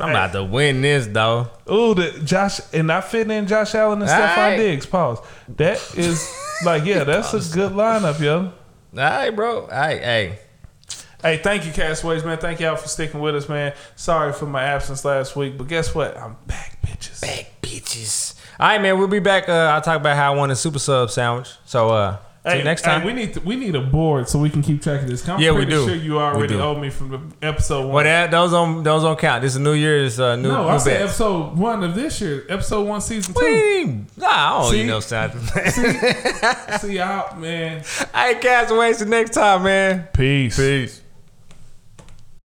I'm 0.00 0.10
about 0.10 0.32
to 0.32 0.42
win 0.42 0.80
this 0.80 1.06
though. 1.06 1.48
Ooh, 1.70 1.94
the 1.94 2.22
Josh 2.24 2.60
and 2.72 2.86
not 2.86 3.04
fitting 3.04 3.32
in 3.32 3.46
Josh 3.46 3.74
Allen 3.74 4.00
and 4.00 4.10
Stefon 4.10 4.36
Aight. 4.36 4.56
Diggs. 4.56 4.86
Pause. 4.86 5.20
That 5.56 5.94
is 5.96 6.28
like, 6.64 6.84
yeah, 6.84 7.04
that's 7.04 7.34
a 7.34 7.54
good 7.54 7.72
lineup, 7.72 8.18
yo. 8.20 8.38
All 8.38 8.52
right, 8.92 9.30
bro. 9.30 9.62
All 9.62 9.68
right, 9.68 10.00
hey. 10.00 10.38
Hey, 11.22 11.36
thank 11.36 11.66
you, 11.66 11.72
Castaways, 11.72 12.24
man. 12.24 12.38
Thank 12.38 12.60
y'all 12.60 12.76
for 12.76 12.88
sticking 12.88 13.20
with 13.20 13.34
us, 13.36 13.48
man. 13.48 13.74
Sorry 13.96 14.32
for 14.32 14.46
my 14.46 14.62
absence 14.64 15.04
last 15.04 15.36
week, 15.36 15.58
but 15.58 15.68
guess 15.68 15.94
what? 15.94 16.16
I'm 16.16 16.36
back, 16.46 16.78
bitches. 16.82 17.20
Back 17.20 17.50
bitches. 17.60 18.34
All 18.58 18.68
right, 18.68 18.80
man. 18.80 18.98
We'll 18.98 19.08
be 19.08 19.18
back. 19.20 19.48
Uh, 19.48 19.52
I'll 19.52 19.82
talk 19.82 19.96
about 20.00 20.16
how 20.16 20.32
I 20.32 20.36
won 20.36 20.50
a 20.50 20.56
super 20.56 20.78
sub 20.78 21.10
sandwich. 21.10 21.48
So, 21.66 21.90
uh, 21.90 22.16
see 22.16 22.50
Hey, 22.50 22.58
you 22.58 22.64
next 22.64 22.86
hey, 22.86 22.92
time. 22.92 23.04
we 23.04 23.12
need 23.12 23.34
to, 23.34 23.40
we 23.40 23.54
need 23.56 23.74
a 23.74 23.82
board 23.82 24.30
so 24.30 24.38
we 24.38 24.48
can 24.48 24.62
keep 24.62 24.80
track 24.82 25.02
of 25.02 25.08
this. 25.08 25.28
I'm 25.28 25.38
Yeah, 25.40 25.50
we 25.50 25.56
pretty 25.66 25.72
do. 25.72 25.86
sure 25.88 25.94
you 25.94 26.12
We 26.12 26.18
already 26.18 26.54
do. 26.54 26.60
owe 26.62 26.78
me 26.78 26.88
from 26.88 27.10
the 27.10 27.46
episode 27.46 27.82
one. 27.82 27.92
well, 27.96 28.04
that 28.04 28.30
those 28.30 28.54
on 28.54 28.82
those 28.82 29.02
don't 29.02 29.18
count. 29.18 29.42
This 29.42 29.52
is 29.54 29.60
New 29.60 29.74
Year's 29.74 30.18
uh, 30.18 30.36
new 30.36 30.48
no, 30.48 30.62
new 30.64 30.68
I 30.70 30.78
said 30.78 31.00
bets. 31.00 31.02
episode 31.12 31.58
one 31.58 31.84
of 31.84 31.94
this 31.94 32.18
year, 32.22 32.46
episode 32.48 32.86
one, 32.88 33.02
season 33.02 33.34
two. 33.34 33.40
Wee. 33.44 33.84
Nah, 34.16 34.26
I 34.26 34.62
don't 34.62 34.70
See? 34.70 34.76
need 34.78 34.86
no 34.88 35.00
sound. 35.00 35.32
See 36.80 36.96
y'all, 36.96 37.36
man. 37.36 37.82
hey, 38.14 38.34
Castaways. 38.40 39.00
The 39.00 39.04
next 39.06 39.34
time, 39.34 39.62
man. 39.64 40.08
Peace. 40.14 40.56
Peace. 40.56 41.02